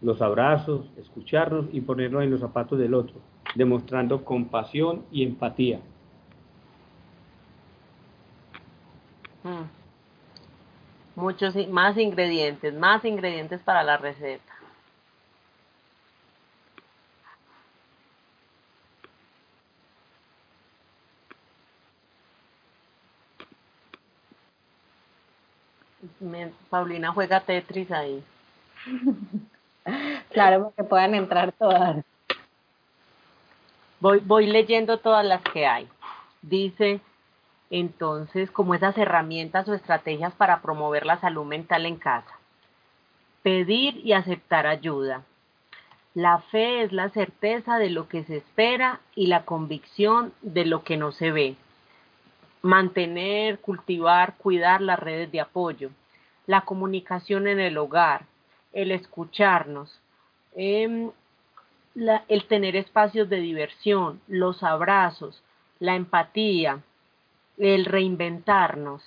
los 0.00 0.20
abrazos, 0.20 0.86
escucharnos 0.96 1.66
y 1.72 1.80
ponernos 1.80 2.24
en 2.24 2.30
los 2.32 2.40
zapatos 2.40 2.78
del 2.78 2.94
otro, 2.94 3.14
demostrando 3.54 4.24
compasión 4.24 5.04
y 5.12 5.22
empatía. 5.22 5.80
Mm. 9.44 11.20
Muchos 11.20 11.54
más 11.68 11.96
ingredientes, 11.98 12.74
más 12.74 13.04
ingredientes 13.04 13.60
para 13.60 13.84
la 13.84 13.96
receta. 13.96 14.52
Me- 26.22 26.52
Paulina 26.70 27.12
juega 27.12 27.40
Tetris 27.40 27.90
ahí. 27.90 28.22
Claro, 30.30 30.66
porque 30.66 30.84
puedan 30.84 31.12
entrar 31.16 31.50
todas. 31.50 32.04
Voy, 33.98 34.20
voy 34.20 34.46
leyendo 34.46 34.98
todas 34.98 35.26
las 35.26 35.42
que 35.42 35.66
hay. 35.66 35.88
Dice, 36.40 37.00
entonces, 37.68 38.50
como 38.52 38.74
esas 38.76 38.96
herramientas 38.96 39.68
o 39.68 39.74
estrategias 39.74 40.34
para 40.34 40.62
promover 40.62 41.04
la 41.04 41.18
salud 41.20 41.44
mental 41.44 41.84
en 41.84 41.96
casa. 41.96 42.30
Pedir 43.42 43.96
y 44.06 44.12
aceptar 44.12 44.68
ayuda. 44.68 45.22
La 46.14 46.38
fe 46.38 46.82
es 46.84 46.92
la 46.92 47.08
certeza 47.08 47.78
de 47.78 47.90
lo 47.90 48.06
que 48.06 48.22
se 48.22 48.36
espera 48.36 49.00
y 49.16 49.26
la 49.26 49.44
convicción 49.44 50.32
de 50.42 50.64
lo 50.64 50.84
que 50.84 50.96
no 50.96 51.10
se 51.10 51.32
ve. 51.32 51.56
Mantener, 52.62 53.58
cultivar, 53.58 54.36
cuidar 54.36 54.80
las 54.80 54.98
redes 55.00 55.32
de 55.32 55.40
apoyo. 55.40 55.90
La 56.46 56.62
comunicación 56.62 57.46
en 57.46 57.60
el 57.60 57.78
hogar. 57.78 58.26
El 58.72 58.90
escucharnos. 58.90 59.98
em, 60.54 61.10
el 62.28 62.46
tener 62.46 62.76
espacios 62.76 63.28
de 63.28 63.36
diversión, 63.40 64.20
los 64.28 64.62
abrazos, 64.62 65.42
la 65.78 65.94
empatía, 65.94 66.82
el 67.58 67.84
reinventarnos. 67.84 69.02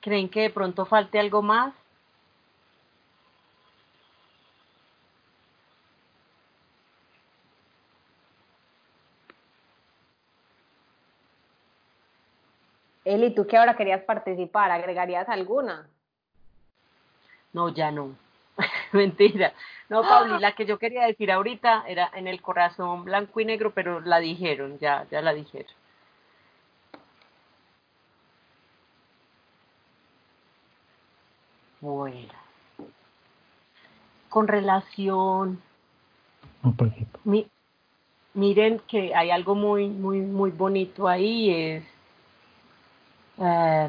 ¿Creen 0.00 0.28
que 0.28 0.42
de 0.42 0.50
pronto 0.50 0.86
falte 0.86 1.18
algo 1.18 1.42
más? 1.42 1.74
Eli, 13.10 13.34
¿tú 13.34 13.44
que 13.44 13.56
ahora 13.56 13.74
querías 13.76 14.04
participar? 14.04 14.70
¿Agregarías 14.70 15.28
alguna? 15.28 15.88
No, 17.52 17.68
ya 17.68 17.90
no. 17.90 18.14
Mentira. 18.92 19.52
No, 19.88 20.02
Pauli, 20.02 20.38
la 20.38 20.52
que 20.52 20.64
yo 20.64 20.78
quería 20.78 21.06
decir 21.06 21.32
ahorita 21.32 21.84
era 21.88 22.08
en 22.14 22.28
el 22.28 22.40
corazón 22.40 23.04
blanco 23.04 23.40
y 23.40 23.44
negro, 23.44 23.72
pero 23.74 23.98
la 24.00 24.20
dijeron, 24.20 24.78
ya, 24.78 25.08
ya 25.10 25.20
la 25.22 25.34
dijeron. 25.34 25.72
Bueno. 31.80 32.32
Con 34.28 34.46
relación, 34.46 35.60
No, 36.62 36.76
mi, 37.24 37.50
miren 38.34 38.78
que 38.86 39.12
hay 39.16 39.32
algo 39.32 39.56
muy, 39.56 39.88
muy, 39.88 40.20
muy 40.20 40.52
bonito 40.52 41.08
ahí, 41.08 41.50
es, 41.50 41.99
eh, 43.40 43.88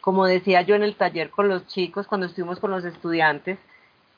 como 0.00 0.26
decía 0.26 0.62
yo 0.62 0.74
en 0.74 0.82
el 0.82 0.96
taller 0.96 1.30
con 1.30 1.48
los 1.48 1.66
chicos, 1.66 2.06
cuando 2.06 2.26
estuvimos 2.26 2.58
con 2.58 2.70
los 2.70 2.84
estudiantes, 2.84 3.58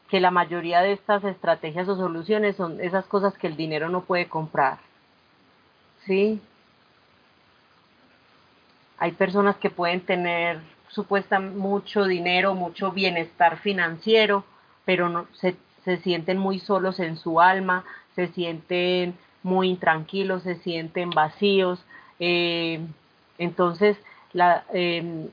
que 0.09 0.21
la 0.21 0.31
mayoría 0.31 0.83
de 0.83 0.93
estas 0.93 1.25
estrategias 1.25 1.89
o 1.89 1.97
soluciones 1.97 2.57
son 2.57 2.81
esas 2.81 3.07
cosas 3.07 3.37
que 3.39 3.47
el 3.47 3.57
dinero 3.57 3.89
no 3.89 4.03
puede 4.03 4.29
comprar. 4.29 4.79
¿Sí? 6.07 6.41
Hay 8.99 9.13
personas 9.13 9.57
que 9.57 9.71
pueden 9.71 10.03
tener 10.03 10.61
supuestamente 10.89 11.59
mucho 11.59 12.05
dinero, 12.05 12.55
mucho 12.55 12.93
bienestar 12.93 13.57
financiero, 13.59 14.45
pero 14.85 15.09
no, 15.09 15.27
se, 15.33 15.57
se 15.85 15.97
sienten 15.99 16.39
muy 16.39 16.59
solos 16.59 17.01
en 17.01 17.17
su 17.17 17.41
alma, 17.41 17.85
se 18.15 18.29
sienten 18.29 19.17
muy 19.43 19.71
intranquilos, 19.71 20.43
se 20.43 20.57
sienten 20.57 21.11
vacíos. 21.11 21.83
Eh, 22.21 22.81
entonces, 23.39 23.97
la, 24.33 24.65
eh, 24.73 25.29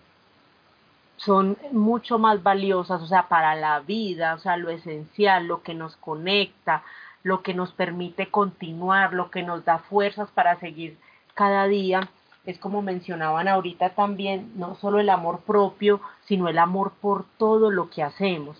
son 1.19 1.57
mucho 1.71 2.17
más 2.17 2.41
valiosas, 2.43 3.01
o 3.01 3.07
sea, 3.07 3.27
para 3.27 3.55
la 3.55 3.79
vida, 3.81 4.35
o 4.35 4.39
sea, 4.39 4.57
lo 4.57 4.69
esencial, 4.69 5.47
lo 5.47 5.61
que 5.61 5.73
nos 5.73 5.95
conecta, 5.97 6.83
lo 7.23 7.41
que 7.41 7.53
nos 7.53 7.71
permite 7.73 8.31
continuar, 8.31 9.13
lo 9.13 9.29
que 9.29 9.43
nos 9.43 9.65
da 9.65 9.79
fuerzas 9.79 10.29
para 10.31 10.59
seguir 10.59 10.97
cada 11.33 11.67
día, 11.67 12.09
es 12.45 12.57
como 12.57 12.81
mencionaban 12.81 13.47
ahorita 13.47 13.91
también, 13.91 14.53
no 14.55 14.75
solo 14.75 14.99
el 14.99 15.09
amor 15.09 15.41
propio, 15.41 15.99
sino 16.25 16.47
el 16.47 16.57
amor 16.57 16.93
por 17.01 17.25
todo 17.37 17.69
lo 17.69 17.89
que 17.89 18.01
hacemos. 18.01 18.57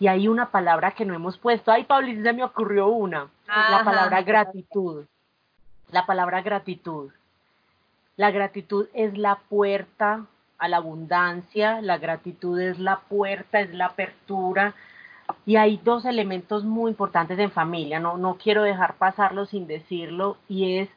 Y 0.00 0.08
hay 0.08 0.26
una 0.26 0.50
palabra 0.50 0.92
que 0.92 1.04
no 1.04 1.14
hemos 1.14 1.38
puesto, 1.38 1.70
ay, 1.70 1.84
Paulina, 1.84 2.24
se 2.24 2.32
me 2.32 2.42
ocurrió 2.42 2.88
una, 2.88 3.28
la 3.46 3.84
palabra 3.84 4.22
gratitud. 4.22 5.06
La 5.92 6.04
palabra 6.04 6.42
gratitud. 6.42 7.12
La 8.16 8.30
gratitud 8.30 8.88
es 8.92 9.16
la 9.16 9.36
puerta 9.48 10.26
a 10.58 10.68
la 10.68 10.76
abundancia, 10.76 11.80
la 11.80 11.98
gratitud 11.98 12.60
es 12.60 12.78
la 12.78 13.00
puerta, 13.00 13.60
es 13.60 13.72
la 13.74 13.86
apertura. 13.86 14.74
Y 15.46 15.56
hay 15.56 15.80
dos 15.82 16.04
elementos 16.04 16.64
muy 16.64 16.90
importantes 16.90 17.38
en 17.38 17.50
familia, 17.50 18.00
no, 18.00 18.18
no 18.18 18.36
quiero 18.36 18.62
dejar 18.62 18.94
pasarlo 18.94 19.46
sin 19.46 19.66
decirlo, 19.66 20.36
y 20.48 20.78
es, 20.78 20.90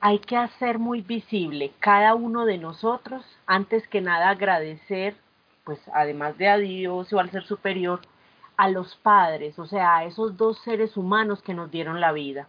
hay 0.00 0.20
que 0.20 0.36
hacer 0.36 0.78
muy 0.78 1.00
visible 1.00 1.72
cada 1.80 2.14
uno 2.14 2.44
de 2.44 2.58
nosotros, 2.58 3.24
antes 3.46 3.86
que 3.88 4.00
nada 4.00 4.30
agradecer, 4.30 5.16
pues 5.64 5.80
además 5.92 6.38
de 6.38 6.48
a 6.48 6.56
Dios 6.58 7.12
o 7.12 7.18
al 7.18 7.30
ser 7.30 7.44
superior, 7.44 8.00
a 8.56 8.68
los 8.68 8.94
padres, 8.96 9.58
o 9.58 9.66
sea, 9.66 9.96
a 9.96 10.04
esos 10.04 10.36
dos 10.36 10.58
seres 10.62 10.96
humanos 10.96 11.42
que 11.42 11.54
nos 11.54 11.70
dieron 11.70 12.00
la 12.00 12.12
vida. 12.12 12.48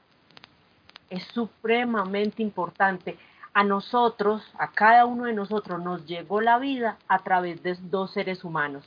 Es 1.13 1.25
supremamente 1.25 2.41
importante 2.41 3.19
a 3.53 3.63
nosotros, 3.63 4.41
a 4.57 4.71
cada 4.71 5.05
uno 5.05 5.25
de 5.25 5.33
nosotros, 5.33 5.79
nos 5.79 6.07
llegó 6.07 6.41
la 6.41 6.57
vida 6.57 6.97
a 7.07 7.19
través 7.19 7.61
de 7.61 7.75
dos 7.83 8.13
seres 8.13 8.43
humanos. 8.43 8.83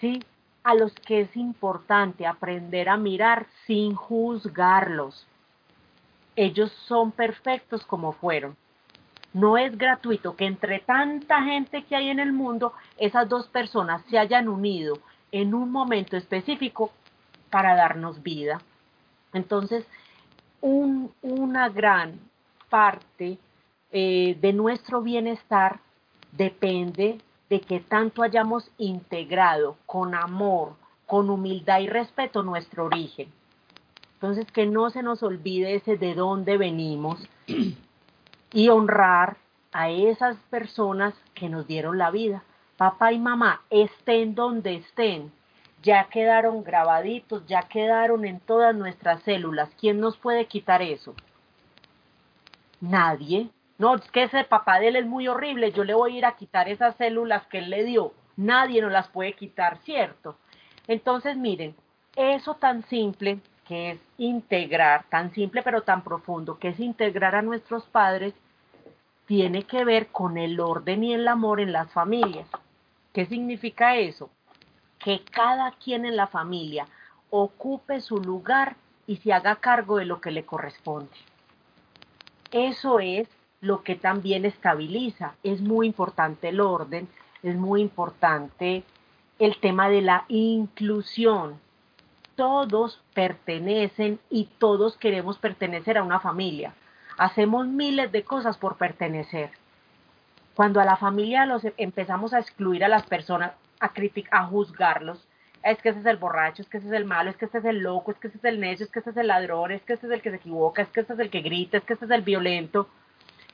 ¿Sí? 0.00 0.20
A 0.64 0.74
los 0.74 0.92
que 0.94 1.20
es 1.20 1.36
importante 1.36 2.26
aprender 2.26 2.88
a 2.88 2.96
mirar 2.96 3.46
sin 3.68 3.94
juzgarlos. 3.94 5.24
Ellos 6.34 6.72
son 6.88 7.12
perfectos 7.12 7.86
como 7.86 8.10
fueron. 8.10 8.56
No 9.32 9.58
es 9.58 9.78
gratuito 9.78 10.34
que 10.34 10.46
entre 10.46 10.80
tanta 10.80 11.40
gente 11.42 11.84
que 11.84 11.94
hay 11.94 12.08
en 12.08 12.18
el 12.18 12.32
mundo, 12.32 12.72
esas 12.98 13.28
dos 13.28 13.46
personas 13.46 14.02
se 14.10 14.18
hayan 14.18 14.48
unido 14.48 14.98
en 15.30 15.54
un 15.54 15.70
momento 15.70 16.16
específico 16.16 16.90
para 17.48 17.76
darnos 17.76 18.24
vida. 18.24 18.60
Entonces, 19.32 19.86
un, 20.60 21.12
una 21.22 21.68
gran 21.68 22.18
parte 22.68 23.38
eh, 23.90 24.36
de 24.40 24.52
nuestro 24.52 25.02
bienestar 25.02 25.80
depende 26.32 27.18
de 27.48 27.60
que 27.60 27.80
tanto 27.80 28.22
hayamos 28.22 28.70
integrado 28.78 29.76
con 29.86 30.14
amor, 30.14 30.74
con 31.06 31.30
humildad 31.30 31.80
y 31.80 31.86
respeto 31.86 32.42
nuestro 32.42 32.86
origen. 32.86 33.30
Entonces, 34.14 34.50
que 34.50 34.66
no 34.66 34.90
se 34.90 35.02
nos 35.02 35.22
olvide 35.22 35.76
ese 35.76 35.96
de 35.96 36.14
dónde 36.14 36.56
venimos 36.56 37.20
y 38.52 38.68
honrar 38.68 39.36
a 39.72 39.90
esas 39.90 40.36
personas 40.50 41.14
que 41.34 41.48
nos 41.48 41.66
dieron 41.66 41.98
la 41.98 42.10
vida. 42.10 42.42
Papá 42.76 43.12
y 43.12 43.18
mamá, 43.18 43.62
estén 43.70 44.34
donde 44.34 44.76
estén, 44.76 45.30
ya 45.86 46.08
quedaron 46.08 46.64
grabaditos, 46.64 47.46
ya 47.46 47.62
quedaron 47.62 48.24
en 48.24 48.40
todas 48.40 48.74
nuestras 48.74 49.22
células. 49.22 49.70
¿Quién 49.78 50.00
nos 50.00 50.16
puede 50.16 50.46
quitar 50.46 50.82
eso? 50.82 51.14
Nadie. 52.80 53.50
No, 53.78 53.94
es 53.94 54.10
que 54.10 54.24
ese 54.24 54.42
papá 54.42 54.80
de 54.80 54.88
él 54.88 54.96
es 54.96 55.06
muy 55.06 55.28
horrible, 55.28 55.70
yo 55.70 55.84
le 55.84 55.94
voy 55.94 56.14
a 56.14 56.18
ir 56.18 56.24
a 56.26 56.34
quitar 56.34 56.68
esas 56.68 56.96
células 56.96 57.46
que 57.46 57.58
él 57.58 57.70
le 57.70 57.84
dio. 57.84 58.12
Nadie 58.36 58.82
nos 58.82 58.90
las 58.90 59.06
puede 59.06 59.34
quitar, 59.34 59.78
¿cierto? 59.84 60.36
Entonces, 60.88 61.36
miren, 61.36 61.76
eso 62.16 62.54
tan 62.54 62.82
simple 62.88 63.38
que 63.68 63.92
es 63.92 64.00
integrar, 64.18 65.04
tan 65.08 65.32
simple 65.34 65.62
pero 65.62 65.82
tan 65.82 66.02
profundo, 66.02 66.58
que 66.58 66.68
es 66.68 66.80
integrar 66.80 67.36
a 67.36 67.42
nuestros 67.42 67.84
padres, 67.84 68.34
tiene 69.26 69.62
que 69.62 69.84
ver 69.84 70.08
con 70.08 70.36
el 70.36 70.58
orden 70.58 71.04
y 71.04 71.14
el 71.14 71.28
amor 71.28 71.60
en 71.60 71.72
las 71.72 71.92
familias. 71.92 72.48
¿Qué 73.12 73.26
significa 73.26 73.94
eso? 73.94 74.30
Que 74.98 75.22
cada 75.30 75.72
quien 75.72 76.04
en 76.04 76.16
la 76.16 76.26
familia 76.26 76.86
ocupe 77.30 78.00
su 78.00 78.18
lugar 78.18 78.76
y 79.06 79.16
se 79.16 79.32
haga 79.32 79.56
cargo 79.56 79.98
de 79.98 80.04
lo 80.04 80.20
que 80.20 80.30
le 80.30 80.44
corresponde. 80.44 81.16
Eso 82.50 83.00
es 83.00 83.28
lo 83.60 83.82
que 83.82 83.96
también 83.96 84.44
estabiliza. 84.44 85.34
Es 85.42 85.60
muy 85.60 85.86
importante 85.86 86.48
el 86.48 86.60
orden, 86.60 87.08
es 87.42 87.56
muy 87.56 87.80
importante 87.80 88.84
el 89.38 89.58
tema 89.58 89.88
de 89.88 90.02
la 90.02 90.24
inclusión. 90.28 91.60
Todos 92.34 93.02
pertenecen 93.14 94.18
y 94.30 94.48
todos 94.58 94.96
queremos 94.96 95.38
pertenecer 95.38 95.98
a 95.98 96.02
una 96.02 96.20
familia. 96.20 96.74
Hacemos 97.18 97.66
miles 97.66 98.12
de 98.12 98.24
cosas 98.24 98.58
por 98.58 98.76
pertenecer. 98.76 99.50
Cuando 100.54 100.80
a 100.80 100.84
la 100.84 100.96
familia 100.96 101.46
los 101.46 101.62
empezamos 101.76 102.32
a 102.32 102.38
excluir 102.38 102.84
a 102.84 102.88
las 102.88 103.06
personas, 103.06 103.52
a 103.80 103.90
criticar, 103.90 104.40
a 104.40 104.46
juzgarlos, 104.46 105.26
es 105.62 105.82
que 105.82 105.88
ese 105.88 106.00
es 106.00 106.06
el 106.06 106.16
borracho, 106.16 106.62
es 106.62 106.68
que 106.68 106.78
ese 106.78 106.86
es 106.86 106.92
el 106.92 107.04
malo, 107.04 107.30
es 107.30 107.36
que 107.36 107.46
ese 107.46 107.58
es 107.58 107.64
el 107.64 107.78
loco, 107.78 108.12
es 108.12 108.18
que 108.18 108.28
ese 108.28 108.38
es 108.38 108.44
el 108.44 108.60
necio, 108.60 108.86
es 108.86 108.92
que 108.92 109.00
ese 109.00 109.10
es 109.10 109.16
el 109.16 109.26
ladrón, 109.26 109.72
es 109.72 109.82
que 109.82 109.94
ese 109.94 110.06
es 110.06 110.12
el 110.12 110.22
que 110.22 110.30
se 110.30 110.36
equivoca, 110.36 110.82
es 110.82 110.88
que 110.88 111.00
ese 111.00 111.12
es 111.14 111.18
el 111.18 111.30
que 111.30 111.40
grita, 111.40 111.78
es 111.78 111.84
que 111.84 111.94
ese 111.94 112.04
es 112.04 112.10
el 112.10 112.22
violento. 112.22 112.88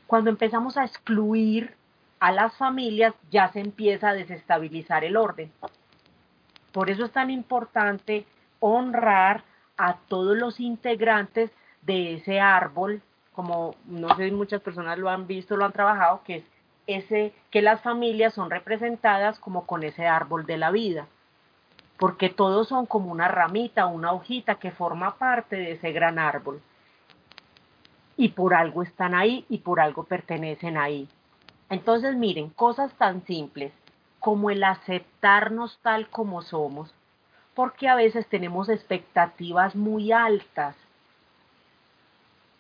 Cuando 0.07 0.29
empezamos 0.29 0.77
a 0.77 0.85
excluir 0.85 1.75
a 2.21 2.31
las 2.31 2.55
familias, 2.57 3.15
ya 3.31 3.51
se 3.53 3.61
empieza 3.61 4.11
a 4.11 4.15
desestabilizar 4.15 5.05
el 5.05 5.17
orden. 5.17 5.51
Por 6.73 6.91
eso 6.91 7.05
es 7.05 7.13
tan 7.13 7.31
importante 7.31 8.27
honrar 8.61 9.43
a 9.77 9.97
todos 10.09 10.37
los 10.37 10.61
integrantes 10.61 11.51
de 11.83 12.15
ese 12.15 12.41
árbol, 12.41 13.03
como 13.33 13.75
no 13.87 14.15
sé 14.17 14.27
si 14.29 14.31
muchas 14.31 14.61
personas 14.61 14.99
lo 14.99 15.09
han 15.09 15.27
visto, 15.27 15.57
lo 15.57 15.65
han 15.65 15.73
trabajado, 15.73 16.23
que 16.25 16.37
es 16.37 16.45
ese, 16.87 17.33
que 17.51 17.63
las 17.63 17.81
familias 17.83 18.35
son 18.35 18.51
representadas 18.51 19.39
como 19.39 19.67
con 19.67 19.83
ese 19.83 20.07
árbol 20.07 20.47
de 20.47 20.57
la 20.57 20.71
vida 20.71 21.07
porque 22.03 22.31
todos 22.31 22.67
son 22.67 22.87
como 22.87 23.13
una 23.13 23.29
ramita, 23.29 23.87
una 23.87 24.11
hojita 24.11 24.57
que 24.57 24.73
forma 24.73 25.19
parte 25.19 25.55
de 25.55 25.71
ese 25.75 25.93
gran 25.93 26.19
árbol. 26.19 26.61
Y 28.17 28.31
por 28.31 28.55
algo 28.55 28.83
están 28.83 29.15
ahí 29.15 29.47
y 29.49 29.59
por 29.59 29.79
algo 29.79 30.03
pertenecen 30.03 30.77
ahí. 30.77 31.09
Entonces 31.71 32.17
miren, 32.17 32.51
cosas 32.51 32.93
tan 32.95 33.25
simples 33.25 33.73
como 34.19 34.51
el 34.51 34.65
aceptarnos 34.65 35.79
tal 35.81 36.09
como 36.09 36.43
somos, 36.43 36.93
porque 37.55 37.89
a 37.89 37.95
veces 37.95 38.27
tenemos 38.27 38.69
expectativas 38.69 39.77
muy 39.77 40.11
altas. 40.11 40.75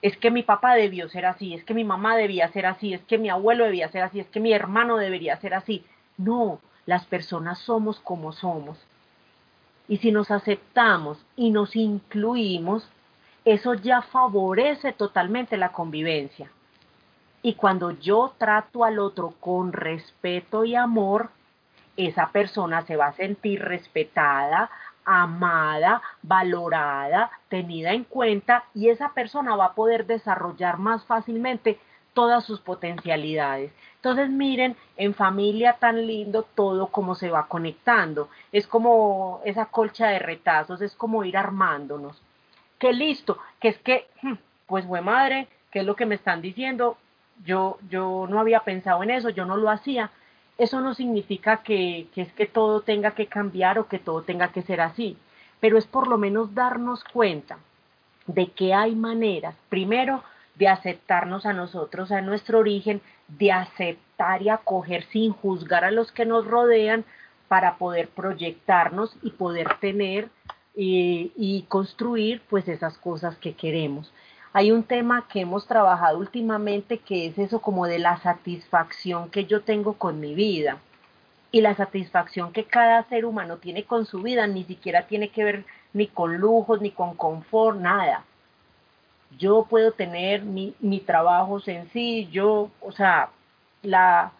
Es 0.03 0.17
que 0.17 0.31
mi 0.31 0.43
papá 0.43 0.75
debió 0.75 1.09
ser 1.09 1.27
así, 1.27 1.55
es 1.55 1.65
que 1.65 1.75
mi 1.75 1.85
mamá 1.85 2.17
debía 2.17 2.49
ser 2.53 2.67
así, 2.67 2.93
es 2.93 3.03
que 3.03 3.19
mi 3.19 3.31
abuelo 3.31 3.65
debía 3.65 3.89
ser 3.89 4.03
así, 4.03 4.21
es 4.21 4.27
que 4.29 4.41
mi 4.41 4.53
hermano 4.53 4.97
debería 4.97 5.37
ser 5.41 5.55
así. 5.55 5.85
No, 6.19 6.61
las 6.87 7.07
personas 7.07 7.61
somos 7.61 8.01
como 8.01 8.33
somos 8.33 8.79
y 9.89 9.99
si 9.99 10.13
nos 10.13 10.31
aceptamos 10.31 11.25
y 11.37 11.51
nos 11.51 11.77
incluimos, 11.77 12.89
eso 13.45 13.75
ya 13.75 14.03
favorece 14.03 14.93
totalmente 14.93 15.57
la 15.57 15.73
convivencia. 15.73 16.51
Y 17.43 17.55
cuando 17.55 17.91
yo 17.91 18.33
trato 18.39 18.85
al 18.85 18.99
otro 18.99 19.35
con 19.41 19.73
respeto 19.73 20.65
y 20.65 20.77
amor, 20.77 21.31
esa 21.97 22.31
persona 22.31 22.87
se 22.87 22.97
va 22.97 23.09
a 23.09 23.13
sentir 23.15 23.61
respetada, 23.61 24.71
amada, 25.05 26.03
valorada, 26.23 27.31
tenida 27.49 27.93
en 27.93 28.05
cuenta 28.05 28.65
y 28.75 28.89
esa 28.89 29.13
persona 29.13 29.57
va 29.57 29.67
a 29.67 29.75
poder 29.75 30.07
desarrollar 30.07 30.79
más 30.79 31.05
fácilmente 31.05 31.79
todas 32.15 32.45
sus 32.45 32.61
potencialidades. 32.61 33.73
Entonces 33.97 34.31
miren, 34.31 34.77
en 34.97 35.15
familia 35.15 35.75
tan 35.79 36.07
lindo 36.07 36.43
todo 36.55 36.89
como 36.89 37.15
se 37.15 37.31
va 37.31 37.47
conectando. 37.47 38.29
Es 38.51 38.67
como 38.67 39.41
esa 39.45 39.67
colcha 39.67 40.09
de 40.09 40.19
retazos, 40.19 40.83
es 40.83 40.95
como 40.95 41.25
ir 41.25 41.37
armándonos. 41.37 42.21
que 42.79 42.93
listo, 42.93 43.39
que 43.61 43.69
es 43.69 43.79
que, 43.79 44.09
hmm, 44.23 44.35
pues 44.67 44.85
fue 44.87 45.01
madre, 45.01 45.47
¿qué 45.71 45.81
es 45.81 45.87
lo 45.87 45.95
que 45.95 46.07
me 46.07 46.17
están 46.17 46.43
diciendo? 46.43 46.99
Yo, 47.45 47.79
yo 47.89 48.27
no 48.29 48.41
había 48.41 48.61
pensado 48.61 49.03
en 49.05 49.11
eso, 49.11 49.31
yo 49.31 49.45
no 49.45 49.57
lo 49.57 49.71
hacía. 49.71 50.11
Eso 50.59 50.81
no 50.81 50.95
significa 50.95 51.63
que, 51.63 52.09
que 52.15 52.23
es 52.23 52.33
que 52.33 52.47
todo 52.47 52.83
tenga 52.83 53.13
que 53.13 53.27
cambiar 53.27 53.79
o 53.79 53.89
que 53.89 53.99
todo 53.99 54.23
tenga 54.23 54.53
que 54.53 54.63
ser 54.63 54.81
así, 54.81 55.17
pero 55.61 55.79
es 55.79 55.87
por 55.87 56.09
lo 56.09 56.19
menos 56.19 56.55
darnos 56.55 57.05
cuenta 57.05 57.59
de 58.27 58.49
que 58.49 58.75
hay 58.75 58.95
maneras, 58.95 59.57
primero, 59.69 60.23
de 60.55 60.69
aceptarnos 60.69 61.47
a 61.47 61.53
nosotros, 61.53 62.13
a 62.13 62.21
nuestro 62.21 62.59
origen, 62.59 63.01
de 63.29 63.53
aceptar 63.53 64.43
y 64.43 64.51
acoger 64.51 65.05
sin 65.05 65.33
juzgar 65.33 65.85
a 65.85 65.91
los 65.91 66.13
que 66.13 66.27
nos 66.27 66.47
rodean 66.47 67.05
para 67.49 67.77
poder 67.77 68.09
proyectarnos 68.09 69.17
y 69.23 69.31
poder 69.31 69.79
tener 69.81 70.29
y, 70.75 71.33
y 71.37 71.63
construir 71.69 72.43
pues 72.49 72.69
esas 72.69 72.97
cosas 72.99 73.37
que 73.37 73.55
queremos. 73.55 74.13
Hay 74.55 74.71
un 74.71 74.83
tema 74.85 75.27
que 75.29 75.41
hemos 75.41 75.67
trabajado 75.67 76.19
últimamente 76.19 76.99
que 76.99 77.27
es 77.27 77.39
eso 77.39 77.61
como 77.61 77.87
de 77.87 77.99
la 77.99 78.19
satisfacción 78.19 79.31
que 79.31 79.47
yo 79.47 79.63
tengo 79.63 79.95
con 79.95 80.21
mi 80.21 80.35
vida 80.35 80.79
y 81.51 81.63
la 81.63 81.75
satisfacción 81.75 82.53
que 82.53 82.65
cada 82.65 83.03
ser 83.05 83.25
humano 83.25 83.57
tiene 83.59 83.85
con 83.85 84.05
su 84.05 84.21
vida 84.23 84.47
ni 84.47 84.65
siquiera 84.65 85.07
tiene 85.07 85.31
que 85.31 85.45
ver 85.45 85.65
ni 85.95 86.07
con 86.07 86.37
lujos, 86.37 86.81
ni 86.81 86.91
con 86.91 87.15
confort, 87.15 87.79
nada. 87.79 88.25
Yo 89.39 89.67
puedo 89.69 89.93
tener 89.93 90.43
mi, 90.43 90.75
mi 90.81 91.01
trabajo 91.01 91.61
sencillo, 91.61 92.71
o 92.81 92.93
sea, 92.93 93.31
la, 93.83 94.33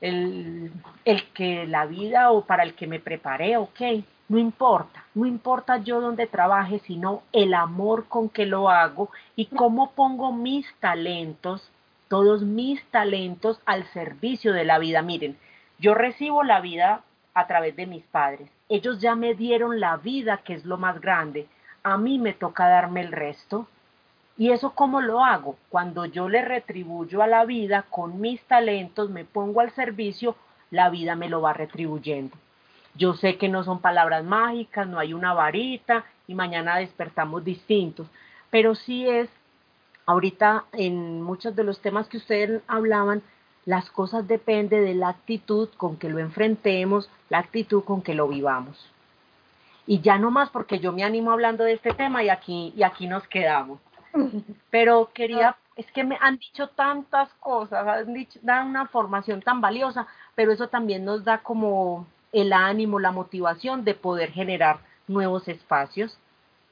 el, 0.00 0.72
el 1.04 1.24
que 1.32 1.66
la 1.66 1.86
vida 1.86 2.32
o 2.32 2.44
para 2.44 2.64
el 2.64 2.74
que 2.74 2.86
me 2.86 3.00
preparé, 3.00 3.56
ok, 3.56 3.80
no 4.28 4.38
importa, 4.38 5.04
no 5.14 5.24
importa 5.24 5.76
yo 5.78 6.00
dónde 6.00 6.26
trabaje, 6.26 6.80
sino 6.80 7.22
el 7.32 7.54
amor 7.54 8.06
con 8.08 8.28
que 8.28 8.44
lo 8.44 8.68
hago 8.70 9.10
y 9.36 9.46
cómo 9.46 9.92
pongo 9.92 10.32
mis 10.32 10.66
talentos, 10.80 11.70
todos 12.08 12.42
mis 12.42 12.84
talentos 12.86 13.60
al 13.66 13.86
servicio 13.92 14.52
de 14.52 14.64
la 14.64 14.78
vida. 14.78 15.02
Miren, 15.02 15.38
yo 15.78 15.94
recibo 15.94 16.42
la 16.42 16.60
vida 16.60 17.02
a 17.34 17.46
través 17.46 17.76
de 17.76 17.86
mis 17.86 18.02
padres. 18.04 18.50
Ellos 18.68 19.00
ya 19.00 19.14
me 19.14 19.34
dieron 19.34 19.78
la 19.78 19.96
vida, 19.96 20.38
que 20.38 20.54
es 20.54 20.64
lo 20.64 20.76
más 20.76 21.00
grande. 21.00 21.46
A 21.84 21.96
mí 21.96 22.18
me 22.18 22.32
toca 22.32 22.66
darme 22.66 23.02
el 23.02 23.12
resto. 23.12 23.68
¿Y 24.36 24.50
eso 24.50 24.72
cómo 24.72 25.00
lo 25.00 25.24
hago? 25.24 25.56
Cuando 25.68 26.04
yo 26.04 26.28
le 26.28 26.42
retribuyo 26.42 27.22
a 27.22 27.28
la 27.28 27.44
vida 27.44 27.84
con 27.88 28.20
mis 28.20 28.42
talentos, 28.42 29.08
me 29.08 29.24
pongo 29.24 29.60
al 29.60 29.70
servicio, 29.70 30.34
la 30.70 30.90
vida 30.90 31.14
me 31.14 31.28
lo 31.28 31.40
va 31.40 31.52
retribuyendo. 31.52 32.36
Yo 32.96 33.14
sé 33.14 33.36
que 33.36 33.48
no 33.48 33.64
son 33.64 33.80
palabras 33.80 34.24
mágicas, 34.24 34.86
no 34.86 34.98
hay 34.98 35.12
una 35.12 35.34
varita 35.34 36.04
y 36.26 36.34
mañana 36.34 36.78
despertamos 36.78 37.44
distintos, 37.44 38.06
pero 38.50 38.74
sí 38.74 39.08
es, 39.08 39.28
ahorita 40.06 40.64
en 40.72 41.22
muchos 41.22 41.54
de 41.54 41.64
los 41.64 41.80
temas 41.80 42.08
que 42.08 42.16
ustedes 42.16 42.62
hablaban, 42.66 43.22
las 43.64 43.90
cosas 43.90 44.26
dependen 44.28 44.84
de 44.84 44.94
la 44.94 45.08
actitud 45.08 45.68
con 45.76 45.96
que 45.96 46.08
lo 46.08 46.20
enfrentemos, 46.20 47.10
la 47.28 47.38
actitud 47.38 47.82
con 47.82 48.00
que 48.00 48.14
lo 48.14 48.28
vivamos. 48.28 48.90
Y 49.86 50.00
ya 50.00 50.18
no 50.18 50.30
más 50.30 50.50
porque 50.50 50.78
yo 50.78 50.92
me 50.92 51.04
animo 51.04 51.32
hablando 51.32 51.64
de 51.64 51.74
este 51.74 51.92
tema 51.92 52.22
y 52.22 52.28
aquí, 52.28 52.72
y 52.76 52.82
aquí 52.82 53.06
nos 53.06 53.26
quedamos. 53.28 53.80
Pero 54.70 55.10
quería, 55.12 55.56
es 55.74 55.90
que 55.92 56.04
me 56.04 56.16
han 56.20 56.38
dicho 56.38 56.68
tantas 56.68 57.28
cosas, 57.34 57.86
han 57.86 58.14
dicho, 58.14 58.38
dan 58.42 58.68
una 58.68 58.86
formación 58.86 59.42
tan 59.42 59.60
valiosa, 59.60 60.06
pero 60.34 60.52
eso 60.52 60.68
también 60.68 61.04
nos 61.04 61.24
da 61.24 61.38
como 61.38 62.06
el 62.36 62.52
ánimo, 62.52 63.00
la 63.00 63.12
motivación 63.12 63.82
de 63.84 63.94
poder 63.94 64.30
generar 64.30 64.80
nuevos 65.08 65.48
espacios, 65.48 66.18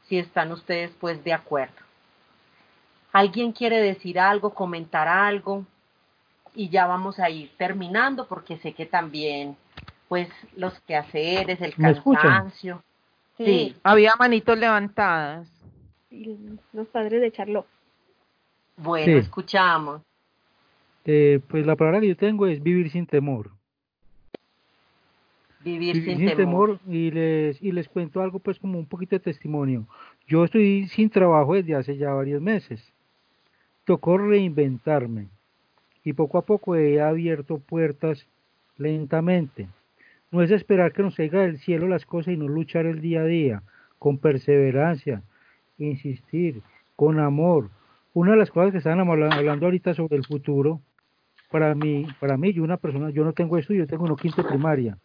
si 0.09 0.19
están 0.19 0.53
ustedes 0.53 0.91
pues 1.01 1.25
de 1.25 1.33
acuerdo. 1.33 1.75
¿Alguien 3.13 3.53
quiere 3.53 3.81
decir 3.81 4.19
algo, 4.21 4.53
comentar 4.53 5.09
algo? 5.09 5.65
Y 6.55 6.69
ya 6.69 6.87
vamos 6.87 7.19
a 7.19 7.31
ir 7.31 7.51
terminando 7.57 8.27
porque 8.29 8.59
sé 8.59 8.75
que 8.75 8.85
también 8.85 9.57
pues 10.09 10.29
los 10.55 10.79
quehaceres, 10.81 11.59
el 11.63 11.75
cansancio. 11.75 12.83
Sí. 13.39 13.45
sí. 13.45 13.77
Había 13.83 14.15
manitos 14.19 14.59
levantadas. 14.59 15.49
Los 16.75 16.89
padres 16.89 17.23
de 17.23 17.33
Charlotte. 17.33 17.67
Bueno, 18.77 19.07
sí. 19.07 19.13
escuchamos. 19.13 20.03
Eh, 21.07 21.41
pues 21.49 21.65
la 21.65 21.75
palabra 21.75 22.01
que 22.01 22.09
yo 22.09 22.17
tengo 22.17 22.47
es 22.47 22.63
vivir 22.63 22.91
sin 22.91 23.07
temor. 23.07 23.51
Vivir, 25.65 25.95
vivir 25.95 26.17
sin, 26.17 26.29
sin 26.29 26.37
temor. 26.37 26.79
temor. 26.79 26.95
y 26.95 27.11
les 27.11 27.63
y 27.63 27.73
les 27.73 27.89
cuento 27.89 28.21
algo 28.21 28.39
pues 28.39 28.59
como 28.59 28.79
un 28.79 28.87
poquito 28.87 29.17
de 29.17 29.21
testimonio. 29.21 29.87
Yo 30.27 30.45
estoy 30.45 30.87
sin 30.89 31.11
trabajo 31.11 31.55
desde 31.55 31.75
hace 31.75 31.97
ya 31.97 32.13
varios 32.13 32.43
meses. 32.43 32.93
Tocó 33.85 34.19
reinventarme 34.19 35.29
y 36.05 36.13
poco 36.13 36.39
a 36.39 36.43
poco 36.43 36.77
he 36.77 37.01
abierto 37.01 37.59
puertas 37.59 38.27
lentamente. 38.77 39.69
No 40.31 40.43
es 40.43 40.51
esperar 40.51 40.93
que 40.93 41.03
nos 41.03 41.17
caiga 41.17 41.43
del 41.43 41.59
cielo 41.59 41.89
las 41.89 42.05
cosas 42.05 42.35
y 42.35 42.37
no 42.37 42.49
luchar 42.49 42.87
el 42.87 43.01
día 43.01 43.21
a 43.21 43.27
día 43.27 43.63
con 43.99 44.19
perseverancia, 44.19 45.23
insistir, 45.79 46.61
con 46.97 47.19
amor. 47.21 47.71
Una 48.13 48.33
de 48.33 48.37
las 48.37 48.51
cosas 48.51 48.73
que 48.73 48.79
estaban 48.79 49.01
hablando 49.01 49.67
ahorita 49.67 49.95
sobre 49.95 50.17
el 50.17 50.27
futuro, 50.27 50.81
para 51.55 51.73
mí, 51.77 52.05
para 52.19 52.37
mí, 52.37 52.53
yo 52.53 52.65
una 52.65 52.79
persona, 52.79 53.11
yo 53.11 53.23
no 53.23 53.33
tengo 53.33 53.57
estudio, 53.57 53.85
yo 53.85 53.87
tengo 53.87 54.03
una 54.07 54.17
quinta 54.17 54.43
primaria, 54.43 54.99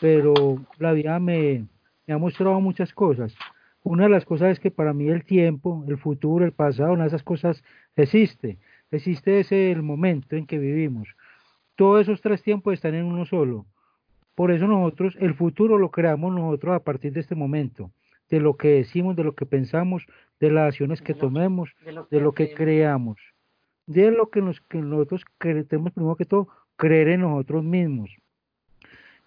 pero 0.00 0.64
la 0.78 0.92
vida 0.92 1.18
me, 1.18 1.66
me 2.06 2.14
ha 2.14 2.18
mostrado 2.18 2.60
muchas 2.60 2.92
cosas. 2.92 3.34
Una 3.82 4.04
de 4.04 4.10
las 4.10 4.24
cosas 4.24 4.52
es 4.52 4.60
que 4.60 4.70
para 4.70 4.92
mí 4.92 5.08
el 5.08 5.24
tiempo, 5.24 5.84
el 5.88 5.98
futuro, 5.98 6.44
el 6.44 6.52
pasado, 6.52 6.92
una 6.92 7.02
de 7.02 7.08
esas 7.08 7.24
cosas 7.24 7.64
existe. 7.96 8.58
Existe 8.92 9.40
ese 9.40 9.72
el 9.72 9.82
momento 9.82 10.36
en 10.36 10.46
que 10.46 10.60
vivimos. 10.60 11.08
Todos 11.74 12.02
esos 12.02 12.20
tres 12.20 12.44
tiempos 12.44 12.74
están 12.74 12.94
en 12.94 13.04
uno 13.04 13.26
solo. 13.26 13.66
Por 14.36 14.52
eso 14.52 14.68
nosotros, 14.68 15.16
el 15.18 15.34
futuro 15.34 15.78
lo 15.78 15.90
creamos 15.90 16.32
nosotros 16.32 16.76
a 16.76 16.84
partir 16.84 17.12
de 17.12 17.18
este 17.18 17.34
momento, 17.34 17.90
de 18.30 18.38
lo 18.38 18.56
que 18.56 18.68
decimos, 18.68 19.16
de 19.16 19.24
lo 19.24 19.34
que 19.34 19.46
pensamos, 19.46 20.06
de 20.38 20.52
las 20.52 20.68
acciones 20.68 21.02
que 21.02 21.14
tomemos, 21.14 21.70
de 21.84 21.90
lo 21.90 22.06
que, 22.06 22.16
de 22.16 22.22
lo 22.22 22.32
que 22.34 22.54
creamos, 22.54 23.18
de 23.88 24.12
lo 24.12 24.30
que, 24.30 24.40
nos, 24.40 24.60
que 24.60 24.78
nosotros 24.78 25.24
tenemos 25.38 25.92
primero 25.92 26.14
que 26.14 26.24
todo, 26.24 26.48
creer 26.76 27.08
en 27.08 27.22
nosotros 27.22 27.64
mismos. 27.64 28.10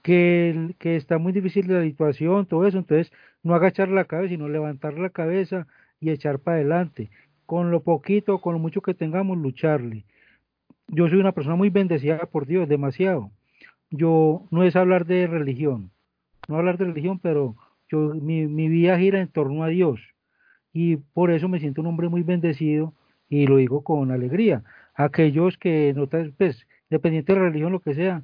Que, 0.01 0.73
que 0.79 0.95
está 0.95 1.17
muy 1.17 1.33
difícil 1.33 1.67
la 1.67 1.83
situación, 1.83 2.45
todo 2.45 2.65
eso, 2.65 2.77
entonces 2.77 3.11
no 3.43 3.53
agachar 3.53 3.89
la 3.89 4.05
cabeza, 4.05 4.29
sino 4.29 4.47
levantar 4.47 4.97
la 4.97 5.09
cabeza 5.09 5.67
y 5.99 6.11
echar 6.11 6.39
para 6.39 6.57
adelante. 6.57 7.11
Con 7.45 7.71
lo 7.71 7.83
poquito, 7.83 8.39
con 8.39 8.53
lo 8.53 8.59
mucho 8.59 8.81
que 8.81 8.93
tengamos, 8.93 9.37
lucharle. 9.37 10.05
Yo 10.87 11.09
soy 11.09 11.19
una 11.19 11.33
persona 11.33 11.55
muy 11.55 11.69
bendecida 11.69 12.17
por 12.27 12.47
Dios, 12.47 12.69
demasiado 12.69 13.31
yo 13.91 14.47
no 14.49 14.63
es 14.63 14.75
hablar 14.75 15.05
de 15.05 15.27
religión, 15.27 15.91
no 16.47 16.57
hablar 16.57 16.77
de 16.77 16.85
religión, 16.85 17.19
pero 17.19 17.55
yo 17.89 18.15
mi, 18.15 18.47
mi 18.47 18.69
vida 18.69 18.97
gira 18.97 19.19
en 19.19 19.27
torno 19.27 19.63
a 19.63 19.67
Dios 19.67 19.99
y 20.73 20.95
por 20.95 21.29
eso 21.31 21.49
me 21.49 21.59
siento 21.59 21.81
un 21.81 21.87
hombre 21.87 22.07
muy 22.07 22.23
bendecido 22.23 22.93
y 23.31 23.47
lo 23.47 23.57
digo 23.57 23.81
con 23.81 24.11
alegría. 24.11 24.61
Aquellos 24.93 25.57
que 25.57 25.93
no 25.95 26.07
pues, 26.37 26.67
dependiente 26.89 27.33
de 27.33 27.39
la 27.39 27.45
religión, 27.45 27.71
lo 27.71 27.79
que 27.79 27.95
sea, 27.95 28.21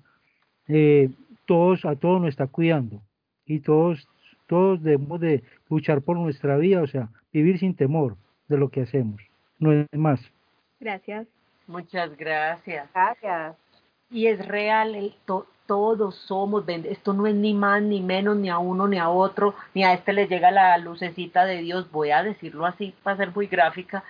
eh, 0.68 1.10
todos 1.46 1.86
a 1.86 1.96
todos 1.96 2.22
nos 2.22 2.30
está 2.30 2.46
cuidando 2.46 3.02
y 3.46 3.62
todos 3.62 4.08
todos 4.48 4.82
debemos 4.82 5.20
de 5.20 5.44
luchar 5.70 6.02
por 6.02 6.18
nuestra 6.18 6.58
vida, 6.58 6.82
o 6.82 6.88
sea, 6.88 7.10
vivir 7.34 7.60
sin 7.60 7.76
temor 7.76 8.16
de 8.48 8.58
lo 8.58 8.70
que 8.70 8.82
hacemos, 8.82 9.22
no 9.60 9.72
es 9.74 9.88
más. 9.94 10.22
Gracias. 10.80 11.28
Muchas 11.68 12.16
gracias. 12.16 12.90
Gracias. 12.94 13.58
Y 14.10 14.28
es 14.28 14.46
real, 14.46 14.96
el 14.96 15.14
to 15.26 15.48
todos 15.68 16.16
somos, 16.16 16.64
esto 16.70 17.12
no 17.14 17.28
es 17.28 17.36
ni 17.36 17.54
más 17.54 17.82
ni 17.82 18.02
menos 18.02 18.38
ni 18.38 18.50
a 18.50 18.58
uno 18.58 18.88
ni 18.88 18.98
a 18.98 19.10
otro, 19.10 19.54
ni 19.74 19.84
a 19.84 19.94
este 19.94 20.14
le 20.14 20.28
llega 20.28 20.50
la 20.50 20.78
lucecita 20.78 21.46
de 21.46 21.58
Dios, 21.58 21.92
voy 21.92 22.12
a 22.12 22.24
decirlo 22.24 22.66
así 22.66 22.96
para 23.04 23.18
ser 23.18 23.36
muy 23.36 23.48
gráfica, 23.48 24.02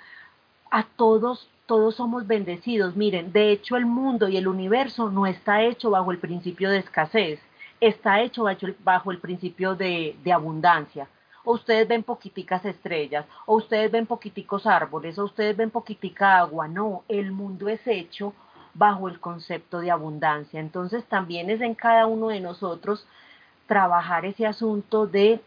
a 0.71 0.83
todos, 0.83 1.49
todos 1.65 1.95
somos 1.95 2.27
bendecidos. 2.27 2.95
Miren, 2.95 3.31
de 3.31 3.51
hecho 3.51 3.75
el 3.75 3.85
mundo 3.85 4.27
y 4.27 4.37
el 4.37 4.47
universo 4.47 5.09
no 5.09 5.25
está 5.25 5.61
hecho 5.63 5.91
bajo 5.91 6.11
el 6.11 6.19
principio 6.19 6.69
de 6.69 6.79
escasez, 6.79 7.39
está 7.79 8.21
hecho 8.21 8.45
bajo 8.83 9.11
el 9.11 9.19
principio 9.19 9.75
de, 9.75 10.15
de 10.23 10.33
abundancia. 10.33 11.07
O 11.43 11.53
ustedes 11.53 11.87
ven 11.87 12.03
poquiticas 12.03 12.65
estrellas, 12.65 13.25
o 13.45 13.55
ustedes 13.55 13.89
ven 13.89 14.05
poquiticos 14.05 14.65
árboles, 14.65 15.17
o 15.17 15.23
ustedes 15.23 15.55
ven 15.55 15.69
poquitica 15.69 16.39
agua. 16.39 16.67
No, 16.67 17.03
el 17.07 17.31
mundo 17.31 17.69
es 17.69 17.79
hecho 17.87 18.33
bajo 18.73 19.07
el 19.07 19.19
concepto 19.19 19.79
de 19.79 19.89
abundancia. 19.89 20.59
Entonces 20.59 21.05
también 21.05 21.49
es 21.49 21.61
en 21.61 21.73
cada 21.73 22.05
uno 22.05 22.27
de 22.27 22.41
nosotros 22.41 23.07
trabajar 23.65 24.25
ese 24.25 24.45
asunto 24.45 25.07
de 25.07 25.41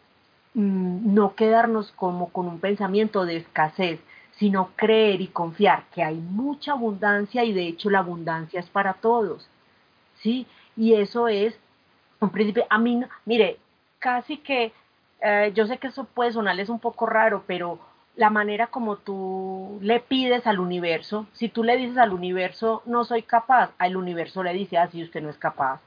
mmm, 0.55 1.15
no 1.15 1.35
quedarnos 1.35 1.93
como 1.93 2.31
con 2.31 2.47
un 2.49 2.61
pensamiento 2.61 3.25
de 3.25 3.37
escasez, 3.37 4.01
sino 4.41 4.71
creer 4.75 5.21
y 5.21 5.29
confiar 5.29 5.85
que 5.95 6.03
hay 6.03 6.17
mucha 6.17 6.73
abundancia 6.73 7.45
y 7.45 7.53
de 7.53 7.69
hecho 7.69 7.91
la 7.91 7.99
abundancia 7.99 8.59
es 8.59 8.71
para 8.71 8.95
todos. 8.95 9.47
¿Sí? 10.17 10.47
Y 10.77 10.95
eso 10.95 11.29
es 11.29 11.59
un 12.21 12.31
principio, 12.31 12.67
a 12.71 12.79
mí, 12.79 13.03
mire, 13.27 13.59
casi 13.99 14.39
que, 14.39 14.73
eh, 15.21 15.53
yo 15.55 15.67
sé 15.67 15.77
que 15.77 15.89
eso 15.89 16.05
puede 16.05 16.33
sonarles 16.33 16.71
un 16.71 16.81
poco 16.81 17.05
raro, 17.05 17.45
pero 17.47 17.79
la 18.17 18.31
manera 18.31 18.69
como 18.69 18.97
tú 18.97 19.79
le 19.83 20.01
pides 20.01 20.47
al 20.47 20.59
universo, 20.59 21.27
si 21.35 21.51
tú 21.51 21.63
le 21.63 21.77
dices 21.77 21.99
al 21.99 22.15
universo, 22.15 22.83
no 22.87 23.05
soy 23.05 23.23
capaz, 23.23 23.73
al 23.79 23.97
universo 23.97 24.43
le 24.43 24.55
dice, 24.55 24.79
así 24.79 25.03
ah, 25.03 25.05
usted 25.05 25.23
no 25.23 25.29
es 25.29 25.39
capaz. 25.39 25.81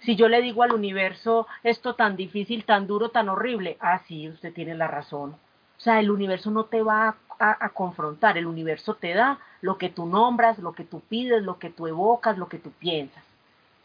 Si 0.00 0.14
yo 0.14 0.28
le 0.28 0.42
digo 0.42 0.62
al 0.62 0.72
universo, 0.72 1.46
esto 1.62 1.94
tan 1.94 2.16
difícil, 2.16 2.66
tan 2.66 2.86
duro, 2.86 3.08
tan 3.08 3.30
horrible, 3.30 3.78
ah, 3.80 4.00
sí, 4.06 4.28
usted 4.28 4.52
tiene 4.52 4.74
la 4.74 4.88
razón. 4.88 5.36
O 5.78 5.80
sea, 5.80 6.00
el 6.00 6.10
universo 6.10 6.50
no 6.50 6.64
te 6.64 6.82
va 6.82 7.08
a, 7.08 7.16
a, 7.38 7.68
confrontar, 7.70 8.38
el 8.38 8.46
universo 8.46 8.94
te 8.94 9.14
da 9.14 9.38
lo 9.60 9.78
que 9.78 9.88
tú 9.88 10.06
nombras, 10.06 10.58
lo 10.58 10.72
que 10.72 10.84
tú 10.84 11.00
pides, 11.00 11.42
lo 11.42 11.58
que 11.58 11.70
tú 11.70 11.86
evocas, 11.86 12.38
lo 12.38 12.48
que 12.48 12.58
tú 12.58 12.70
piensas. 12.72 13.24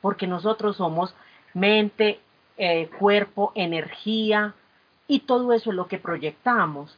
Porque 0.01 0.27
nosotros 0.27 0.77
somos 0.77 1.15
mente, 1.53 2.19
eh, 2.57 2.89
cuerpo, 2.99 3.51
energía, 3.55 4.53
y 5.07 5.21
todo 5.21 5.53
eso 5.53 5.71
es 5.71 5.75
lo 5.75 5.87
que 5.87 5.97
proyectamos. 5.97 6.97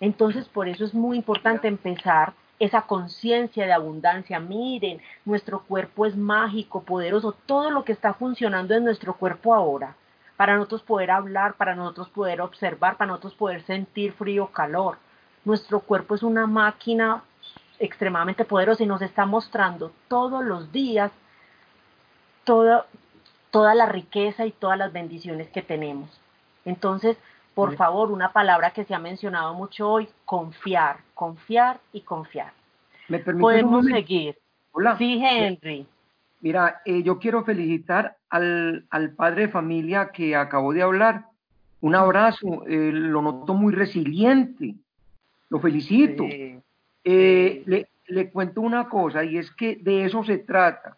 Entonces, 0.00 0.48
por 0.48 0.68
eso 0.68 0.84
es 0.84 0.94
muy 0.94 1.16
importante 1.16 1.66
empezar 1.66 2.32
esa 2.58 2.82
conciencia 2.82 3.66
de 3.66 3.72
abundancia. 3.72 4.40
Miren, 4.40 5.00
nuestro 5.24 5.60
cuerpo 5.64 6.06
es 6.06 6.16
mágico, 6.16 6.82
poderoso, 6.82 7.34
todo 7.46 7.70
lo 7.70 7.84
que 7.84 7.92
está 7.92 8.14
funcionando 8.14 8.74
en 8.74 8.84
nuestro 8.84 9.14
cuerpo 9.14 9.54
ahora, 9.54 9.96
para 10.36 10.56
nosotros 10.56 10.82
poder 10.82 11.10
hablar, 11.10 11.54
para 11.54 11.74
nosotros 11.74 12.08
poder 12.10 12.40
observar, 12.40 12.96
para 12.96 13.08
nosotros 13.08 13.34
poder 13.34 13.62
sentir 13.64 14.12
frío, 14.12 14.48
calor. 14.48 14.98
Nuestro 15.48 15.80
cuerpo 15.80 16.14
es 16.14 16.22
una 16.22 16.46
máquina 16.46 17.22
extremadamente 17.78 18.44
poderosa 18.44 18.82
y 18.82 18.86
nos 18.86 19.00
está 19.00 19.24
mostrando 19.24 19.92
todos 20.06 20.44
los 20.44 20.70
días 20.72 21.10
toda, 22.44 22.84
toda 23.50 23.74
la 23.74 23.86
riqueza 23.86 24.44
y 24.44 24.52
todas 24.52 24.76
las 24.76 24.92
bendiciones 24.92 25.48
que 25.48 25.62
tenemos. 25.62 26.10
Entonces, 26.66 27.16
por 27.54 27.76
favor, 27.76 28.10
una 28.10 28.30
palabra 28.34 28.72
que 28.72 28.84
se 28.84 28.94
ha 28.94 28.98
mencionado 28.98 29.54
mucho 29.54 29.90
hoy, 29.90 30.10
confiar, 30.26 30.98
confiar 31.14 31.80
y 31.94 32.02
confiar. 32.02 32.52
¿Me 33.08 33.18
Podemos 33.20 33.86
seguir. 33.86 34.36
Hola. 34.72 34.98
Sí, 34.98 35.18
Henry. 35.24 35.86
Mira, 36.42 36.82
eh, 36.84 37.02
yo 37.02 37.18
quiero 37.18 37.42
felicitar 37.44 38.18
al, 38.28 38.84
al, 38.90 39.12
padre 39.12 39.46
de 39.46 39.48
familia 39.48 40.10
que 40.12 40.36
acabó 40.36 40.74
de 40.74 40.82
hablar. 40.82 41.24
Un 41.80 41.94
abrazo, 41.94 42.66
eh, 42.66 42.90
lo 42.92 43.22
noto 43.22 43.54
muy 43.54 43.72
resiliente. 43.72 44.74
Lo 45.50 45.60
felicito. 45.60 46.24
Sí, 46.24 46.58
eh, 47.04 47.62
le, 47.66 47.88
le 48.08 48.30
cuento 48.30 48.60
una 48.60 48.88
cosa 48.88 49.24
y 49.24 49.38
es 49.38 49.50
que 49.50 49.76
de 49.76 50.04
eso 50.04 50.24
se 50.24 50.38
trata. 50.38 50.96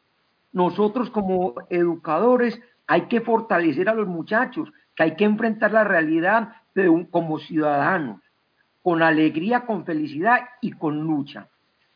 Nosotros 0.53 1.11
como 1.11 1.55
educadores 1.69 2.61
hay 2.87 3.03
que 3.03 3.21
fortalecer 3.21 3.89
a 3.89 3.95
los 3.95 4.09
muchachos 4.09 4.73
que 4.97 5.05
hay 5.05 5.17
que 5.17 5.25
enfrentar 5.25 5.73
la 5.73 5.85
realidad 5.85 6.55
de 6.75 6.89
un, 6.89 7.05
como 7.05 7.39
ciudadanos, 7.39 8.21
con 8.83 9.03
alegría, 9.03 9.67
con 9.67 9.85
felicidad 9.85 10.49
y 10.61 10.73
con 10.73 11.01
lucha. 11.01 11.49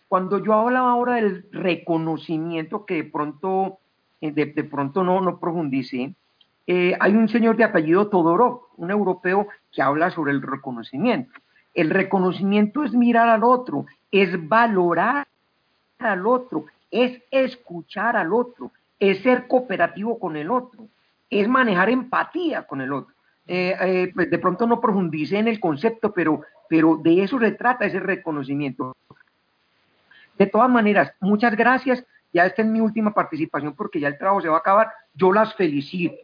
Cuando 0.08 0.38
yo 0.38 0.54
hablaba 0.54 0.92
ahora 0.92 1.14
del 1.16 1.46
reconocimiento 1.50 2.86
que 2.86 2.94
de 2.94 3.04
pronto, 3.04 3.78
eh, 4.20 4.30
de, 4.30 4.46
de 4.46 4.64
pronto 4.64 5.02
no, 5.02 5.20
no 5.20 5.40
profundicé, 5.40 6.14
eh, 6.66 6.96
hay 6.98 7.14
un 7.14 7.28
señor 7.28 7.56
de 7.56 7.64
apellido 7.64 8.08
Todorov, 8.08 8.68
un 8.76 8.90
europeo 8.90 9.48
que 9.72 9.82
habla 9.82 10.10
sobre 10.10 10.32
el 10.32 10.40
reconocimiento. 10.40 11.32
El 11.74 11.90
reconocimiento 11.90 12.84
es 12.84 12.92
mirar 12.92 13.28
al 13.28 13.44
otro, 13.44 13.86
es 14.10 14.48
valorar 14.48 15.26
al 15.98 16.26
otro, 16.26 16.66
es 16.90 17.20
escuchar 17.30 18.16
al 18.16 18.32
otro, 18.32 18.70
es 18.98 19.22
ser 19.22 19.46
cooperativo 19.46 20.18
con 20.18 20.36
el 20.36 20.50
otro 20.50 20.86
es 21.40 21.48
manejar 21.48 21.90
empatía 21.90 22.62
con 22.62 22.80
el 22.80 22.92
otro. 22.92 23.14
Eh, 23.46 23.76
eh, 23.80 24.12
pues 24.14 24.30
de 24.30 24.38
pronto 24.38 24.66
no 24.66 24.80
profundice 24.80 25.36
en 25.36 25.48
el 25.48 25.60
concepto, 25.60 26.12
pero, 26.12 26.42
pero 26.68 26.96
de 26.96 27.22
eso 27.22 27.38
se 27.38 27.52
trata 27.52 27.84
ese 27.84 28.00
reconocimiento. 28.00 28.96
De 30.38 30.46
todas 30.46 30.70
maneras, 30.70 31.12
muchas 31.20 31.56
gracias. 31.56 32.04
Ya 32.32 32.46
esta 32.46 32.62
es 32.62 32.68
mi 32.68 32.80
última 32.80 33.12
participación 33.12 33.74
porque 33.74 34.00
ya 34.00 34.08
el 34.08 34.18
trabajo 34.18 34.40
se 34.40 34.48
va 34.48 34.56
a 34.56 34.60
acabar. 34.60 34.90
Yo 35.14 35.32
las 35.32 35.54
felicito, 35.54 36.16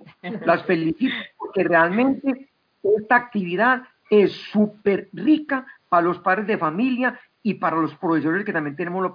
las 0.45 0.65
felicito 0.65 1.15
porque 1.37 1.65
realmente 1.65 2.49
esta 2.83 3.17
actividad 3.17 3.83
es 4.11 4.33
súper 4.53 5.09
rica 5.13 5.65
para 5.89 6.03
los 6.03 6.19
padres 6.19 6.47
de 6.47 6.59
familia 6.59 7.19
y 7.43 7.55
para 7.55 7.77
los 7.77 7.95
profesores 7.95 8.45
que 8.45 8.53
también 8.53 8.77
tenemos 8.77 9.03
la 9.03 9.15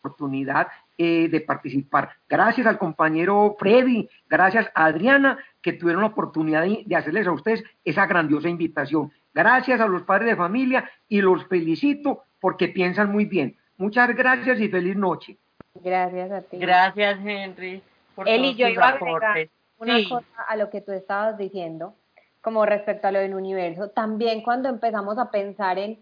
oportunidad 0.00 0.68
eh, 0.96 1.28
de 1.28 1.40
participar. 1.40 2.10
Gracias 2.28 2.66
al 2.66 2.78
compañero 2.78 3.56
Freddy, 3.58 4.08
gracias 4.28 4.70
a 4.74 4.84
Adriana, 4.84 5.38
que 5.62 5.72
tuvieron 5.72 6.02
la 6.02 6.08
oportunidad 6.08 6.62
de, 6.62 6.82
de 6.86 6.96
hacerles 6.96 7.26
a 7.26 7.32
ustedes 7.32 7.64
esa 7.84 8.06
grandiosa 8.06 8.48
invitación. 8.48 9.10
Gracias 9.32 9.80
a 9.80 9.86
los 9.88 10.02
padres 10.02 10.28
de 10.28 10.36
familia 10.36 10.88
y 11.08 11.20
los 11.20 11.44
felicito 11.46 12.22
porque 12.40 12.68
piensan 12.68 13.10
muy 13.10 13.24
bien. 13.24 13.56
Muchas 13.78 14.14
gracias 14.14 14.60
y 14.60 14.68
feliz 14.68 14.94
noche. 14.94 15.38
Gracias 15.82 16.30
a 16.30 16.42
ti. 16.42 16.58
Gracias, 16.58 17.18
Henry. 17.24 17.82
Por 18.14 18.28
Eli, 18.28 18.54
todos 18.54 18.56
yo 18.58 18.66
tus 18.66 18.74
iba 18.74 18.84
a 18.84 18.88
agregar 18.90 19.48
una 19.78 19.96
Sí. 19.96 20.08
cosa 20.08 20.42
a 20.46 20.56
lo 20.56 20.70
que 20.70 20.80
tú 20.80 20.92
estabas 20.92 21.36
diciendo, 21.36 21.96
como 22.44 22.66
respecto 22.66 23.08
a 23.08 23.12
lo 23.12 23.18
del 23.18 23.34
universo. 23.34 23.88
También 23.88 24.42
cuando 24.42 24.68
empezamos 24.68 25.18
a 25.18 25.30
pensar 25.30 25.78
en, 25.78 25.98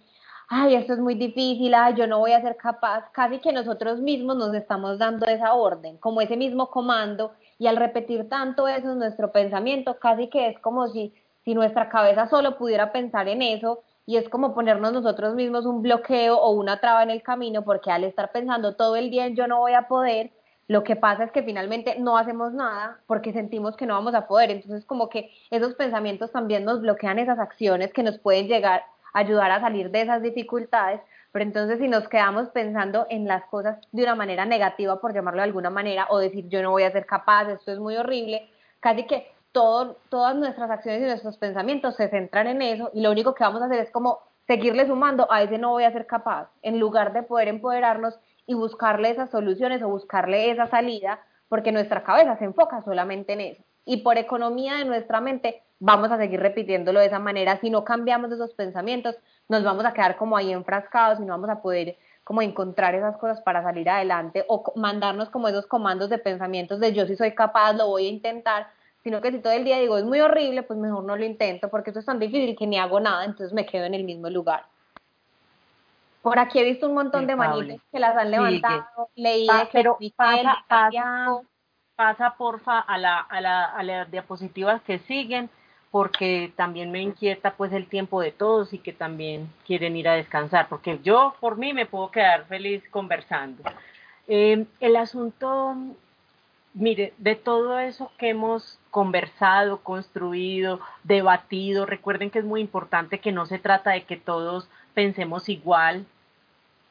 ay, 0.49 0.75
esto 0.75 0.93
es 0.93 0.99
muy 0.99 1.15
difícil, 1.15 1.73
ay, 1.73 1.95
yo 1.95 2.07
no 2.07 2.19
voy 2.19 2.33
a 2.33 2.43
ser 2.43 2.57
capaz, 2.57 3.11
casi 3.13 3.39
que 3.39 3.53
nosotros 3.53 4.01
mismos 4.01 4.37
nos 4.37 4.53
estamos 4.53 4.99
dando 4.99 5.25
esa 5.27 5.55
orden, 5.55 5.97
como 5.99 6.21
ese 6.21 6.37
mismo 6.37 6.69
comando, 6.69 7.33
y 7.59 7.69
al 7.69 7.77
repetir 7.77 8.29
tanto 8.29 8.67
eso 8.67 8.91
en 8.91 8.99
nuestro 8.99 9.31
pensamiento, 9.31 9.99
casi 9.99 10.29
que 10.29 10.49
es 10.49 10.59
como 10.59 10.89
si, 10.89 11.15
si 11.45 11.55
nuestra 11.55 11.89
cabeza 11.89 12.27
solo 12.27 12.59
pudiera 12.59 12.93
pensar 12.93 13.29
en 13.29 13.41
eso, 13.41 13.81
y 14.05 14.17
es 14.17 14.29
como 14.29 14.53
ponernos 14.53 14.93
nosotros 14.93 15.37
mismos 15.37 15.65
un 15.65 15.81
bloqueo 15.81 16.37
o 16.37 16.51
una 16.51 16.81
traba 16.81 17.05
en 17.05 17.11
el 17.11 17.23
camino, 17.23 17.63
porque 17.63 17.93
al 17.93 18.03
estar 18.03 18.33
pensando 18.33 18.75
todo 18.75 18.97
el 18.97 19.11
día 19.11 19.27
en 19.27 19.37
yo 19.37 19.47
no 19.47 19.61
voy 19.61 19.75
a 19.75 19.87
poder, 19.87 20.33
lo 20.69 20.85
que 20.85 20.97
pasa 20.97 21.25
es 21.25 21.33
que 21.33 21.43
finalmente 21.43 21.97
no 21.99 22.17
hacemos 22.17 22.53
nada 22.53 22.99
porque 23.07 23.33
sentimos 23.33 23.77
que 23.77 23.87
no 23.87 23.95
vamos 23.95 24.15
a 24.15 24.27
poder. 24.27 24.51
Entonces, 24.51 24.85
como 24.85 25.09
que 25.09 25.31
esos 25.51 25.75
pensamientos 25.75 26.33
también 26.33 26.65
nos 26.65 26.81
bloquean 26.81 27.19
esas 27.19 27.39
acciones 27.39 27.93
que 27.93 28.03
nos 28.03 28.19
pueden 28.19 28.47
llegar 28.47 28.83
a 29.13 29.19
ayudar 29.19 29.51
a 29.51 29.61
salir 29.61 29.91
de 29.91 30.03
esas 30.03 30.23
dificultades. 30.23 31.01
Pero 31.33 31.45
entonces, 31.45 31.79
si 31.79 31.89
nos 31.89 32.09
quedamos 32.09 32.49
pensando 32.51 33.07
en 33.11 33.27
las 33.27 33.45
cosas 33.47 33.79
de 33.91 34.03
una 34.03 34.15
manera 34.15 34.45
negativa, 34.45 35.01
por 35.01 35.15
llamarlo 35.15 35.41
de 35.41 35.49
alguna 35.49 35.71
manera, 35.71 36.07
o 36.11 36.19
decir 36.19 36.49
yo 36.49 36.63
no 36.63 36.71
voy 36.71 36.85
a 36.85 36.93
ser 36.93 37.07
capaz, 37.07 37.49
esto 37.49 37.73
es 37.73 37.79
muy 37.79 37.97
horrible, 37.97 38.49
casi 38.81 39.05
que 39.07 39.33
todo, 39.53 39.99
todas 40.09 40.37
nuestras 40.37 40.71
acciones 40.71 41.03
y 41.03 41.07
nuestros 41.07 41.37
pensamientos 41.39 41.97
se 41.97 42.09
centran 42.09 42.47
en 42.47 42.63
eso 42.63 42.91
y 42.95 43.03
lo 43.03 43.11
único 43.11 43.35
que 43.35 43.45
vamos 43.45 43.63
a 43.63 43.67
hacer 43.67 43.81
es 43.81 43.91
como 43.91 44.21
seguirle 44.47 44.87
sumando 44.87 45.31
a 45.31 45.43
ese 45.43 45.59
no 45.59 45.71
voy 45.71 45.85
a 45.85 45.93
ser 45.93 46.07
capaz, 46.07 46.49
en 46.63 46.79
lugar 46.79 47.13
de 47.13 47.23
poder 47.23 47.49
empoderarnos 47.49 48.19
y 48.47 48.55
buscarle 48.55 49.11
esas 49.11 49.31
soluciones 49.31 49.83
o 49.83 49.89
buscarle 49.89 50.51
esa 50.51 50.67
salida, 50.67 51.21
porque 51.49 51.73
nuestra 51.73 52.03
cabeza 52.03 52.37
se 52.37 52.45
enfoca 52.45 52.83
solamente 52.83 53.33
en 53.35 53.41
eso. 53.41 53.63
Y 53.85 53.99
por 53.99 54.17
economía 54.17 54.77
de 54.77 54.85
nuestra 54.85 55.21
mente 55.21 55.63
vamos 55.81 56.11
a 56.11 56.17
seguir 56.17 56.41
repitiéndolo 56.41 57.01
de 57.01 57.07
esa 57.07 57.19
manera. 57.19 57.59
Si 57.61 57.69
no 57.69 57.85
cambiamos 57.85 58.31
esos 58.31 58.55
pensamientos, 58.55 59.17
nos 59.49 59.65
vamos 59.65 59.85
a 59.85 59.93
quedar 59.93 60.17
como 60.17 60.37
ahí 60.37 60.53
enfrascados 60.53 61.19
y 61.19 61.23
no 61.23 61.33
vamos 61.33 61.51
a 61.51 61.61
poder 61.61 61.97
como 62.25 62.41
encontrar 62.43 62.95
esas 62.95 63.17
cosas 63.17 63.41
para 63.41 63.63
salir 63.63 63.89
adelante 63.91 64.45
o 64.49 64.73
mandarnos 64.77 65.29
como 65.31 65.49
esos 65.49 65.67
comandos 65.67 66.09
de 66.09 66.19
pensamientos 66.19 66.79
de 66.79 66.93
yo 66.93 67.07
sí 67.07 67.17
soy 67.17 67.35
capaz, 67.35 67.73
lo 67.73 67.89
voy 67.89 68.07
a 68.07 68.11
intentar, 68.11 68.69
sino 69.03 69.21
que 69.21 69.33
si 69.33 69.41
todo 69.41 69.53
el 69.53 69.65
día 69.65 69.79
digo 69.79 69.99
es 69.99 70.05
muy 70.05 70.21
horrible, 70.21 70.63
pues 70.63 70.79
mejor 70.79 71.03
no 71.05 71.17
lo 71.17 71.25
intento 71.25 71.69
porque 71.69 71.91
esto 71.91 72.01
es 72.01 72.07
tan 72.07 72.21
difícil 72.21 72.57
que 72.57 72.67
ni 72.67 72.79
hago 72.79 73.01
nada, 73.01 73.25
entonces 73.25 73.53
me 73.53 73.67
quedo 73.67 73.85
en 73.85 73.95
el 73.95 74.05
mismo 74.05 74.31
lugar. 74.31 74.65
Por 76.23 76.39
aquí 76.39 76.61
he 76.61 76.65
visto 76.65 76.87
un 76.89 76.95
montón 76.95 77.27
de 77.27 77.35
manitas 77.37 77.81
que 77.91 77.99
las 77.99 78.17
han 78.17 78.31
levantado, 78.31 79.11
leí 79.17 79.47
Pa- 79.47 79.59
de 79.59 79.65
que 79.65 79.71
pero 79.73 79.97
Miguel, 79.99 80.15
pasa, 80.17 80.65
pasa, 80.69 81.41
pasa 81.97 82.35
porfa 82.37 82.79
a, 82.79 82.97
la, 82.97 83.19
a, 83.19 83.41
la, 83.41 83.65
a 83.65 83.83
las 83.83 84.11
diapositivas 84.11 84.81
que 84.83 85.01
siguen, 85.01 85.51
porque 85.91 86.53
también 86.57 86.91
me 86.91 87.03
inquieta 87.03 87.55
pues 87.55 87.73
el 87.73 87.87
tiempo 87.89 88.21
de 88.21 88.31
todos 88.33 88.73
y 88.73 88.79
que 88.79 88.93
también 88.93 89.53
quieren 89.67 89.97
ir 89.97 90.09
a 90.09 90.15
descansar, 90.15 90.69
porque 90.69 91.01
yo 91.03 91.35
por 91.41 91.59
mí 91.59 91.73
me 91.73 91.87
puedo 91.87 92.11
quedar 92.11 92.47
feliz 92.47 92.83
conversando. 92.91 93.63
Eh, 94.29 94.65
el 94.81 94.97
asunto, 94.97 95.75
mire, 96.73 97.13
de 97.19 97.35
todo 97.35 97.79
eso 97.79 98.13
que 98.17 98.31
hemos 98.31 98.79
conversado, 98.91 99.81
construido, 99.83 100.81
debatido, 101.03 101.85
recuerden 101.85 102.31
que 102.31 102.39
es 102.39 102.45
muy 102.45 102.61
importante 102.61 103.19
que 103.19 103.33
no 103.33 103.45
se 103.47 103.59
trata 103.59 103.91
de 103.91 104.05
que 104.05 104.17
todos 104.17 104.69
pensemos 104.95 105.49
igual, 105.49 106.07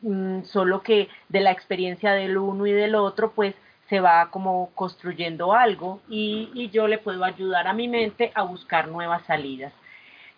mm, 0.01 0.43
solo 0.43 0.81
que 0.81 1.09
de 1.29 1.39
la 1.41 1.51
experiencia 1.51 2.13
del 2.13 2.37
uno 2.37 2.65
y 2.67 2.71
del 2.71 2.95
otro, 2.95 3.31
pues 3.31 3.55
se 3.89 3.99
va 3.99 4.29
como 4.31 4.71
construyendo 4.75 5.53
algo 5.53 6.01
y, 6.09 6.49
y 6.53 6.69
yo 6.69 6.87
le 6.87 6.97
puedo 6.97 7.23
ayudar 7.25 7.67
a 7.67 7.73
mi 7.73 7.87
mente 7.87 8.31
a 8.35 8.43
buscar 8.43 8.87
nuevas 8.87 9.23
salidas. 9.25 9.73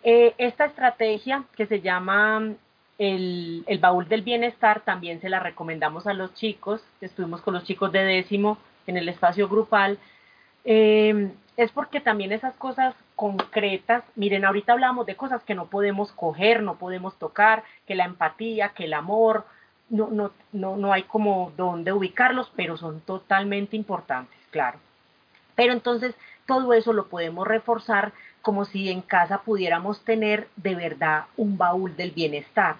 Eh, 0.02 0.34
esta 0.38 0.66
estrategia 0.66 1.44
que 1.56 1.66
se 1.66 1.80
llama 1.80 2.40
mm, 2.40 2.56
el, 2.98 3.64
el 3.66 3.78
baúl 3.78 4.08
del 4.08 4.22
bienestar 4.22 4.80
también 4.80 5.20
se 5.20 5.28
la 5.28 5.40
recomendamos 5.40 6.06
a 6.06 6.14
los 6.14 6.34
chicos, 6.34 6.82
estuvimos 7.00 7.40
con 7.42 7.54
los 7.54 7.64
chicos 7.64 7.90
de 7.92 8.04
décimo 8.04 8.58
en 8.86 8.96
el 8.96 9.08
espacio 9.08 9.48
grupal, 9.48 9.98
Eh, 10.64 11.32
es 11.56 11.70
porque 11.72 12.00
también 12.00 12.32
esas 12.32 12.54
cosas 12.56 12.94
concretas, 13.16 14.02
miren, 14.16 14.44
ahorita 14.44 14.72
hablamos 14.72 15.06
de 15.06 15.14
cosas 15.16 15.42
que 15.44 15.54
no 15.54 15.66
podemos 15.66 16.10
coger, 16.12 16.62
no 16.62 16.78
podemos 16.78 17.16
tocar, 17.18 17.62
que 17.86 17.94
la 17.94 18.04
empatía, 18.06 18.70
que 18.70 18.84
el 18.84 18.94
amor, 18.94 19.44
no, 19.90 20.08
no, 20.10 20.32
no, 20.52 20.76
no 20.76 20.92
hay 20.92 21.04
como 21.04 21.52
dónde 21.56 21.92
ubicarlos, 21.92 22.50
pero 22.56 22.76
son 22.76 23.00
totalmente 23.00 23.76
importantes, 23.76 24.38
claro. 24.50 24.78
Pero 25.54 25.72
entonces 25.72 26.14
todo 26.46 26.72
eso 26.72 26.92
lo 26.92 27.06
podemos 27.06 27.46
reforzar 27.46 28.12
como 28.42 28.64
si 28.64 28.90
en 28.90 29.00
casa 29.00 29.42
pudiéramos 29.42 30.04
tener 30.04 30.48
de 30.56 30.74
verdad 30.74 31.24
un 31.36 31.56
baúl 31.56 31.96
del 31.96 32.10
bienestar. 32.10 32.76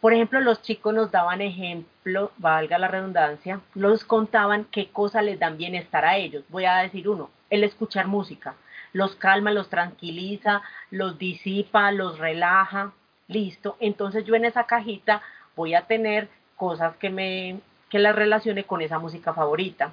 Por 0.00 0.12
ejemplo, 0.12 0.40
los 0.40 0.62
chicos 0.62 0.94
nos 0.94 1.10
daban 1.10 1.40
ejemplo, 1.40 2.30
valga 2.36 2.78
la 2.78 2.86
redundancia, 2.86 3.60
nos 3.74 4.04
contaban 4.04 4.64
qué 4.70 4.90
cosas 4.90 5.24
les 5.24 5.38
dan 5.38 5.56
bienestar 5.56 6.04
a 6.04 6.16
ellos. 6.16 6.44
Voy 6.48 6.66
a 6.66 6.76
decir 6.76 7.08
uno, 7.08 7.30
el 7.50 7.64
escuchar 7.64 8.06
música. 8.06 8.54
Los 8.92 9.16
calma, 9.16 9.50
los 9.50 9.68
tranquiliza, 9.68 10.62
los 10.90 11.18
disipa, 11.18 11.90
los 11.90 12.18
relaja. 12.18 12.92
Listo. 13.26 13.76
Entonces 13.80 14.24
yo 14.24 14.36
en 14.36 14.44
esa 14.44 14.64
cajita 14.64 15.22
voy 15.56 15.74
a 15.74 15.86
tener 15.86 16.28
cosas 16.56 16.96
que 16.96 17.10
me 17.10 17.60
que 17.90 17.98
las 17.98 18.14
relacione 18.14 18.64
con 18.64 18.82
esa 18.82 18.98
música 18.98 19.32
favorita. 19.32 19.92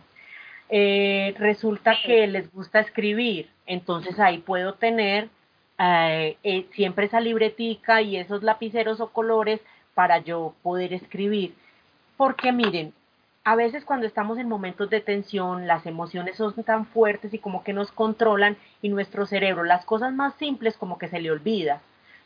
Eh, 0.69 1.35
resulta 1.37 1.95
que 2.03 2.27
les 2.27 2.51
gusta 2.51 2.79
escribir, 2.79 3.49
entonces 3.65 4.19
ahí 4.19 4.39
puedo 4.39 4.73
tener 4.73 5.29
eh, 5.77 6.37
eh, 6.43 6.67
siempre 6.73 7.05
esa 7.05 7.19
libretica 7.19 8.01
y 8.01 8.17
esos 8.17 8.43
lapiceros 8.43 8.99
o 8.99 9.09
colores 9.09 9.61
para 9.93 10.19
yo 10.19 10.55
poder 10.63 10.93
escribir. 10.93 11.53
Porque 12.17 12.51
miren, 12.51 12.93
a 13.43 13.55
veces 13.55 13.83
cuando 13.85 14.07
estamos 14.07 14.37
en 14.37 14.47
momentos 14.47 14.89
de 14.89 15.01
tensión, 15.01 15.67
las 15.67 15.85
emociones 15.85 16.37
son 16.37 16.53
tan 16.63 16.85
fuertes 16.85 17.33
y 17.33 17.39
como 17.39 17.63
que 17.63 17.73
nos 17.73 17.91
controlan 17.91 18.57
y 18.81 18.89
nuestro 18.89 19.25
cerebro, 19.25 19.63
las 19.63 19.85
cosas 19.85 20.13
más 20.13 20.33
simples 20.35 20.77
como 20.77 20.97
que 20.97 21.09
se 21.09 21.19
le 21.19 21.29
olvida. 21.31 21.81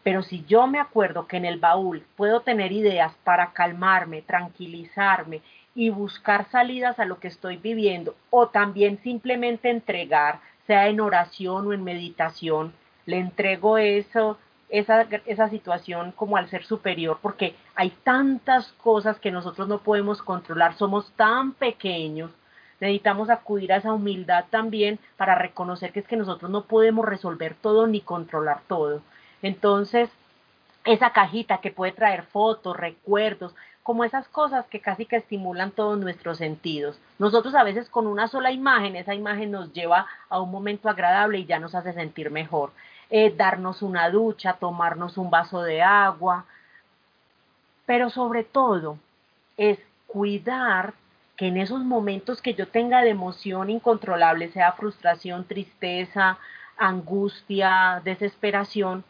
Pero 0.07 0.23
si 0.23 0.45
yo 0.45 0.67
me 0.67 0.79
acuerdo 0.79 1.27
que 1.27 1.35
en 1.35 1.43
el 1.43 1.59
baúl 1.59 2.01
puedo 2.15 2.39
tener 2.39 2.71
ideas 2.71 3.13
para 3.25 3.51
calmarme, 3.51 4.21
tranquilizarme 4.21 5.41
y 5.75 5.89
buscar 5.89 6.49
salidas 6.49 6.97
a 6.97 7.03
lo 7.03 7.19
que 7.19 7.27
estoy 7.27 7.57
viviendo 7.57 8.15
o 8.29 8.47
también 8.47 8.99
simplemente 9.03 9.69
entregar, 9.69 10.39
sea 10.65 10.87
en 10.87 11.01
oración 11.01 11.67
o 11.67 11.73
en 11.73 11.83
meditación, 11.83 12.71
le 13.05 13.19
entrego 13.19 13.77
eso 13.77 14.37
esa, 14.69 15.05
esa 15.25 15.49
situación 15.49 16.13
como 16.13 16.37
al 16.37 16.49
ser 16.49 16.63
superior, 16.63 17.19
porque 17.21 17.55
hay 17.75 17.89
tantas 18.05 18.71
cosas 18.81 19.19
que 19.19 19.33
nosotros 19.33 19.67
no 19.67 19.79
podemos 19.79 20.21
controlar, 20.21 20.75
somos 20.75 21.11
tan 21.17 21.51
pequeños, 21.51 22.31
necesitamos 22.79 23.29
acudir 23.29 23.73
a 23.73 23.77
esa 23.79 23.91
humildad 23.91 24.45
también 24.49 24.99
para 25.17 25.35
reconocer 25.35 25.91
que 25.91 25.99
es 25.99 26.07
que 26.07 26.15
nosotros 26.15 26.49
no 26.49 26.63
podemos 26.63 27.05
resolver 27.05 27.55
todo 27.61 27.87
ni 27.87 27.99
controlar 27.99 28.61
todo. 28.69 29.01
Entonces, 29.41 30.09
esa 30.85 31.11
cajita 31.11 31.59
que 31.59 31.71
puede 31.71 31.91
traer 31.91 32.23
fotos, 32.23 32.75
recuerdos, 32.77 33.53
como 33.83 34.03
esas 34.03 34.27
cosas 34.27 34.65
que 34.67 34.81
casi 34.81 35.05
que 35.05 35.15
estimulan 35.17 35.71
todos 35.71 35.97
nuestros 35.97 36.39
sentidos. 36.39 36.99
Nosotros 37.19 37.55
a 37.55 37.63
veces 37.63 37.89
con 37.89 38.05
una 38.05 38.27
sola 38.27 38.51
imagen, 38.51 38.95
esa 38.97 39.15
imagen 39.15 39.51
nos 39.51 39.71
lleva 39.71 40.07
a 40.29 40.41
un 40.41 40.51
momento 40.51 40.89
agradable 40.89 41.39
y 41.39 41.45
ya 41.45 41.59
nos 41.59 41.73
hace 41.73 41.93
sentir 41.93 42.29
mejor. 42.29 42.71
Eh, 43.09 43.33
darnos 43.35 43.81
una 43.81 44.09
ducha, 44.09 44.57
tomarnos 44.59 45.17
un 45.17 45.29
vaso 45.29 45.61
de 45.61 45.81
agua, 45.81 46.45
pero 47.85 48.09
sobre 48.09 48.43
todo 48.43 48.97
es 49.55 49.79
cuidar 50.07 50.93
que 51.37 51.47
en 51.47 51.57
esos 51.57 51.79
momentos 51.79 52.41
que 52.41 52.55
yo 52.55 52.67
tenga 52.67 53.01
de 53.01 53.11
emoción 53.11 53.69
incontrolable, 53.69 54.51
sea 54.51 54.73
frustración, 54.73 55.45
tristeza, 55.45 56.37
angustia, 56.77 58.01
desesperación, 58.03 59.05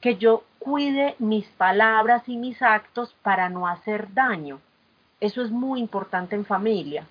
que 0.00 0.16
yo 0.16 0.44
cuide 0.58 1.14
mis 1.18 1.46
palabras 1.46 2.28
y 2.28 2.36
mis 2.36 2.60
actos 2.62 3.14
para 3.22 3.48
no 3.48 3.66
hacer 3.66 4.12
daño. 4.14 4.60
Eso 5.20 5.42
es 5.42 5.50
muy 5.50 5.80
importante 5.80 6.36
en 6.36 6.44
familia. 6.44 7.04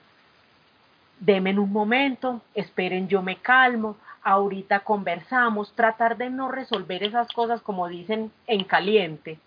Deme 1.20 1.58
un 1.58 1.72
momento, 1.72 2.42
esperen, 2.54 3.08
yo 3.08 3.22
me 3.22 3.38
calmo, 3.38 3.98
ahorita 4.24 4.82
conversamos, 4.82 5.74
tratar 5.74 6.18
de 6.18 6.30
no 6.30 6.50
resolver 6.50 7.04
esas 7.04 7.32
cosas 7.32 7.62
como 7.62 7.88
dicen 7.88 8.32
en 8.46 8.64
caliente, 8.64 9.40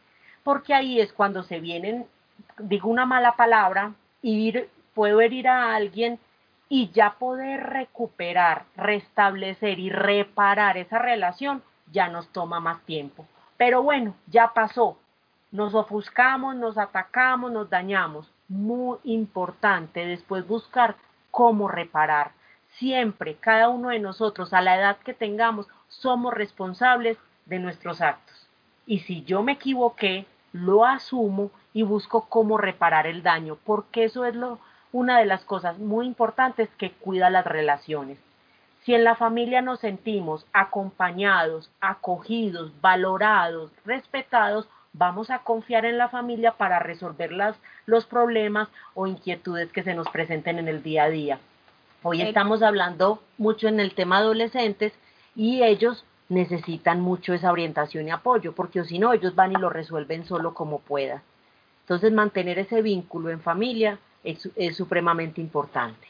porque 0.42 0.74
ahí 0.74 1.00
es 1.00 1.12
cuando 1.12 1.42
se 1.42 1.60
vienen, 1.60 2.06
digo 2.58 2.88
una 2.88 3.06
mala 3.06 3.36
palabra, 3.36 3.92
ir, 4.22 4.68
puedo 4.94 5.20
herir 5.20 5.48
a 5.48 5.74
alguien 5.74 6.18
y 6.68 6.90
ya 6.90 7.16
poder 7.18 7.62
recuperar, 7.68 8.64
restablecer 8.76 9.78
y 9.78 9.90
reparar 9.90 10.76
esa 10.76 10.98
relación 10.98 11.62
ya 11.92 12.08
nos 12.08 12.28
toma 12.28 12.60
más 12.60 12.80
tiempo. 12.82 13.26
Pero 13.56 13.82
bueno, 13.82 14.14
ya 14.26 14.52
pasó. 14.54 14.98
Nos 15.50 15.74
ofuscamos, 15.74 16.56
nos 16.56 16.78
atacamos, 16.78 17.50
nos 17.50 17.68
dañamos. 17.68 18.30
Muy 18.48 18.98
importante 19.04 20.06
después 20.06 20.46
buscar 20.46 20.96
cómo 21.30 21.68
reparar 21.68 22.32
siempre, 22.78 23.36
cada 23.36 23.68
uno 23.68 23.90
de 23.90 23.98
nosotros, 23.98 24.52
a 24.52 24.60
la 24.60 24.76
edad 24.76 24.98
que 24.98 25.14
tengamos, 25.14 25.66
somos 25.88 26.34
responsables 26.34 27.18
de 27.46 27.58
nuestros 27.58 28.00
actos. 28.00 28.46
Y 28.86 29.00
si 29.00 29.24
yo 29.24 29.42
me 29.42 29.52
equivoqué, 29.52 30.26
lo 30.52 30.84
asumo 30.84 31.50
y 31.72 31.82
busco 31.82 32.26
cómo 32.28 32.58
reparar 32.58 33.06
el 33.06 33.22
daño, 33.22 33.56
porque 33.64 34.04
eso 34.04 34.24
es 34.24 34.34
lo, 34.34 34.58
una 34.92 35.18
de 35.18 35.26
las 35.26 35.44
cosas 35.44 35.78
muy 35.78 36.06
importantes 36.06 36.68
que 36.78 36.92
cuida 36.92 37.30
las 37.30 37.44
relaciones. 37.44 38.18
Si 38.90 38.94
en 38.96 39.04
la 39.04 39.14
familia 39.14 39.62
nos 39.62 39.78
sentimos 39.78 40.44
acompañados, 40.52 41.70
acogidos, 41.80 42.72
valorados, 42.80 43.70
respetados, 43.84 44.66
vamos 44.92 45.30
a 45.30 45.44
confiar 45.44 45.84
en 45.84 45.96
la 45.96 46.08
familia 46.08 46.56
para 46.56 46.80
resolver 46.80 47.30
las, 47.30 47.54
los 47.86 48.04
problemas 48.04 48.66
o 48.94 49.06
inquietudes 49.06 49.70
que 49.70 49.84
se 49.84 49.94
nos 49.94 50.08
presenten 50.08 50.58
en 50.58 50.66
el 50.66 50.82
día 50.82 51.04
a 51.04 51.08
día. 51.08 51.38
Hoy 52.02 52.20
estamos 52.22 52.64
hablando 52.64 53.22
mucho 53.38 53.68
en 53.68 53.78
el 53.78 53.94
tema 53.94 54.16
adolescentes 54.16 54.92
y 55.36 55.62
ellos 55.62 56.04
necesitan 56.28 57.00
mucho 57.00 57.32
esa 57.32 57.52
orientación 57.52 58.08
y 58.08 58.10
apoyo, 58.10 58.56
porque 58.56 58.82
si 58.82 58.98
no, 58.98 59.12
ellos 59.12 59.36
van 59.36 59.52
y 59.52 59.54
lo 59.54 59.70
resuelven 59.70 60.24
solo 60.26 60.52
como 60.52 60.80
puedan. 60.80 61.22
Entonces, 61.82 62.10
mantener 62.10 62.58
ese 62.58 62.82
vínculo 62.82 63.30
en 63.30 63.40
familia 63.40 64.00
es, 64.24 64.50
supremamente 64.76 65.40
importante. 65.40 66.08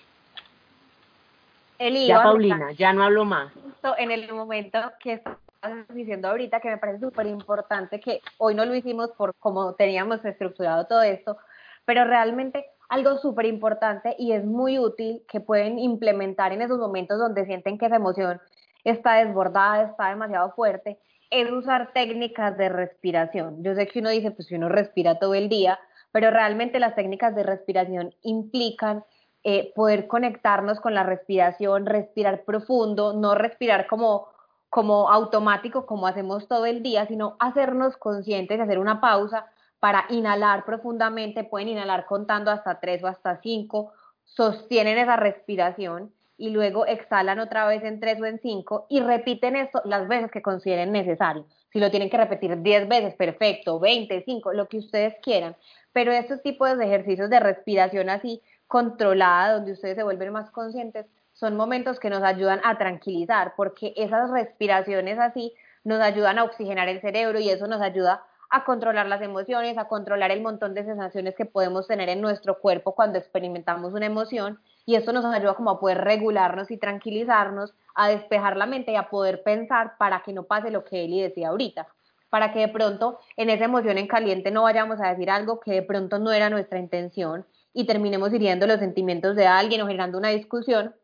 Ya, 2.06 2.22
Paulina, 2.22 2.72
ya 2.72 2.92
no 2.92 3.04
hablo 3.04 3.24
más. 3.24 3.52
En 3.98 4.10
el 4.10 4.32
momento 4.32 4.78
que 5.00 5.14
estás 5.14 5.88
diciendo 5.88 6.28
ahorita, 6.28 6.60
que 6.60 6.68
me 6.70 6.78
parece 6.78 7.00
súper 7.00 7.26
importante, 7.26 8.00
que 8.00 8.20
hoy 8.38 8.54
no 8.54 8.64
lo 8.64 8.74
hicimos 8.74 9.10
por 9.12 9.34
cómo 9.38 9.74
teníamos 9.74 10.24
estructurado 10.24 10.86
todo 10.86 11.02
esto, 11.02 11.38
pero 11.86 12.04
realmente 12.04 12.66
algo 12.88 13.16
súper 13.18 13.46
importante 13.46 14.14
y 14.18 14.32
es 14.32 14.44
muy 14.44 14.78
útil 14.78 15.22
que 15.28 15.40
pueden 15.40 15.78
implementar 15.78 16.52
en 16.52 16.60
esos 16.60 16.78
momentos 16.78 17.18
donde 17.18 17.46
sienten 17.46 17.78
que 17.78 17.86
esa 17.86 17.96
emoción 17.96 18.40
está 18.84 19.24
desbordada, 19.24 19.84
está 19.84 20.08
demasiado 20.08 20.52
fuerte, 20.52 20.98
es 21.30 21.50
usar 21.50 21.92
técnicas 21.92 22.58
de 22.58 22.68
respiración. 22.68 23.62
Yo 23.62 23.74
sé 23.74 23.86
que 23.86 24.00
uno 24.00 24.10
dice, 24.10 24.32
pues 24.32 24.48
si 24.48 24.56
uno 24.56 24.68
respira 24.68 25.18
todo 25.18 25.34
el 25.34 25.48
día, 25.48 25.78
pero 26.12 26.30
realmente 26.30 26.80
las 26.80 26.96
técnicas 26.96 27.34
de 27.36 27.44
respiración 27.44 28.14
implican 28.22 29.04
eh, 29.42 29.72
poder 29.74 30.06
conectarnos 30.06 30.80
con 30.80 30.94
la 30.94 31.02
respiración, 31.02 31.86
respirar 31.86 32.44
profundo, 32.44 33.14
no 33.14 33.34
respirar 33.34 33.86
como, 33.86 34.28
como 34.68 35.10
automático 35.10 35.86
como 35.86 36.06
hacemos 36.06 36.46
todo 36.46 36.66
el 36.66 36.82
día, 36.82 37.06
sino 37.06 37.36
hacernos 37.38 37.96
conscientes, 37.96 38.60
hacer 38.60 38.78
una 38.78 39.00
pausa 39.00 39.46
para 39.78 40.04
inhalar 40.10 40.64
profundamente, 40.64 41.44
pueden 41.44 41.68
inhalar 41.68 42.04
contando 42.04 42.50
hasta 42.50 42.80
tres 42.80 43.02
o 43.02 43.06
hasta 43.06 43.40
cinco, 43.40 43.92
sostienen 44.24 44.98
esa 44.98 45.16
respiración 45.16 46.12
y 46.36 46.50
luego 46.50 46.86
exhalan 46.86 47.38
otra 47.38 47.66
vez 47.66 47.82
en 47.82 48.00
tres 48.00 48.20
o 48.20 48.26
en 48.26 48.40
cinco 48.40 48.86
y 48.88 49.00
repiten 49.00 49.56
esto 49.56 49.82
las 49.84 50.06
veces 50.08 50.30
que 50.30 50.42
consideren 50.42 50.92
necesario. 50.92 51.46
Si 51.72 51.78
lo 51.80 51.90
tienen 51.90 52.10
que 52.10 52.16
repetir 52.16 52.60
diez 52.62 52.88
veces, 52.88 53.14
perfecto, 53.14 53.78
veinte, 53.78 54.22
cinco, 54.24 54.52
lo 54.52 54.66
que 54.68 54.78
ustedes 54.78 55.14
quieran. 55.22 55.56
Pero 55.92 56.12
estos 56.12 56.42
tipos 56.42 56.78
de 56.78 56.84
ejercicios 56.84 57.30
de 57.30 57.40
respiración 57.40 58.08
así 58.08 58.42
controlada, 58.70 59.54
donde 59.54 59.72
ustedes 59.72 59.96
se 59.96 60.04
vuelven 60.04 60.32
más 60.32 60.48
conscientes, 60.52 61.04
son 61.32 61.56
momentos 61.56 61.98
que 61.98 62.08
nos 62.08 62.22
ayudan 62.22 62.60
a 62.62 62.78
tranquilizar, 62.78 63.54
porque 63.56 63.92
esas 63.96 64.30
respiraciones 64.30 65.18
así 65.18 65.52
nos 65.82 66.00
ayudan 66.00 66.38
a 66.38 66.44
oxigenar 66.44 66.88
el 66.88 67.00
cerebro 67.00 67.40
y 67.40 67.50
eso 67.50 67.66
nos 67.66 67.82
ayuda 67.82 68.22
a 68.48 68.64
controlar 68.64 69.08
las 69.08 69.22
emociones, 69.22 69.76
a 69.76 69.88
controlar 69.88 70.30
el 70.30 70.40
montón 70.40 70.74
de 70.74 70.84
sensaciones 70.84 71.34
que 71.34 71.46
podemos 71.46 71.88
tener 71.88 72.08
en 72.10 72.20
nuestro 72.20 72.60
cuerpo 72.60 72.94
cuando 72.94 73.18
experimentamos 73.18 73.92
una 73.92 74.06
emoción 74.06 74.60
y 74.86 74.94
esto 74.94 75.12
nos 75.12 75.24
ayuda 75.24 75.54
como 75.54 75.70
a 75.70 75.80
poder 75.80 75.98
regularnos 75.98 76.70
y 76.70 76.76
tranquilizarnos, 76.76 77.74
a 77.96 78.08
despejar 78.08 78.56
la 78.56 78.66
mente 78.66 78.92
y 78.92 78.96
a 78.96 79.10
poder 79.10 79.42
pensar 79.42 79.96
para 79.98 80.22
que 80.22 80.32
no 80.32 80.44
pase 80.44 80.70
lo 80.70 80.84
que 80.84 81.04
Eli 81.04 81.22
decía 81.22 81.48
ahorita, 81.48 81.88
para 82.28 82.52
que 82.52 82.60
de 82.60 82.68
pronto 82.68 83.18
en 83.36 83.50
esa 83.50 83.64
emoción 83.64 83.98
en 83.98 84.06
caliente 84.06 84.52
no 84.52 84.62
vayamos 84.62 85.00
a 85.00 85.08
decir 85.08 85.28
algo 85.28 85.58
que 85.58 85.72
de 85.72 85.82
pronto 85.82 86.20
no 86.20 86.30
era 86.30 86.50
nuestra 86.50 86.78
intención 86.78 87.44
y 87.72 87.86
terminemos 87.86 88.32
hiriendo 88.32 88.66
los 88.66 88.80
sentimientos 88.80 89.36
de 89.36 89.46
alguien 89.46 89.80
o 89.82 89.86
generando 89.86 90.18
una 90.18 90.30
discusión 90.30 90.94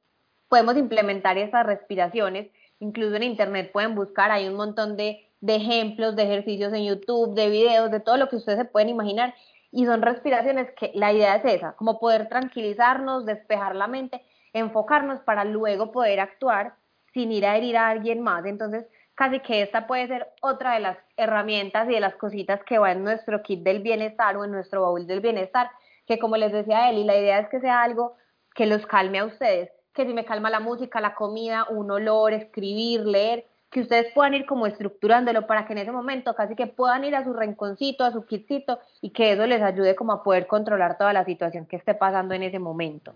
podemos 0.48 0.76
implementar 0.76 1.38
esas 1.38 1.66
respiraciones. 1.66 2.50
Incluso 2.78 3.16
en 3.16 3.22
internet 3.22 3.70
pueden 3.72 3.94
buscar, 3.94 4.30
hay 4.30 4.48
un 4.48 4.54
montón 4.54 4.96
de, 4.96 5.28
de 5.40 5.56
ejemplos, 5.56 6.16
de 6.16 6.24
ejercicios 6.24 6.72
en 6.72 6.84
YouTube, 6.84 7.34
de 7.34 7.48
videos, 7.48 7.90
de 7.90 8.00
todo 8.00 8.16
lo 8.16 8.28
que 8.28 8.36
ustedes 8.36 8.58
se 8.58 8.64
pueden 8.64 8.88
imaginar. 8.88 9.34
Y 9.72 9.86
son 9.86 10.02
respiraciones 10.02 10.70
que 10.78 10.92
la 10.94 11.12
idea 11.12 11.36
es 11.36 11.44
esa, 11.44 11.72
como 11.72 11.98
poder 11.98 12.28
tranquilizarnos, 12.28 13.26
despejar 13.26 13.74
la 13.74 13.88
mente, 13.88 14.22
enfocarnos 14.52 15.20
para 15.20 15.44
luego 15.44 15.92
poder 15.92 16.20
actuar 16.20 16.74
sin 17.12 17.32
ir 17.32 17.46
a 17.46 17.56
herir 17.56 17.76
a 17.76 17.88
alguien 17.88 18.20
más. 18.20 18.44
Entonces, 18.44 18.86
casi 19.14 19.40
que 19.40 19.62
esta 19.62 19.86
puede 19.86 20.06
ser 20.06 20.28
otra 20.42 20.74
de 20.74 20.80
las 20.80 20.98
herramientas 21.16 21.88
y 21.88 21.94
de 21.94 22.00
las 22.00 22.14
cositas 22.16 22.62
que 22.64 22.78
va 22.78 22.92
en 22.92 23.02
nuestro 23.02 23.42
kit 23.42 23.62
del 23.62 23.82
bienestar 23.82 24.36
o 24.36 24.44
en 24.44 24.52
nuestro 24.52 24.82
baúl 24.82 25.06
del 25.06 25.20
bienestar, 25.20 25.70
que 26.06 26.18
como 26.18 26.36
les 26.36 26.52
decía 26.52 26.90
Eli, 26.90 27.04
la 27.04 27.16
idea 27.16 27.40
es 27.40 27.48
que 27.48 27.60
sea 27.60 27.82
algo 27.82 28.16
que 28.54 28.66
los 28.66 28.86
calme 28.86 29.18
a 29.18 29.24
ustedes, 29.26 29.70
que 29.92 30.06
si 30.06 30.12
me 30.12 30.24
calma 30.24 30.50
la 30.50 30.60
música, 30.60 31.00
la 31.00 31.14
comida, 31.14 31.66
un 31.68 31.90
olor, 31.90 32.32
escribir, 32.32 33.00
leer, 33.00 33.44
que 33.70 33.80
ustedes 33.80 34.12
puedan 34.14 34.34
ir 34.34 34.46
como 34.46 34.66
estructurándolo 34.66 35.46
para 35.46 35.66
que 35.66 35.72
en 35.72 35.80
ese 35.80 35.92
momento 35.92 36.34
casi 36.34 36.54
que 36.54 36.66
puedan 36.66 37.04
ir 37.04 37.14
a 37.16 37.24
su 37.24 37.32
rinconcito, 37.34 38.04
a 38.04 38.12
su 38.12 38.24
kitcito 38.24 38.78
y 39.00 39.10
que 39.10 39.32
eso 39.32 39.46
les 39.46 39.60
ayude 39.60 39.94
como 39.96 40.12
a 40.12 40.22
poder 40.22 40.46
controlar 40.46 40.96
toda 40.96 41.12
la 41.12 41.24
situación 41.24 41.66
que 41.66 41.76
esté 41.76 41.94
pasando 41.94 42.34
en 42.34 42.44
ese 42.44 42.58
momento. 42.58 43.12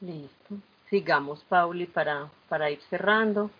Listo. 0.00 0.54
Sigamos, 0.88 1.42
Pauli, 1.44 1.86
para, 1.86 2.28
para 2.48 2.70
ir 2.70 2.80
cerrando. 2.88 3.50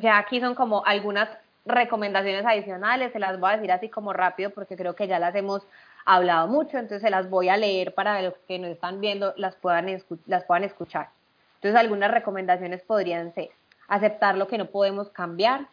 Ya 0.00 0.18
aquí 0.18 0.40
son 0.40 0.54
como 0.54 0.84
algunas 0.86 1.28
recomendaciones 1.64 2.44
adicionales, 2.44 3.12
se 3.12 3.18
las 3.18 3.38
voy 3.40 3.50
a 3.50 3.56
decir 3.56 3.72
así 3.72 3.88
como 3.88 4.12
rápido 4.12 4.50
porque 4.50 4.76
creo 4.76 4.94
que 4.94 5.08
ya 5.08 5.18
las 5.18 5.34
hemos 5.34 5.62
hablado 6.04 6.46
mucho, 6.48 6.78
entonces 6.78 7.02
se 7.02 7.10
las 7.10 7.30
voy 7.30 7.48
a 7.48 7.56
leer 7.56 7.94
para 7.94 8.20
los 8.22 8.34
que 8.46 8.58
nos 8.58 8.70
están 8.70 9.00
viendo 9.00 9.32
las 9.36 9.54
puedan, 9.56 9.86
las 10.26 10.44
puedan 10.44 10.64
escuchar. 10.64 11.08
Entonces 11.56 11.80
algunas 11.80 12.10
recomendaciones 12.10 12.82
podrían 12.82 13.32
ser 13.34 13.50
aceptar 13.88 14.36
lo 14.36 14.46
que 14.46 14.58
no 14.58 14.66
podemos 14.66 15.08
cambiar, 15.10 15.66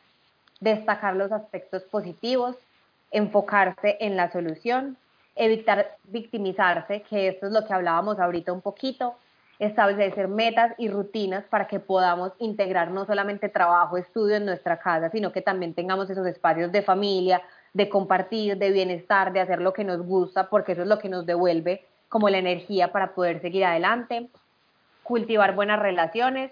destacar 0.59 1.15
los 1.15 1.31
aspectos 1.31 1.83
positivos, 1.83 2.55
enfocarse 3.11 3.97
en 3.99 4.15
la 4.15 4.31
solución, 4.31 4.97
evitar 5.35 5.97
victimizarse, 6.03 7.01
que 7.03 7.29
esto 7.29 7.47
es 7.47 7.51
lo 7.51 7.65
que 7.65 7.73
hablábamos 7.73 8.19
ahorita 8.19 8.53
un 8.53 8.61
poquito, 8.61 9.15
establecer 9.61 10.27
metas 10.27 10.73
y 10.79 10.89
rutinas 10.89 11.43
para 11.45 11.67
que 11.67 11.79
podamos 11.79 12.31
integrar 12.39 12.89
no 12.89 13.05
solamente 13.05 13.47
trabajo, 13.47 13.95
estudio 13.95 14.37
en 14.37 14.45
nuestra 14.45 14.79
casa, 14.79 15.11
sino 15.11 15.31
que 15.31 15.43
también 15.43 15.75
tengamos 15.75 16.09
esos 16.09 16.25
espacios 16.25 16.71
de 16.71 16.81
familia, 16.81 17.43
de 17.71 17.87
compartir, 17.87 18.57
de 18.57 18.71
bienestar, 18.71 19.31
de 19.31 19.39
hacer 19.39 19.61
lo 19.61 19.71
que 19.71 19.83
nos 19.83 20.01
gusta, 20.01 20.49
porque 20.49 20.71
eso 20.71 20.81
es 20.81 20.87
lo 20.87 20.97
que 20.97 21.09
nos 21.09 21.27
devuelve 21.27 21.85
como 22.09 22.27
la 22.27 22.39
energía 22.39 22.91
para 22.91 23.13
poder 23.13 23.39
seguir 23.39 23.63
adelante, 23.63 24.29
cultivar 25.03 25.53
buenas 25.53 25.79
relaciones, 25.79 26.51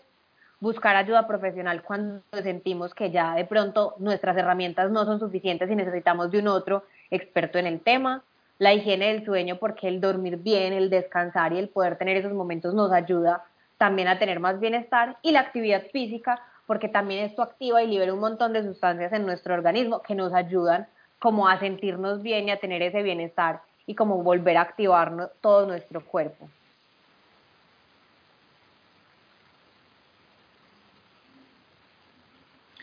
buscar 0.59 0.95
ayuda 0.95 1.25
profesional 1.25 1.81
cuando 1.81 2.21
sentimos 2.43 2.93
que 2.93 3.09
ya 3.09 3.33
de 3.33 3.45
pronto 3.45 3.95
nuestras 3.97 4.37
herramientas 4.37 4.91
no 4.91 5.05
son 5.05 5.19
suficientes 5.19 5.67
y 5.71 5.75
necesitamos 5.75 6.29
de 6.29 6.37
un 6.37 6.47
otro 6.47 6.83
experto 7.09 7.57
en 7.57 7.65
el 7.65 7.81
tema, 7.81 8.23
la 8.59 8.73
higiene 8.73 9.07
del 9.13 9.25
sueño, 9.25 9.57
porque 9.57 9.87
el 9.87 9.99
dormir 9.99 10.37
bien, 10.37 10.73
el 10.73 10.89
descansar 10.89 11.53
y 11.53 11.57
el 11.57 11.69
poder 11.69 11.97
tener 11.97 12.17
esos 12.17 12.33
momentos 12.33 12.73
nos 12.73 12.91
ayuda 12.91 13.43
también 13.77 14.09
a 14.09 14.19
tener 14.19 14.41
más 14.41 14.59
bienestar, 14.59 15.17
y 15.21 15.31
la 15.31 15.39
actividad 15.39 15.83
física, 15.91 16.41
porque 16.67 16.89
también 16.89 17.23
esto 17.23 17.41
activa 17.41 17.81
y 17.81 17.87
libera 17.87 18.13
un 18.13 18.19
montón 18.19 18.51
de 18.51 18.61
sustancias 18.61 19.13
en 19.13 19.25
nuestro 19.25 19.53
organismo 19.53 20.01
que 20.01 20.13
nos 20.13 20.33
ayudan 20.33 20.87
como 21.17 21.47
a 21.47 21.57
sentirnos 21.59 22.21
bien 22.21 22.47
y 22.47 22.51
a 22.51 22.59
tener 22.59 22.81
ese 22.81 23.01
bienestar 23.01 23.61
y 23.87 23.95
como 23.95 24.21
volver 24.21 24.57
a 24.57 24.61
activar 24.61 25.31
todo 25.41 25.65
nuestro 25.65 26.05
cuerpo. 26.05 26.49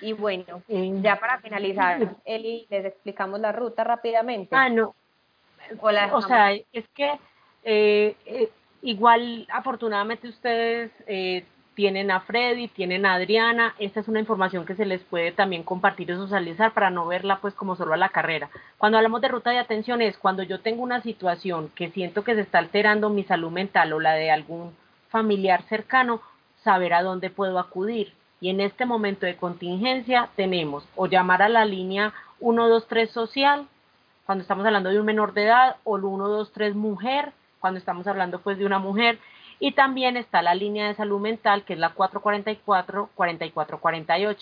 Y 0.01 0.13
bueno, 0.15 0.63
ya 0.69 1.17
para 1.21 1.39
finalizar, 1.39 2.17
Eli, 2.25 2.67
les 2.69 2.85
explicamos 2.85 3.41
la 3.41 3.53
ruta 3.53 3.85
rápidamente. 3.85 4.55
Ah, 4.55 4.69
no, 4.69 4.95
o 6.13 6.23
sea, 6.23 6.53
es 6.53 6.89
que 6.95 7.19
eh, 7.65 8.17
eh, 8.27 8.51
igual 8.83 9.47
afortunadamente 9.51 10.29
ustedes 10.29 10.91
eh, 11.07 11.45
tienen 11.75 12.11
a 12.11 12.21
Freddy, 12.21 12.69
tienen 12.69 13.05
a 13.05 13.15
Adriana, 13.15 13.75
esta 13.79 14.01
es 14.01 14.09
una 14.09 14.21
información 14.21 14.65
que 14.65 14.75
se 14.75 14.87
les 14.87 15.03
puede 15.03 15.33
también 15.33 15.63
compartir 15.63 16.11
o 16.13 16.17
socializar 16.17 16.73
para 16.73 16.91
no 16.91 17.07
verla 17.07 17.39
pues 17.41 17.55
como 17.55 17.77
solo 17.77 17.93
a 17.93 17.99
la 17.99 18.09
carrera. 18.09 18.49
Cuando 18.79 18.97
hablamos 18.97 19.21
de 19.21 19.29
ruta 19.29 19.51
de 19.51 19.59
atención 19.59 20.01
es 20.01 20.17
cuando 20.17 20.43
yo 20.43 20.61
tengo 20.61 20.83
una 20.83 21.03
situación 21.03 21.71
que 21.75 21.91
siento 21.91 22.25
que 22.25 22.35
se 22.35 22.41
está 22.41 22.59
alterando 22.59 23.11
mi 23.11 23.25
salud 23.25 23.51
mental 23.51 23.93
o 23.93 24.01
la 24.01 24.15
de 24.15 24.31
algún 24.31 24.75
familiar 25.11 25.63
cercano, 25.69 26.23
saber 26.63 26.95
a 26.95 27.03
dónde 27.03 27.31
puedo 27.31 27.59
acudir. 27.59 28.15
Y 28.41 28.51
en 28.51 28.61
este 28.61 28.87
momento 28.87 29.27
de 29.27 29.37
contingencia 29.37 30.31
tenemos 30.37 30.87
o 30.95 31.07
llamar 31.07 31.43
a 31.43 31.49
la 31.49 31.65
línea 31.65 32.15
123 32.39 33.11
social 33.11 33.67
cuando 34.27 34.43
estamos 34.43 34.67
hablando 34.67 34.91
de 34.91 35.01
un 35.01 35.07
menor 35.07 35.33
de 35.33 35.45
edad, 35.45 35.77
o 35.85 35.97
el 35.97 36.03
123 36.03 36.75
mujer, 36.75 37.33
cuando 37.61 37.79
estamos 37.79 38.07
hablando 38.07 38.41
pues 38.41 38.59
de 38.59 38.67
una 38.67 38.79
mujer. 38.79 39.19
Y 39.59 39.73
también 39.73 40.19
está 40.19 40.43
la 40.43 40.55
línea 40.55 40.89
de 40.89 40.95
salud 40.95 41.21
mental, 41.21 41.65
que 41.65 41.73
es 41.73 41.79
la 41.79 41.95
444-4448, 41.95 44.37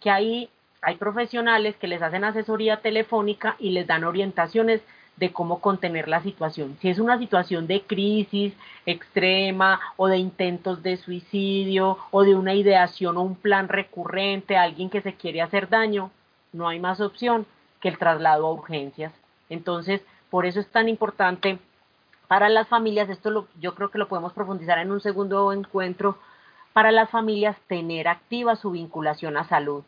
que 0.00 0.10
ahí 0.10 0.50
hay 0.82 0.96
profesionales 0.96 1.76
que 1.76 1.88
les 1.88 2.02
hacen 2.02 2.24
asesoría 2.24 2.78
telefónica 2.78 3.56
y 3.58 3.70
les 3.70 3.86
dan 3.86 4.04
orientaciones 4.04 4.82
de 5.16 5.32
cómo 5.32 5.60
contener 5.60 6.08
la 6.08 6.22
situación. 6.22 6.76
Si 6.80 6.88
es 6.88 6.98
una 6.98 7.18
situación 7.18 7.66
de 7.66 7.82
crisis 7.82 8.54
extrema 8.86 9.80
o 9.96 10.06
de 10.06 10.18
intentos 10.18 10.82
de 10.82 10.96
suicidio 10.96 11.98
o 12.10 12.22
de 12.22 12.36
una 12.36 12.54
ideación 12.54 13.16
o 13.16 13.22
un 13.22 13.34
plan 13.34 13.68
recurrente, 13.68 14.56
alguien 14.56 14.90
que 14.90 15.00
se 15.00 15.14
quiere 15.14 15.42
hacer 15.42 15.68
daño, 15.68 16.12
no 16.52 16.68
hay 16.68 16.78
más 16.78 17.00
opción 17.00 17.46
que 17.80 17.88
el 17.88 17.98
traslado 17.98 18.46
a 18.46 18.52
urgencias. 18.52 19.12
Entonces, 19.48 20.02
por 20.30 20.46
eso 20.46 20.60
es 20.60 20.68
tan 20.68 20.88
importante 20.88 21.58
para 22.28 22.50
las 22.50 22.68
familias, 22.68 23.08
esto 23.08 23.30
lo, 23.30 23.48
yo 23.58 23.74
creo 23.74 23.90
que 23.90 23.98
lo 23.98 24.08
podemos 24.08 24.34
profundizar 24.34 24.78
en 24.78 24.92
un 24.92 25.00
segundo 25.00 25.52
encuentro, 25.52 26.18
para 26.74 26.92
las 26.92 27.10
familias 27.10 27.56
tener 27.66 28.06
activa 28.06 28.54
su 28.54 28.70
vinculación 28.70 29.36
a 29.36 29.48
salud. 29.48 29.82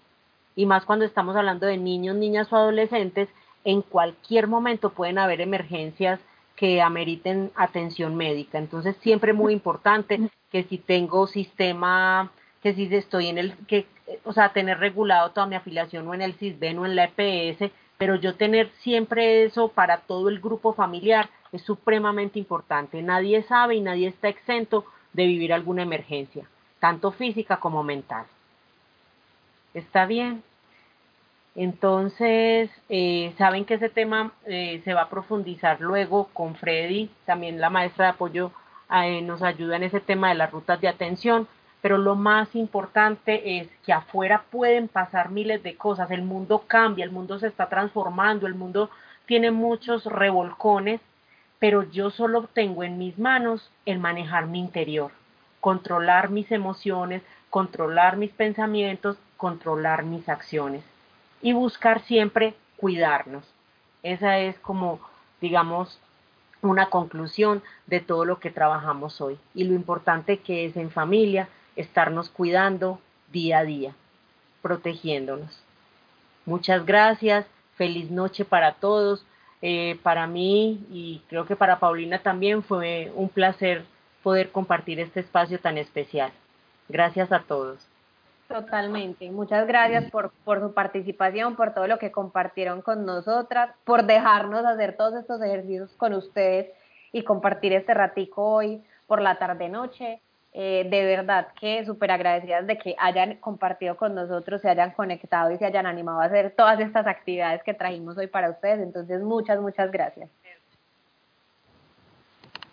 Y 0.57 0.67
más 0.67 0.85
cuando 0.85 1.05
estamos 1.05 1.37
hablando 1.37 1.67
de 1.67 1.77
niños, 1.77 2.17
niñas 2.17 2.53
o 2.53 2.57
adolescentes, 2.57 3.29
en 3.65 3.83
cualquier 3.83 4.49
momento 4.49 4.91
pueden 4.91 5.19
haber 5.19 5.41
emergencias 5.41 6.19
que 6.57 6.83
ameriten 6.83 7.53
atención 7.55 8.17
médica. 8.17 8.59
Entonces, 8.59 8.97
siempre 9.01 9.33
muy 9.33 9.53
importante 9.53 10.19
que 10.51 10.65
si 10.65 10.79
tengo 10.79 11.27
sistema, 11.27 12.33
que 12.63 12.75
si 12.75 12.93
estoy 12.95 13.29
en 13.29 13.39
el, 13.39 13.57
que, 13.67 13.87
o 14.25 14.33
sea, 14.33 14.53
tener 14.53 14.79
regulado 14.79 15.31
toda 15.31 15.47
mi 15.47 15.57
afiliación 15.57 16.09
o 16.09 16.15
en 16.15 16.23
el 16.23 16.35
CISBEN 16.35 16.79
o 16.79 16.87
en 16.87 16.97
la 16.97 17.05
EPS, 17.05 17.71
pero 18.01 18.15
yo 18.15 18.35
tener 18.35 18.71
siempre 18.79 19.45
eso 19.45 19.69
para 19.69 19.99
todo 19.99 20.31
el 20.31 20.41
grupo 20.41 20.73
familiar 20.73 21.29
es 21.53 21.61
supremamente 21.61 22.39
importante. 22.39 23.03
Nadie 23.03 23.43
sabe 23.43 23.75
y 23.75 23.83
nadie 23.83 24.09
está 24.09 24.29
exento 24.29 24.87
de 25.13 25.27
vivir 25.27 25.53
alguna 25.53 25.83
emergencia, 25.83 26.47
tanto 26.79 27.13
física 27.13 27.59
como 27.59 27.83
mental. 27.83 28.25
¿Está 29.75 30.07
bien? 30.07 30.43
Entonces, 31.55 32.71
eh, 32.89 33.35
saben 33.37 33.67
que 33.67 33.75
ese 33.75 33.91
tema 33.91 34.33
eh, 34.47 34.81
se 34.83 34.95
va 34.95 35.03
a 35.03 35.11
profundizar 35.11 35.79
luego 35.83 36.31
con 36.33 36.55
Freddy, 36.55 37.11
también 37.27 37.61
la 37.61 37.69
maestra 37.69 38.07
de 38.07 38.11
apoyo 38.13 38.51
eh, 38.91 39.21
nos 39.21 39.43
ayuda 39.43 39.77
en 39.77 39.83
ese 39.83 40.01
tema 40.01 40.31
de 40.31 40.37
las 40.37 40.51
rutas 40.51 40.81
de 40.81 40.89
atención 40.89 41.47
pero 41.81 41.99
lo 41.99 42.15
más 42.15 42.55
importante 42.55 43.59
es 43.59 43.69
que 43.85 43.93
afuera 43.93 44.45
pueden 44.51 44.89
pasar 44.89 45.31
miles 45.31 45.63
de 45.63 45.77
cosas, 45.77 46.11
el 46.11 46.23
mundo 46.23 46.65
cambia, 46.67 47.05
el 47.05 47.11
mundo 47.11 47.39
se 47.39 47.47
está 47.47 47.69
transformando, 47.69 48.47
el 48.47 48.55
mundo 48.55 48.91
tiene 49.27 49.51
muchos 49.51 50.05
revolcones, 50.05 51.01
pero 51.59 51.83
yo 51.85 52.11
solo 52.11 52.49
tengo 52.53 52.85
en 52.85 52.99
mis 52.99 53.19
manos 53.19 53.71
el 53.87 53.99
manejar 53.99 54.47
mi 54.47 54.61
interior, 54.61 55.13
controlar 55.61 56.31
mis 56.31 56.51
emociones, 56.53 57.23
controlar 57.49 58.17
mis 58.17 58.31
pensamientos, 58.31 59.17
controlar 59.37 60.05
mis 60.05 60.29
acciones 60.29 60.83
y 61.43 61.53
buscar 61.53 62.03
siempre 62.03 62.55
cuidarnos. 62.77 63.45
Esa 64.03 64.39
es 64.39 64.59
como, 64.59 65.01
digamos, 65.41 65.99
una 66.63 66.91
conclusión 66.91 67.63
de 67.87 68.01
todo 68.01 68.25
lo 68.25 68.39
que 68.39 68.51
trabajamos 68.51 69.21
hoy 69.21 69.39
y 69.55 69.65
lo 69.65 69.75
importante 69.75 70.39
que 70.39 70.67
es 70.67 70.77
en 70.77 70.91
familia, 70.91 71.49
estarnos 71.77 72.29
cuidando 72.29 73.01
día 73.33 73.59
a 73.59 73.65
día, 73.65 73.95
protegiéndonos. 74.63 75.63
Muchas 76.47 76.85
gracias, 76.85 77.47
feliz 77.77 78.11
noche 78.11 78.45
para 78.45 78.75
todos. 78.75 79.25
Eh, 79.63 79.99
para 80.03 80.27
mí 80.27 80.87
y 80.91 81.23
creo 81.29 81.45
que 81.45 81.55
para 81.55 81.79
Paulina 81.79 82.23
también 82.23 82.63
fue 82.63 83.13
un 83.15 83.29
placer 83.29 83.85
poder 84.23 84.51
compartir 84.53 85.01
este 85.01 85.21
espacio 85.21 85.61
tan 85.61 85.77
especial. 85.77 86.33
Gracias 86.89 87.31
a 87.31 87.41
todos. 87.41 87.87
Totalmente. 88.49 89.31
Muchas 89.31 89.67
gracias 89.67 90.11
por, 90.11 90.33
por 90.45 90.61
su 90.61 90.73
participación, 90.73 91.57
por 91.57 91.73
todo 91.73 91.87
lo 91.87 91.99
que 91.99 92.11
compartieron 92.11 92.83
con 92.83 93.05
nosotras, 93.05 93.71
por 93.85 94.05
dejarnos 94.05 94.65
hacer 94.65 94.97
todos 94.97 95.15
estos 95.15 95.41
ejercicios 95.43 95.93
con 95.99 96.15
ustedes 96.15 96.71
y 97.13 97.23
compartir 97.23 97.73
este 97.75 97.95
ratico 97.95 98.45
hoy 98.45 98.83
por 99.07 99.21
la 99.21 99.39
tarde-noche. 99.39 100.21
Eh, 100.53 100.89
de 100.91 101.05
verdad 101.05 101.49
que 101.61 101.85
súper 101.85 102.11
agradecidas 102.11 102.67
de 102.67 102.77
que 102.77 102.97
hayan 102.99 103.37
compartido 103.37 103.97
con 103.97 104.17
nosotros, 104.17 104.61
se 104.61 104.69
hayan 104.69 104.91
conectado 104.93 105.53
y 105.53 105.59
se 105.59 105.65
hayan 105.65 105.87
animado 105.87 106.21
a 106.21 106.25
hacer 106.25 106.55
todas 106.57 106.81
estas 106.81 107.07
actividades 107.07 107.63
que 107.63 107.73
trajimos 107.73 108.19
hoy 108.19 108.27
para 108.27 108.51
ustedes. 108.51 108.81
Entonces, 108.81 109.23
muchas, 109.23 109.61
muchas 109.61 109.93
gracias. 109.93 110.29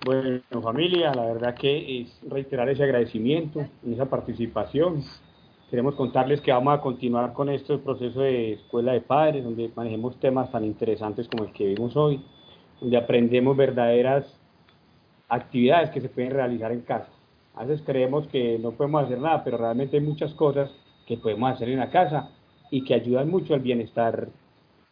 Bueno, 0.04 0.42
familia, 0.64 1.14
la 1.14 1.26
verdad 1.26 1.54
que 1.54 2.02
es 2.02 2.20
reiterar 2.28 2.70
ese 2.70 2.84
agradecimiento 2.84 3.60
en 3.84 3.94
esa 3.94 4.06
participación. 4.06 5.04
Queremos 5.70 5.96
contarles 5.96 6.40
que 6.42 6.52
vamos 6.52 6.78
a 6.78 6.82
continuar 6.82 7.34
con 7.34 7.50
este 7.50 7.78
proceso 7.78 8.22
de 8.22 8.54
escuela 8.54 8.94
de 8.94 9.02
padres, 9.02 9.44
donde 9.44 9.70
manejemos 9.76 10.20
temas 10.20 10.50
tan 10.50 10.64
interesantes 10.64 11.28
como 11.28 11.44
el 11.44 11.52
que 11.52 11.66
vimos 11.66 11.96
hoy, 11.98 12.24
donde 12.80 12.98
aprendemos 12.98 13.56
verdaderas 13.58 14.26
actividades 15.28 15.90
que 15.90 16.02
se 16.02 16.10
pueden 16.10 16.32
realizar 16.32 16.72
en 16.72 16.82
casa. 16.82 17.17
A 17.58 17.66
veces 17.66 17.84
creemos 17.84 18.28
que 18.28 18.60
no 18.60 18.72
podemos 18.72 19.04
hacer 19.04 19.20
nada, 19.20 19.44
pero 19.44 19.58
realmente 19.58 19.98
hay 19.98 20.04
muchas 20.04 20.32
cosas 20.36 20.70
que 21.08 21.18
podemos 21.18 21.52
hacer 21.52 21.70
en 21.70 21.80
la 21.80 21.90
casa 21.90 22.30
y 22.70 22.84
que 22.84 22.94
ayudan 22.94 23.32
mucho 23.32 23.56
al 23.56 23.62
bienestar 23.62 24.30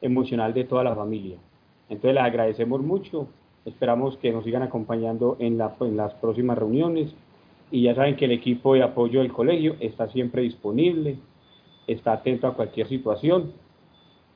emocional 0.01 0.51
de 0.53 0.63
toda 0.63 0.83
la 0.83 0.95
familia. 0.95 1.37
Entonces 1.89 2.15
les 2.15 2.23
agradecemos 2.23 2.81
mucho, 2.81 3.27
esperamos 3.65 4.17
que 4.17 4.31
nos 4.31 4.43
sigan 4.43 4.63
acompañando 4.63 5.37
en, 5.39 5.61
en 5.61 5.97
las 5.97 6.13
próximas 6.15 6.57
reuniones 6.57 7.13
y 7.69 7.83
ya 7.83 7.93
saben 7.93 8.15
que 8.15 8.25
el 8.25 8.31
equipo 8.31 8.73
de 8.73 8.81
apoyo 8.81 9.19
del 9.19 9.31
colegio 9.31 9.75
está 9.79 10.07
siempre 10.07 10.41
disponible, 10.41 11.19
está 11.85 12.13
atento 12.13 12.47
a 12.47 12.55
cualquier 12.55 12.87
situación 12.87 13.51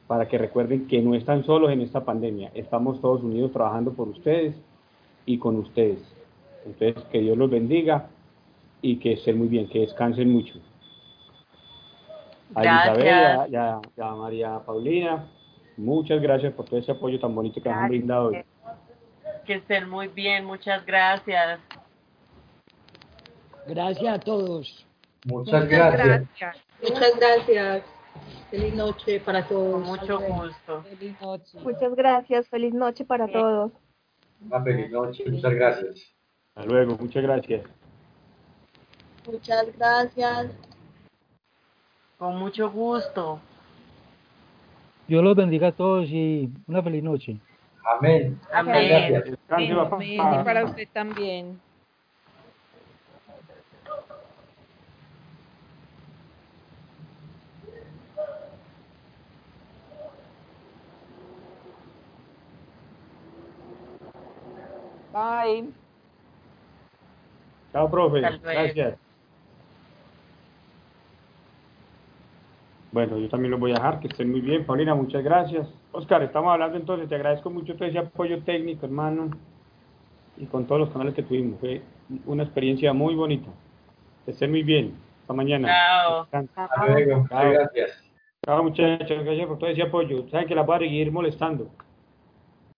para 0.05 0.27
que 0.27 0.37
recuerden 0.37 0.87
que 0.87 1.01
no 1.01 1.15
están 1.15 1.43
solos 1.45 1.71
en 1.71 1.81
esta 1.81 2.05
pandemia, 2.05 2.51
estamos 2.53 3.01
todos 3.01 3.23
unidos 3.23 3.51
trabajando 3.51 3.93
por 3.93 4.07
ustedes 4.07 4.55
y 5.25 5.39
con 5.39 5.55
ustedes. 5.55 5.99
Entonces, 6.65 7.03
que 7.05 7.21
Dios 7.21 7.35
los 7.35 7.49
bendiga 7.49 8.09
y 8.81 8.97
que 8.97 9.13
estén 9.13 9.37
muy 9.37 9.47
bien, 9.47 9.67
que 9.67 9.79
descansen 9.79 10.29
mucho. 10.31 10.55
A 12.55 12.61
Isabel, 12.61 13.51
ya, 13.51 13.81
a, 14.01 14.15
María 14.15 14.59
Paulina, 14.65 15.27
muchas 15.77 16.21
gracias 16.21 16.53
por 16.53 16.65
todo 16.65 16.79
ese 16.79 16.91
apoyo 16.91 17.19
tan 17.19 17.35
bonito 17.35 17.61
que 17.61 17.69
nos 17.69 17.77
han 17.77 17.89
brindado 17.89 18.27
hoy. 18.29 18.43
Que 19.45 19.55
estén 19.55 19.89
muy 19.89 20.07
bien, 20.07 20.45
muchas 20.45 20.85
gracias. 20.85 21.59
Gracias 23.67 24.15
a 24.15 24.19
todos. 24.19 24.87
Muchas, 25.25 25.67
gracias. 25.67 26.57
Muchas 26.81 27.19
gracias. 27.19 27.83
Feliz 28.49 28.73
noche 28.73 29.19
para 29.19 29.47
todos. 29.47 29.85
mucho 29.85 30.19
gusto. 30.19 30.83
Feliz 30.83 31.21
noche. 31.21 31.59
Muchas 31.61 31.95
gracias. 31.95 32.47
Feliz 32.47 32.73
noche 32.73 33.05
para 33.05 33.27
todos. 33.27 33.71
Una 34.41 34.63
feliz 34.63 34.89
noche. 34.89 35.23
Muchas 35.29 35.53
gracias. 35.53 36.15
Hasta 36.55 36.69
luego. 36.69 36.97
Muchas 36.97 37.23
gracias. 37.23 37.78
Muchas 39.31 39.77
gracias. 39.77 40.51
Con 42.17 42.37
mucho 42.37 42.69
gusto. 42.71 43.39
Dios 45.07 45.23
los 45.23 45.35
bendiga 45.35 45.67
a 45.67 45.71
todos 45.71 46.09
y 46.09 46.49
una 46.67 46.81
feliz 46.81 47.03
noche. 47.03 47.37
Amén. 47.97 48.39
Amén. 48.51 49.23
Amén. 49.49 49.77
Y 50.01 50.17
para 50.17 50.65
usted 50.65 50.87
también. 50.93 51.59
Bye. 65.13 65.73
Chao, 67.73 67.89
profe. 67.89 68.21
Gracias. 68.21 69.08
Bueno, 72.91 73.17
yo 73.17 73.29
también 73.29 73.51
los 73.51 73.59
voy 73.59 73.71
a 73.71 73.75
dejar, 73.75 73.99
que 73.99 74.07
estén 74.07 74.31
muy 74.31 74.41
bien. 74.41 74.65
Paulina, 74.65 74.95
muchas 74.95 75.23
gracias. 75.23 75.67
Oscar, 75.91 76.23
estamos 76.23 76.51
hablando 76.51 76.77
entonces, 76.77 77.07
te 77.07 77.15
agradezco 77.15 77.49
mucho 77.49 77.75
todo 77.75 77.87
ese 77.87 77.99
apoyo 77.99 78.41
técnico, 78.43 78.85
hermano, 78.85 79.29
y 80.37 80.45
con 80.45 80.65
todos 80.65 80.81
los 80.81 80.89
canales 80.89 81.13
que 81.13 81.23
tuvimos. 81.23 81.59
Fue 81.59 81.81
una 82.25 82.43
experiencia 82.43 82.91
muy 82.93 83.13
bonita. 83.13 83.49
Que 84.25 84.31
estén 84.31 84.49
muy 84.49 84.63
bien. 84.63 84.95
Hasta 85.21 85.33
mañana. 85.33 85.67
Chao. 85.67 86.27
Hasta 86.55 86.87
luego. 86.87 87.27
Gracias. 87.29 88.03
Chao, 88.45 88.63
muchachos. 88.63 89.23
Gracias 89.23 89.47
por 89.47 89.59
todo 89.59 89.69
ese 89.69 89.83
apoyo. 89.83 90.27
Saben 90.29 90.47
que 90.47 90.55
la 90.55 90.63
voy 90.63 90.75
a 90.77 90.79
seguir 90.79 91.11
molestando. 91.11 91.69